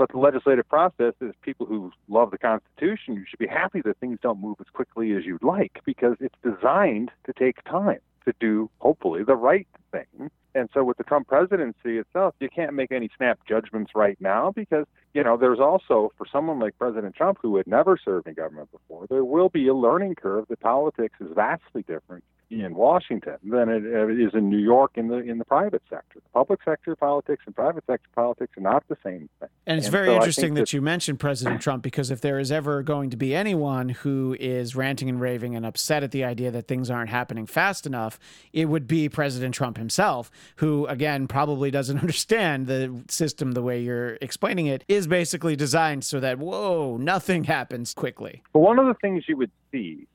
But 0.00 0.12
the 0.12 0.18
legislative 0.18 0.66
process 0.66 1.12
is 1.20 1.34
people 1.42 1.66
who 1.66 1.92
love 2.08 2.30
the 2.30 2.38
Constitution. 2.38 3.16
You 3.16 3.26
should 3.28 3.38
be 3.38 3.46
happy 3.46 3.82
that 3.82 3.98
things 3.98 4.18
don't 4.22 4.40
move 4.40 4.56
as 4.58 4.66
quickly 4.72 5.12
as 5.12 5.26
you'd 5.26 5.42
like 5.42 5.80
because 5.84 6.16
it's 6.20 6.34
designed 6.42 7.10
to 7.26 7.34
take 7.34 7.62
time 7.64 7.98
to 8.24 8.32
do, 8.40 8.70
hopefully, 8.78 9.24
the 9.24 9.36
right 9.36 9.68
thing 9.92 10.30
And 10.54 10.70
so 10.72 10.84
with 10.84 10.96
the 10.96 11.04
Trump 11.04 11.28
presidency 11.28 11.98
itself, 11.98 12.34
you 12.40 12.48
can't 12.48 12.72
make 12.72 12.92
any 12.92 13.10
snap 13.14 13.40
judgments 13.46 13.90
right 13.94 14.16
now 14.22 14.52
because, 14.56 14.86
you 15.12 15.22
know, 15.22 15.36
there's 15.36 15.60
also, 15.60 16.12
for 16.16 16.26
someone 16.32 16.58
like 16.60 16.78
President 16.78 17.14
Trump 17.14 17.36
who 17.42 17.58
had 17.58 17.66
never 17.66 17.98
served 18.02 18.26
in 18.26 18.32
government 18.32 18.70
before, 18.72 19.06
there 19.10 19.24
will 19.24 19.50
be 19.50 19.68
a 19.68 19.74
learning 19.74 20.14
curve 20.14 20.46
that 20.48 20.60
politics 20.60 21.16
is 21.20 21.28
vastly 21.34 21.82
different 21.82 22.24
in 22.50 22.74
Washington 22.74 23.36
than 23.44 23.68
it 23.68 23.84
uh, 23.84 24.08
is 24.08 24.34
in 24.34 24.50
New 24.50 24.58
York 24.58 24.92
in 24.96 25.06
the 25.08 25.18
in 25.18 25.38
the 25.38 25.44
private 25.44 25.82
sector. 25.88 26.18
The 26.20 26.28
public 26.34 26.60
sector 26.64 26.96
politics 26.96 27.44
and 27.46 27.54
private 27.54 27.84
sector 27.86 28.08
politics 28.14 28.52
are 28.56 28.60
not 28.62 28.82
the 28.88 28.96
same 29.04 29.28
thing. 29.38 29.48
And 29.66 29.78
it's 29.78 29.86
And 29.86 29.92
very 29.92 30.08
so 30.08 30.14
interesting 30.16 30.54
that, 30.54 30.62
that- 30.62 30.72
you 30.72 30.82
mentioned 30.82 31.20
President 31.20 31.60
Trump 31.60 31.82
because 31.82 32.10
if 32.10 32.20
there 32.20 32.38
is 32.40 32.50
ever 32.50 32.82
going 32.82 33.10
to 33.10 33.16
be 33.16 33.34
anyone 33.34 33.90
who 33.90 34.36
is 34.40 34.74
ranting 34.74 35.08
and 35.08 35.20
raving 35.20 35.54
and 35.54 35.64
upset 35.64 36.02
at 36.02 36.10
the 36.10 36.24
idea 36.24 36.50
that 36.50 36.66
things 36.66 36.90
aren't 36.90 37.10
happening 37.10 37.46
fast 37.46 37.86
enough, 37.86 38.18
it 38.52 38.64
would 38.66 38.88
be 38.88 39.08
President 39.08 39.54
Trump 39.54 39.76
himself, 39.76 40.30
who 40.56 40.86
again 40.86 41.28
probably 41.28 41.70
doesn't 41.70 41.98
understand 42.00 42.66
the 42.66 43.02
system 43.08 43.52
the 43.52 43.62
way 43.62 43.80
you're 43.80 44.18
explaining 44.20 44.66
it 44.66 44.84
is 44.88 45.06
basically 45.06 45.54
designed 45.54 46.04
so 46.04 46.18
that 46.18 46.38
whoa, 46.38 46.96
nothing 46.96 47.44
happens 47.44 47.94
quickly. 47.94 48.42
But 48.52 48.60
one 48.60 48.78
of 48.80 48.86
the 48.86 48.94
things 48.94 49.24
you 49.28 49.36
would 49.36 49.50
see, 49.70 50.06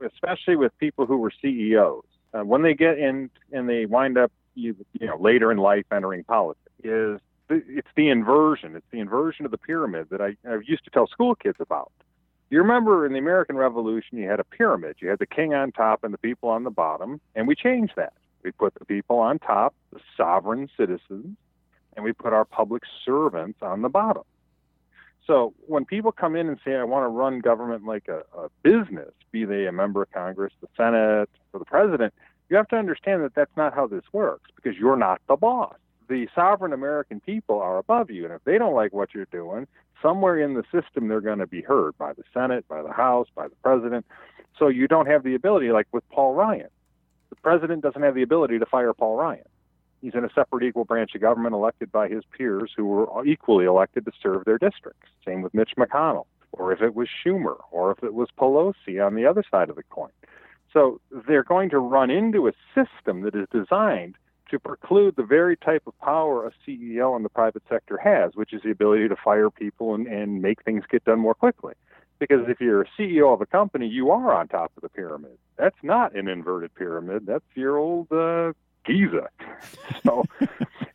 especially 0.00 0.56
with 0.56 0.76
people 0.78 1.06
who 1.06 1.16
were 1.18 1.32
CEOs, 1.42 2.04
uh, 2.32 2.40
when 2.40 2.62
they 2.62 2.74
get 2.74 2.98
in 2.98 3.30
and 3.52 3.68
they 3.68 3.86
wind 3.86 4.18
up, 4.18 4.32
you, 4.54 4.74
you 4.92 5.06
know, 5.06 5.16
later 5.16 5.50
in 5.50 5.58
life 5.58 5.84
entering 5.92 6.24
politics, 6.24 6.70
is 6.82 7.20
it's 7.48 7.88
the 7.96 8.08
inversion. 8.08 8.76
It's 8.76 8.86
the 8.90 9.00
inversion 9.00 9.44
of 9.44 9.50
the 9.50 9.58
pyramid 9.58 10.08
that 10.10 10.20
I, 10.20 10.36
I 10.48 10.58
used 10.64 10.84
to 10.84 10.90
tell 10.90 11.06
school 11.06 11.34
kids 11.34 11.56
about. 11.60 11.90
You 12.48 12.58
remember 12.58 13.06
in 13.06 13.12
the 13.12 13.18
American 13.18 13.56
Revolution, 13.56 14.18
you 14.18 14.28
had 14.28 14.40
a 14.40 14.44
pyramid. 14.44 14.96
You 15.00 15.08
had 15.08 15.18
the 15.18 15.26
king 15.26 15.54
on 15.54 15.72
top 15.72 16.02
and 16.02 16.12
the 16.12 16.18
people 16.18 16.48
on 16.48 16.64
the 16.64 16.70
bottom, 16.70 17.20
and 17.34 17.46
we 17.46 17.54
changed 17.54 17.92
that. 17.96 18.12
We 18.42 18.50
put 18.52 18.74
the 18.74 18.84
people 18.84 19.18
on 19.18 19.38
top, 19.38 19.74
the 19.92 20.00
sovereign 20.16 20.68
citizens, 20.76 21.36
and 21.94 22.04
we 22.04 22.12
put 22.12 22.32
our 22.32 22.44
public 22.44 22.82
servants 23.04 23.58
on 23.62 23.82
the 23.82 23.88
bottom. 23.88 24.22
So 25.30 25.54
when 25.68 25.84
people 25.84 26.10
come 26.10 26.34
in 26.34 26.48
and 26.48 26.58
say, 26.64 26.74
I 26.74 26.82
want 26.82 27.04
to 27.04 27.08
run 27.08 27.38
government 27.38 27.86
like 27.86 28.08
a, 28.08 28.24
a 28.36 28.48
business, 28.64 29.12
be 29.30 29.44
they 29.44 29.66
a 29.66 29.70
member 29.70 30.02
of 30.02 30.10
Congress, 30.10 30.52
the 30.60 30.66
Senate, 30.76 31.30
or 31.52 31.60
the 31.60 31.64
president, 31.64 32.12
you 32.48 32.56
have 32.56 32.66
to 32.70 32.76
understand 32.76 33.22
that 33.22 33.36
that's 33.36 33.56
not 33.56 33.72
how 33.72 33.86
this 33.86 34.02
works 34.12 34.50
because 34.56 34.76
you're 34.76 34.96
not 34.96 35.20
the 35.28 35.36
boss. 35.36 35.76
The 36.08 36.26
sovereign 36.34 36.72
American 36.72 37.20
people 37.20 37.60
are 37.60 37.78
above 37.78 38.10
you. 38.10 38.24
And 38.24 38.34
if 38.34 38.42
they 38.42 38.58
don't 38.58 38.74
like 38.74 38.92
what 38.92 39.14
you're 39.14 39.28
doing, 39.30 39.68
somewhere 40.02 40.36
in 40.36 40.54
the 40.54 40.64
system 40.72 41.06
they're 41.06 41.20
going 41.20 41.38
to 41.38 41.46
be 41.46 41.62
heard 41.62 41.96
by 41.96 42.12
the 42.12 42.24
Senate, 42.34 42.66
by 42.66 42.82
the 42.82 42.92
House, 42.92 43.28
by 43.32 43.46
the 43.46 43.54
president. 43.62 44.04
So 44.58 44.66
you 44.66 44.88
don't 44.88 45.06
have 45.06 45.22
the 45.22 45.36
ability, 45.36 45.70
like 45.70 45.86
with 45.92 46.02
Paul 46.10 46.34
Ryan. 46.34 46.70
The 47.28 47.36
president 47.36 47.82
doesn't 47.82 48.02
have 48.02 48.16
the 48.16 48.22
ability 48.22 48.58
to 48.58 48.66
fire 48.66 48.92
Paul 48.94 49.14
Ryan. 49.16 49.44
He's 50.00 50.14
in 50.14 50.24
a 50.24 50.30
separate 50.34 50.64
equal 50.64 50.84
branch 50.84 51.14
of 51.14 51.20
government 51.20 51.54
elected 51.54 51.92
by 51.92 52.08
his 52.08 52.24
peers 52.36 52.72
who 52.76 52.86
were 52.86 53.26
equally 53.26 53.66
elected 53.66 54.04
to 54.06 54.12
serve 54.22 54.44
their 54.44 54.58
districts. 54.58 55.08
Same 55.26 55.42
with 55.42 55.52
Mitch 55.52 55.72
McConnell, 55.76 56.26
or 56.52 56.72
if 56.72 56.80
it 56.80 56.94
was 56.94 57.08
Schumer, 57.08 57.56
or 57.70 57.92
if 57.92 58.02
it 58.02 58.14
was 58.14 58.28
Pelosi 58.38 59.04
on 59.04 59.14
the 59.14 59.26
other 59.26 59.44
side 59.50 59.68
of 59.68 59.76
the 59.76 59.82
coin. 59.84 60.10
So 60.72 61.00
they're 61.26 61.44
going 61.44 61.70
to 61.70 61.78
run 61.78 62.10
into 62.10 62.48
a 62.48 62.52
system 62.74 63.22
that 63.22 63.34
is 63.34 63.46
designed 63.52 64.16
to 64.50 64.58
preclude 64.58 65.16
the 65.16 65.22
very 65.22 65.56
type 65.56 65.82
of 65.86 65.98
power 66.00 66.46
a 66.46 66.52
CEO 66.66 67.16
in 67.16 67.22
the 67.22 67.28
private 67.28 67.62
sector 67.68 67.98
has, 67.98 68.32
which 68.34 68.52
is 68.52 68.62
the 68.62 68.70
ability 68.70 69.08
to 69.08 69.16
fire 69.16 69.50
people 69.50 69.94
and, 69.94 70.06
and 70.06 70.42
make 70.42 70.62
things 70.64 70.84
get 70.90 71.04
done 71.04 71.20
more 71.20 71.34
quickly. 71.34 71.74
Because 72.18 72.48
if 72.48 72.60
you're 72.60 72.82
a 72.82 72.88
CEO 72.98 73.32
of 73.32 73.40
a 73.40 73.46
company, 73.46 73.86
you 73.86 74.10
are 74.10 74.34
on 74.34 74.48
top 74.48 74.72
of 74.76 74.82
the 74.82 74.88
pyramid. 74.88 75.38
That's 75.56 75.76
not 75.82 76.14
an 76.14 76.28
inverted 76.28 76.74
pyramid. 76.74 77.26
That's 77.26 77.44
your 77.54 77.78
old 77.78 78.12
uh, 78.12 78.52
Giza. 78.84 79.28
So 80.02 80.24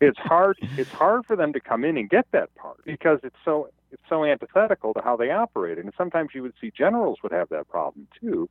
it's 0.01 0.17
hard. 0.17 0.57
It's 0.77 0.89
hard 0.89 1.27
for 1.27 1.35
them 1.35 1.53
to 1.53 1.59
come 1.59 1.85
in 1.85 1.95
and 1.95 2.09
get 2.09 2.25
that 2.31 2.53
part 2.55 2.83
because 2.85 3.19
it's 3.21 3.35
so 3.45 3.69
it's 3.91 4.01
so 4.09 4.25
antithetical 4.25 4.95
to 4.95 5.01
how 5.01 5.15
they 5.15 5.29
operate. 5.29 5.77
And 5.77 5.93
sometimes 5.95 6.31
you 6.33 6.41
would 6.41 6.53
see 6.59 6.71
generals 6.75 7.19
would 7.21 7.31
have 7.31 7.49
that 7.49 7.69
problem 7.69 8.07
too 8.19 8.49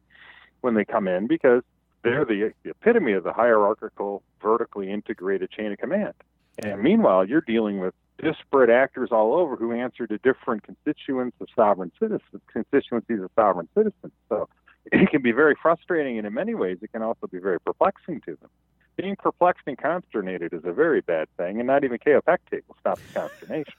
when 0.60 0.74
they 0.74 0.84
come 0.84 1.08
in 1.08 1.26
because 1.26 1.62
they're 2.04 2.24
the, 2.24 2.52
the 2.62 2.70
epitome 2.70 3.14
of 3.14 3.24
the 3.24 3.32
hierarchical, 3.32 4.22
vertically 4.40 4.92
integrated 4.92 5.50
chain 5.50 5.72
of 5.72 5.78
command. 5.78 6.14
And 6.62 6.82
meanwhile, 6.82 7.26
you're 7.26 7.40
dealing 7.40 7.80
with 7.80 7.94
disparate 8.22 8.70
actors 8.70 9.08
all 9.10 9.34
over 9.34 9.56
who 9.56 9.72
answer 9.72 10.06
to 10.06 10.18
different 10.18 10.62
constituents 10.62 11.36
of 11.40 11.48
sovereign 11.56 11.90
citizens, 11.98 12.42
constituencies 12.52 13.20
of 13.20 13.30
sovereign 13.34 13.68
citizens. 13.74 14.12
So 14.28 14.48
it 14.92 15.10
can 15.10 15.22
be 15.22 15.32
very 15.32 15.56
frustrating, 15.60 16.18
and 16.18 16.26
in 16.26 16.34
many 16.34 16.54
ways, 16.54 16.78
it 16.82 16.92
can 16.92 17.02
also 17.02 17.26
be 17.26 17.38
very 17.38 17.58
perplexing 17.58 18.20
to 18.22 18.36
them. 18.40 18.50
Being 18.96 19.16
perplexed 19.16 19.64
and 19.66 19.76
consternated 19.76 20.52
is 20.52 20.64
a 20.64 20.72
very 20.72 21.00
bad 21.00 21.28
thing, 21.36 21.58
and 21.58 21.66
not 21.66 21.84
even 21.84 21.98
Kaopectate 21.98 22.62
will 22.68 22.76
stop 22.80 22.98
the 23.12 23.20
consternation. 23.20 23.74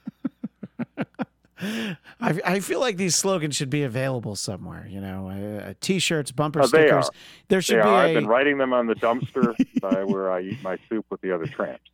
I, 2.20 2.40
I 2.44 2.60
feel 2.60 2.82
like 2.82 2.98
these 2.98 3.16
slogans 3.16 3.56
should 3.56 3.70
be 3.70 3.84
available 3.84 4.36
somewhere. 4.36 4.86
You 4.90 5.00
know, 5.00 5.30
uh, 5.30 5.74
t-shirts, 5.80 6.32
bumper 6.32 6.62
they 6.64 6.68
stickers. 6.68 7.10
There 7.48 7.62
should 7.62 7.78
They 7.78 7.84
be 7.84 7.88
are. 7.88 8.06
a. 8.06 8.08
I've 8.10 8.14
been 8.14 8.28
writing 8.28 8.58
them 8.58 8.74
on 8.74 8.88
the 8.88 8.96
dumpster 8.96 9.56
by 9.82 10.04
where 10.04 10.32
I 10.32 10.42
eat 10.42 10.62
my 10.62 10.78
soup 10.90 11.06
with 11.10 11.22
the 11.22 11.32
other 11.32 11.48
tramps. 11.48 11.90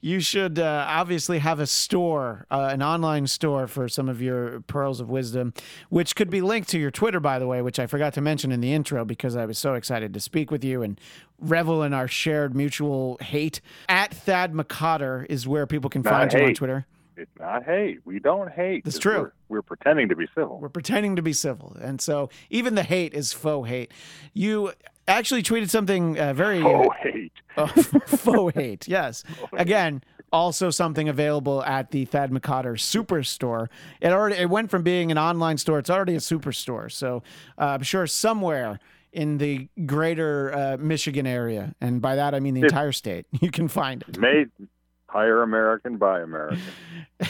You 0.00 0.20
should 0.20 0.58
uh, 0.58 0.86
obviously 0.88 1.38
have 1.40 1.58
a 1.58 1.66
store, 1.66 2.46
uh, 2.50 2.70
an 2.72 2.82
online 2.82 3.26
store 3.26 3.66
for 3.66 3.88
some 3.88 4.08
of 4.08 4.22
your 4.22 4.60
pearls 4.62 5.00
of 5.00 5.10
wisdom, 5.10 5.52
which 5.88 6.14
could 6.14 6.30
be 6.30 6.40
linked 6.40 6.68
to 6.70 6.78
your 6.78 6.90
Twitter, 6.90 7.20
by 7.20 7.38
the 7.38 7.46
way, 7.46 7.62
which 7.62 7.78
I 7.78 7.86
forgot 7.86 8.14
to 8.14 8.20
mention 8.20 8.52
in 8.52 8.60
the 8.60 8.72
intro 8.72 9.04
because 9.04 9.36
I 9.36 9.44
was 9.44 9.58
so 9.58 9.74
excited 9.74 10.14
to 10.14 10.20
speak 10.20 10.50
with 10.50 10.64
you 10.64 10.82
and 10.82 11.00
revel 11.38 11.82
in 11.82 11.92
our 11.92 12.06
shared 12.06 12.54
mutual 12.54 13.18
hate. 13.20 13.60
At 13.88 14.14
Thad 14.14 14.52
McCotter 14.52 15.26
is 15.28 15.48
where 15.48 15.66
people 15.66 15.90
can 15.90 16.02
Not 16.02 16.10
find 16.10 16.32
you 16.32 16.46
on. 16.46 16.54
Twitter. 16.54 16.86
It's 17.16 17.30
not 17.38 17.64
hate. 17.64 18.00
We 18.04 18.20
don't 18.20 18.50
hate. 18.50 18.84
That's 18.84 18.98
true. 18.98 19.20
We're, 19.20 19.32
we're 19.48 19.62
pretending 19.62 20.08
to 20.08 20.16
be 20.16 20.26
civil. 20.34 20.58
We're 20.58 20.70
pretending 20.70 21.16
to 21.16 21.22
be 21.22 21.34
civil, 21.34 21.76
and 21.80 22.00
so 22.00 22.30
even 22.48 22.74
the 22.74 22.82
hate 22.82 23.12
is 23.12 23.32
faux 23.34 23.68
hate. 23.68 23.92
You 24.32 24.72
actually 25.08 25.42
tweeted 25.42 25.70
something 25.70 26.18
uh, 26.18 26.32
very 26.32 26.62
Oh, 26.62 26.90
hate. 27.00 27.32
Oh, 27.56 27.66
faux 27.66 28.54
hate, 28.54 28.88
yes. 28.88 29.24
Again, 29.52 30.02
also 30.32 30.70
something 30.70 31.08
available 31.08 31.62
at 31.64 31.90
the 31.90 32.06
Thad 32.06 32.30
McCotter 32.30 32.74
Superstore. 32.78 33.68
It 34.00 34.08
already 34.12 34.36
it 34.36 34.48
went 34.48 34.70
from 34.70 34.82
being 34.82 35.10
an 35.10 35.18
online 35.18 35.58
store; 35.58 35.78
it's 35.78 35.90
already 35.90 36.14
a 36.14 36.18
superstore. 36.18 36.90
So 36.90 37.22
uh, 37.58 37.66
I'm 37.66 37.82
sure 37.82 38.06
somewhere 38.06 38.80
in 39.12 39.36
the 39.36 39.68
greater 39.84 40.54
uh, 40.54 40.76
Michigan 40.78 41.26
area, 41.26 41.74
and 41.82 42.00
by 42.00 42.16
that 42.16 42.34
I 42.34 42.40
mean 42.40 42.54
the 42.54 42.62
entire 42.62 42.92
state, 42.92 43.26
you 43.42 43.50
can 43.50 43.68
find 43.68 44.02
it. 44.08 44.18
Made 44.18 44.48
hire 45.12 45.42
American, 45.42 45.96
buy 45.98 46.20
American. 46.20 46.60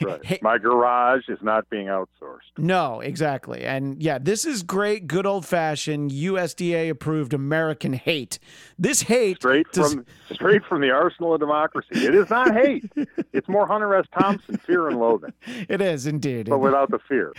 Right. 0.00 0.24
Hey- 0.24 0.38
My 0.42 0.58
garage 0.58 1.28
is 1.28 1.38
not 1.42 1.68
being 1.70 1.86
outsourced. 1.86 2.50
No, 2.58 3.00
exactly. 3.00 3.62
And 3.64 4.02
yeah, 4.02 4.18
this 4.18 4.44
is 4.44 4.62
great, 4.62 5.06
good 5.06 5.26
old 5.26 5.44
fashioned 5.46 6.10
USDA 6.10 6.90
approved 6.90 7.32
American 7.34 7.92
hate. 7.92 8.38
This 8.78 9.02
hate 9.02 9.36
Straight 9.36 9.66
does- 9.72 9.94
from 9.94 10.06
straight 10.32 10.64
from 10.64 10.80
the 10.80 10.90
arsenal 10.90 11.34
of 11.34 11.40
democracy. 11.40 11.88
It 12.04 12.14
is 12.14 12.30
not 12.30 12.52
hate. 12.52 12.90
It's 13.32 13.48
more 13.48 13.66
Hunter 13.66 13.94
S. 13.94 14.06
Thompson, 14.18 14.56
fear 14.58 14.88
and 14.88 14.98
loathing, 14.98 15.32
it 15.68 15.80
is 15.80 16.06
indeed. 16.06 16.48
but 16.48 16.58
without 16.58 16.90
the 16.90 16.98
fear. 16.98 17.32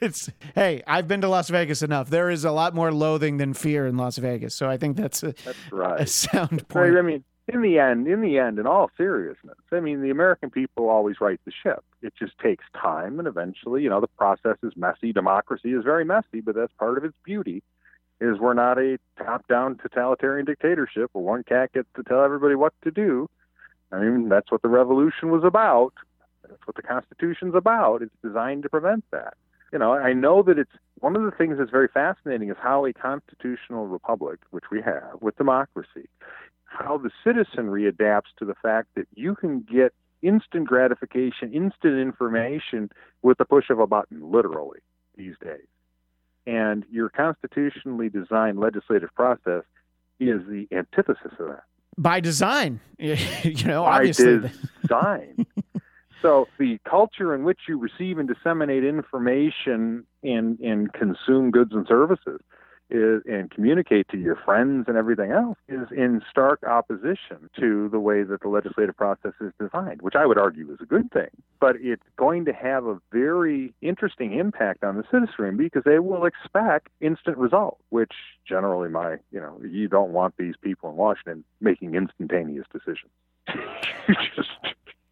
it's 0.00 0.30
hey, 0.54 0.82
I've 0.86 1.08
been 1.08 1.22
to 1.22 1.28
Las 1.28 1.48
Vegas 1.48 1.82
enough. 1.82 2.10
There 2.10 2.30
is 2.30 2.44
a 2.44 2.52
lot 2.52 2.74
more 2.74 2.92
loathing 2.92 3.38
than 3.38 3.54
fear 3.54 3.86
in 3.86 3.96
Las 3.96 4.18
Vegas. 4.18 4.54
So 4.54 4.68
I 4.68 4.76
think 4.76 4.96
that's 4.96 5.22
a, 5.22 5.34
That's 5.72 6.02
a 6.02 6.28
sound 6.28 6.68
point. 6.68 6.96
I 6.96 7.02
mean, 7.02 7.24
in 7.48 7.62
the 7.62 7.78
end, 7.78 8.08
in 8.08 8.20
the 8.20 8.38
end, 8.38 8.58
in 8.58 8.66
all 8.66 8.90
seriousness, 8.96 9.56
I 9.70 9.80
mean, 9.80 10.02
the 10.02 10.10
American 10.10 10.50
people 10.50 10.88
always 10.88 11.20
right 11.20 11.40
the 11.44 11.52
ship. 11.62 11.84
It 12.02 12.12
just 12.18 12.36
takes 12.38 12.64
time, 12.74 13.18
and 13.18 13.28
eventually, 13.28 13.82
you 13.82 13.88
know, 13.88 14.00
the 14.00 14.08
process 14.08 14.56
is 14.62 14.72
messy. 14.76 15.12
Democracy 15.12 15.72
is 15.72 15.84
very 15.84 16.04
messy, 16.04 16.40
but 16.44 16.54
that's 16.54 16.72
part 16.78 16.98
of 16.98 17.04
its 17.04 17.16
beauty. 17.24 17.62
Is 18.20 18.38
we're 18.38 18.54
not 18.54 18.78
a 18.78 18.98
top-down 19.18 19.76
totalitarian 19.76 20.46
dictatorship 20.46 21.10
where 21.12 21.22
one 21.22 21.44
cat 21.44 21.72
gets 21.72 21.88
to 21.96 22.02
tell 22.02 22.24
everybody 22.24 22.54
what 22.54 22.72
to 22.82 22.90
do. 22.90 23.28
I 23.92 24.00
mean, 24.00 24.28
that's 24.28 24.50
what 24.50 24.62
the 24.62 24.68
revolution 24.68 25.30
was 25.30 25.44
about. 25.44 25.92
That's 26.48 26.66
what 26.66 26.76
the 26.76 26.82
Constitution's 26.82 27.54
about. 27.54 28.02
It's 28.02 28.14
designed 28.24 28.62
to 28.62 28.68
prevent 28.68 29.04
that. 29.10 29.34
You 29.72 29.78
know, 29.78 29.92
I 29.92 30.14
know 30.14 30.42
that 30.44 30.58
it's 30.58 30.70
one 31.00 31.14
of 31.14 31.22
the 31.22 31.30
things 31.30 31.58
that's 31.58 31.70
very 31.70 31.88
fascinating 31.88 32.50
is 32.50 32.56
how 32.60 32.86
a 32.86 32.92
constitutional 32.92 33.86
republic, 33.86 34.40
which 34.50 34.70
we 34.70 34.80
have 34.80 35.20
with 35.20 35.36
democracy, 35.36 36.08
how 36.66 36.98
the 36.98 37.10
citizenry 37.24 37.86
adapts 37.86 38.30
to 38.38 38.44
the 38.44 38.54
fact 38.54 38.88
that 38.96 39.06
you 39.14 39.34
can 39.34 39.60
get 39.60 39.92
instant 40.22 40.66
gratification, 40.66 41.52
instant 41.52 41.98
information 41.98 42.90
with 43.22 43.38
the 43.38 43.44
push 43.44 43.70
of 43.70 43.78
a 43.78 43.86
button, 43.86 44.20
literally, 44.30 44.80
these 45.16 45.34
days. 45.42 45.66
And 46.46 46.84
your 46.90 47.08
constitutionally 47.08 48.08
designed 48.08 48.58
legislative 48.58 49.14
process 49.14 49.62
is 50.20 50.42
the 50.48 50.66
antithesis 50.72 51.32
of 51.38 51.48
that. 51.48 51.64
By 51.98 52.20
design, 52.20 52.80
you 52.98 53.16
know, 53.64 53.84
By 53.84 53.96
obviously. 53.98 54.50
design. 54.82 55.46
so 56.22 56.46
the 56.58 56.78
culture 56.88 57.34
in 57.34 57.44
which 57.44 57.60
you 57.68 57.78
receive 57.78 58.18
and 58.18 58.28
disseminate 58.28 58.84
information 58.84 60.04
and, 60.22 60.58
and 60.60 60.92
consume 60.92 61.50
goods 61.50 61.72
and 61.72 61.86
services 61.86 62.40
is 62.90 63.22
and 63.26 63.50
communicate 63.50 64.08
to 64.08 64.18
your 64.18 64.36
friends 64.36 64.84
and 64.88 64.96
everything 64.96 65.32
else 65.32 65.58
is 65.68 65.88
in 65.90 66.22
stark 66.30 66.62
opposition 66.62 67.50
to 67.58 67.88
the 67.90 67.98
way 67.98 68.22
that 68.22 68.40
the 68.40 68.48
legislative 68.48 68.96
process 68.96 69.32
is 69.40 69.52
designed, 69.60 70.02
which 70.02 70.14
I 70.14 70.26
would 70.26 70.38
argue 70.38 70.70
is 70.72 70.78
a 70.80 70.86
good 70.86 71.10
thing. 71.10 71.28
But 71.60 71.76
it's 71.80 72.02
going 72.16 72.44
to 72.44 72.52
have 72.52 72.86
a 72.86 73.00
very 73.12 73.74
interesting 73.82 74.38
impact 74.38 74.84
on 74.84 74.96
the 74.96 75.04
citizenry 75.10 75.54
because 75.54 75.84
they 75.84 75.98
will 75.98 76.26
expect 76.26 76.88
instant 77.00 77.38
result, 77.38 77.78
which 77.90 78.12
generally 78.46 78.88
my 78.88 79.16
you 79.30 79.40
know, 79.40 79.60
you 79.62 79.88
don't 79.88 80.12
want 80.12 80.34
these 80.36 80.54
people 80.60 80.90
in 80.90 80.96
Washington 80.96 81.44
making 81.60 81.94
instantaneous 81.94 82.66
decisions. 82.72 83.10
you 84.08 84.14
just 84.34 84.50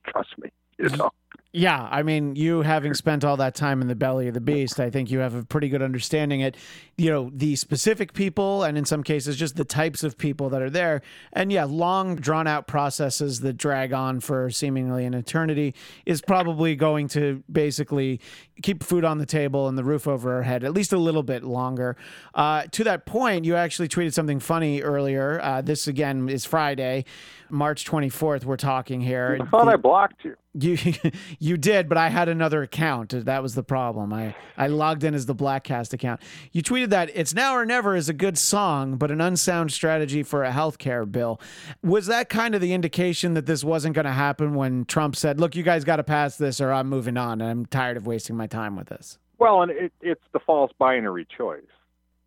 trust 0.06 0.38
me, 0.38 0.50
you 0.78 0.86
mm-hmm. 0.86 0.96
know. 0.96 1.10
Yeah, 1.56 1.88
I 1.88 2.02
mean, 2.02 2.34
you 2.34 2.62
having 2.62 2.94
spent 2.94 3.24
all 3.24 3.36
that 3.36 3.54
time 3.54 3.80
in 3.80 3.86
the 3.86 3.94
belly 3.94 4.26
of 4.26 4.34
the 4.34 4.40
beast, 4.40 4.80
I 4.80 4.90
think 4.90 5.08
you 5.08 5.20
have 5.20 5.36
a 5.36 5.44
pretty 5.44 5.68
good 5.68 5.82
understanding 5.82 6.42
at, 6.42 6.56
you 6.96 7.08
know, 7.08 7.30
the 7.32 7.54
specific 7.54 8.12
people 8.12 8.64
and 8.64 8.76
in 8.76 8.84
some 8.84 9.04
cases 9.04 9.36
just 9.36 9.54
the 9.54 9.64
types 9.64 10.02
of 10.02 10.18
people 10.18 10.48
that 10.48 10.60
are 10.60 10.68
there. 10.68 11.00
And 11.32 11.52
yeah, 11.52 11.62
long 11.62 12.16
drawn 12.16 12.48
out 12.48 12.66
processes 12.66 13.38
that 13.42 13.52
drag 13.56 13.92
on 13.92 14.18
for 14.18 14.50
seemingly 14.50 15.04
an 15.04 15.14
eternity 15.14 15.76
is 16.04 16.20
probably 16.20 16.74
going 16.74 17.06
to 17.10 17.44
basically 17.50 18.20
keep 18.62 18.82
food 18.82 19.04
on 19.04 19.18
the 19.18 19.26
table 19.26 19.68
and 19.68 19.78
the 19.78 19.84
roof 19.84 20.08
over 20.08 20.34
our 20.34 20.42
head 20.42 20.64
at 20.64 20.72
least 20.72 20.92
a 20.92 20.98
little 20.98 21.22
bit 21.22 21.44
longer. 21.44 21.96
Uh, 22.34 22.64
to 22.72 22.82
that 22.82 23.06
point, 23.06 23.44
you 23.44 23.54
actually 23.54 23.86
tweeted 23.86 24.12
something 24.12 24.40
funny 24.40 24.82
earlier. 24.82 25.40
Uh, 25.40 25.62
this 25.62 25.86
again 25.86 26.28
is 26.28 26.44
Friday, 26.44 27.04
March 27.50 27.84
24th. 27.84 28.44
We're 28.44 28.56
talking 28.56 29.00
here. 29.00 29.38
I 29.40 29.44
thought 29.46 29.64
The- 29.66 29.72
I 29.72 29.76
blocked 29.76 30.24
you. 30.24 30.36
you 30.54 30.76
you 31.38 31.56
did, 31.56 31.88
but 31.88 31.98
I 31.98 32.08
had 32.08 32.28
another 32.28 32.62
account. 32.62 33.10
That 33.24 33.42
was 33.42 33.54
the 33.54 33.62
problem. 33.62 34.12
I, 34.12 34.34
I 34.56 34.68
logged 34.68 35.04
in 35.04 35.14
as 35.14 35.26
the 35.26 35.34
Bladtcast 35.34 35.92
account. 35.92 36.20
You 36.52 36.62
tweeted 36.62 36.90
that 36.90 37.10
"It's 37.14 37.34
Now 37.34 37.54
or 37.54 37.64
Never" 37.64 37.96
is 37.96 38.08
a 38.08 38.12
good 38.14 38.38
song, 38.38 38.96
but 38.96 39.10
an 39.10 39.20
unsound 39.20 39.72
strategy 39.72 40.22
for 40.22 40.44
a 40.44 40.50
healthcare 40.52 41.10
bill. 41.10 41.40
Was 41.82 42.06
that 42.06 42.28
kind 42.28 42.54
of 42.54 42.60
the 42.60 42.72
indication 42.72 43.34
that 43.34 43.46
this 43.46 43.64
wasn't 43.64 43.94
going 43.94 44.04
to 44.06 44.12
happen 44.12 44.54
when 44.54 44.84
Trump 44.84 45.16
said, 45.16 45.40
"Look, 45.40 45.56
you 45.56 45.62
guys 45.62 45.84
got 45.84 45.96
to 45.96 46.04
pass 46.04 46.36
this, 46.36 46.60
or 46.60 46.72
I'm 46.72 46.88
moving 46.88 47.16
on, 47.16 47.40
and 47.40 47.50
I'm 47.50 47.66
tired 47.66 47.96
of 47.96 48.06
wasting 48.06 48.36
my 48.36 48.46
time 48.46 48.76
with 48.76 48.88
this." 48.88 49.18
Well, 49.38 49.62
and 49.62 49.70
it, 49.72 49.92
it's 50.00 50.22
the 50.32 50.38
false 50.38 50.70
binary 50.78 51.26
choice. 51.36 51.62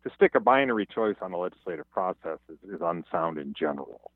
To 0.04 0.10
stick 0.14 0.34
a 0.36 0.40
binary 0.40 0.86
choice 0.86 1.16
on 1.20 1.32
the 1.32 1.38
legislative 1.38 1.90
process 1.90 2.38
is, 2.48 2.56
is 2.72 2.80
unsound 2.80 3.36
in 3.36 3.52
general, 3.58 4.12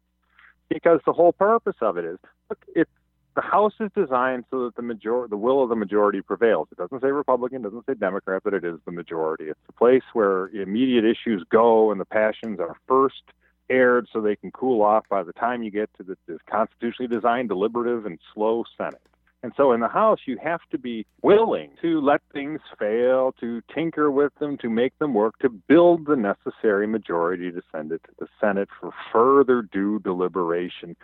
because 0.72 1.00
the 1.06 1.12
whole 1.12 1.32
purpose 1.32 1.76
of 1.80 1.96
it 1.96 2.04
is 2.04 2.18
look, 2.48 2.58
it's 2.74 2.90
the 3.34 3.40
House 3.40 3.72
is 3.80 3.90
designed 3.94 4.44
so 4.50 4.64
that 4.64 4.76
the 4.76 4.82
major 4.82 5.26
the 5.28 5.36
will 5.36 5.62
of 5.62 5.68
the 5.68 5.76
majority 5.76 6.20
prevails. 6.20 6.68
It 6.70 6.78
doesn't 6.78 7.00
say 7.00 7.08
Republican, 7.08 7.62
doesn't 7.62 7.86
say 7.86 7.94
Democrat, 7.94 8.42
but 8.44 8.52
it 8.54 8.64
is 8.64 8.78
the 8.84 8.92
majority. 8.92 9.44
It's 9.44 9.60
the 9.66 9.72
place 9.72 10.02
where 10.12 10.48
immediate 10.48 11.04
issues 11.04 11.44
go 11.48 11.90
and 11.90 12.00
the 12.00 12.04
passions 12.04 12.60
are 12.60 12.76
first 12.86 13.22
aired 13.70 14.06
so 14.12 14.20
they 14.20 14.36
can 14.36 14.50
cool 14.50 14.82
off 14.82 15.04
by 15.08 15.22
the 15.22 15.32
time 15.32 15.62
you 15.62 15.70
get 15.70 15.88
to 15.96 16.02
the, 16.02 16.16
the 16.26 16.38
constitutionally 16.46 17.08
designed, 17.08 17.48
deliberative, 17.48 18.04
and 18.04 18.18
slow 18.34 18.64
Senate. 18.76 19.00
And 19.42 19.52
so 19.56 19.72
in 19.72 19.80
the 19.80 19.88
House, 19.88 20.20
you 20.26 20.38
have 20.42 20.60
to 20.70 20.78
be 20.78 21.04
willing 21.20 21.70
to 21.82 22.00
let 22.00 22.20
things 22.32 22.60
fail, 22.78 23.34
to 23.40 23.60
tinker 23.74 24.10
with 24.10 24.32
them, 24.38 24.56
to 24.58 24.70
make 24.70 24.96
them 24.98 25.14
work, 25.14 25.36
to 25.40 25.48
build 25.48 26.06
the 26.06 26.14
necessary 26.14 26.86
majority 26.86 27.50
to 27.50 27.60
send 27.72 27.90
it 27.90 28.02
to 28.04 28.10
the 28.20 28.28
Senate 28.40 28.68
for 28.80 28.92
further 29.12 29.62
due 29.62 29.98
deliberation. 29.98 30.96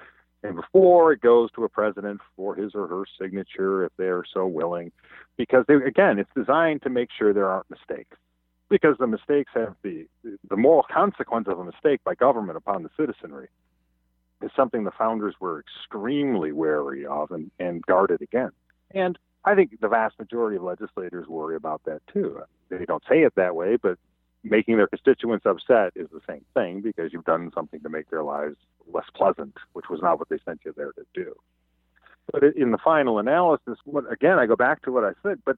And 0.45 0.55
before 0.55 1.12
it 1.12 1.20
goes 1.20 1.51
to 1.53 1.64
a 1.64 1.68
president 1.68 2.20
for 2.36 2.55
his 2.55 2.76
or 2.76 2.86
her 2.86 3.05
signature, 3.20 3.84
if 3.84 3.93
they're 3.97 4.22
so 4.32 4.47
willing, 4.47 4.93
because 5.36 5.64
they, 5.66 5.74
again, 5.74 6.20
it's 6.20 6.30
designed 6.36 6.82
to 6.82 6.91
make 6.91 7.09
sure 7.16 7.32
there 7.32 7.49
aren't 7.49 7.68
mistakes. 7.70 8.16
Because 8.70 8.97
the 8.99 9.07
mistakes 9.07 9.51
have 9.55 9.74
the 9.82 10.07
the 10.49 10.57
moral 10.57 10.84
consequence 10.93 11.49
of 11.49 11.59
a 11.59 11.64
mistake 11.64 12.05
by 12.05 12.14
government 12.14 12.59
upon 12.59 12.82
the 12.82 12.91
citizenry 12.99 13.49
is 14.43 14.51
something 14.55 14.84
the 14.84 14.91
founders 14.91 15.34
were 15.41 15.61
extremely 15.61 16.53
wary 16.53 17.07
of 17.07 17.30
and, 17.30 17.51
and 17.59 17.84
guarded 17.86 18.22
against. 18.22 18.57
And 18.93 19.18
I 19.45 19.55
think 19.55 19.80
the 19.80 19.89
vast 19.89 20.18
majority 20.18 20.57
of 20.57 20.62
legislators 20.62 21.26
worry 21.28 21.57
about 21.57 21.82
that 21.84 22.03
too. 22.12 22.43
They 22.68 22.84
don't 22.84 23.03
say 23.09 23.22
it 23.22 23.34
that 23.36 23.57
way, 23.57 23.76
but 23.76 23.99
making 24.45 24.76
their 24.76 24.86
constituents 24.86 25.47
upset 25.47 25.93
is 25.97 26.09
the 26.12 26.20
same 26.28 26.45
thing 26.55 26.80
because 26.80 27.12
you've 27.12 27.24
done 27.24 27.51
something 27.55 27.80
to 27.80 27.89
make 27.89 28.11
their 28.11 28.22
lives 28.22 28.57
less 28.93 29.07
pleasant, 29.14 29.57
which 29.72 29.89
was 29.89 30.01
not 30.03 30.18
what 30.18 30.28
they 30.28 30.39
sent 30.45 30.61
you 30.64 30.72
there 30.76 30.93
to 30.93 31.05
do. 31.14 31.34
But 32.32 32.45
in 32.45 32.72
the 32.72 32.78
final 32.78 33.18
analysis, 33.18 33.78
what, 33.84 34.11
again, 34.12 34.39
I 34.39 34.47
go 34.47 34.57
back 34.57 34.82
to 34.82 34.93
what 34.93 35.05
I 35.05 35.12
said, 35.22 35.41
but 35.45 35.57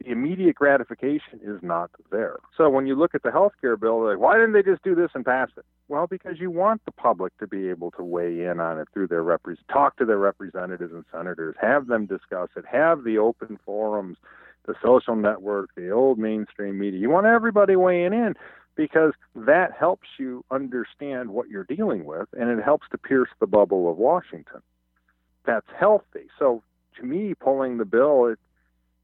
the 0.00 0.10
immediate 0.10 0.56
gratification 0.56 1.40
is 1.42 1.62
not 1.62 1.90
there. 2.10 2.38
So 2.56 2.70
when 2.70 2.86
you 2.86 2.94
look 2.94 3.14
at 3.14 3.22
the 3.22 3.30
health 3.30 3.52
care 3.60 3.76
bill, 3.76 4.06
like, 4.06 4.18
why 4.18 4.34
didn't 4.36 4.52
they 4.52 4.62
just 4.62 4.82
do 4.82 4.94
this 4.94 5.10
and 5.14 5.24
pass 5.24 5.48
it? 5.56 5.64
Well, 5.88 6.06
because 6.06 6.38
you 6.38 6.50
want 6.50 6.84
the 6.84 6.92
public 6.92 7.36
to 7.38 7.46
be 7.46 7.68
able 7.68 7.90
to 7.92 8.02
weigh 8.02 8.46
in 8.46 8.60
on 8.60 8.78
it 8.78 8.88
through 8.92 9.08
their 9.08 9.22
repres 9.22 9.58
talk 9.70 9.96
to 9.98 10.04
their 10.04 10.18
representatives 10.18 10.92
and 10.92 11.04
senators, 11.12 11.56
have 11.60 11.86
them 11.86 12.06
discuss 12.06 12.48
it, 12.56 12.64
have 12.64 13.04
the 13.04 13.18
open 13.18 13.58
forums, 13.64 14.16
the 14.66 14.74
social 14.82 15.16
network, 15.16 15.70
the 15.74 15.90
old 15.90 16.18
mainstream 16.18 16.78
media. 16.78 17.00
You 17.00 17.10
want 17.10 17.26
everybody 17.26 17.76
weighing 17.76 18.12
in 18.12 18.34
because 18.76 19.12
that 19.34 19.72
helps 19.78 20.08
you 20.18 20.44
understand 20.50 21.30
what 21.30 21.48
you're 21.48 21.64
dealing 21.64 22.04
with 22.04 22.28
and 22.38 22.48
it 22.48 22.62
helps 22.62 22.86
to 22.90 22.98
pierce 22.98 23.28
the 23.38 23.46
bubble 23.46 23.90
of 23.90 23.98
Washington. 23.98 24.62
That's 25.44 25.66
healthy. 25.78 26.28
So 26.38 26.62
to 26.98 27.04
me, 27.04 27.34
pulling 27.34 27.78
the 27.78 27.84
bill, 27.84 28.26
it, 28.26 28.38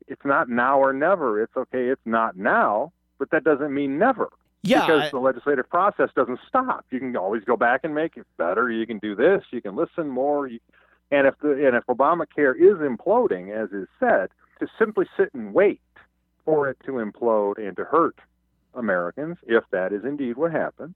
it's 0.09 0.25
not 0.25 0.49
now 0.49 0.79
or 0.79 0.93
never. 0.93 1.43
It's 1.43 1.57
okay, 1.57 1.89
it's 1.89 2.05
not 2.05 2.37
now, 2.37 2.93
but 3.19 3.31
that 3.31 3.45
doesn't 3.45 3.73
mean 3.73 3.99
never. 3.99 4.29
Yeah, 4.63 4.81
because 4.87 5.03
I- 5.03 5.11
the 5.11 5.19
legislative 5.19 5.69
process 5.69 6.11
doesn't 6.17 6.41
stop. 6.49 6.85
You 6.91 6.99
can 6.99 7.17
always 7.17 7.45
go 7.45 7.57
back 7.57 7.81
and 7.85 7.95
make 7.95 8.17
it 8.17 8.27
better. 8.37 8.71
You 8.71 8.87
can 8.87 8.99
do 8.99 9.15
this. 9.15 9.45
You 9.51 9.61
can 9.63 9.77
listen 9.77 10.09
more. 10.09 10.47
You, 10.49 10.59
and 11.11 11.27
if 11.27 11.39
the 11.39 11.67
and 11.67 11.77
if 11.77 11.87
Obamacare 11.87 12.57
is 12.57 12.79
imploding, 12.79 13.51
as 13.51 13.71
is 13.71 13.87
said, 14.01 14.31
to 14.61 14.67
simply 14.79 15.07
sit 15.17 15.33
and 15.35 15.55
wait 15.55 15.81
for 16.45 16.69
it 16.69 16.79
to 16.87 16.93
implode 16.93 17.59
and 17.59 17.77
to 17.77 17.85
hurt 17.85 18.19
Americans, 18.75 19.37
if 19.47 19.65
that 19.71 19.93
is 19.93 20.05
indeed 20.05 20.37
what 20.37 20.53
happens, 20.53 20.95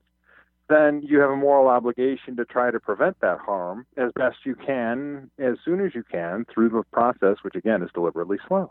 then 0.68 1.02
you 1.02 1.18
have 1.20 1.30
a 1.30 1.36
moral 1.36 1.68
obligation 1.68 2.36
to 2.36 2.44
try 2.44 2.70
to 2.70 2.78
prevent 2.80 3.18
that 3.20 3.38
harm 3.38 3.86
as 3.96 4.12
best 4.12 4.38
you 4.44 4.54
can, 4.54 5.30
as 5.38 5.56
soon 5.64 5.80
as 5.84 5.94
you 5.94 6.02
can, 6.02 6.44
through 6.52 6.68
the 6.68 6.82
process, 6.92 7.36
which 7.42 7.54
again 7.54 7.82
is 7.82 7.90
deliberately 7.92 8.38
slow. 8.46 8.70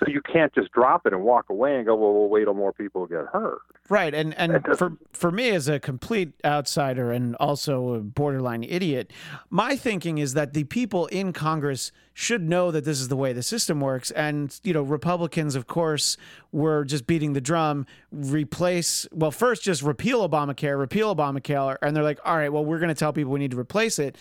So 0.00 0.10
you 0.10 0.22
can't 0.22 0.52
just 0.54 0.72
drop 0.72 1.06
it 1.06 1.12
and 1.12 1.22
walk 1.22 1.50
away 1.50 1.76
and 1.76 1.84
go, 1.84 1.94
well, 1.94 2.14
we'll 2.14 2.28
wait 2.30 2.44
till 2.44 2.54
more 2.54 2.72
people 2.72 3.06
get 3.06 3.26
hurt. 3.26 3.60
Right, 3.90 4.14
and 4.14 4.34
and 4.38 4.64
for 4.78 4.96
for 5.12 5.30
me 5.30 5.50
as 5.50 5.68
a 5.68 5.78
complete 5.78 6.32
outsider 6.44 7.10
and 7.10 7.34
also 7.36 7.94
a 7.94 8.00
borderline 8.00 8.62
idiot, 8.62 9.12
my 9.50 9.76
thinking 9.76 10.18
is 10.18 10.34
that 10.34 10.54
the 10.54 10.64
people 10.64 11.06
in 11.06 11.32
Congress 11.32 11.92
should 12.14 12.48
know 12.48 12.70
that 12.70 12.84
this 12.84 13.00
is 13.00 13.08
the 13.08 13.16
way 13.16 13.32
the 13.32 13.42
system 13.42 13.80
works. 13.80 14.10
And 14.12 14.58
you 14.62 14.72
know, 14.72 14.82
Republicans, 14.82 15.54
of 15.54 15.66
course, 15.66 16.16
were 16.52 16.84
just 16.84 17.06
beating 17.06 17.32
the 17.32 17.40
drum. 17.40 17.84
Replace 18.12 19.08
well, 19.12 19.32
first 19.32 19.64
just 19.64 19.82
repeal 19.82 20.26
Obamacare, 20.26 20.78
repeal 20.78 21.14
Obamacare, 21.14 21.76
and 21.82 21.94
they're 21.94 22.04
like, 22.04 22.20
all 22.24 22.36
right, 22.36 22.52
well, 22.52 22.64
we're 22.64 22.78
going 22.78 22.88
to 22.88 22.94
tell 22.94 23.12
people 23.12 23.32
we 23.32 23.40
need 23.40 23.50
to 23.50 23.58
replace 23.58 23.98
it. 23.98 24.16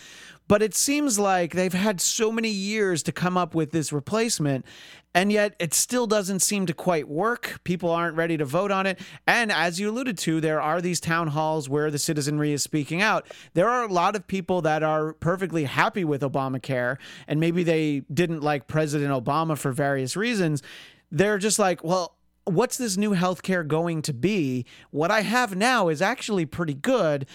But 0.50 0.64
it 0.64 0.74
seems 0.74 1.20
like 1.20 1.54
they've 1.54 1.72
had 1.72 2.02
so 2.02 2.32
many 2.32 2.50
years 2.50 3.04
to 3.04 3.12
come 3.12 3.38
up 3.38 3.54
with 3.54 3.70
this 3.72 3.94
replacement, 3.94 4.66
and 5.14 5.32
yet 5.32 5.56
it 5.60 5.76
still 5.76 6.08
doesn't 6.08 6.40
seem 6.40 6.66
to 6.66 6.74
quite 6.74 7.08
work. 7.08 7.62
People 7.64 7.92
aren't 7.92 8.18
ready 8.18 8.36
to 8.36 8.46
vote 8.46 8.72
on 8.72 8.88
it. 8.88 9.00
And 9.28 9.52
as 9.52 9.80
you 9.80 9.92
alluded 9.92 10.18
to, 10.18 10.42
there 10.42 10.60
are 10.60 10.82
these 10.82 11.00
town 11.00 11.28
halls 11.28 11.70
where 11.70 11.92
the 11.92 12.00
citizenry 12.00 12.52
is 12.52 12.64
speaking 12.64 13.00
out. 13.00 13.28
There 13.54 13.70
are 13.70 13.84
a 13.84 13.94
lot 13.94 14.16
of 14.16 14.26
people 14.26 14.64
that 14.64 14.82
are 14.82 15.14
perfectly 15.14 15.66
happy 15.66 16.04
with 16.04 16.24
Obamacare, 16.24 16.98
and 17.28 17.40
maybe 17.40 17.64
they 17.64 18.02
didn't 18.12 18.42
like 18.42 18.68
President 18.68 19.12
Obama 19.12 19.56
for 19.56 19.72
various 19.72 20.18
reasons. 20.18 20.64
They're 21.12 21.38
just 21.38 21.60
like, 21.60 21.84
well, 21.84 22.16
what's 22.46 22.78
this 22.78 22.98
new 22.98 23.12
healthcare 23.12 23.68
going 23.68 24.02
to 24.04 24.14
be? 24.14 24.66
What 24.92 25.12
I 25.12 25.22
have 25.22 25.56
now 25.56 25.88
is 25.90 26.02
actually 26.02 26.46
pretty 26.46 26.74
good. 26.74 27.26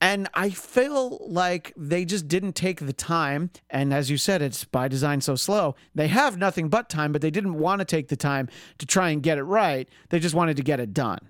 And 0.00 0.28
I 0.34 0.50
feel 0.50 1.26
like 1.26 1.72
they 1.76 2.04
just 2.04 2.28
didn't 2.28 2.52
take 2.54 2.80
the 2.80 2.92
time. 2.92 3.50
And 3.70 3.94
as 3.94 4.10
you 4.10 4.16
said, 4.16 4.42
it's 4.42 4.64
by 4.64 4.88
design 4.88 5.20
so 5.20 5.34
slow. 5.34 5.76
They 5.94 6.08
have 6.08 6.36
nothing 6.36 6.68
but 6.68 6.88
time, 6.88 7.12
but 7.12 7.22
they 7.22 7.30
didn't 7.30 7.54
want 7.54 7.78
to 7.78 7.84
take 7.84 8.08
the 8.08 8.16
time 8.16 8.48
to 8.78 8.86
try 8.86 9.10
and 9.10 9.22
get 9.22 9.38
it 9.38 9.44
right. 9.44 9.88
They 10.10 10.18
just 10.18 10.34
wanted 10.34 10.56
to 10.56 10.62
get 10.62 10.80
it 10.80 10.92
done. 10.92 11.20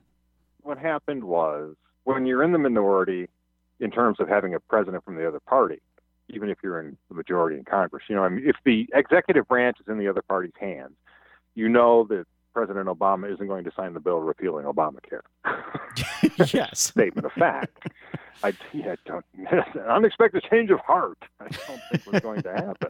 What 0.62 0.78
happened 0.78 1.24
was 1.24 1.76
when 2.05 2.26
you're 2.26 2.43
in 2.43 2.53
the 2.53 2.59
minority 2.59 3.28
in 3.80 3.91
terms 3.91 4.18
of 4.18 4.28
having 4.28 4.55
a 4.55 4.61
president 4.61 5.05
from 5.05 5.16
the 5.16 5.28
other 5.28 5.41
party, 5.41 5.80
even 6.30 6.49
if 6.49 6.59
you're 6.62 6.80
in 6.80 6.97
the 7.09 7.14
majority 7.14 7.59
in 7.59 7.64
Congress, 7.64 8.05
you 8.09 8.16
know, 8.16 8.24
I 8.24 8.28
mean, 8.30 8.49
if 8.49 8.57
the 8.64 8.89
executive 8.95 9.47
branch 9.47 9.76
is 9.80 9.87
in 9.89 9.99
the 9.99 10.09
other 10.09 10.22
party's 10.22 10.53
hands, 10.59 10.95
you 11.55 11.68
know 11.68 12.05
that 12.09 12.26
President 12.55 12.87
Obama 12.87 13.33
isn't 13.33 13.47
going 13.47 13.65
to 13.65 13.73
sign 13.77 13.93
the 13.93 14.01
bill 14.01 14.21
repealing 14.21 14.65
Obamacare. 14.65 15.21
yes. 16.55 16.81
Statement 16.81 17.27
of 17.27 17.33
fact. 17.33 17.89
I 18.43 18.53
yeah, 18.73 18.97
don't 19.05 19.25
an 19.35 19.83
unexpected 19.89 20.45
change 20.51 20.71
of 20.71 20.81
heart. 20.81 21.19
I 21.41 21.49
don't 21.49 21.81
think 21.91 22.07
was 22.07 22.21
going 22.21 22.43
to 22.43 22.53
happen. 22.53 22.89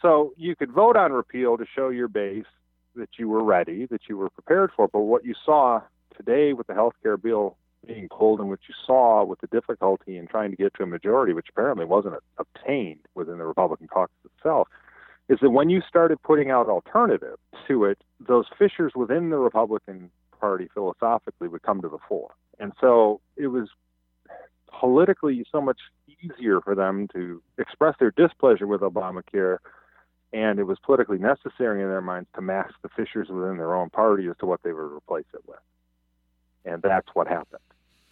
So 0.00 0.32
you 0.36 0.56
could 0.56 0.72
vote 0.72 0.96
on 0.96 1.12
repeal 1.12 1.58
to 1.58 1.66
show 1.74 1.90
your 1.90 2.08
base 2.08 2.46
that 2.96 3.10
you 3.18 3.28
were 3.28 3.44
ready, 3.44 3.86
that 3.86 4.02
you 4.08 4.16
were 4.16 4.30
prepared 4.30 4.70
for. 4.74 4.88
But 4.88 5.00
what 5.00 5.24
you 5.24 5.34
saw 5.44 5.82
today 6.16 6.52
with 6.52 6.66
the 6.66 6.74
health 6.74 6.94
care 7.02 7.16
bill 7.16 7.56
being 7.86 8.08
pulled 8.08 8.40
and 8.40 8.48
what 8.48 8.60
you 8.68 8.74
saw 8.86 9.24
with 9.24 9.40
the 9.40 9.46
difficulty 9.48 10.16
in 10.16 10.26
trying 10.26 10.50
to 10.50 10.56
get 10.56 10.74
to 10.74 10.82
a 10.82 10.86
majority, 10.86 11.32
which 11.32 11.46
apparently 11.50 11.84
wasn't 11.84 12.14
obtained 12.38 13.00
within 13.14 13.38
the 13.38 13.46
Republican 13.46 13.88
caucus 13.88 14.16
itself, 14.36 14.68
is 15.30 15.38
that 15.40 15.50
when 15.50 15.70
you 15.70 15.80
started 15.88 16.20
putting 16.22 16.50
out 16.50 16.68
alternatives 16.68 17.38
to 17.68 17.84
it, 17.84 17.98
those 18.18 18.46
fissures 18.58 18.92
within 18.96 19.30
the 19.30 19.36
Republican 19.36 20.10
Party 20.40 20.68
philosophically 20.74 21.46
would 21.46 21.62
come 21.62 21.80
to 21.80 21.88
the 21.88 21.98
fore. 22.08 22.34
And 22.58 22.72
so 22.80 23.20
it 23.36 23.46
was 23.46 23.68
politically 24.68 25.46
so 25.52 25.60
much 25.60 25.78
easier 26.08 26.60
for 26.60 26.74
them 26.74 27.06
to 27.14 27.40
express 27.58 27.94
their 28.00 28.10
displeasure 28.10 28.66
with 28.66 28.80
Obamacare, 28.80 29.58
and 30.32 30.58
it 30.58 30.64
was 30.64 30.78
politically 30.84 31.18
necessary 31.18 31.80
in 31.80 31.88
their 31.88 32.00
minds 32.00 32.28
to 32.34 32.40
mask 32.40 32.74
the 32.82 32.88
fissures 32.88 33.28
within 33.28 33.56
their 33.56 33.76
own 33.76 33.88
party 33.88 34.26
as 34.28 34.36
to 34.40 34.46
what 34.46 34.60
they 34.64 34.72
would 34.72 34.96
replace 34.96 35.26
it 35.32 35.42
with. 35.46 35.60
And 36.64 36.82
that's 36.82 37.08
what 37.14 37.28
happened. 37.28 37.62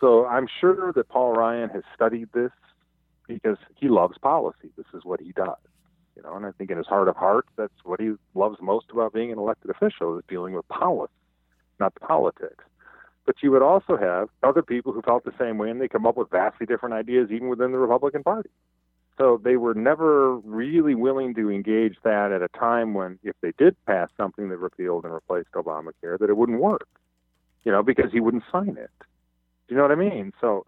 So 0.01 0.24
I'm 0.27 0.47
sure 0.61 0.93
that 0.93 1.09
Paul 1.09 1.32
Ryan 1.32 1.69
has 1.70 1.82
studied 1.97 2.28
this 2.32 2.53
because 3.27 3.59
he 3.74 3.89
loves 3.89 4.16
policy. 4.19 4.70
This 4.77 4.86
is 4.95 5.05
what 5.05 5.20
he 5.20 5.32
does. 5.32 5.57
You 6.19 6.24
know, 6.24 6.35
and 6.35 6.45
I 6.45 6.51
think 6.51 6.73
in 6.73 6.78
his 6.78 6.86
heart 6.89 7.09
of 7.09 7.15
hearts, 7.15 7.49
that's 7.57 7.73
what 7.85 8.01
he 8.01 8.15
loves 8.35 8.59
most 8.61 8.86
about 8.90 9.12
being 9.12 9.31
an 9.31 9.39
elected 9.39 9.70
official 9.70 10.19
is 10.19 10.24
dealing 10.28 10.53
with 10.53 10.66
policy, 10.66 11.12
not 11.78 11.95
the 11.95 12.01
politics. 12.01 12.65
But 13.24 13.36
you 13.40 13.53
would 13.53 13.62
also 13.62 13.97
have 13.97 14.28
other 14.43 14.62
people 14.62 14.93
who 14.93 15.01
felt 15.01 15.24
the 15.24 15.35
same 15.39 15.59
way, 15.59 15.70
and 15.70 15.81
they 15.81 15.86
come 15.86 16.07
up 16.07 16.16
with 16.16 16.28
vastly 16.28 16.66
different 16.66 16.97
ideas, 16.97 17.31
even 17.31 17.49
within 17.49 17.70
the 17.70 17.78
Republican 17.78 18.24
Party. 18.24 18.51
So 19.16 19.40
they 19.43 19.57
were 19.57 19.74
never 19.74 20.39
really 20.39 20.97
willing 20.97 21.35
to 21.35 21.53
engage 21.53 21.97
that 22.03 22.32
at 22.32 22.43
a 22.43 22.49
time 22.49 22.95
when, 22.95 23.20
if 23.23 23.36
they 23.40 23.53
did 23.57 23.77
pass 23.86 24.09
something 24.16 24.49
that 24.49 24.57
repealed 24.57 25.05
and 25.05 25.15
replaced 25.15 25.53
Obamacare, 25.53 26.19
that 26.19 26.31
it 26.31 26.36
wouldn't 26.36 26.61
work. 26.61 26.89
You 27.62 27.70
know, 27.70 27.85
because 27.85 28.11
he 28.11 28.19
wouldn't 28.19 28.45
sign 28.51 28.77
it. 28.77 28.90
Do 28.99 29.74
you 29.74 29.77
know 29.77 29.82
what 29.82 29.93
I 29.93 29.97
mean? 29.97 30.32
So 30.40 30.66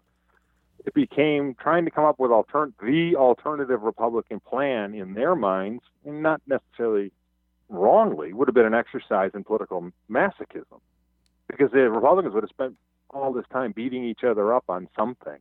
it 0.85 0.93
became 0.93 1.55
trying 1.55 1.85
to 1.85 1.91
come 1.91 2.05
up 2.05 2.19
with 2.19 2.31
the 2.31 3.15
alternative 3.15 3.81
Republican 3.81 4.39
plan 4.39 4.93
in 4.93 5.13
their 5.13 5.35
minds, 5.35 5.83
and 6.05 6.23
not 6.23 6.41
necessarily 6.47 7.11
wrongly, 7.69 8.33
would 8.33 8.47
have 8.47 8.55
been 8.55 8.65
an 8.65 8.73
exercise 8.73 9.31
in 9.33 9.43
political 9.43 9.91
masochism, 10.09 10.79
because 11.47 11.71
the 11.71 11.89
Republicans 11.89 12.33
would 12.33 12.43
have 12.43 12.49
spent 12.49 12.75
all 13.11 13.31
this 13.33 13.45
time 13.51 13.71
beating 13.71 14.03
each 14.03 14.23
other 14.23 14.53
up 14.53 14.63
on 14.69 14.87
something 14.95 15.39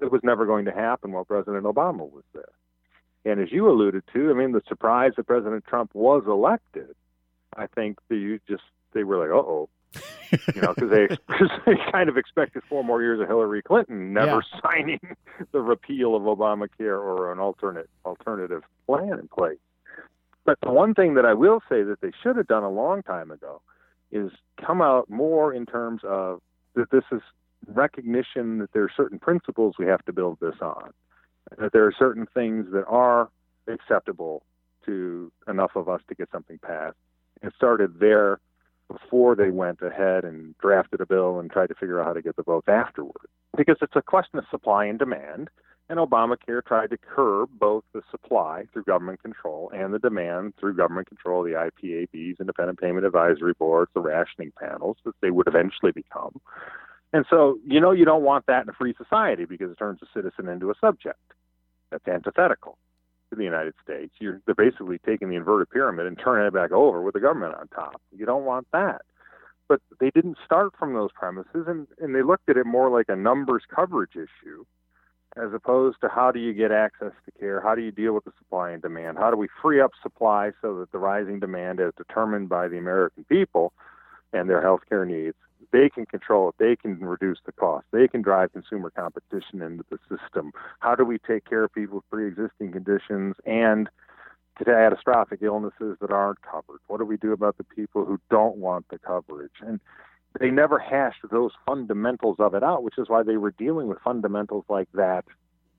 that 0.00 0.10
was 0.10 0.20
never 0.22 0.44
going 0.44 0.64
to 0.64 0.72
happen 0.72 1.12
while 1.12 1.24
President 1.24 1.64
Obama 1.64 2.10
was 2.10 2.24
there. 2.32 2.50
And 3.24 3.40
as 3.40 3.50
you 3.50 3.68
alluded 3.70 4.02
to, 4.12 4.30
I 4.30 4.34
mean, 4.34 4.52
the 4.52 4.62
surprise 4.68 5.12
that 5.16 5.26
President 5.26 5.64
Trump 5.64 5.94
was 5.94 6.24
elected, 6.26 6.94
I 7.56 7.66
think 7.68 7.98
that 8.08 8.16
you 8.16 8.40
just 8.48 8.64
they 8.92 9.04
were 9.04 9.18
like, 9.18 9.30
"Uh 9.30 9.48
oh." 9.48 9.68
You 10.54 10.62
know, 10.62 10.74
because 10.74 10.90
they, 10.90 11.06
cause 11.38 11.50
they 11.66 11.74
kind 11.92 12.08
of 12.08 12.16
expected 12.16 12.62
four 12.68 12.84
more 12.84 13.02
years 13.02 13.20
of 13.20 13.28
Hillary 13.28 13.62
Clinton 13.62 14.12
never 14.12 14.42
yeah. 14.52 14.60
signing 14.62 15.00
the 15.52 15.60
repeal 15.60 16.16
of 16.16 16.22
Obamacare 16.22 16.98
or 16.98 17.32
an 17.32 17.38
alternate 17.38 17.88
alternative 18.04 18.62
plan 18.86 19.18
in 19.18 19.28
place. 19.28 19.58
But 20.44 20.58
the 20.62 20.70
one 20.70 20.94
thing 20.94 21.14
that 21.14 21.24
I 21.24 21.34
will 21.34 21.60
say 21.68 21.82
that 21.82 22.00
they 22.00 22.12
should 22.22 22.36
have 22.36 22.46
done 22.46 22.64
a 22.64 22.70
long 22.70 23.02
time 23.02 23.30
ago 23.30 23.62
is 24.12 24.30
come 24.64 24.82
out 24.82 25.08
more 25.08 25.52
in 25.52 25.66
terms 25.66 26.02
of 26.04 26.40
that 26.74 26.90
this 26.90 27.04
is 27.10 27.22
recognition 27.66 28.58
that 28.58 28.72
there 28.72 28.82
are 28.82 28.90
certain 28.94 29.18
principles 29.18 29.76
we 29.78 29.86
have 29.86 30.04
to 30.04 30.12
build 30.12 30.38
this 30.40 30.56
on, 30.60 30.92
that 31.58 31.72
there 31.72 31.86
are 31.86 31.94
certain 31.98 32.26
things 32.34 32.66
that 32.72 32.84
are 32.86 33.28
acceptable 33.68 34.42
to 34.84 35.32
enough 35.48 35.72
of 35.76 35.88
us 35.88 36.00
to 36.08 36.14
get 36.14 36.30
something 36.30 36.58
passed. 36.58 36.96
and 37.42 37.52
started 37.56 37.98
there 37.98 38.38
before 38.88 39.34
they 39.34 39.50
went 39.50 39.80
ahead 39.82 40.24
and 40.24 40.56
drafted 40.58 41.00
a 41.00 41.06
bill 41.06 41.38
and 41.38 41.50
tried 41.50 41.68
to 41.68 41.74
figure 41.74 42.00
out 42.00 42.06
how 42.06 42.12
to 42.12 42.22
get 42.22 42.36
the 42.36 42.42
votes 42.42 42.68
afterward. 42.68 43.26
Because 43.56 43.76
it's 43.80 43.96
a 43.96 44.02
question 44.02 44.38
of 44.38 44.44
supply 44.50 44.84
and 44.86 44.98
demand, 44.98 45.48
and 45.88 45.98
Obamacare 45.98 46.64
tried 46.64 46.90
to 46.90 46.96
curb 46.96 47.50
both 47.58 47.84
the 47.92 48.02
supply 48.10 48.64
through 48.72 48.84
government 48.84 49.22
control 49.22 49.70
and 49.74 49.92
the 49.92 49.98
demand 49.98 50.54
through 50.58 50.74
government 50.74 51.08
control, 51.08 51.42
the 51.42 51.50
IPABs, 51.50 52.40
independent 52.40 52.80
payment 52.80 53.04
advisory 53.04 53.52
boards, 53.58 53.90
the 53.94 54.00
rationing 54.00 54.52
panels 54.58 54.96
that 55.04 55.14
they 55.20 55.30
would 55.30 55.46
eventually 55.46 55.92
become. 55.92 56.40
And 57.12 57.24
so, 57.30 57.58
you 57.66 57.80
know, 57.80 57.92
you 57.92 58.04
don't 58.04 58.22
want 58.22 58.46
that 58.46 58.62
in 58.62 58.68
a 58.68 58.72
free 58.72 58.94
society 58.96 59.44
because 59.44 59.70
it 59.70 59.78
turns 59.78 60.00
a 60.02 60.06
citizen 60.14 60.48
into 60.48 60.70
a 60.70 60.74
subject. 60.80 61.20
That's 61.90 62.08
antithetical 62.08 62.78
to 63.30 63.36
the 63.36 63.44
United 63.44 63.74
States. 63.82 64.12
You're 64.18 64.40
they're 64.46 64.54
basically 64.54 64.98
taking 64.98 65.28
the 65.28 65.36
inverted 65.36 65.70
pyramid 65.70 66.06
and 66.06 66.18
turning 66.18 66.46
it 66.46 66.54
back 66.54 66.72
over 66.72 67.02
with 67.02 67.14
the 67.14 67.20
government 67.20 67.54
on 67.54 67.68
top. 67.68 68.00
You 68.16 68.26
don't 68.26 68.44
want 68.44 68.66
that. 68.72 69.02
But 69.68 69.80
they 69.98 70.10
didn't 70.10 70.36
start 70.44 70.74
from 70.78 70.92
those 70.92 71.10
premises 71.14 71.66
and, 71.66 71.86
and 71.98 72.14
they 72.14 72.22
looked 72.22 72.48
at 72.48 72.56
it 72.56 72.66
more 72.66 72.90
like 72.90 73.06
a 73.08 73.16
numbers 73.16 73.62
coverage 73.74 74.14
issue 74.14 74.64
as 75.36 75.52
opposed 75.52 76.00
to 76.00 76.08
how 76.08 76.30
do 76.30 76.38
you 76.38 76.52
get 76.52 76.70
access 76.70 77.12
to 77.24 77.32
care? 77.38 77.60
How 77.60 77.74
do 77.74 77.82
you 77.82 77.90
deal 77.90 78.12
with 78.12 78.24
the 78.24 78.32
supply 78.38 78.70
and 78.70 78.80
demand? 78.80 79.18
How 79.18 79.30
do 79.30 79.36
we 79.36 79.48
free 79.60 79.80
up 79.80 79.90
supply 80.02 80.52
so 80.62 80.78
that 80.78 80.92
the 80.92 80.98
rising 80.98 81.40
demand 81.40 81.80
as 81.80 81.92
determined 81.96 82.48
by 82.48 82.68
the 82.68 82.78
American 82.78 83.24
people 83.24 83.72
and 84.32 84.48
their 84.48 84.62
health 84.62 84.82
care 84.88 85.04
needs 85.04 85.36
they 85.72 85.88
can 85.88 86.06
control 86.06 86.48
it. 86.48 86.54
They 86.58 86.76
can 86.76 86.98
reduce 87.00 87.38
the 87.44 87.52
cost. 87.52 87.86
They 87.92 88.08
can 88.08 88.22
drive 88.22 88.52
consumer 88.52 88.90
competition 88.90 89.62
into 89.62 89.84
the 89.90 89.98
system. 90.08 90.52
How 90.80 90.94
do 90.94 91.04
we 91.04 91.18
take 91.18 91.44
care 91.44 91.64
of 91.64 91.72
people 91.72 91.96
with 91.96 92.10
pre-existing 92.10 92.72
conditions 92.72 93.36
and 93.44 93.88
catastrophic 94.58 95.40
illnesses 95.42 95.96
that 96.00 96.10
aren't 96.10 96.42
covered? 96.42 96.80
What 96.86 96.98
do 96.98 97.04
we 97.04 97.16
do 97.16 97.32
about 97.32 97.56
the 97.58 97.64
people 97.64 98.04
who 98.04 98.20
don't 98.30 98.56
want 98.56 98.86
the 98.88 98.98
coverage? 98.98 99.52
And 99.60 99.80
they 100.40 100.50
never 100.50 100.78
hashed 100.78 101.20
those 101.30 101.52
fundamentals 101.66 102.36
of 102.38 102.54
it 102.54 102.62
out, 102.62 102.82
which 102.82 102.98
is 102.98 103.08
why 103.08 103.22
they 103.22 103.36
were 103.36 103.52
dealing 103.52 103.88
with 103.88 103.98
fundamentals 104.04 104.64
like 104.68 104.88
that 104.94 105.24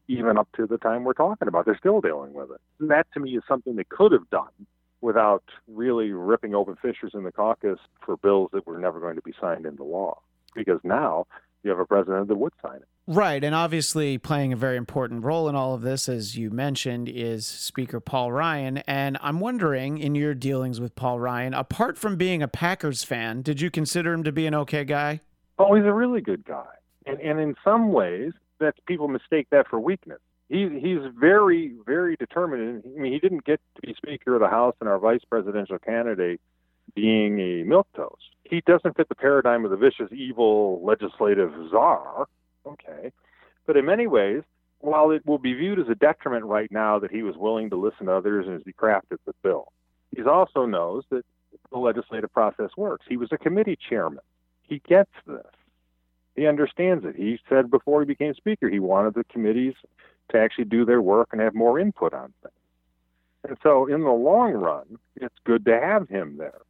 even 0.08 0.38
up 0.38 0.48
to 0.56 0.68
the 0.68 0.78
time 0.78 1.04
we're 1.04 1.14
talking 1.14 1.48
about. 1.48 1.66
They're 1.66 1.78
still 1.78 2.00
dealing 2.00 2.34
with 2.34 2.52
it. 2.52 2.62
And 2.80 2.92
that 2.92 3.08
to 3.14 3.20
me 3.20 3.36
is 3.36 3.44
something 3.48 3.76
they 3.76 3.86
could 3.86 4.12
have 4.12 4.30
done 4.30 4.68
without 5.06 5.44
really 5.68 6.12
ripping 6.12 6.56
open 6.56 6.76
fissures 6.82 7.12
in 7.14 7.24
the 7.24 7.32
caucus 7.32 7.78
for 8.04 8.18
bills 8.18 8.50
that 8.54 8.66
were 8.66 8.80
never 8.80 9.00
going 9.00 9.16
to 9.16 9.22
be 9.22 9.34
signed 9.40 9.66
into 9.66 9.84
law. 9.84 10.20
Because 10.56 10.80
now 10.84 11.28
you 11.62 11.70
have 11.70 11.80
a 11.80 11.86
president 11.86 12.28
that 12.28 12.38
would 12.38 12.54
sign 12.60 12.78
it. 12.78 12.88
Right. 13.06 13.44
And 13.44 13.54
obviously, 13.54 14.18
playing 14.18 14.52
a 14.52 14.56
very 14.56 14.78
important 14.78 15.24
role 15.24 15.48
in 15.48 15.56
all 15.56 15.76
of 15.76 15.84
this, 15.84 16.10
as 16.10 16.36
you 16.36 16.50
mentioned, 16.50 17.08
is 17.08 17.46
Speaker 17.46 18.00
Paul 18.00 18.32
Ryan. 18.32 18.80
And 18.80 19.20
I'm 19.22 19.40
wondering, 19.40 20.00
in 20.00 20.16
your 20.16 20.34
dealings 20.34 20.82
with 20.82 20.96
Paul 20.96 21.20
Ryan, 21.20 21.54
apart 21.54 22.00
from 22.00 22.16
being 22.16 22.42
a 22.42 22.48
Packers 22.48 23.04
fan, 23.04 23.44
did 23.44 23.62
you 23.62 23.70
consider 23.70 24.12
him 24.12 24.24
to 24.24 24.32
be 24.32 24.48
an 24.48 24.56
okay 24.56 24.86
guy? 24.86 25.22
Oh, 25.60 25.76
he's 25.76 25.86
a 25.86 25.94
really 25.94 26.22
good 26.22 26.46
guy. 26.46 26.66
And, 27.06 27.20
and 27.20 27.40
in 27.40 27.56
some 27.64 27.92
ways, 27.92 28.34
that 28.60 28.74
people 28.88 29.08
mistake 29.08 29.48
that 29.52 29.68
for 29.68 29.80
weakness 29.80 30.20
he 30.50 30.70
he's 30.80 31.00
very 31.18 31.74
very 31.86 32.16
determined. 32.16 32.84
I 32.86 33.00
mean, 33.00 33.14
he 33.14 33.20
didn't 33.20 33.46
get 33.46 33.60
to 33.76 33.82
be 33.82 33.94
Speaker 33.96 34.36
of 34.36 34.42
the 34.42 34.48
House 34.48 34.76
and 34.80 34.90
our 34.90 35.00
vice 35.00 35.24
presidential 35.30 35.80
candidate 35.80 36.40
being 36.94 37.40
a 37.40 37.64
milk 37.64 37.88
toast. 37.96 38.24
He 38.44 38.62
doesn't 38.62 38.96
fit 38.96 39.10
the 39.10 39.16
paradigm 39.16 39.66
of 39.66 39.72
the 39.72 39.78
vicious, 39.78 40.12
evil 40.12 40.84
legislative 40.84 41.52
czar. 41.72 42.28
Okay, 42.66 43.12
but 43.66 43.78
in 43.78 43.86
many 43.86 44.08
ways, 44.08 44.44
while 44.80 45.12
it 45.12 45.26
will 45.26 45.38
be 45.38 45.54
viewed 45.54 45.80
as 45.80 45.90
a 45.90 45.96
detriment 45.96 46.46
right 46.46 46.72
now 46.72 47.00
that 47.00 47.12
he 47.12 47.24
was 47.24 47.36
willing 47.38 47.70
to 47.72 47.76
listen 47.76 48.06
to 48.08 48.14
others 48.14 48.46
as 48.48 48.62
he 48.66 48.74
crafted 48.74 49.18
the 49.26 49.34
bill, 49.42 49.72
he 50.16 50.24
also 50.24 50.66
knows 50.66 51.04
that 51.10 51.26
the 51.72 51.78
legislative 51.78 52.32
process 52.32 52.70
works. 52.78 53.06
He 53.08 53.18
was 53.18 53.30
a 53.32 53.38
committee 53.38 53.78
chairman. 53.90 54.24
He 54.64 54.82
gets 54.88 55.12
this. 55.26 55.46
He 56.36 56.48
understands 56.48 57.06
it. 57.06 57.16
He 57.16 57.40
said 57.48 57.72
before 57.72 58.02
he 58.02 58.06
became 58.06 58.34
speaker 58.34 58.70
he 58.70 58.80
wanted 58.80 59.14
the 59.14 59.24
committees 59.26 59.74
to 60.32 60.40
actually 60.40 60.66
do 60.66 60.86
their 60.86 61.02
work 61.02 61.30
and 61.32 61.42
have 61.42 61.56
more 61.56 61.80
input 61.80 62.14
on 62.14 62.34
things. 62.42 62.54
And 63.48 63.58
so, 63.62 63.86
in 63.86 64.02
the 64.02 64.10
long 64.10 64.54
run, 64.54 64.98
it's 65.16 65.36
good 65.44 65.66
to 65.66 65.80
have 65.80 66.10
him 66.10 66.38
there. 66.38 66.62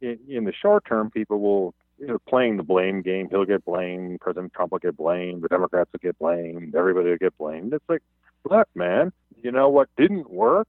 In, 0.00 0.18
in 0.28 0.44
the 0.44 0.52
short 0.52 0.84
term, 0.84 1.10
people 1.10 1.40
will 1.40 1.74
you 1.98 2.06
know, 2.06 2.18
playing 2.28 2.56
the 2.56 2.62
blame 2.62 3.02
game. 3.02 3.28
He'll 3.30 3.44
get 3.44 3.64
blamed. 3.64 4.20
President 4.20 4.52
Trump 4.52 4.72
will 4.72 4.78
get 4.78 4.96
blamed. 4.96 5.42
The 5.42 5.48
Democrats 5.48 5.90
will 5.92 6.00
get 6.02 6.18
blamed. 6.18 6.74
Everybody 6.74 7.10
will 7.10 7.16
get 7.16 7.36
blamed. 7.38 7.72
It's 7.72 7.88
like, 7.88 8.02
look, 8.48 8.68
man, 8.74 9.12
you 9.42 9.50
know 9.50 9.68
what 9.68 9.88
didn't 9.96 10.30
work? 10.30 10.68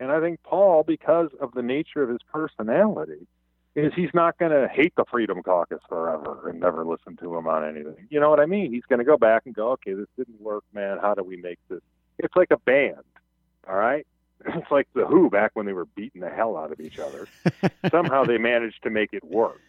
And 0.00 0.10
I 0.10 0.20
think 0.20 0.42
Paul, 0.42 0.82
because 0.82 1.30
of 1.40 1.52
the 1.52 1.62
nature 1.62 2.02
of 2.02 2.08
his 2.08 2.20
personality, 2.32 3.26
is 3.74 3.92
he's 3.94 4.10
not 4.12 4.38
going 4.38 4.52
to 4.52 4.68
hate 4.68 4.94
the 4.96 5.04
Freedom 5.10 5.42
Caucus 5.42 5.80
forever 5.88 6.48
and 6.48 6.60
never 6.60 6.84
listen 6.84 7.16
to 7.16 7.36
him 7.36 7.46
on 7.46 7.64
anything. 7.64 8.06
You 8.10 8.20
know 8.20 8.28
what 8.28 8.40
I 8.40 8.46
mean? 8.46 8.72
He's 8.72 8.84
going 8.84 8.98
to 8.98 9.04
go 9.04 9.16
back 9.16 9.46
and 9.46 9.54
go, 9.54 9.70
okay, 9.72 9.94
this 9.94 10.08
didn't 10.16 10.40
work, 10.40 10.64
man. 10.74 10.98
How 11.00 11.14
do 11.14 11.22
we 11.22 11.36
make 11.36 11.58
this? 11.68 11.80
It's 12.18 12.36
like 12.36 12.50
a 12.50 12.58
band, 12.58 13.02
all 13.68 13.76
right? 13.76 14.06
It's 14.44 14.70
like 14.72 14.88
the 14.92 15.06
Who 15.06 15.30
back 15.30 15.52
when 15.54 15.66
they 15.66 15.72
were 15.72 15.84
beating 15.84 16.20
the 16.20 16.28
hell 16.28 16.56
out 16.56 16.72
of 16.72 16.80
each 16.80 16.98
other. 16.98 17.28
Somehow 17.92 18.24
they 18.24 18.38
managed 18.38 18.82
to 18.82 18.90
make 18.90 19.10
it 19.12 19.22
work. 19.22 19.60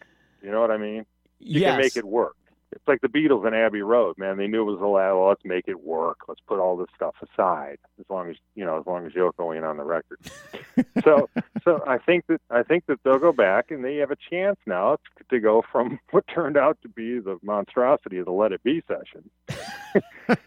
You 0.41 0.49
know 0.49 0.61
what 0.61 0.71
I 0.71 0.77
mean? 0.77 1.05
You 1.39 1.61
yes. 1.61 1.71
can 1.71 1.79
make 1.79 1.95
it 1.95 2.05
work. 2.05 2.35
It's 2.75 2.87
like 2.87 3.01
the 3.01 3.07
Beatles 3.07 3.45
and 3.45 3.55
Abbey 3.55 3.81
Road, 3.81 4.17
man. 4.17 4.37
They 4.37 4.47
knew 4.47 4.61
it 4.61 4.71
was 4.71 4.81
a. 4.81 4.87
Well, 4.87 5.27
let's 5.27 5.45
make 5.45 5.67
it 5.67 5.83
work. 5.83 6.21
Let's 6.27 6.41
put 6.41 6.59
all 6.59 6.75
this 6.75 6.87
stuff 6.95 7.15
aside, 7.21 7.77
as 7.99 8.05
long 8.09 8.29
as 8.29 8.35
you 8.55 8.65
know, 8.65 8.79
as 8.79 8.85
long 8.85 9.05
as 9.05 9.13
Yoko 9.13 9.55
ain't 9.55 9.65
on 9.65 9.77
the 9.77 9.83
record. 9.83 10.19
so, 11.03 11.29
so 11.63 11.83
I 11.87 11.97
think 11.99 12.25
that 12.27 12.41
I 12.49 12.63
think 12.63 12.85
that 12.87 12.99
they'll 13.03 13.19
go 13.19 13.31
back 13.31 13.71
and 13.71 13.83
they 13.83 13.97
have 13.97 14.11
a 14.11 14.17
chance 14.29 14.57
now 14.65 14.97
to 15.29 15.39
go 15.39 15.63
from 15.71 15.99
what 16.11 16.25
turned 16.27 16.57
out 16.57 16.77
to 16.81 16.89
be 16.89 17.19
the 17.19 17.37
monstrosity 17.43 18.17
of 18.17 18.25
the 18.25 18.31
Let 18.31 18.51
It 18.51 18.63
Be 18.63 18.83
session, 18.87 19.29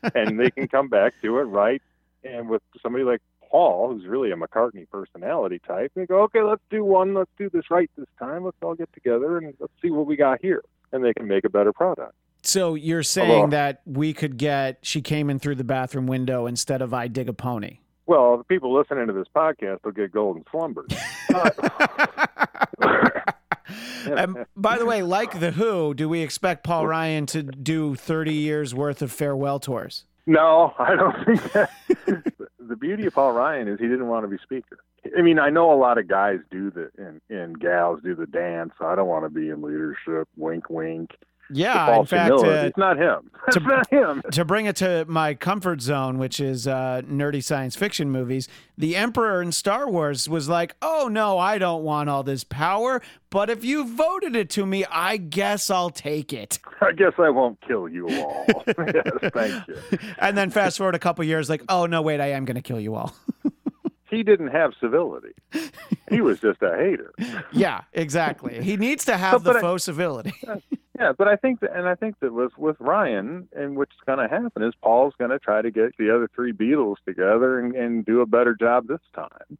and 0.14 0.40
they 0.40 0.50
can 0.50 0.68
come 0.68 0.88
back 0.88 1.14
to 1.22 1.38
it 1.38 1.44
right, 1.44 1.82
and 2.24 2.48
with 2.48 2.62
somebody 2.82 3.04
like 3.04 3.22
Paul, 3.48 3.92
who's 3.92 4.06
really 4.06 4.32
a 4.32 4.36
McCartney 4.36 4.88
personality 4.90 5.60
type, 5.60 5.92
they 5.94 6.04
go, 6.04 6.22
okay, 6.22 6.42
let's 6.42 6.62
do 6.68 6.84
one, 6.84 7.14
let's 7.14 7.30
do 7.38 7.48
this 7.48 7.70
right 7.70 7.88
this 7.96 8.08
time. 8.18 8.44
Let's 8.44 8.56
all 8.60 8.74
get 8.74 8.92
together 8.92 9.38
and 9.38 9.54
let's 9.60 9.72
see 9.80 9.90
what 9.90 10.06
we 10.06 10.16
got 10.16 10.40
here 10.42 10.62
and 10.92 11.04
they 11.04 11.12
can 11.14 11.26
make 11.26 11.44
a 11.44 11.50
better 11.50 11.72
product. 11.72 12.14
So 12.42 12.74
you're 12.74 13.02
saying 13.02 13.50
that 13.50 13.82
we 13.84 14.12
could 14.12 14.36
get 14.36 14.78
she 14.82 15.02
came 15.02 15.30
in 15.30 15.38
through 15.40 15.56
the 15.56 15.64
bathroom 15.64 16.06
window 16.06 16.46
instead 16.46 16.80
of 16.80 16.94
I 16.94 17.08
dig 17.08 17.28
a 17.28 17.32
pony. 17.32 17.78
Well, 18.06 18.36
the 18.38 18.44
people 18.44 18.72
listening 18.72 19.08
to 19.08 19.12
this 19.12 19.26
podcast 19.34 19.84
will 19.84 19.90
get 19.90 20.12
golden 20.12 20.44
slumbers. 20.50 20.92
and 24.06 24.46
by 24.54 24.78
the 24.78 24.86
way, 24.86 25.02
like 25.02 25.40
the 25.40 25.50
Who, 25.50 25.92
do 25.92 26.08
we 26.08 26.20
expect 26.20 26.62
Paul 26.62 26.86
Ryan 26.86 27.26
to 27.26 27.42
do 27.42 27.96
30 27.96 28.32
years 28.32 28.72
worth 28.74 29.02
of 29.02 29.10
farewell 29.10 29.58
tours? 29.58 30.04
No, 30.26 30.72
I 30.78 30.94
don't 30.94 31.24
think 31.24 31.52
that. 31.52 31.70
the 32.60 32.76
beauty 32.76 33.06
of 33.06 33.14
Paul 33.14 33.32
Ryan 33.32 33.68
is 33.68 33.80
he 33.80 33.88
didn't 33.88 34.08
want 34.08 34.24
to 34.24 34.28
be 34.28 34.38
speaker. 34.42 34.78
I 35.16 35.22
mean, 35.22 35.38
I 35.38 35.50
know 35.50 35.72
a 35.72 35.78
lot 35.78 35.98
of 35.98 36.08
guys 36.08 36.38
do 36.50 36.70
the 36.70 36.90
and, 36.98 37.20
and 37.28 37.58
gals 37.58 38.00
do 38.02 38.14
the 38.14 38.26
dance. 38.26 38.72
I 38.80 38.94
don't 38.94 39.08
want 39.08 39.24
to 39.24 39.30
be 39.30 39.48
in 39.48 39.62
leadership. 39.62 40.28
Wink, 40.36 40.70
wink. 40.70 41.10
Yeah, 41.50 42.00
in 42.00 42.06
fact, 42.06 42.32
uh, 42.32 42.44
it's 42.44 42.76
not 42.76 42.96
him. 42.96 43.30
It's 43.46 43.64
not 43.64 43.88
him. 43.88 44.22
To 44.32 44.44
bring 44.44 44.66
it 44.66 44.74
to 44.76 45.04
my 45.06 45.34
comfort 45.34 45.80
zone, 45.80 46.18
which 46.18 46.40
is 46.40 46.66
uh, 46.66 47.02
nerdy 47.06 47.42
science 47.42 47.76
fiction 47.76 48.10
movies, 48.10 48.48
the 48.76 48.96
Emperor 48.96 49.40
in 49.40 49.52
Star 49.52 49.88
Wars 49.88 50.28
was 50.28 50.48
like, 50.48 50.74
"Oh 50.82 51.08
no, 51.08 51.38
I 51.38 51.58
don't 51.58 51.84
want 51.84 52.10
all 52.10 52.24
this 52.24 52.42
power, 52.42 53.00
but 53.30 53.48
if 53.48 53.64
you 53.64 53.86
voted 53.86 54.34
it 54.34 54.50
to 54.50 54.66
me, 54.66 54.84
I 54.90 55.16
guess 55.16 55.70
I'll 55.70 55.90
take 55.90 56.32
it." 56.32 56.58
I 56.80 56.90
guess 56.90 57.12
I 57.18 57.30
won't 57.30 57.60
kill 57.60 57.88
you 57.88 58.08
all. 58.08 58.44
yes, 58.66 59.30
thank 59.32 59.68
you. 59.68 59.78
And 60.18 60.36
then 60.36 60.50
fast 60.50 60.78
forward 60.78 60.96
a 60.96 60.98
couple 60.98 61.24
years, 61.24 61.48
like, 61.48 61.62
"Oh 61.68 61.86
no, 61.86 62.02
wait, 62.02 62.20
I 62.20 62.30
am 62.30 62.44
going 62.44 62.56
to 62.56 62.62
kill 62.62 62.80
you 62.80 62.96
all." 62.96 63.14
He 64.16 64.22
didn't 64.22 64.48
have 64.48 64.72
civility. 64.80 65.34
He 66.08 66.20
was 66.20 66.40
just 66.40 66.62
a 66.62 66.74
hater. 66.76 67.12
Yeah, 67.52 67.82
exactly. 67.92 68.62
He 68.62 68.76
needs 68.76 69.04
to 69.06 69.16
have 69.16 69.42
the 69.42 69.54
faux 69.54 69.84
civility. 69.84 70.34
yeah, 70.98 71.12
but 71.16 71.28
I 71.28 71.36
think 71.36 71.60
that, 71.60 71.74
and 71.74 71.88
I 71.88 71.94
think 71.94 72.18
that 72.20 72.32
with 72.32 72.56
with 72.58 72.76
Ryan, 72.80 73.48
and 73.54 73.76
what's 73.76 73.96
going 74.04 74.18
to 74.18 74.28
happen 74.28 74.62
is 74.62 74.74
Paul's 74.82 75.14
going 75.18 75.30
to 75.30 75.38
try 75.38 75.62
to 75.62 75.70
get 75.70 75.96
the 75.98 76.14
other 76.14 76.28
three 76.34 76.52
Beatles 76.52 76.96
together 77.06 77.58
and, 77.58 77.74
and 77.74 78.04
do 78.04 78.20
a 78.20 78.26
better 78.26 78.54
job 78.54 78.88
this 78.88 79.00
time. 79.14 79.58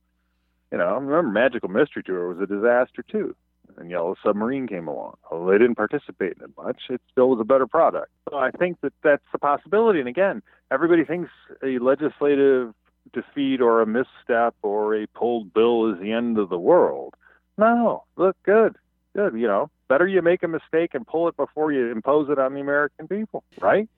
You 0.72 0.78
know, 0.78 0.86
I 0.86 0.94
remember 0.94 1.22
Magical 1.22 1.68
Mystery 1.68 2.02
Tour 2.02 2.28
was 2.28 2.40
a 2.40 2.46
disaster 2.46 3.02
too, 3.02 3.34
and 3.78 3.90
Yellow 3.90 4.16
Submarine 4.22 4.66
came 4.66 4.88
along. 4.88 5.16
Although 5.30 5.52
they 5.52 5.58
didn't 5.58 5.76
participate 5.76 6.36
in 6.38 6.44
it 6.44 6.50
much, 6.56 6.82
it 6.90 7.00
still 7.12 7.30
was 7.30 7.40
a 7.40 7.44
better 7.44 7.66
product. 7.66 8.10
So 8.28 8.36
I 8.36 8.50
think 8.50 8.80
that 8.82 8.92
that's 9.02 9.24
a 9.32 9.38
possibility. 9.38 10.00
And 10.00 10.08
again, 10.08 10.42
everybody 10.70 11.04
thinks 11.04 11.30
a 11.62 11.78
legislative 11.78 12.74
defeat 13.12 13.60
or 13.60 13.82
a 13.82 13.86
misstep 13.86 14.54
or 14.62 14.94
a 14.94 15.06
pulled 15.08 15.52
bill 15.52 15.92
is 15.92 16.00
the 16.00 16.12
end 16.12 16.38
of 16.38 16.48
the 16.48 16.58
world. 16.58 17.14
No, 17.58 18.04
look 18.16 18.36
good, 18.42 18.76
good. 19.14 19.34
You 19.34 19.46
know, 19.46 19.70
better 19.88 20.06
you 20.06 20.22
make 20.22 20.42
a 20.42 20.48
mistake 20.48 20.94
and 20.94 21.06
pull 21.06 21.28
it 21.28 21.36
before 21.36 21.72
you 21.72 21.90
impose 21.90 22.28
it 22.30 22.38
on 22.38 22.54
the 22.54 22.60
American 22.60 23.08
people, 23.08 23.44
right? 23.60 23.88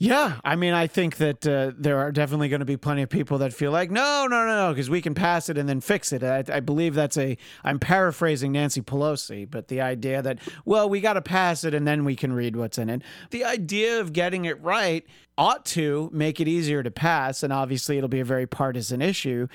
Yeah, 0.00 0.38
I 0.44 0.54
mean, 0.54 0.74
I 0.74 0.86
think 0.86 1.16
that 1.16 1.44
uh, 1.44 1.72
there 1.76 1.98
are 1.98 2.12
definitely 2.12 2.48
going 2.48 2.60
to 2.60 2.66
be 2.66 2.76
plenty 2.76 3.02
of 3.02 3.08
people 3.08 3.38
that 3.38 3.52
feel 3.52 3.72
like, 3.72 3.90
no, 3.90 4.28
no, 4.30 4.46
no, 4.46 4.68
no, 4.68 4.72
because 4.72 4.88
we 4.88 5.02
can 5.02 5.12
pass 5.12 5.48
it 5.48 5.58
and 5.58 5.68
then 5.68 5.80
fix 5.80 6.12
it. 6.12 6.22
I, 6.22 6.44
I, 6.52 6.60
believe 6.60 6.94
that's 6.94 7.18
a, 7.18 7.36
I'm 7.64 7.80
paraphrasing 7.80 8.52
Nancy 8.52 8.80
Pelosi, 8.80 9.50
but 9.50 9.66
the 9.66 9.80
idea 9.80 10.22
that, 10.22 10.38
well, 10.64 10.88
we 10.88 11.00
got 11.00 11.14
to 11.14 11.20
pass 11.20 11.64
it 11.64 11.74
and 11.74 11.84
then 11.84 12.04
we 12.04 12.14
can 12.14 12.32
read 12.32 12.54
what's 12.54 12.78
in 12.78 12.88
it. 12.88 13.02
The 13.30 13.44
idea 13.44 14.00
of 14.00 14.12
getting 14.12 14.44
it 14.44 14.62
right 14.62 15.04
ought 15.38 15.64
to 15.64 16.10
make 16.12 16.40
it 16.40 16.48
easier 16.48 16.82
to 16.82 16.90
pass, 16.90 17.42
and 17.44 17.52
obviously 17.52 17.96
it'll 17.96 18.08
be 18.08 18.20
a 18.20 18.24
very 18.24 18.46
partisan 18.46 19.00
issue. 19.00 19.46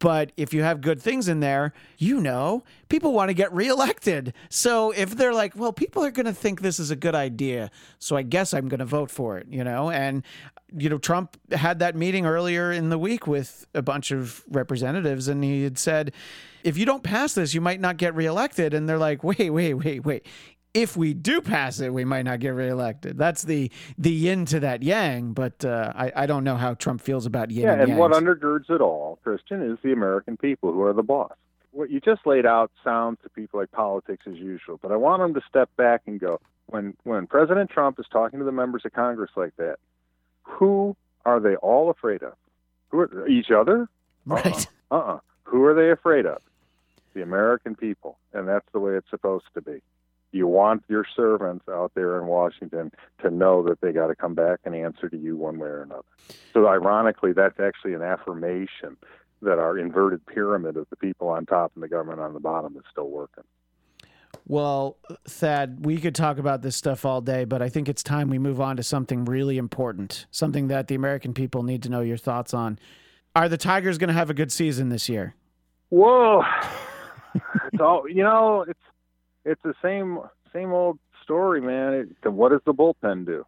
But 0.00 0.32
if 0.36 0.52
you 0.52 0.62
have 0.62 0.80
good 0.80 1.00
things 1.00 1.28
in 1.28 1.40
there, 1.40 1.72
you 1.98 2.20
know, 2.20 2.64
people 2.88 3.12
want 3.12 3.28
to 3.28 3.34
get 3.34 3.52
reelected. 3.52 4.34
So 4.48 4.90
if 4.90 5.10
they're 5.10 5.32
like, 5.32 5.54
well, 5.54 5.72
people 5.72 6.04
are 6.04 6.10
going 6.10 6.26
to 6.26 6.32
think 6.32 6.60
this 6.60 6.78
is 6.78 6.90
a 6.90 6.96
good 6.96 7.14
idea, 7.14 7.70
so 7.98 8.16
I 8.16 8.22
guess 8.22 8.52
I'm 8.52 8.68
going 8.68 8.80
to 8.80 8.86
vote 8.86 9.10
for 9.10 9.38
it, 9.38 9.46
you 9.50 9.62
know? 9.62 9.90
And, 9.90 10.24
you 10.76 10.88
know, 10.88 10.98
Trump 10.98 11.38
had 11.52 11.78
that 11.78 11.94
meeting 11.94 12.26
earlier 12.26 12.72
in 12.72 12.88
the 12.88 12.98
week 12.98 13.26
with 13.26 13.66
a 13.74 13.82
bunch 13.82 14.10
of 14.10 14.44
representatives, 14.48 15.28
and 15.28 15.44
he 15.44 15.62
had 15.62 15.78
said, 15.78 16.12
if 16.64 16.76
you 16.76 16.84
don't 16.84 17.02
pass 17.02 17.34
this, 17.34 17.54
you 17.54 17.60
might 17.60 17.80
not 17.80 17.98
get 17.98 18.14
reelected. 18.14 18.74
And 18.74 18.88
they're 18.88 18.98
like, 18.98 19.22
wait, 19.22 19.50
wait, 19.50 19.74
wait, 19.74 20.04
wait 20.04 20.26
if 20.74 20.96
we 20.96 21.14
do 21.14 21.40
pass 21.40 21.80
it, 21.80 21.92
we 21.92 22.04
might 22.04 22.22
not 22.22 22.40
get 22.40 22.50
reelected. 22.50 23.16
That's 23.16 23.42
the 23.42 23.70
the 23.96 24.10
yin 24.10 24.44
to 24.46 24.60
that 24.60 24.82
yang. 24.82 25.32
But 25.32 25.64
uh, 25.64 25.92
I 25.94 26.12
I 26.14 26.26
don't 26.26 26.44
know 26.44 26.56
how 26.56 26.74
Trump 26.74 27.00
feels 27.00 27.26
about 27.26 27.50
yin. 27.50 27.64
Yeah, 27.64 27.72
and, 27.74 27.90
and 27.90 27.98
what 27.98 28.12
undergirds 28.12 28.70
it 28.70 28.80
all, 28.80 29.18
Christian, 29.22 29.62
is 29.62 29.78
the 29.82 29.92
American 29.92 30.36
people 30.36 30.72
who 30.72 30.82
are 30.82 30.92
the 30.92 31.02
boss. 31.02 31.32
What 31.72 31.90
you 31.90 32.00
just 32.00 32.26
laid 32.26 32.46
out 32.46 32.70
sounds 32.82 33.18
to 33.22 33.28
people 33.28 33.60
like 33.60 33.70
politics 33.70 34.24
as 34.26 34.36
usual, 34.36 34.78
but 34.80 34.90
I 34.90 34.96
want 34.96 35.22
them 35.22 35.34
to 35.34 35.40
step 35.48 35.70
back 35.76 36.02
and 36.06 36.18
go 36.20 36.40
when 36.66 36.94
when 37.04 37.26
President 37.26 37.70
Trump 37.70 37.98
is 37.98 38.06
talking 38.10 38.38
to 38.38 38.44
the 38.44 38.52
members 38.52 38.82
of 38.84 38.92
Congress 38.92 39.30
like 39.36 39.56
that, 39.56 39.76
who 40.42 40.96
are 41.24 41.40
they 41.40 41.56
all 41.56 41.90
afraid 41.90 42.22
of? 42.22 42.34
Who 42.88 43.00
are 43.00 43.28
each 43.28 43.50
other? 43.50 43.88
Right. 44.26 44.66
Uh 44.90 44.94
uh-uh. 44.94 45.14
uh. 45.14 45.18
Who 45.44 45.64
are 45.64 45.72
they 45.72 45.90
afraid 45.90 46.26
of? 46.26 46.42
The 47.14 47.22
American 47.22 47.74
people, 47.74 48.18
and 48.34 48.46
that's 48.46 48.66
the 48.72 48.78
way 48.78 48.92
it's 48.92 49.08
supposed 49.08 49.46
to 49.54 49.62
be 49.62 49.80
you 50.32 50.46
want 50.46 50.82
your 50.88 51.04
servants 51.16 51.64
out 51.68 51.92
there 51.94 52.20
in 52.20 52.26
Washington 52.26 52.90
to 53.22 53.30
know 53.30 53.62
that 53.64 53.80
they 53.80 53.92
got 53.92 54.08
to 54.08 54.14
come 54.14 54.34
back 54.34 54.60
and 54.64 54.74
answer 54.74 55.08
to 55.08 55.16
you 55.16 55.36
one 55.36 55.58
way 55.58 55.68
or 55.68 55.82
another. 55.82 56.02
So, 56.52 56.66
ironically, 56.66 57.32
that's 57.32 57.58
actually 57.58 57.94
an 57.94 58.02
affirmation 58.02 58.96
that 59.42 59.58
our 59.58 59.78
inverted 59.78 60.24
pyramid 60.26 60.76
of 60.76 60.86
the 60.90 60.96
people 60.96 61.28
on 61.28 61.46
top 61.46 61.72
and 61.74 61.82
the 61.82 61.88
government 61.88 62.20
on 62.20 62.34
the 62.34 62.40
bottom 62.40 62.76
is 62.76 62.82
still 62.90 63.08
working. 63.08 63.44
Well, 64.46 64.96
Thad, 65.26 65.84
we 65.84 65.98
could 65.98 66.14
talk 66.14 66.38
about 66.38 66.62
this 66.62 66.76
stuff 66.76 67.04
all 67.04 67.20
day, 67.20 67.44
but 67.44 67.62
I 67.62 67.68
think 67.68 67.88
it's 67.88 68.02
time 68.02 68.30
we 68.30 68.38
move 68.38 68.60
on 68.60 68.76
to 68.76 68.82
something 68.82 69.24
really 69.24 69.58
important, 69.58 70.26
something 70.30 70.68
that 70.68 70.88
the 70.88 70.94
American 70.94 71.34
people 71.34 71.62
need 71.62 71.82
to 71.84 71.88
know 71.88 72.00
your 72.00 72.16
thoughts 72.16 72.52
on. 72.52 72.78
Are 73.36 73.48
the 73.48 73.58
Tigers 73.58 73.98
going 73.98 74.08
to 74.08 74.14
have 74.14 74.30
a 74.30 74.34
good 74.34 74.50
season 74.50 74.88
this 74.88 75.08
year? 75.08 75.34
Whoa. 75.90 76.42
so, 77.78 78.06
you 78.06 78.22
know, 78.22 78.64
it's 78.66 78.80
it's 79.48 79.62
the 79.62 79.74
same 79.82 80.20
same 80.52 80.72
old 80.72 80.98
story, 81.22 81.60
man. 81.60 82.14
It, 82.22 82.28
what 82.30 82.50
does 82.50 82.60
the 82.64 82.74
bullpen 82.74 83.26
do? 83.26 83.44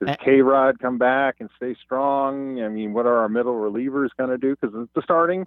Does 0.00 0.10
eh. 0.10 0.16
K 0.16 0.40
Rod 0.40 0.78
come 0.80 0.98
back 0.98 1.36
and 1.40 1.48
stay 1.56 1.74
strong? 1.82 2.60
I 2.62 2.68
mean, 2.68 2.92
what 2.92 3.06
are 3.06 3.18
our 3.18 3.28
middle 3.28 3.54
relievers 3.54 4.08
going 4.18 4.30
to 4.30 4.38
do? 4.38 4.56
Because 4.60 4.88
the 4.94 5.02
starting 5.02 5.46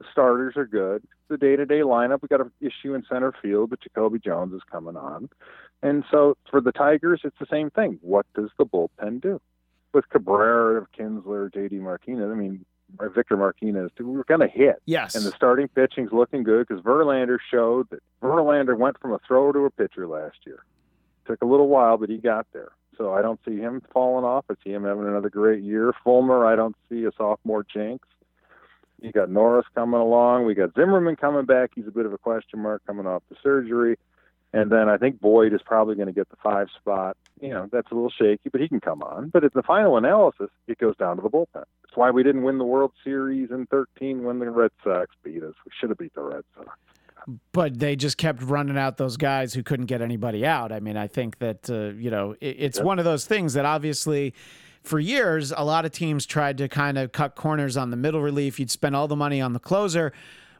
the 0.00 0.06
starters 0.10 0.56
are 0.56 0.66
good. 0.66 1.02
The 1.28 1.36
day 1.36 1.56
to 1.56 1.66
day 1.66 1.80
lineup, 1.80 2.22
we 2.22 2.28
got 2.28 2.40
an 2.40 2.50
issue 2.60 2.94
in 2.94 3.04
center 3.08 3.32
field, 3.42 3.70
but 3.70 3.80
Jacoby 3.80 4.18
Jones 4.18 4.54
is 4.54 4.62
coming 4.70 4.96
on. 4.96 5.28
And 5.82 6.04
so 6.10 6.36
for 6.50 6.60
the 6.60 6.72
Tigers, 6.72 7.20
it's 7.22 7.38
the 7.38 7.46
same 7.50 7.70
thing. 7.70 7.98
What 8.00 8.26
does 8.34 8.50
the 8.58 8.64
bullpen 8.64 9.20
do? 9.20 9.40
With 9.92 10.08
Cabrera, 10.08 10.86
Kinsler, 10.98 11.52
JD 11.52 11.72
Martinez, 11.72 12.30
I 12.30 12.34
mean, 12.34 12.64
Uh, 12.98 13.08
Victor 13.08 13.36
Martinez, 13.36 13.90
we're 13.98 14.24
going 14.24 14.40
to 14.40 14.48
hit. 14.48 14.82
Yes. 14.86 15.14
And 15.14 15.24
the 15.24 15.32
starting 15.32 15.68
pitching's 15.68 16.12
looking 16.12 16.42
good 16.42 16.66
because 16.66 16.82
Verlander 16.82 17.38
showed 17.50 17.88
that 17.90 18.02
Verlander 18.22 18.76
went 18.76 18.98
from 19.00 19.12
a 19.12 19.20
thrower 19.26 19.52
to 19.52 19.60
a 19.60 19.70
pitcher 19.70 20.06
last 20.06 20.38
year. 20.46 20.64
Took 21.26 21.42
a 21.42 21.46
little 21.46 21.68
while, 21.68 21.96
but 21.96 22.08
he 22.08 22.18
got 22.18 22.46
there. 22.52 22.70
So 22.96 23.12
I 23.14 23.22
don't 23.22 23.40
see 23.46 23.56
him 23.56 23.82
falling 23.92 24.24
off. 24.24 24.44
I 24.50 24.54
see 24.62 24.70
him 24.72 24.84
having 24.84 25.06
another 25.06 25.30
great 25.30 25.62
year. 25.62 25.94
Fulmer, 26.04 26.44
I 26.44 26.56
don't 26.56 26.76
see 26.88 27.04
a 27.04 27.12
sophomore 27.16 27.64
jinx. 27.64 28.06
You 29.00 29.12
got 29.12 29.30
Norris 29.30 29.66
coming 29.74 30.00
along. 30.00 30.44
We 30.44 30.54
got 30.54 30.74
Zimmermann 30.74 31.16
coming 31.16 31.46
back. 31.46 31.70
He's 31.74 31.86
a 31.86 31.90
bit 31.90 32.04
of 32.04 32.12
a 32.12 32.18
question 32.18 32.60
mark 32.60 32.82
coming 32.86 33.06
off 33.06 33.22
the 33.30 33.36
surgery. 33.42 33.96
And 34.52 34.70
then 34.70 34.88
I 34.88 34.96
think 34.96 35.20
Boyd 35.20 35.54
is 35.54 35.62
probably 35.64 35.94
going 35.94 36.08
to 36.08 36.12
get 36.12 36.28
the 36.28 36.36
five 36.42 36.68
spot. 36.78 37.16
You 37.40 37.50
know, 37.50 37.68
that's 37.72 37.90
a 37.90 37.94
little 37.94 38.10
shaky, 38.10 38.50
but 38.50 38.60
he 38.60 38.68
can 38.68 38.80
come 38.80 39.02
on. 39.02 39.30
But 39.30 39.44
in 39.44 39.50
the 39.54 39.62
final 39.62 39.96
analysis, 39.96 40.50
it 40.66 40.78
goes 40.78 40.96
down 40.96 41.16
to 41.16 41.22
the 41.22 41.30
bullpen. 41.30 41.64
That's 41.90 41.98
why 41.98 42.10
we 42.12 42.22
didn't 42.22 42.44
win 42.44 42.58
the 42.58 42.64
World 42.64 42.92
Series 43.02 43.50
in 43.50 43.66
13 43.66 44.22
when 44.22 44.38
the 44.38 44.48
Red 44.48 44.70
Sox 44.84 45.08
beat 45.24 45.42
us. 45.42 45.54
We 45.66 45.72
should 45.80 45.88
have 45.88 45.98
beat 45.98 46.14
the 46.14 46.22
Red 46.22 46.44
Sox. 46.56 46.68
But 47.50 47.80
they 47.80 47.96
just 47.96 48.16
kept 48.16 48.42
running 48.42 48.78
out 48.78 48.96
those 48.96 49.16
guys 49.16 49.54
who 49.54 49.64
couldn't 49.64 49.86
get 49.86 50.00
anybody 50.00 50.46
out. 50.46 50.70
I 50.70 50.78
mean, 50.78 50.96
I 50.96 51.08
think 51.08 51.38
that, 51.40 51.68
uh, 51.68 51.96
you 51.98 52.10
know, 52.10 52.36
it, 52.40 52.56
it's 52.58 52.78
yep. 52.78 52.86
one 52.86 53.00
of 53.00 53.04
those 53.04 53.26
things 53.26 53.54
that 53.54 53.64
obviously 53.64 54.34
for 54.84 55.00
years, 55.00 55.52
a 55.56 55.64
lot 55.64 55.84
of 55.84 55.90
teams 55.90 56.26
tried 56.26 56.58
to 56.58 56.68
kind 56.68 56.96
of 56.96 57.10
cut 57.10 57.34
corners 57.34 57.76
on 57.76 57.90
the 57.90 57.96
middle 57.96 58.22
relief. 58.22 58.60
You'd 58.60 58.70
spend 58.70 58.94
all 58.94 59.08
the 59.08 59.16
money 59.16 59.40
on 59.40 59.52
the 59.52 59.58
closer. 59.58 60.12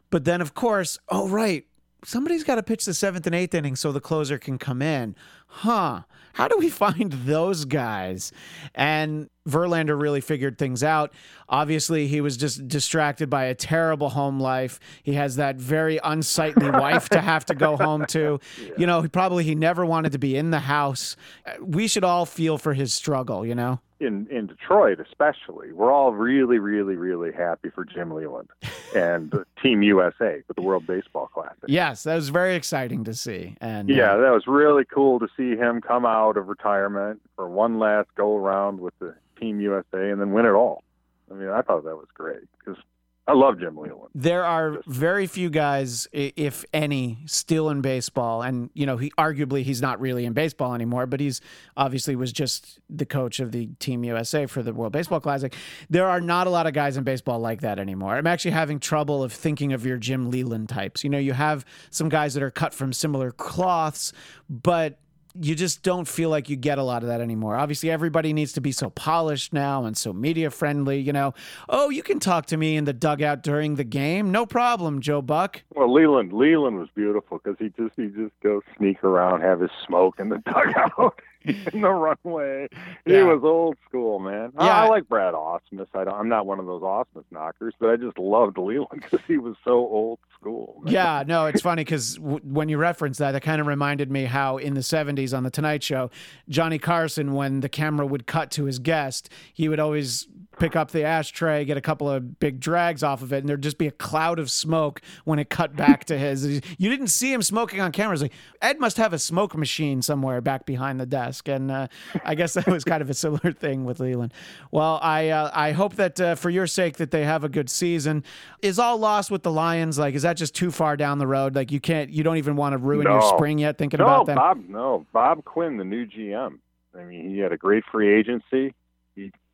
But 0.09 0.25
then, 0.25 0.41
of 0.41 0.53
course, 0.53 0.99
oh, 1.07 1.29
right, 1.29 1.65
somebody's 2.03 2.43
got 2.43 2.55
to 2.55 2.63
pitch 2.63 2.85
the 2.85 2.93
seventh 2.93 3.25
and 3.25 3.35
eighth 3.35 3.53
inning 3.53 3.75
so 3.75 3.91
the 3.91 4.01
closer 4.01 4.37
can 4.37 4.57
come 4.57 4.81
in. 4.81 5.15
Huh. 5.47 6.01
How 6.33 6.47
do 6.47 6.57
we 6.57 6.69
find 6.71 7.11
those 7.11 7.65
guys? 7.65 8.31
And 8.73 9.29
Verlander 9.47 9.99
really 9.99 10.21
figured 10.21 10.57
things 10.57 10.83
out. 10.83 11.13
Obviously, 11.49 12.07
he 12.07 12.21
was 12.21 12.37
just 12.37 12.67
distracted 12.67 13.29
by 13.29 13.45
a 13.45 13.55
terrible 13.55 14.09
home 14.09 14.39
life. 14.39 14.79
He 15.03 15.13
has 15.13 15.35
that 15.35 15.57
very 15.57 15.99
unsightly 16.03 16.69
wife 16.71 17.09
to 17.09 17.21
have 17.21 17.45
to 17.45 17.55
go 17.55 17.77
home 17.77 18.05
to. 18.07 18.39
You 18.77 18.87
know, 18.87 19.01
he 19.01 19.07
probably 19.09 19.43
he 19.43 19.53
never 19.53 19.85
wanted 19.85 20.13
to 20.13 20.17
be 20.17 20.35
in 20.35 20.51
the 20.51 20.59
house. 20.59 21.15
We 21.59 21.87
should 21.87 22.03
all 22.03 22.25
feel 22.25 22.57
for 22.57 22.73
his 22.73 22.93
struggle, 22.93 23.45
you 23.45 23.53
know? 23.53 23.79
In 24.01 24.27
in 24.27 24.47
Detroit, 24.47 24.99
especially, 24.99 25.71
we're 25.71 25.91
all 25.91 26.13
really, 26.13 26.59
really, 26.59 26.95
really 26.95 27.31
happy 27.31 27.69
for 27.69 27.85
Jim 27.85 28.11
Leyland 28.11 28.49
and 28.95 29.33
Team 29.61 29.83
USA 29.83 30.41
for 30.47 30.53
the 30.53 30.61
World 30.61 30.87
Baseball 30.87 31.27
Classic. 31.27 31.63
Yes, 31.67 32.03
that 32.03 32.15
was 32.15 32.29
very 32.29 32.55
exciting 32.55 33.03
to 33.05 33.13
see. 33.13 33.55
And 33.61 33.89
yeah, 33.89 34.13
uh, 34.13 34.17
that 34.17 34.31
was 34.31 34.47
really 34.47 34.85
cool 34.85 35.19
to 35.19 35.27
see 35.37 35.55
him 35.55 35.81
come 35.81 36.05
out 36.05 36.37
of 36.37 36.47
retirement 36.47 37.21
for 37.35 37.47
one 37.47 37.79
last 37.79 38.09
go 38.15 38.35
around 38.35 38.79
with 38.79 38.97
the 38.99 39.15
Team 39.39 39.61
USA 39.61 40.09
and 40.09 40.19
then 40.19 40.31
win 40.31 40.45
it 40.45 40.53
all. 40.53 40.83
I 41.29 41.35
mean, 41.35 41.49
I 41.49 41.61
thought 41.61 41.85
that 41.85 41.95
was 41.95 42.07
great 42.13 42.43
because 42.59 42.81
I 43.31 43.33
love 43.33 43.59
Jim 43.59 43.77
Leyland. 43.77 44.09
There 44.13 44.43
are 44.43 44.81
very 44.87 45.25
few 45.25 45.49
guys, 45.49 46.05
if 46.11 46.65
any, 46.73 47.19
still 47.27 47.69
in 47.69 47.79
baseball, 47.79 48.41
and 48.41 48.69
you 48.73 48.85
know, 48.85 48.97
he 48.97 49.09
arguably 49.11 49.63
he's 49.63 49.81
not 49.81 50.01
really 50.01 50.25
in 50.25 50.33
baseball 50.33 50.73
anymore, 50.73 51.05
but 51.05 51.21
he's 51.21 51.39
obviously 51.77 52.17
was 52.17 52.33
just 52.33 52.81
the 52.89 53.05
coach 53.05 53.39
of 53.39 53.53
the 53.53 53.67
Team 53.79 54.03
USA 54.03 54.47
for 54.47 54.61
the 54.61 54.73
World 54.73 54.91
Baseball 54.91 55.21
Classic. 55.21 55.55
There 55.89 56.09
are 56.09 56.19
not 56.19 56.45
a 56.45 56.49
lot 56.49 56.67
of 56.67 56.73
guys 56.73 56.97
in 56.97 57.05
baseball 57.05 57.39
like 57.39 57.61
that 57.61 57.79
anymore. 57.79 58.17
I'm 58.17 58.27
actually 58.27 58.51
having 58.51 58.81
trouble 58.81 59.23
of 59.23 59.31
thinking 59.31 59.71
of 59.71 59.85
your 59.85 59.97
Jim 59.97 60.29
Leyland 60.29 60.67
types. 60.67 61.01
You 61.01 61.09
know, 61.09 61.17
you 61.17 61.31
have 61.31 61.63
some 61.89 62.09
guys 62.09 62.33
that 62.33 62.43
are 62.43 62.51
cut 62.51 62.73
from 62.73 62.91
similar 62.91 63.31
cloths, 63.31 64.11
but 64.49 64.99
you 65.39 65.55
just 65.55 65.83
don't 65.83 66.07
feel 66.07 66.29
like 66.29 66.49
you 66.49 66.55
get 66.55 66.77
a 66.77 66.83
lot 66.83 67.03
of 67.03 67.07
that 67.09 67.21
anymore. 67.21 67.55
Obviously, 67.55 67.89
everybody 67.89 68.33
needs 68.33 68.53
to 68.53 68.61
be 68.61 68.71
so 68.71 68.89
polished 68.89 69.53
now 69.53 69.85
and 69.85 69.95
so 69.97 70.11
media 70.13 70.49
friendly. 70.49 70.99
You 70.99 71.13
know, 71.13 71.33
oh, 71.69 71.89
you 71.89 72.03
can 72.03 72.19
talk 72.19 72.45
to 72.47 72.57
me 72.57 72.75
in 72.77 72.85
the 72.85 72.93
dugout 72.93 73.43
during 73.43 73.75
the 73.75 73.83
game, 73.83 74.31
no 74.31 74.45
problem, 74.45 75.01
Joe 75.01 75.21
Buck. 75.21 75.61
Well, 75.73 75.93
Leyland, 75.93 76.33
Leyland 76.33 76.77
was 76.79 76.89
beautiful 76.95 77.39
because 77.43 77.57
he 77.59 77.69
just 77.81 77.95
he 77.95 78.07
just 78.07 78.39
goes 78.43 78.61
sneak 78.77 79.03
around, 79.03 79.41
have 79.41 79.61
his 79.61 79.71
smoke 79.85 80.19
in 80.19 80.29
the 80.29 80.37
dugout. 80.45 81.19
in 81.43 81.81
the 81.81 81.89
runway. 81.89 82.67
He 83.05 83.13
Yeah. 83.13 83.23
was 83.23 83.41
old 83.43 83.75
school, 83.89 84.19
man. 84.19 84.51
I- 84.57 84.65
Yeah. 84.65 84.81
I, 84.83 84.87
like 84.89 85.09
Brad 85.09 85.33
Ausmus. 85.33 85.87
I 85.95 86.03
don't, 86.03 86.13
I'm 86.13 86.29
not 86.29 86.45
one 86.45 86.59
of 86.59 86.67
those 86.67 86.83
Ausmus 86.83 87.23
knockers, 87.31 87.73
but 87.79 87.89
I 87.89 87.95
just 87.95 88.19
loved 88.19 88.59
Leyland 88.59 89.01
because 89.01 89.21
he 89.27 89.37
was 89.37 89.55
so 89.63 89.71
old 89.73 90.19
school. 90.41 90.81
Yeah, 90.87 91.23
no, 91.25 91.45
it's 91.45 91.61
funny 91.61 91.83
because 91.83 92.15
w- 92.15 92.39
when 92.43 92.67
you 92.67 92.77
reference 92.77 93.19
that, 93.19 93.35
it 93.35 93.41
kind 93.41 93.61
of 93.61 93.67
reminded 93.67 94.11
me 94.11 94.25
how 94.25 94.57
in 94.57 94.73
the 94.73 94.81
70s 94.81 95.37
on 95.37 95.43
The 95.43 95.51
Tonight 95.51 95.83
Show, 95.83 96.09
Johnny 96.49 96.79
Carson, 96.79 97.33
when 97.33 97.59
the 97.59 97.69
camera 97.69 98.05
would 98.05 98.25
cut 98.25 98.49
to 98.51 98.65
his 98.65 98.79
guest, 98.79 99.29
he 99.53 99.69
would 99.69 99.79
always 99.79 100.27
pick 100.61 100.75
up 100.75 100.91
the 100.91 101.03
ashtray, 101.03 101.65
get 101.65 101.75
a 101.75 101.81
couple 101.81 102.07
of 102.07 102.39
big 102.39 102.59
drags 102.59 103.01
off 103.01 103.23
of 103.23 103.33
it, 103.33 103.37
and 103.37 103.49
there'd 103.49 103.63
just 103.63 103.79
be 103.79 103.87
a 103.87 103.91
cloud 103.91 104.37
of 104.37 104.51
smoke 104.51 105.01
when 105.25 105.39
it 105.39 105.49
cut 105.49 105.75
back 105.75 106.05
to 106.05 106.17
his. 106.17 106.45
You 106.77 106.89
didn't 106.89 107.07
see 107.07 107.33
him 107.33 107.41
smoking 107.41 107.81
on 107.81 107.91
camera. 107.91 108.15
Like, 108.15 108.33
Ed 108.61 108.79
must 108.79 108.97
have 108.97 109.11
a 109.11 109.17
smoke 109.17 109.57
machine 109.57 110.03
somewhere 110.03 110.39
back 110.39 110.67
behind 110.67 110.99
the 110.99 111.07
desk. 111.07 111.47
And 111.47 111.71
uh, 111.71 111.87
I 112.23 112.35
guess 112.35 112.53
that 112.53 112.67
was 112.67 112.83
kind 112.83 113.01
of 113.01 113.09
a 113.09 113.13
similar 113.15 113.51
thing 113.51 113.85
with 113.85 113.99
Leyland. 113.99 114.33
Well, 114.69 114.99
I, 115.01 115.29
uh, 115.29 115.49
I 115.51 115.71
hope 115.71 115.95
that 115.95 116.21
uh, 116.21 116.35
for 116.35 116.51
your 116.51 116.67
sake 116.67 116.97
that 116.97 117.09
they 117.09 117.23
have 117.23 117.43
a 117.43 117.49
good 117.49 117.69
season. 117.69 118.23
Is 118.61 118.77
all 118.77 118.99
lost 118.99 119.31
with 119.31 119.41
the 119.41 119.51
Lions? 119.51 119.97
Like, 119.97 120.13
is 120.13 120.21
that 120.21 120.37
just 120.37 120.53
too 120.53 120.69
far 120.69 120.95
down 120.95 121.17
the 121.17 121.27
road? 121.27 121.55
Like, 121.55 121.71
you 121.71 121.79
can't, 121.79 122.11
you 122.11 122.23
don't 122.23 122.37
even 122.37 122.55
want 122.55 122.73
to 122.73 122.77
ruin 122.77 123.07
your 123.07 123.21
spring 123.23 123.57
yet 123.57 123.79
thinking 123.79 123.97
no, 123.97 124.05
about 124.05 124.25
them? 124.27 124.35
Bob. 124.35 124.63
No, 124.69 125.05
Bob 125.11 125.43
Quinn, 125.43 125.77
the 125.77 125.83
new 125.83 126.05
GM. 126.05 126.59
I 126.95 127.03
mean, 127.03 127.29
he 127.31 127.39
had 127.39 127.51
a 127.51 127.57
great 127.57 127.83
free 127.91 128.13
agency. 128.13 128.75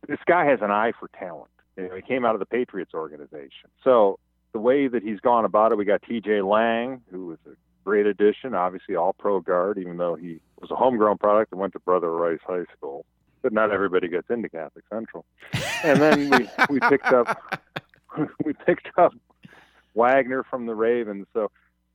This 0.08 0.18
guy 0.26 0.46
has 0.46 0.60
an 0.62 0.70
eye 0.70 0.92
for 0.98 1.08
talent. 1.08 1.50
You 1.76 1.88
know, 1.88 1.94
he 1.94 2.02
came 2.02 2.24
out 2.24 2.34
of 2.34 2.40
the 2.40 2.46
Patriots 2.46 2.92
organization. 2.94 3.70
So 3.84 4.18
the 4.52 4.58
way 4.58 4.88
that 4.88 5.02
he's 5.02 5.20
gone 5.20 5.44
about 5.44 5.70
it, 5.70 5.78
we 5.78 5.84
got 5.84 6.02
T.J. 6.02 6.42
Lang, 6.42 7.02
who 7.10 7.26
was 7.26 7.38
a 7.46 7.50
great 7.84 8.06
addition, 8.06 8.54
obviously 8.54 8.96
all 8.96 9.12
pro 9.12 9.40
guard, 9.40 9.78
even 9.78 9.96
though 9.96 10.14
he 10.14 10.40
was 10.60 10.70
a 10.70 10.76
homegrown 10.76 11.18
product 11.18 11.52
and 11.52 11.60
went 11.60 11.72
to 11.74 11.78
Brother 11.78 12.10
Rice 12.10 12.40
High 12.46 12.64
School. 12.76 13.04
But 13.42 13.52
not 13.52 13.70
everybody 13.70 14.08
gets 14.08 14.28
into 14.30 14.48
Catholic 14.48 14.84
Central. 14.90 15.24
And 15.84 16.00
then 16.00 16.30
we, 16.30 16.48
we 16.70 16.80
picked 16.80 17.06
up 17.06 17.62
we 18.44 18.52
picked 18.52 18.88
up 18.98 19.14
Wagner 19.94 20.42
from 20.42 20.66
the 20.66 20.74
Ravens. 20.74 21.26
So 21.32 21.50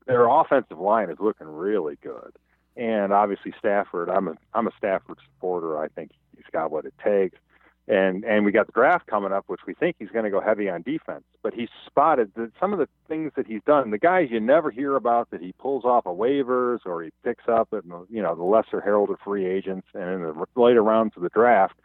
their 0.05 0.27
offensive 0.27 0.79
line 0.79 1.09
is 1.09 1.17
looking 1.19 1.47
really 1.47 1.97
good. 2.01 2.31
And 2.75 3.11
obviously 3.11 3.53
Stafford, 3.59 4.09
I'm 4.09 4.29
a 4.29 4.35
I'm 4.53 4.67
a 4.67 4.71
Stafford 4.77 5.17
supporter. 5.25 5.77
I 5.77 5.89
think 5.89 6.11
he's 6.35 6.45
got 6.51 6.71
what 6.71 6.85
it 6.85 6.93
takes. 7.03 7.37
And 7.85 8.23
and 8.23 8.45
we 8.45 8.53
got 8.53 8.67
the 8.67 8.71
draft 8.71 9.07
coming 9.07 9.33
up, 9.33 9.43
which 9.47 9.61
we 9.67 9.73
think 9.73 9.97
he's 9.99 10.09
going 10.09 10.23
to 10.23 10.31
go 10.31 10.39
heavy 10.39 10.69
on 10.69 10.83
defense. 10.83 11.25
But 11.41 11.53
he's 11.53 11.67
spotted 11.85 12.31
that 12.35 12.51
some 12.57 12.71
of 12.71 12.79
the 12.79 12.87
things 13.09 13.33
that 13.35 13.45
he's 13.45 13.61
done, 13.65 13.91
the 13.91 13.97
guys 13.97 14.29
you 14.31 14.39
never 14.39 14.71
hear 14.71 14.95
about 14.95 15.31
that 15.31 15.41
he 15.41 15.51
pulls 15.59 15.83
off 15.83 16.05
of 16.05 16.15
waivers 16.15 16.79
or 16.85 17.03
he 17.03 17.11
picks 17.25 17.43
up 17.49 17.69
at 17.73 17.83
you 18.09 18.21
know 18.21 18.35
the 18.35 18.43
lesser 18.43 18.79
heralded 18.79 19.17
free 19.23 19.45
agents 19.45 19.87
and 19.93 20.03
in 20.03 20.21
the 20.21 20.45
later 20.55 20.81
rounds 20.81 21.13
of 21.17 21.23
the 21.23 21.29
draft, 21.29 21.75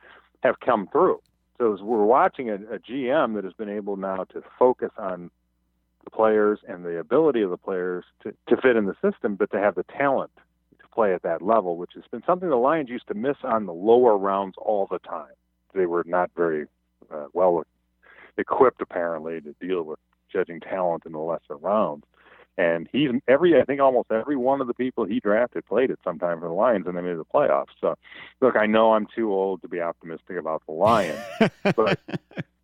have 0.44 0.60
come 0.60 0.88
through. 0.92 1.20
So 1.58 1.76
we're 1.82 2.04
watching 2.04 2.48
a, 2.50 2.54
a 2.54 2.78
GM 2.78 3.34
that 3.34 3.42
has 3.42 3.52
been 3.54 3.68
able 3.68 3.96
now 3.96 4.24
to 4.32 4.42
focus 4.56 4.92
on 4.96 5.30
the 6.04 6.10
players 6.10 6.60
and 6.68 6.84
the 6.84 6.98
ability 6.98 7.42
of 7.42 7.50
the 7.50 7.56
players 7.56 8.04
to, 8.22 8.32
to 8.48 8.56
fit 8.62 8.76
in 8.76 8.86
the 8.86 8.94
system, 9.02 9.34
but 9.34 9.50
to 9.50 9.58
have 9.58 9.74
the 9.74 9.82
talent 9.82 10.30
to 10.78 10.88
play 10.94 11.12
at 11.12 11.22
that 11.22 11.42
level, 11.42 11.76
which 11.76 11.92
has 11.94 12.04
been 12.12 12.22
something 12.24 12.48
the 12.48 12.56
Lions 12.56 12.88
used 12.88 13.08
to 13.08 13.14
miss 13.14 13.36
on 13.42 13.66
the 13.66 13.72
lower 13.72 14.16
rounds 14.16 14.54
all 14.56 14.86
the 14.88 15.00
time. 15.00 15.34
They 15.74 15.86
were 15.86 16.04
not 16.06 16.30
very 16.36 16.66
uh, 17.12 17.26
well 17.32 17.64
equipped, 18.36 18.80
apparently, 18.80 19.40
to 19.40 19.54
deal 19.60 19.82
with 19.82 19.98
judging 20.32 20.60
talent 20.60 21.04
in 21.06 21.12
the 21.12 21.18
lesser 21.18 21.56
rounds. 21.56 22.04
And 22.56 22.88
he's 22.90 23.10
every, 23.28 23.60
I 23.60 23.64
think 23.64 23.80
almost 23.80 24.10
every 24.10 24.36
one 24.36 24.60
of 24.60 24.66
the 24.66 24.74
people 24.74 25.04
he 25.04 25.20
drafted 25.20 25.64
played 25.66 25.92
at 25.92 25.98
some 26.02 26.18
time 26.18 26.40
for 26.40 26.48
the 26.48 26.54
Lions 26.54 26.88
and 26.88 26.96
they 26.96 27.00
made 27.00 27.16
the 27.16 27.24
playoffs. 27.24 27.68
So, 27.80 27.94
look, 28.40 28.56
I 28.56 28.66
know 28.66 28.94
I'm 28.94 29.06
too 29.14 29.32
old 29.32 29.62
to 29.62 29.68
be 29.68 29.80
optimistic 29.80 30.36
about 30.36 30.62
the 30.66 30.72
Lions, 30.72 31.20
but 31.76 32.00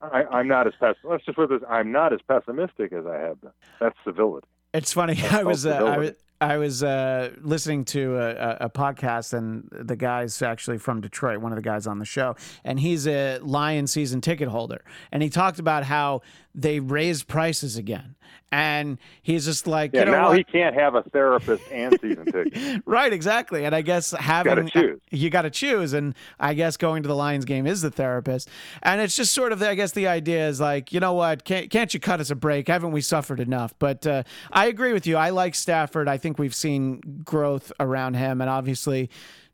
I, 0.02 0.24
I'm 0.24 0.48
not 0.48 0.66
as 0.66 0.72
pess- 0.80 0.96
let's 1.04 1.24
just 1.24 1.36
put 1.36 1.48
this. 1.48 1.62
I'm 1.68 1.92
not 1.92 2.12
as 2.12 2.18
pessimistic 2.26 2.92
as 2.92 3.06
I 3.06 3.18
have 3.18 3.40
been. 3.40 3.52
That's 3.80 3.96
civility. 4.04 4.48
It's 4.72 4.92
funny. 4.92 5.16
I 5.30 5.44
was 5.44 5.64
uh, 5.64 5.70
I 5.70 5.98
was. 5.98 6.10
I 6.40 6.56
was 6.58 6.82
uh, 6.82 7.30
listening 7.40 7.84
to 7.86 8.16
a, 8.16 8.56
a- 8.60 8.70
podcast, 8.70 9.32
and 9.32 9.68
the 9.70 9.96
guy's 9.96 10.42
actually 10.42 10.78
from 10.78 11.00
Detroit. 11.00 11.38
One 11.38 11.52
of 11.52 11.56
the 11.56 11.62
guys 11.62 11.86
on 11.86 11.98
the 11.98 12.04
show, 12.04 12.36
and 12.64 12.80
he's 12.80 13.06
a 13.06 13.38
Lion 13.38 13.86
season 13.86 14.20
ticket 14.20 14.48
holder, 14.48 14.84
and 15.12 15.22
he 15.22 15.30
talked 15.30 15.58
about 15.58 15.84
how 15.84 16.22
they 16.54 16.80
raised 16.80 17.28
prices 17.28 17.76
again, 17.76 18.16
and 18.54 18.98
he's 19.22 19.44
just 19.44 19.66
like, 19.66 19.90
Yeah, 19.92 20.00
you 20.00 20.06
know 20.06 20.12
now 20.12 20.28
what? 20.28 20.38
he 20.38 20.44
can't 20.44 20.74
have 20.76 20.94
a 20.94 21.02
therapist 21.02 21.64
and 21.72 21.98
season 22.00 22.24
ticket. 22.32 22.82
right, 22.86 23.12
exactly. 23.12 23.64
And 23.64 23.74
I 23.74 23.82
guess 23.82 24.12
having 24.12 24.68
choose. 24.68 25.00
you 25.10 25.28
got 25.28 25.42
to 25.42 25.50
choose, 25.50 25.92
and 25.92 26.14
I 26.38 26.54
guess 26.54 26.76
going 26.76 27.02
to 27.02 27.08
the 27.08 27.16
Lions 27.16 27.44
game 27.44 27.66
is 27.66 27.82
the 27.82 27.90
therapist, 27.90 28.48
and 28.82 29.00
it's 29.00 29.16
just 29.16 29.34
sort 29.34 29.50
of 29.50 29.58
the, 29.58 29.68
I 29.68 29.74
guess 29.74 29.90
the 29.92 30.06
idea 30.06 30.48
is 30.48 30.60
like, 30.60 30.92
you 30.92 31.00
know 31.00 31.14
what, 31.14 31.44
can't 31.44 31.68
can't 31.68 31.92
you 31.92 31.98
cut 31.98 32.20
us 32.20 32.30
a 32.30 32.36
break? 32.36 32.68
Haven't 32.68 32.92
we 32.92 33.00
suffered 33.00 33.40
enough? 33.40 33.74
But 33.80 34.06
uh, 34.06 34.22
I 34.52 34.66
agree 34.66 34.92
with 34.92 35.06
you. 35.06 35.16
I 35.16 35.30
like 35.30 35.56
Stafford. 35.56 36.08
I 36.08 36.16
think 36.16 36.38
we've 36.38 36.54
seen 36.54 37.00
growth 37.24 37.72
around 37.80 38.14
him, 38.14 38.40
and 38.40 38.48
obviously. 38.48 39.10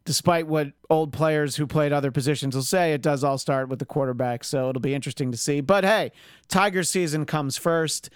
Despite 0.06 0.46
what 0.46 0.68
old 0.88 1.12
players 1.12 1.56
who 1.56 1.66
played 1.66 1.92
other 1.92 2.10
positions 2.10 2.54
will 2.56 2.62
say, 2.62 2.94
it 2.94 3.02
does 3.02 3.22
all 3.22 3.36
start 3.36 3.68
with 3.68 3.80
the 3.80 3.84
quarterback. 3.84 4.44
So 4.44 4.70
it'll 4.70 4.80
be 4.80 4.94
interesting 4.94 5.30
to 5.30 5.36
see. 5.36 5.60
But 5.60 5.84
hey, 5.84 6.10
Tiger 6.48 6.82
season 6.84 7.26
comes 7.26 7.58
first. 7.58 8.08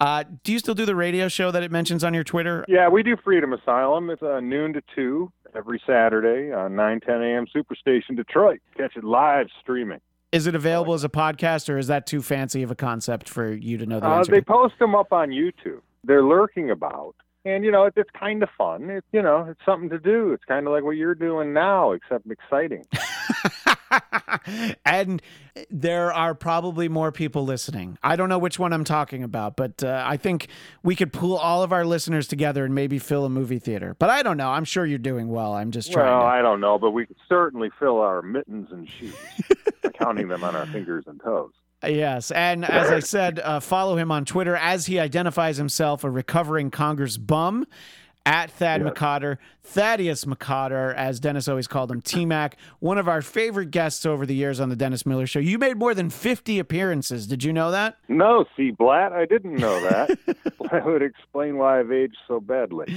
Uh, 0.00 0.24
do 0.44 0.52
you 0.52 0.58
still 0.60 0.74
do 0.74 0.86
the 0.86 0.94
radio 0.94 1.26
show 1.28 1.50
that 1.50 1.62
it 1.62 1.72
mentions 1.72 2.04
on 2.04 2.14
your 2.14 2.22
Twitter? 2.24 2.64
Yeah, 2.68 2.88
we 2.88 3.02
do 3.02 3.16
Freedom 3.16 3.52
Asylum. 3.52 4.10
It's 4.10 4.22
uh, 4.22 4.38
noon 4.40 4.72
to 4.74 4.82
two 4.94 5.32
every 5.56 5.80
Saturday 5.86 6.52
on 6.52 6.76
9 6.76 7.00
10 7.00 7.22
a.m. 7.22 7.46
Superstation 7.54 8.16
Detroit. 8.16 8.60
Catch 8.76 8.96
it 8.96 9.02
live 9.02 9.48
streaming. 9.60 10.00
Is 10.30 10.46
it 10.46 10.54
available 10.54 10.92
as 10.94 11.04
a 11.04 11.08
podcast, 11.08 11.68
or 11.72 11.78
is 11.78 11.86
that 11.86 12.06
too 12.06 12.20
fancy 12.22 12.62
of 12.62 12.70
a 12.70 12.74
concept 12.74 13.28
for 13.28 13.50
you 13.52 13.78
to 13.78 13.86
know 13.86 13.98
the 13.98 14.06
Uh, 14.06 14.18
answer? 14.18 14.30
they 14.30 14.40
post 14.42 14.74
them 14.78 14.94
up 14.94 15.12
on 15.12 15.30
YouTube. 15.30 15.80
They're 16.04 16.22
lurking 16.22 16.70
about. 16.70 17.14
And, 17.48 17.64
you 17.64 17.70
know, 17.70 17.84
it, 17.84 17.94
it's 17.96 18.10
kind 18.18 18.42
of 18.42 18.50
fun. 18.56 18.90
It's, 18.90 19.06
you 19.12 19.22
know, 19.22 19.46
it's 19.48 19.60
something 19.64 19.88
to 19.90 19.98
do. 19.98 20.32
It's 20.32 20.44
kind 20.44 20.66
of 20.66 20.72
like 20.72 20.84
what 20.84 20.96
you're 20.96 21.14
doing 21.14 21.52
now, 21.52 21.92
except 21.92 22.30
exciting. 22.30 22.84
and 24.84 25.22
there 25.70 26.12
are 26.12 26.34
probably 26.34 26.88
more 26.88 27.10
people 27.10 27.44
listening. 27.44 27.96
I 28.02 28.16
don't 28.16 28.28
know 28.28 28.38
which 28.38 28.58
one 28.58 28.72
I'm 28.72 28.84
talking 28.84 29.22
about, 29.22 29.56
but 29.56 29.82
uh, 29.82 30.04
I 30.06 30.16
think 30.16 30.48
we 30.82 30.94
could 30.94 31.12
pull 31.12 31.36
all 31.36 31.62
of 31.62 31.72
our 31.72 31.86
listeners 31.86 32.28
together 32.28 32.64
and 32.64 32.74
maybe 32.74 32.98
fill 32.98 33.24
a 33.24 33.30
movie 33.30 33.58
theater. 33.58 33.96
But 33.98 34.10
I 34.10 34.22
don't 34.22 34.36
know. 34.36 34.50
I'm 34.50 34.64
sure 34.64 34.84
you're 34.84 34.98
doing 34.98 35.28
well. 35.28 35.54
I'm 35.54 35.70
just 35.70 35.90
trying. 35.90 36.06
Well, 36.06 36.20
to... 36.20 36.26
I 36.26 36.42
don't 36.42 36.60
know, 36.60 36.78
but 36.78 36.90
we 36.90 37.06
could 37.06 37.16
certainly 37.28 37.70
fill 37.78 38.00
our 38.00 38.20
mittens 38.20 38.70
and 38.70 38.88
shoes, 38.88 39.16
counting 39.98 40.28
them 40.28 40.44
on 40.44 40.54
our 40.54 40.66
fingers 40.66 41.04
and 41.06 41.20
toes. 41.20 41.52
Yes, 41.86 42.32
and 42.32 42.64
as 42.64 42.90
I 42.90 42.98
said, 42.98 43.38
uh, 43.38 43.60
follow 43.60 43.96
him 43.96 44.10
on 44.10 44.24
Twitter 44.24 44.56
as 44.56 44.86
he 44.86 44.98
identifies 44.98 45.58
himself 45.58 46.02
a 46.02 46.10
recovering 46.10 46.70
Congress 46.70 47.16
bum 47.16 47.66
at 48.26 48.50
Thad. 48.50 48.82
McCotter, 48.82 49.38
Thaddeus 49.62 50.24
McCotter, 50.24 50.94
as 50.94 51.18
Dennis 51.18 51.48
always 51.48 51.66
called 51.66 51.90
him, 51.90 52.02
T 52.02 52.26
Mac, 52.26 52.56
one 52.78 52.98
of 52.98 53.08
our 53.08 53.22
favorite 53.22 53.70
guests 53.70 54.04
over 54.04 54.26
the 54.26 54.34
years 54.34 54.60
on 54.60 54.68
the 54.68 54.76
Dennis 54.76 55.06
Miller 55.06 55.26
Show. 55.26 55.38
You 55.38 55.56
made 55.56 55.78
more 55.78 55.94
than 55.94 56.10
50 56.10 56.58
appearances. 56.58 57.26
Did 57.26 57.42
you 57.42 57.52
know 57.52 57.70
that? 57.70 57.96
No, 58.08 58.44
see, 58.56 58.70
Bladt, 58.70 59.12
I 59.12 59.24
didn't 59.24 59.54
know 59.54 59.80
that. 59.80 60.18
that 60.70 60.84
would 60.84 61.02
explain 61.02 61.56
why 61.56 61.80
I've 61.80 61.90
aged 61.90 62.18
so 62.26 62.40
badly. 62.40 62.94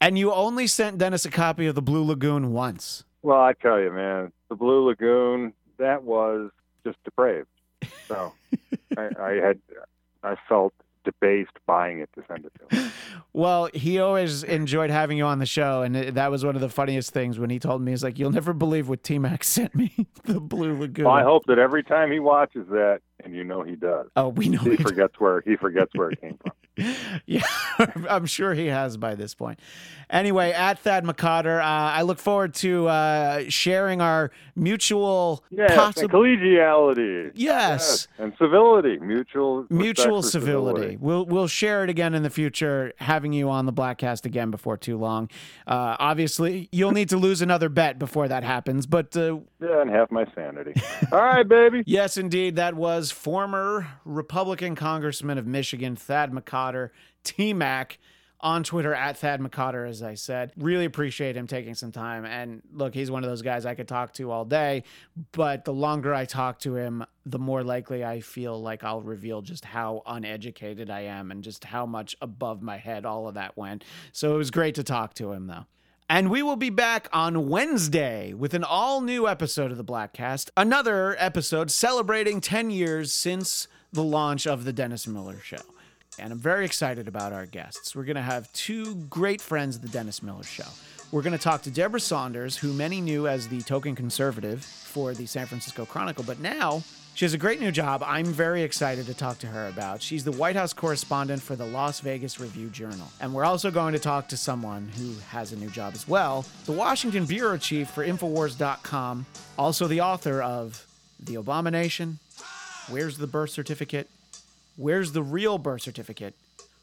And 0.00 0.18
you 0.18 0.32
only 0.32 0.66
sent 0.66 0.98
Dennis 0.98 1.24
a 1.24 1.30
copy 1.30 1.66
of 1.66 1.74
The 1.74 1.82
Blue 1.82 2.04
Lagoon 2.04 2.52
once. 2.52 3.04
Well, 3.22 3.40
I 3.40 3.52
tell 3.52 3.80
you, 3.80 3.92
man, 3.92 4.32
the 4.48 4.56
Blue 4.56 4.88
Lagoon, 4.88 5.52
that 5.78 6.02
was 6.02 6.50
just 6.84 7.02
depraved. 7.04 7.48
So 8.08 8.34
I, 8.96 9.08
I 9.18 9.32
had, 9.34 9.60
I 10.22 10.36
felt 10.48 10.74
debased 11.06 11.52
buying 11.66 12.00
it 12.00 12.10
to 12.16 12.22
send 12.28 12.44
it 12.44 12.52
to 12.68 12.76
him. 12.76 12.92
Well, 13.32 13.68
he 13.74 13.98
always 14.00 14.42
enjoyed 14.44 14.88
having 14.88 15.18
you 15.18 15.24
on 15.26 15.40
the 15.40 15.46
show, 15.46 15.82
and 15.82 15.94
that 15.94 16.30
was 16.30 16.42
one 16.42 16.54
of 16.54 16.62
the 16.62 16.70
funniest 16.70 17.10
things 17.12 17.38
when 17.38 17.50
he 17.50 17.58
told 17.58 17.82
me, 17.82 17.92
he's 17.92 18.02
like, 18.02 18.18
You'll 18.18 18.30
never 18.32 18.54
believe 18.54 18.88
what 18.88 19.02
T 19.02 19.18
Mac 19.18 19.44
sent 19.56 19.74
me, 19.74 20.06
The 20.24 20.40
Blue 20.40 20.78
Lagoon. 20.78 21.04
Well, 21.04 21.12
I 21.14 21.22
hope 21.22 21.44
that 21.46 21.58
every 21.58 21.82
time 21.84 22.10
he 22.10 22.18
watches 22.18 22.66
that, 22.70 23.00
and 23.22 23.34
you 23.34 23.44
know 23.44 23.62
he 23.62 23.76
does, 23.76 24.06
Oh, 24.16 24.28
we 24.28 24.48
know 24.48 24.58
he 24.60 24.70
he 24.70 24.76
forgets 24.82 25.14
where 25.18 25.42
he 25.42 25.56
forgets 25.56 25.90
where 25.94 26.10
it 26.10 26.20
came 26.20 26.38
from. 26.38 26.52
Yeah, 27.24 27.40
I'm 28.10 28.26
sure 28.26 28.52
he 28.52 28.66
has 28.66 28.98
by 28.98 29.14
this 29.14 29.34
point. 29.34 29.58
Anyway, 30.10 30.52
at 30.52 30.78
Thad 30.78 31.04
McCotter, 31.06 31.58
uh, 31.58 31.62
I 31.64 32.02
look 32.02 32.18
forward 32.18 32.52
to 32.56 32.86
uh, 32.86 33.44
sharing 33.48 34.02
our 34.02 34.30
mutual 34.54 35.42
Yes, 35.50 35.74
possible 35.74 36.08
collegiality. 36.20 37.32
Yes. 37.34 38.08
and 38.18 38.34
civility, 38.38 38.98
mutual 38.98 39.66
mutual 39.70 40.20
for 40.20 40.28
civility. 40.28 40.95
We'll 40.98 41.26
we'll 41.26 41.46
share 41.46 41.84
it 41.84 41.90
again 41.90 42.14
in 42.14 42.22
the 42.22 42.30
future, 42.30 42.92
having 42.98 43.32
you 43.32 43.48
on 43.50 43.66
the 43.66 43.72
Bladtcast 43.72 44.24
again 44.26 44.50
before 44.50 44.76
too 44.76 44.96
long. 44.98 45.28
Uh, 45.66 45.96
obviously, 45.98 46.68
you'll 46.72 46.92
need 46.92 47.08
to 47.10 47.16
lose 47.16 47.42
another 47.42 47.68
bet 47.68 47.98
before 47.98 48.28
that 48.28 48.44
happens, 48.44 48.86
but. 48.86 49.16
Uh, 49.16 49.38
Yeah, 49.60 49.80
and 49.80 49.90
half 49.90 50.10
my 50.10 50.24
sanity. 50.34 50.74
All 51.12 51.18
right, 51.18 51.46
baby. 51.46 51.82
Yes, 51.86 52.16
indeed. 52.16 52.56
That 52.56 52.74
was 52.74 53.10
former 53.10 53.86
Republican 54.04 54.74
Congressman 54.74 55.38
of 55.38 55.46
Michigan, 55.46 55.96
Thad 55.96 56.32
McCotter, 56.32 56.90
T 57.24 57.52
Mac, 57.52 57.98
on 58.40 58.62
Twitter 58.62 58.94
at 58.94 59.16
Thad 59.16 59.40
McCotter, 59.40 59.88
as 59.88 60.02
I 60.02 60.14
said. 60.14 60.52
Really 60.56 60.84
appreciate 60.84 61.36
him 61.36 61.46
taking 61.46 61.74
some 61.74 61.92
time. 61.92 62.24
And 62.24 62.62
look, 62.72 62.94
he's 62.94 63.10
one 63.10 63.24
of 63.24 63.30
those 63.30 63.42
guys 63.42 63.64
I 63.64 63.74
could 63.74 63.88
talk 63.88 64.12
to 64.14 64.30
all 64.30 64.44
day, 64.44 64.84
but 65.32 65.64
the 65.64 65.72
longer 65.72 66.14
I 66.14 66.24
talk 66.24 66.58
to 66.60 66.76
him, 66.76 67.04
the 67.24 67.38
more 67.38 67.64
likely 67.64 68.04
I 68.04 68.20
feel 68.20 68.60
like 68.60 68.84
I'll 68.84 69.00
reveal 69.00 69.42
just 69.42 69.64
how 69.64 70.02
uneducated 70.06 70.90
I 70.90 71.02
am 71.02 71.30
and 71.30 71.42
just 71.42 71.64
how 71.64 71.86
much 71.86 72.16
above 72.20 72.62
my 72.62 72.76
head 72.76 73.04
all 73.06 73.26
of 73.28 73.34
that 73.34 73.56
went. 73.56 73.84
So 74.12 74.34
it 74.34 74.38
was 74.38 74.50
great 74.50 74.74
to 74.76 74.84
talk 74.84 75.14
to 75.14 75.32
him, 75.32 75.46
though. 75.46 75.66
And 76.08 76.30
we 76.30 76.40
will 76.40 76.56
be 76.56 76.70
back 76.70 77.08
on 77.12 77.48
Wednesday 77.48 78.32
with 78.32 78.54
an 78.54 78.62
all 78.62 79.00
new 79.00 79.26
episode 79.26 79.72
of 79.72 79.76
the 79.76 79.84
Bladtcast. 79.84 80.50
Another 80.56 81.16
episode 81.18 81.68
celebrating 81.68 82.40
10 82.40 82.70
years 82.70 83.12
since 83.12 83.66
the 83.92 84.04
launch 84.04 84.46
of 84.46 84.64
the 84.64 84.72
Dennis 84.72 85.08
Miller 85.08 85.40
Show. 85.42 85.56
And 86.18 86.32
I'm 86.32 86.38
very 86.38 86.64
excited 86.64 87.08
about 87.08 87.32
our 87.32 87.46
guests. 87.46 87.94
We're 87.94 88.04
going 88.04 88.16
to 88.16 88.22
have 88.22 88.50
two 88.52 88.94
great 88.94 89.40
friends 89.40 89.76
of 89.76 89.82
the 89.82 89.88
Dennis 89.88 90.22
Miller 90.22 90.44
Show. 90.44 90.64
We're 91.12 91.22
going 91.22 91.32
to 91.32 91.38
talk 91.38 91.62
to 91.62 91.70
Debra 91.70 92.00
Saunders, 92.00 92.56
who 92.56 92.72
many 92.72 93.00
knew 93.00 93.28
as 93.28 93.48
the 93.48 93.60
token 93.62 93.94
conservative 93.94 94.64
for 94.64 95.14
the 95.14 95.26
San 95.26 95.46
Francisco 95.46 95.84
Chronicle, 95.84 96.24
but 96.24 96.40
now 96.40 96.82
she 97.14 97.24
has 97.24 97.32
a 97.32 97.38
great 97.38 97.60
new 97.60 97.70
job 97.70 98.02
I'm 98.04 98.26
very 98.26 98.62
excited 98.62 99.06
to 99.06 99.14
talk 99.14 99.38
to 99.38 99.46
her 99.46 99.68
about. 99.68 100.02
She's 100.02 100.24
the 100.24 100.32
White 100.32 100.56
House 100.56 100.72
correspondent 100.72 101.40
for 101.40 101.56
the 101.56 101.64
Las 101.64 102.00
Vegas 102.00 102.38
Review 102.40 102.68
Journal. 102.68 103.06
And 103.20 103.32
we're 103.32 103.44
also 103.44 103.70
going 103.70 103.92
to 103.94 103.98
talk 103.98 104.28
to 104.28 104.36
someone 104.36 104.88
who 104.96 105.14
has 105.30 105.52
a 105.52 105.56
new 105.56 105.70
job 105.70 105.94
as 105.94 106.06
well 106.06 106.44
the 106.66 106.72
Washington 106.72 107.24
bureau 107.24 107.56
chief 107.56 107.88
for 107.88 108.04
Infowars.com, 108.04 109.26
also 109.56 109.86
the 109.86 110.00
author 110.00 110.42
of 110.42 110.86
The 111.18 111.36
Abomination, 111.36 112.18
Where's 112.88 113.18
the 113.18 113.26
Birth 113.26 113.50
Certificate, 113.50 114.10
Where's 114.76 115.12
the 115.12 115.22
Real 115.22 115.56
Birth 115.56 115.82
Certificate, 115.82 116.34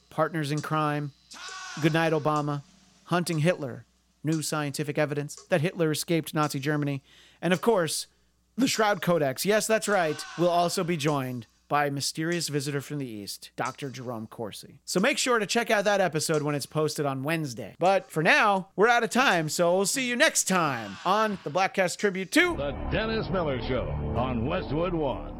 Partners 0.09 0.51
in 0.51 0.61
Crime, 0.61 1.11
Goodnight 1.81 2.11
Obama, 2.11 2.63
Hunting 3.05 3.39
Hitler, 3.39 3.85
New 4.23 4.41
Scientific 4.41 4.97
Evidence 4.97 5.35
that 5.49 5.61
Hitler 5.61 5.91
escaped 5.91 6.33
Nazi 6.33 6.59
Germany, 6.59 7.03
and 7.39 7.53
of 7.53 7.61
course, 7.61 8.07
the 8.57 8.67
Shroud 8.67 9.01
Codex. 9.01 9.45
Yes, 9.45 9.67
that's 9.67 9.87
right. 9.87 10.23
We'll 10.39 10.49
also 10.49 10.83
be 10.83 10.97
joined 10.97 11.45
by 11.67 11.85
a 11.85 11.91
mysterious 11.91 12.49
visitor 12.49 12.81
from 12.81 12.97
the 12.99 13.07
East, 13.07 13.51
Dr. 13.55 13.89
Jerome 13.89 14.27
Corsi. 14.27 14.79
So 14.85 14.99
make 14.99 15.17
sure 15.17 15.39
to 15.39 15.45
check 15.45 15.71
out 15.71 15.85
that 15.85 16.01
episode 16.01 16.41
when 16.41 16.55
it's 16.55 16.65
posted 16.65 17.05
on 17.05 17.23
Wednesday. 17.23 17.75
But 17.79 18.11
for 18.11 18.21
now, 18.23 18.69
we're 18.75 18.89
out 18.89 19.03
of 19.03 19.09
time, 19.09 19.49
so 19.49 19.75
we'll 19.75 19.85
see 19.85 20.07
you 20.07 20.15
next 20.15 20.45
time 20.45 20.97
on 21.05 21.37
the 21.43 21.49
Bladtcast 21.49 21.97
Tribute 21.97 22.31
to 22.33 22.55
The 22.57 22.71
Dennis 22.91 23.29
Miller 23.29 23.61
Show 23.67 23.87
on 24.15 24.45
Westwood 24.45 24.93
One. 24.93 25.39